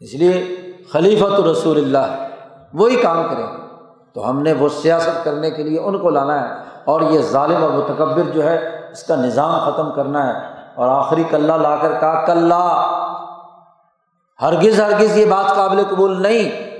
اس 0.00 0.14
لیے 0.14 0.56
خلیفہ 0.92 1.24
تو 1.36 1.52
رسول 1.52 1.78
اللہ 1.78 2.28
وہی 2.74 2.96
کام 2.96 3.22
کریں۔ 3.30 3.46
تو 4.14 4.30
ہم 4.30 4.42
نے 4.42 4.52
وہ 4.52 4.68
سیاست 4.68 5.24
کرنے 5.24 5.50
کے 5.50 5.62
لیے 5.62 5.80
ان 5.80 5.98
کو 5.98 6.10
لانا 6.10 6.48
ہے 6.48 6.54
اور 6.84 7.00
یہ 7.00 7.20
ظالم 7.20 7.64
اور 7.64 7.70
متکبر 7.70 8.22
جو 8.22 8.44
ہے، 8.44 8.86
اس 8.92 9.02
کا 9.02 9.16
نظام 9.16 9.70
ختم 9.70 9.92
کرنا 9.92 10.26
ہے۔ 10.26 10.46
اور 10.74 10.88
آخری 10.88 11.24
کلّہ 11.30 11.52
لا 11.52 11.76
کر 11.76 12.00
کہا، 12.00 12.26
کلّہ۔ 12.26 13.00
ہرگز 14.44 14.80
ہرگز 14.80 15.18
یہ 15.18 15.26
بات 15.26 15.54
قابل 15.54 15.82
قبول 15.90 16.22
نہیں۔ 16.22 16.70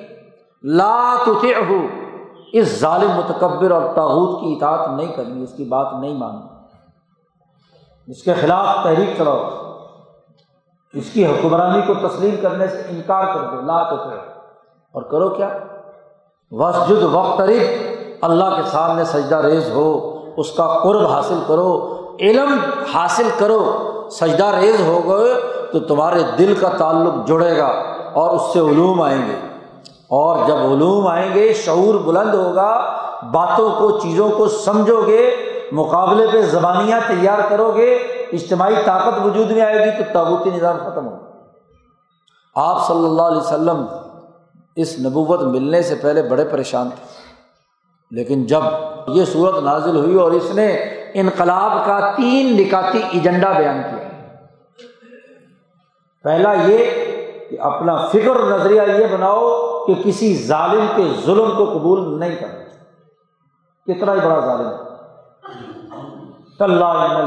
لا 0.62 1.14
ہو 1.70 1.82
اس 2.52 2.80
ظالم 2.80 3.10
متکبر 3.10 3.70
اور 3.70 3.82
تاحود 3.94 4.40
کی 4.40 4.52
اطاعت 4.52 4.88
نہیں 4.88 5.12
کرنی، 5.16 5.42
اس 5.42 5.52
کی 5.56 5.64
بات 5.64 5.86
نہیں 6.00 6.14
ماننی۔ 6.14 6.54
اس 8.06 8.22
کے 8.22 8.34
خلاف 8.34 8.84
تحریک 8.84 9.10
چلاؤ۔ 9.18 9.40
اس 10.92 11.10
کی 11.12 11.26
حکمرانی 11.26 11.80
کو 11.82 12.08
تسلیم 12.08 12.34
کرنے 12.42 12.66
سے 12.66 12.82
انکار 12.88 13.24
کر 13.34 13.40
دو۔ 13.40 13.60
لا 13.60 13.90
تو 13.90 13.96
اور 14.92 15.02
کرو 15.02 15.28
کیا؟ 15.28 15.48
وسجد 16.50 17.02
وقت 17.02 17.40
اللہ 18.20 18.56
کے 18.56 18.62
سامنے 18.70 19.04
سجدہ 19.04 19.36
ریز 19.36 19.70
ہو، 19.70 20.18
اس 20.36 20.52
کا 20.52 20.78
قرب 20.82 21.06
حاصل 21.06 21.38
کرو، 21.46 22.00
علم 22.20 22.58
حاصل 22.94 23.28
کرو۔ 23.38 23.90
سجدہ 24.10 24.44
ریز 24.44 24.80
ہو 24.80 25.00
گئے 25.06 25.53
تو 25.74 25.80
تمہارے 25.80 26.22
دل 26.38 26.54
کا 26.60 26.68
تعلق 26.68 27.28
جڑے 27.28 27.58
گا 27.58 27.66
اور 28.12 28.30
اس 28.30 28.52
سے 28.52 28.58
علوم 28.58 29.02
آئیں 29.02 29.26
گے۔ 29.26 29.34
اور 30.08 30.36
جب 30.46 30.56
علوم 30.56 31.06
آئیں 31.06 31.34
گے، 31.34 31.52
شعور 31.52 31.94
بلند 31.94 32.34
ہوگا، 32.34 32.96
باتوں 33.32 33.70
کو، 33.78 33.98
چیزوں 33.98 34.30
کو 34.30 34.48
سمجھو 34.48 35.02
گے، 35.06 35.30
مقابلے 35.72 36.26
پہ 36.32 36.42
زبانیاں 36.42 37.00
تیار 37.06 37.38
کرو 37.48 37.72
گے، 37.76 37.94
اجتماعی 38.32 38.74
طاقت 38.84 39.26
وجود 39.26 39.50
میں 39.50 39.62
آئے 39.62 39.78
گی، 39.78 39.90
تو 39.90 40.02
تابوتی 40.12 40.50
نظام 40.50 40.76
ختم 40.86 41.06
ہوگا۔ 41.06 41.18
آپ 42.54 42.86
صلی 42.86 43.06
اللہ 43.06 43.22
علیہ 43.22 43.38
وسلم 43.38 43.86
اس 44.76 45.00
نبوت 45.00 45.40
ملنے 45.40 45.82
سے 45.82 45.94
پہلے 45.94 46.22
بڑے 46.22 46.44
پریشان 46.44 46.88
تھے۔ 46.90 47.04
لیکن 48.10 48.46
جب 48.46 48.60
یہ 49.06 49.24
صورت 49.24 49.62
نازل 49.62 49.96
ہوئی 49.96 50.16
اور 50.16 50.30
اس 50.30 50.54
نے 50.54 50.72
انقلاب 51.14 51.86
کا 51.86 52.12
تین 52.16 52.56
نکاتی 52.56 53.00
ایجنڈا 53.10 53.52
بیان 53.52 53.82
کیا۔ 53.82 54.13
پہلا 56.24 56.52
یہ 56.52 56.78
کہ 57.50 57.60
اپنا 57.60 58.06
فکر 58.06 58.34
نظریہ 58.50 58.82
یہ 58.98 59.16
بناؤ 59.16 59.48
کہ 59.86 59.94
کسی 60.04 60.34
ظالم 60.34 60.86
کے 60.96 61.02
ظلم 61.26 61.50
کو 61.56 61.64
قبول 61.64 62.20
نہیں 62.20 62.36
کرنا 62.36 62.64
کتنا 63.92 64.14
ہی 64.14 64.20
بڑا 64.24 64.40
ظالم 64.40 64.68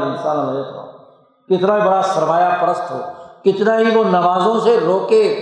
انسان 0.02 0.62
کتنا 1.48 1.76
ہی 1.76 1.80
بڑا 1.80 2.02
سرمایہ 2.02 2.48
پرست 2.60 2.90
ہو۔ 2.90 2.98
کتنا 3.44 3.78
ہی 3.78 3.96
وہ 3.96 4.04
نمازوں 4.04 4.60
سے 4.60 4.78
روکے، 4.86 5.34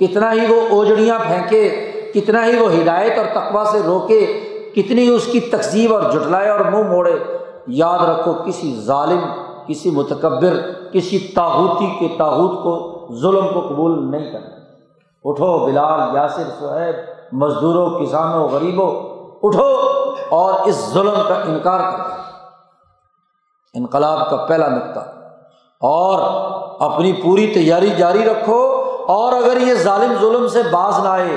کتنا 0.00 0.32
ہی 0.32 0.54
وہ 0.54 0.60
اوجڑیاں 0.70 1.18
پھینکے، 1.18 1.92
کتنا 2.14 2.46
ہی 2.46 2.56
وہ 2.56 2.72
ہدایت 2.72 3.18
اور 3.18 3.26
تقوا 3.34 3.64
سے 3.64 3.78
روکے، 3.86 4.26
کتنی 4.74 5.08
اس 5.08 5.26
کی 5.26 5.40
تقسیب 5.40 5.94
اور 5.94 6.02
جٹلائے 6.02 6.48
اور 6.48 6.60
منہ 6.60 6.88
موڑے۔ 6.90 7.18
یاد 7.66 7.98
رکھو، 7.98 8.32
کسی 8.46 8.80
ظالم، 8.80 9.20
کسی 9.66 9.90
متکبر، 9.90 10.56
کسی 10.92 11.18
تاحوتی 11.18 11.86
کے 11.98 12.08
تاحوت 12.18 12.62
کو 12.62 12.93
ظلم 13.12 13.46
کو 13.54 13.60
قبول 13.60 14.10
نہیں 14.10 14.32
کرنا 14.32 14.54
اٹھو 15.24 15.58
بلال، 15.58 16.16
یاسر 16.16 16.42
صہیب 16.60 16.94
مزدوروں، 17.32 18.06
کسانوں، 18.06 18.48
غریبوں، 18.48 18.90
اٹھو 19.42 19.76
اور 20.28 20.54
اس 20.64 20.90
ظلم 20.92 21.14
کا 21.28 21.34
انکار 21.34 21.80
کرو۔ 21.80 22.14
انقلاب 23.74 24.30
کا 24.30 24.36
پہلا 24.36 24.68
نقطہ۔ 24.68 25.00
اور 25.80 26.18
اپنی 26.80 27.12
پوری 27.12 27.54
تیاری 27.54 27.90
جاری 27.90 28.24
رکھو۔ 28.24 28.80
اور 29.08 29.32
اگر 29.32 29.60
یہ 29.60 29.74
ظالم 29.74 30.14
ظلم 30.20 30.48
سے 30.48 30.62
باز 30.72 30.98
نہ 30.98 31.08
آئے، 31.08 31.36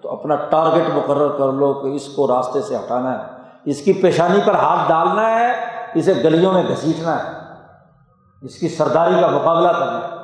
تو 0.00 0.12
اپنا 0.12 0.34
ٹارگیٹ 0.34 0.84
مقرر 0.94 1.28
کر 1.28 1.52
لو 1.52 1.74
کہ 1.74 1.86
اس 1.86 2.08
کو 2.08 2.28
راستے 2.28 2.62
سے 2.62 2.76
ہٹانا 2.76 3.18
ہے۔ 3.18 3.24
اس 3.64 3.82
کی 3.82 3.92
پیشانی 3.92 4.38
پر 4.44 4.54
ہاتھ 4.54 4.88
ڈالنا 4.88 5.40
ہے، 5.40 5.52
اسے 5.94 6.14
گلیوں 6.24 6.52
میں 6.52 6.62
گھسیٹنا 6.62 7.24
ہے۔ 7.24 7.30
اس 8.42 8.54
کی 8.58 8.68
سرداری 8.68 9.14
کا 9.20 9.26
مقابلہ 9.26 9.68
کرنا 9.68 9.98
ہے۔ 9.98 10.17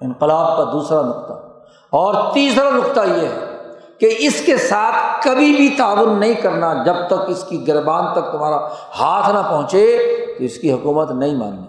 انقلاب 0.00 0.56
کا 0.56 0.64
دوسرا 0.72 1.02
نقطہ۔ 1.02 1.32
اور 1.90 2.14
تیسرا 2.34 2.70
نقطہ 2.70 3.00
یہ 3.00 3.28
ہے 3.28 3.62
کہ 4.00 4.14
اس 4.18 4.46
کے 4.46 4.56
ساتھ 4.56 5.24
کبھی 5.24 5.56
بھی 5.56 5.74
تعاون 5.78 6.20
نہیں 6.20 6.34
کرنا 6.34 6.82
جب 6.84 6.94
تک 7.06 7.22
اس 7.26 7.44
کی 7.44 7.68
گربان 7.68 8.04
تک 8.12 8.32
تمہارا 8.32 8.68
ہاتھ 9.00 9.30
نہ 9.30 9.38
پہنچے 9.50 9.98
تو 10.38 10.44
اس 10.44 10.58
کی 10.58 10.72
حکومت 10.72 11.10
نہیں 11.10 11.34
ماننی 11.34 11.66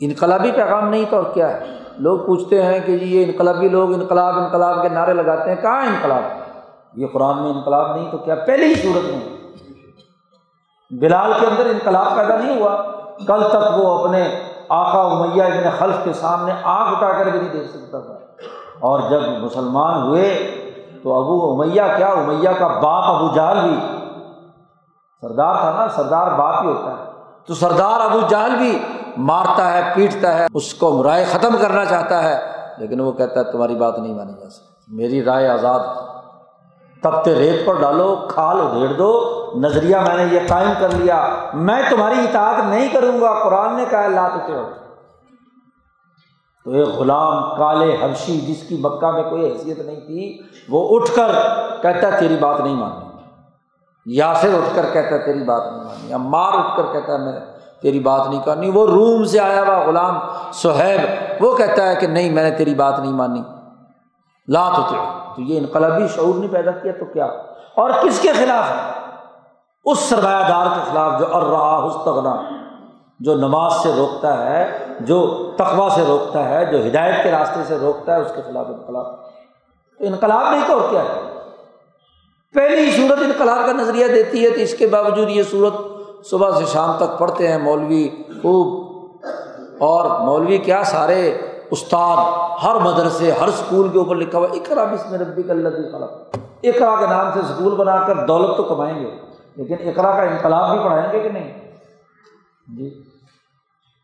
انقلابی 0.00 0.50
پیغام 0.52 0.88
نہیں 0.88 1.04
تو 1.10 1.16
اور 1.16 1.24
کیا 1.34 1.60
ہے؟ 1.60 1.66
لوگ 1.98 2.18
پوچھتے 2.18 2.62
ہیں 2.62 2.80
کہ 2.86 2.98
جی 2.98 3.18
یہ 3.18 3.24
انقلابی 3.26 3.68
لوگ 3.68 3.92
انقلاب 3.92 4.38
انقلاب 4.38 4.82
کے 4.82 4.88
نعرے 4.88 5.12
لگاتے 5.12 5.54
ہیں، 5.54 5.62
کہاں 5.62 5.86
انقلاب؟ 5.86 6.22
یہ 6.94 7.06
قرآن 7.12 7.42
میں 7.42 7.50
انقلاب 7.50 7.96
نہیں 7.96 8.10
تو 8.10 8.18
کیا؟ 8.18 8.34
پہلے 8.34 8.66
ہی 8.66 8.74
صورت 8.74 9.04
میں۔ 9.04 9.38
بلال 10.90 11.32
کے 11.40 11.46
اندر 11.46 11.66
انقلاب 11.66 12.16
پیدا 12.16 12.36
نہیں 12.36 12.60
ہوا، 12.60 12.82
کل 13.26 13.48
تک 13.48 13.78
وہ 13.78 14.04
اپنے 14.04 14.51
آقا 14.72 15.00
امیہ 15.00 15.42
ابن 15.42 15.68
خلف 15.78 16.04
کے 16.04 16.12
سامنے 16.12 16.52
آنکھ 16.62 16.92
اٹھا 16.92 17.18
کر 17.18 17.30
بھی 17.30 17.40
نہیں 17.40 17.52
دیکھ 17.52 17.70
سکتا 17.70 18.00
تھا۔ 18.00 18.12
اور 18.80 19.00
جب 19.10 19.20
مسلمان 19.22 20.02
ہوئے 20.02 20.30
تو 21.02 21.14
ابو 21.14 21.62
امیہ، 21.62 21.82
کیا 21.96 22.08
امیہ 22.08 22.48
کا 22.58 22.66
باپ 22.68 23.04
ابو 23.04 23.34
جہل 23.34 23.68
بھی؟ 23.68 23.76
سردار 25.20 25.54
تھا 25.54 25.70
نا، 25.70 25.88
سردار 25.88 26.38
باپ 26.38 26.62
ہی 26.62 26.68
ہوتا 26.68 26.90
ہے۔ 26.90 27.04
تو 27.46 27.54
سردار 27.54 28.00
ابو 28.00 28.20
جہل 28.28 28.56
بھی 28.56 28.78
مارتا 29.16 29.72
ہے، 29.72 29.92
پیٹتا 29.94 30.38
ہے، 30.38 30.46
اس 30.54 30.74
کو 30.74 31.02
رائے 31.02 31.24
ختم 31.24 31.56
کرنا 31.60 31.84
چاہتا 31.84 32.22
ہے، 32.22 32.38
لیکن 32.78 33.00
وہ 33.00 33.12
کہتا 33.12 33.40
ہے، 33.40 33.52
تمہاری 33.52 33.74
بات 33.74 33.98
نہیں 33.98 34.14
مانی 34.14 34.32
جا 34.32 34.48
سکتی، 34.48 34.96
میری 34.96 35.24
رائے 35.24 35.48
آزاد 35.48 35.80
تبتے 37.02 37.34
ریت 37.34 37.66
پر 37.66 37.74
ڈالو، 37.74 38.16
کھال 38.28 38.60
ادھیڑ 38.60 38.92
دو 38.92 39.41
نظریہ 39.56 39.96
میں 39.96 40.16
نے 40.16 40.34
یہ 40.34 40.40
قائم 40.48 40.72
کر 40.80 40.88
لیا، 40.90 41.34
میں 41.54 41.82
تمہاری 41.90 42.18
اطاعت 42.18 42.64
نہیں 42.64 42.88
کروں 42.92 43.20
گا۔ 43.20 43.44
قرآن 43.44 43.76
نے 43.76 43.84
کہا 43.90 44.04
اللہ 44.04 44.28
تو 44.34 44.62
تو 46.64 46.70
ایک 46.70 46.88
غلام 46.88 47.56
کالے 47.56 47.96
حبشی، 48.02 48.40
جس 48.40 48.68
کی 48.68 48.76
مکہ 48.80 49.10
میں 49.10 49.22
کوئی 49.22 49.52
حیثیت 49.52 49.78
نہیں 49.78 50.00
تھی، 50.00 50.38
وہ 50.68 50.98
اٹھ 50.98 51.10
کر 51.16 51.32
کہتا، 51.82 52.10
تیری 52.10 52.36
بات 52.40 52.60
نہیں 52.60 52.74
ماننی 52.74 53.22
یاسر 54.06 54.48
اٹھ 54.48 54.76
کر 54.76 54.86
کہتا، 54.92 55.16
تیری 55.16 55.44
بات 55.44 55.62
نہیں 55.72 55.84
ماننی 55.84 56.28
مار 56.28 56.52
اٹھ 56.52 56.76
کر 56.76 56.92
کہتا، 56.92 57.16
میں 57.16 57.40
تیری 57.82 58.00
بات 58.00 58.28
نہیں 58.28 58.42
کرنی 58.44 58.70
وہ 58.70 58.86
روم 58.86 59.24
سے 59.24 59.40
آیا 59.40 59.62
ہوا 59.62 59.86
غلام 59.86 60.18
سہیب، 60.52 61.32
وہ 61.42 61.56
کہتا 61.56 61.88
ہے 61.88 61.94
کہ 61.94 62.06
نہیں، 62.06 62.30
میں 62.30 62.50
نے 62.50 62.56
تیری 62.56 62.74
بات 62.74 62.98
نہیں 62.98 63.12
مانی۔ 63.12 63.42
لات 64.48 64.78
ہوتے 64.78 64.96
تو 65.36 65.42
یہ 65.42 65.58
انقلابی 65.58 66.06
شعور 66.06 66.34
نہیں 66.34 66.52
پیدا 66.52 66.70
کیا، 66.70 66.92
تو 66.92 67.04
کیا؟ 67.04 67.24
اور 67.74 67.90
کس 68.02 68.20
کے 68.20 68.32
خلاف؟ 68.32 68.70
ہے 68.70 69.01
اس 69.84 69.98
سرمایہ 69.98 70.48
دار 70.48 70.66
کے 70.74 70.80
خلاف 70.90 71.20
جو 71.20 71.26
ار 71.36 71.42
رہا 71.42 71.86
حستغنا 71.86 72.34
جو 73.20 73.34
نماز 73.34 73.72
سے 73.82 73.92
روکتا 73.96 74.46
ہے، 74.46 74.78
جو 75.00 75.50
تقوا 75.56 75.88
سے 75.94 76.02
روکتا 76.08 76.48
ہے، 76.48 76.64
جو 76.72 76.86
ہدایت 76.86 77.22
کے 77.22 77.30
راستے 77.30 77.60
سے 77.66 77.76
روکتا 77.76 78.16
ہے، 78.16 78.20
اس 78.20 78.32
کے 78.36 78.42
خلاف 78.42 78.66
انقلاب۔ 78.68 79.06
تو 79.98 80.04
انقلاب 80.04 80.50
نہیں 80.50 80.62
تو 80.66 80.72
اور 80.72 80.90
کیا 80.90 81.02
ہے؟ 81.02 81.20
پہلی 82.54 82.90
صورت 82.90 83.18
انقلاب 83.18 83.66
کا 83.66 83.72
نظریہ 83.72 84.06
دیتی 84.06 84.44
ہے 84.44 84.50
تو 84.50 84.60
اس 84.60 84.74
کے 84.74 84.86
باوجود 84.86 85.30
یہ 85.30 85.42
صورت 85.42 85.74
صبح 86.24 86.50
سے 86.50 86.64
شام 86.64 86.92
تک 86.96 87.18
پڑھتے 87.18 87.48
ہیں۔ 87.48 87.58
مولوی 87.58 88.08
خوب، 88.42 88.66
اور 89.78 90.20
مولوی 90.20 90.58
کیا 90.58 90.84
سارے 90.84 91.38
استاد 91.70 92.16
ہر 92.64 92.74
مدرسے، 92.74 93.30
ہر 93.30 93.48
اسکول 93.48 93.88
کے 93.88 93.98
اوپر 93.98 94.16
لکھا 94.16 94.38
ہوا 94.38 94.48
اقرا 94.52 94.84
بسم 94.84 95.14
ربی 95.14 95.42
کا 95.42 95.52
اللہ 95.52 95.68
خلق۔ 95.68 96.36
اقرا 96.62 96.94
کے 96.98 97.06
نام 97.06 97.32
سے 97.34 97.40
اسکول 97.40 97.74
بنا 97.74 97.96
کر 98.06 98.26
دولت 98.26 98.56
تو 98.56 98.62
کمائیں 98.62 99.00
گے۔ 99.00 99.10
لیکن 99.56 99.88
اقرا 99.88 100.10
کا 100.10 100.22
انقلاب 100.22 100.70
بھی 100.70 100.84
پڑھائیں 100.84 101.12
گے 101.12 101.20
کہ 101.20 101.28
نہیں؟ 101.28 101.72
جی۔ 102.76 103.02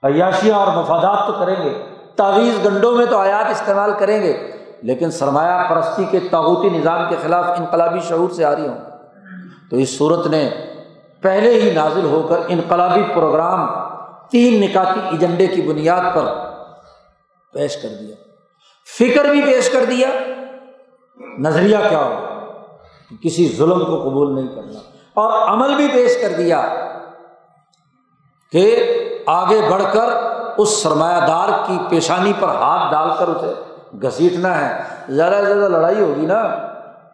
عیاشیاں 0.02 0.58
اور 0.58 0.82
مفادات 0.82 1.26
تو 1.26 1.32
کریں 1.32 1.62
گے۔ 1.62 1.82
تعویذ 2.16 2.66
گنڈوں 2.66 2.92
میں 2.92 3.06
تو 3.06 3.18
آیات 3.18 3.50
استعمال 3.50 3.90
کریں 3.98 4.22
گے۔ 4.22 4.52
لیکن 4.82 5.10
سرمایہ 5.10 5.68
پرستی 5.70 6.04
کے 6.10 6.18
تاغوتی 6.30 6.68
نظام 6.68 7.10
کے 7.10 7.16
خلاف 7.22 7.44
انقلابی 7.44 8.00
شعور 8.00 8.30
سے 8.30 8.44
آ 8.44 8.56
رہی 8.56 8.68
ہوں۔ 8.68 8.78
تو 9.70 9.76
اس 9.76 9.98
صورت 9.98 10.26
نے 10.26 10.50
پہلے 11.22 11.62
ہی 11.62 11.72
نازل 11.72 12.04
ہو 12.04 12.26
کر 12.28 12.36
انقلابی 12.48 13.02
پروگرام 13.14 13.68
تین 14.30 14.60
نکاتی 14.60 15.00
ایجنڈے 15.10 15.46
کی 15.46 15.62
بنیاد 15.62 16.14
پر 16.14 16.24
پیش 17.52 17.76
کر 17.76 17.88
دیا۔ 18.00 18.16
فکر 18.98 19.24
بھی 19.24 19.42
پیش 19.42 19.70
کر 19.70 19.84
دیا۔ 19.90 20.08
نظریہ 21.38 21.76
کیا 21.88 21.98
ہو 21.98 22.14
کسی 23.22 23.48
ظلم 23.56 23.84
کو 23.84 24.08
قبول 24.08 24.34
نہیں 24.34 24.54
کرنا۔ 24.54 24.88
اور 25.19 25.49
عمل 25.49 25.74
بھی 25.74 25.89
پیش 25.89 26.23
کر 26.23 26.28
دیا 26.36 26.62
کہ 28.53 28.95
آگے 29.27 29.61
بڑھ 29.70 29.82
کر 29.93 30.09
اس 30.57 30.82
سرمایہ 30.82 31.27
دار 31.27 31.49
کی 31.66 31.78
پیشانی 31.89 32.32
پر 32.40 32.49
ہاتھ 32.49 32.93
ڈال 32.93 33.09
کر 33.19 33.28
اسے 33.28 33.55
گھسیٹنا 34.03 34.61
ہے۔ 34.61 34.82
زیادہ 35.09 35.35
سے 35.35 35.45
زیادہ 35.45 35.73
لڑائی 35.73 36.01
ہوگی 36.01 36.27
نا 36.27 36.43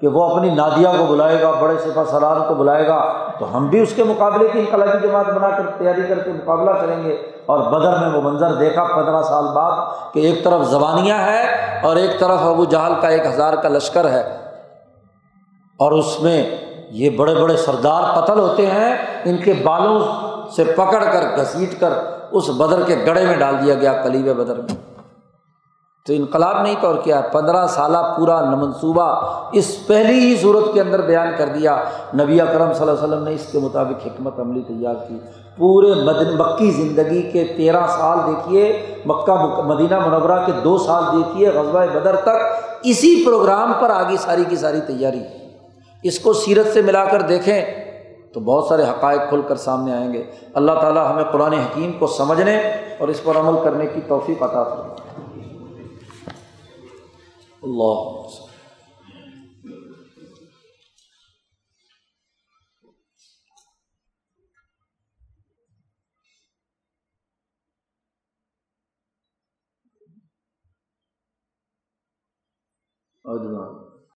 کہ 0.00 0.08
وہ 0.08 0.36
اپنی 0.36 0.54
نادیا 0.54 0.92
کو 0.98 1.06
بلائے 1.06 1.42
گا، 1.42 1.50
بڑے 1.50 1.74
سپا 1.78 2.04
سلار 2.04 2.36
کو 2.48 2.54
بلائے 2.54 2.86
گا، 2.86 3.14
تو 3.38 3.56
ہم 3.56 3.66
بھی 3.66 3.80
اس 3.80 3.92
کے 3.96 4.04
مقابلے 4.04 4.48
کی 4.48 4.58
انقلابی 4.58 5.08
جماعت 5.08 5.26
بنا 5.26 5.50
کر 5.50 5.66
تیاری 5.78 6.02
کر 6.08 6.18
کے 6.18 6.32
مقابلہ 6.32 6.70
کریں 6.70 7.04
گے۔ 7.04 7.12
اور 7.46 7.58
بدر 7.58 7.98
میں 7.98 8.08
وہ 8.08 8.30
منظر 8.30 8.54
دیکھا 8.54 8.84
پندرہ 8.84 9.22
سال 9.22 9.44
بعد 9.54 9.72
کہ 10.14 10.20
ایک 10.20 10.44
طرف 10.44 10.62
زبانیاں 10.62 11.18
ہے 11.18 11.42
اور 11.82 11.96
ایک 11.96 12.20
طرف 12.20 12.38
ابو 12.42 12.64
جہل 12.64 12.92
کا 13.00 13.08
ایک 13.08 13.26
ہزار 13.26 13.54
کا 13.54 13.68
لشکر 13.68 14.08
ہے۔ 14.08 14.36
اور 15.78 15.92
اس 15.92 16.20
میں 16.20 16.63
یہ 16.96 17.10
بڑے 17.10 17.34
بڑے 17.34 17.56
سردار 17.56 18.20
قتل 18.20 18.38
ہوتے 18.38 18.66
ہیں، 18.66 18.96
ان 19.24 19.36
کے 19.36 19.52
بالوں 19.52 20.00
سے 20.56 20.64
پکڑ 20.64 21.04
کر، 21.12 21.36
گھسیٹ 21.36 21.80
کر 21.80 21.92
اس 22.32 22.50
بدر 22.50 22.82
کے 22.86 22.96
گڑھے 23.06 23.26
میں 23.26 23.36
ڈال 23.36 23.54
دیا 23.66 23.74
گیا 23.74 23.92
کلیب 23.92 24.36
بدر 24.36 24.56
میں۔ 24.56 24.94
تو 26.06 26.12
انقلاب 26.12 26.62
نہیں 26.62 26.74
تو 26.80 26.86
اور 26.86 26.94
کیا، 26.94 27.20
پندرہ 27.20 27.66
سالہ 27.66 27.98
پورا 28.16 28.40
منصوبہ 28.40 29.32
اس 29.52 29.86
پہلی 29.86 30.12
ہی 30.12 30.36
صورت 30.36 30.74
کے 30.74 30.80
اندر 30.80 31.00
بیان 31.00 31.28
کر 31.36 31.46
دیا۔ 31.46 31.76
نبی 32.20 32.40
اکرم 32.40 32.72
صلی 32.72 32.88
اللہ 32.88 33.04
علیہ 33.04 33.14
وسلم 33.14 33.24
نے 33.24 33.34
اس 33.34 33.52
کے 33.52 33.58
مطابق 33.58 34.06
حکمت 34.06 34.40
عملی 34.40 34.62
تیار 34.62 34.94
کی۔ 35.08 35.18
پورے 35.56 35.94
مدن، 35.94 36.36
مکی 36.38 36.70
زندگی 36.70 37.22
کے 37.22 37.44
تیرہ 37.56 37.86
سال 37.86 38.18
دیکھیے، 38.26 38.86
مکہ، 39.06 39.62
مدینہ 39.62 39.98
منورہ 39.98 40.46
کے 40.46 40.52
دو 40.64 40.78
سال 40.78 41.04
دیکھیے، 41.12 41.48
غزوہ 41.48 41.86
بدر 41.94 42.16
تک 42.16 42.64
اسی 42.82 43.24
پروگرام 43.24 43.72
پر 43.80 43.90
آگے 43.90 44.16
ساری 44.16 44.44
کی 44.48 44.56
ساری 44.56 44.80
تیاری۔ 44.80 45.43
اس 46.04 46.18
کو 46.18 46.32
سیرت 46.32 46.66
سے 46.72 46.82
ملا 46.82 47.04
کر 47.04 47.20
دیکھیں 47.20 47.64
تو 48.32 48.40
بہت 48.40 48.68
سارے 48.68 48.82
حقائق 48.82 49.20
کھل 49.28 49.42
کر 49.48 49.56
سامنے 49.56 49.92
آئیں 49.92 50.12
گے۔ 50.12 50.30
اللہ 50.54 50.72
تعالیٰ 50.72 51.10
ہمیں 51.10 51.24
قرآن 51.24 51.52
حکیم 51.52 51.92
کو 51.98 52.06
سمجھنے 52.06 52.56
اور 52.98 53.08
اس 53.08 53.24
پر 53.24 53.36
عمل 53.36 53.64
کرنے 53.64 53.86
کی 53.86 54.00
توفیق 54.08 54.42
عطا 54.42 54.64
فرمائے۔ 54.64 54.94
اللہ۔ 57.62 58.20
اجمان 73.24 73.83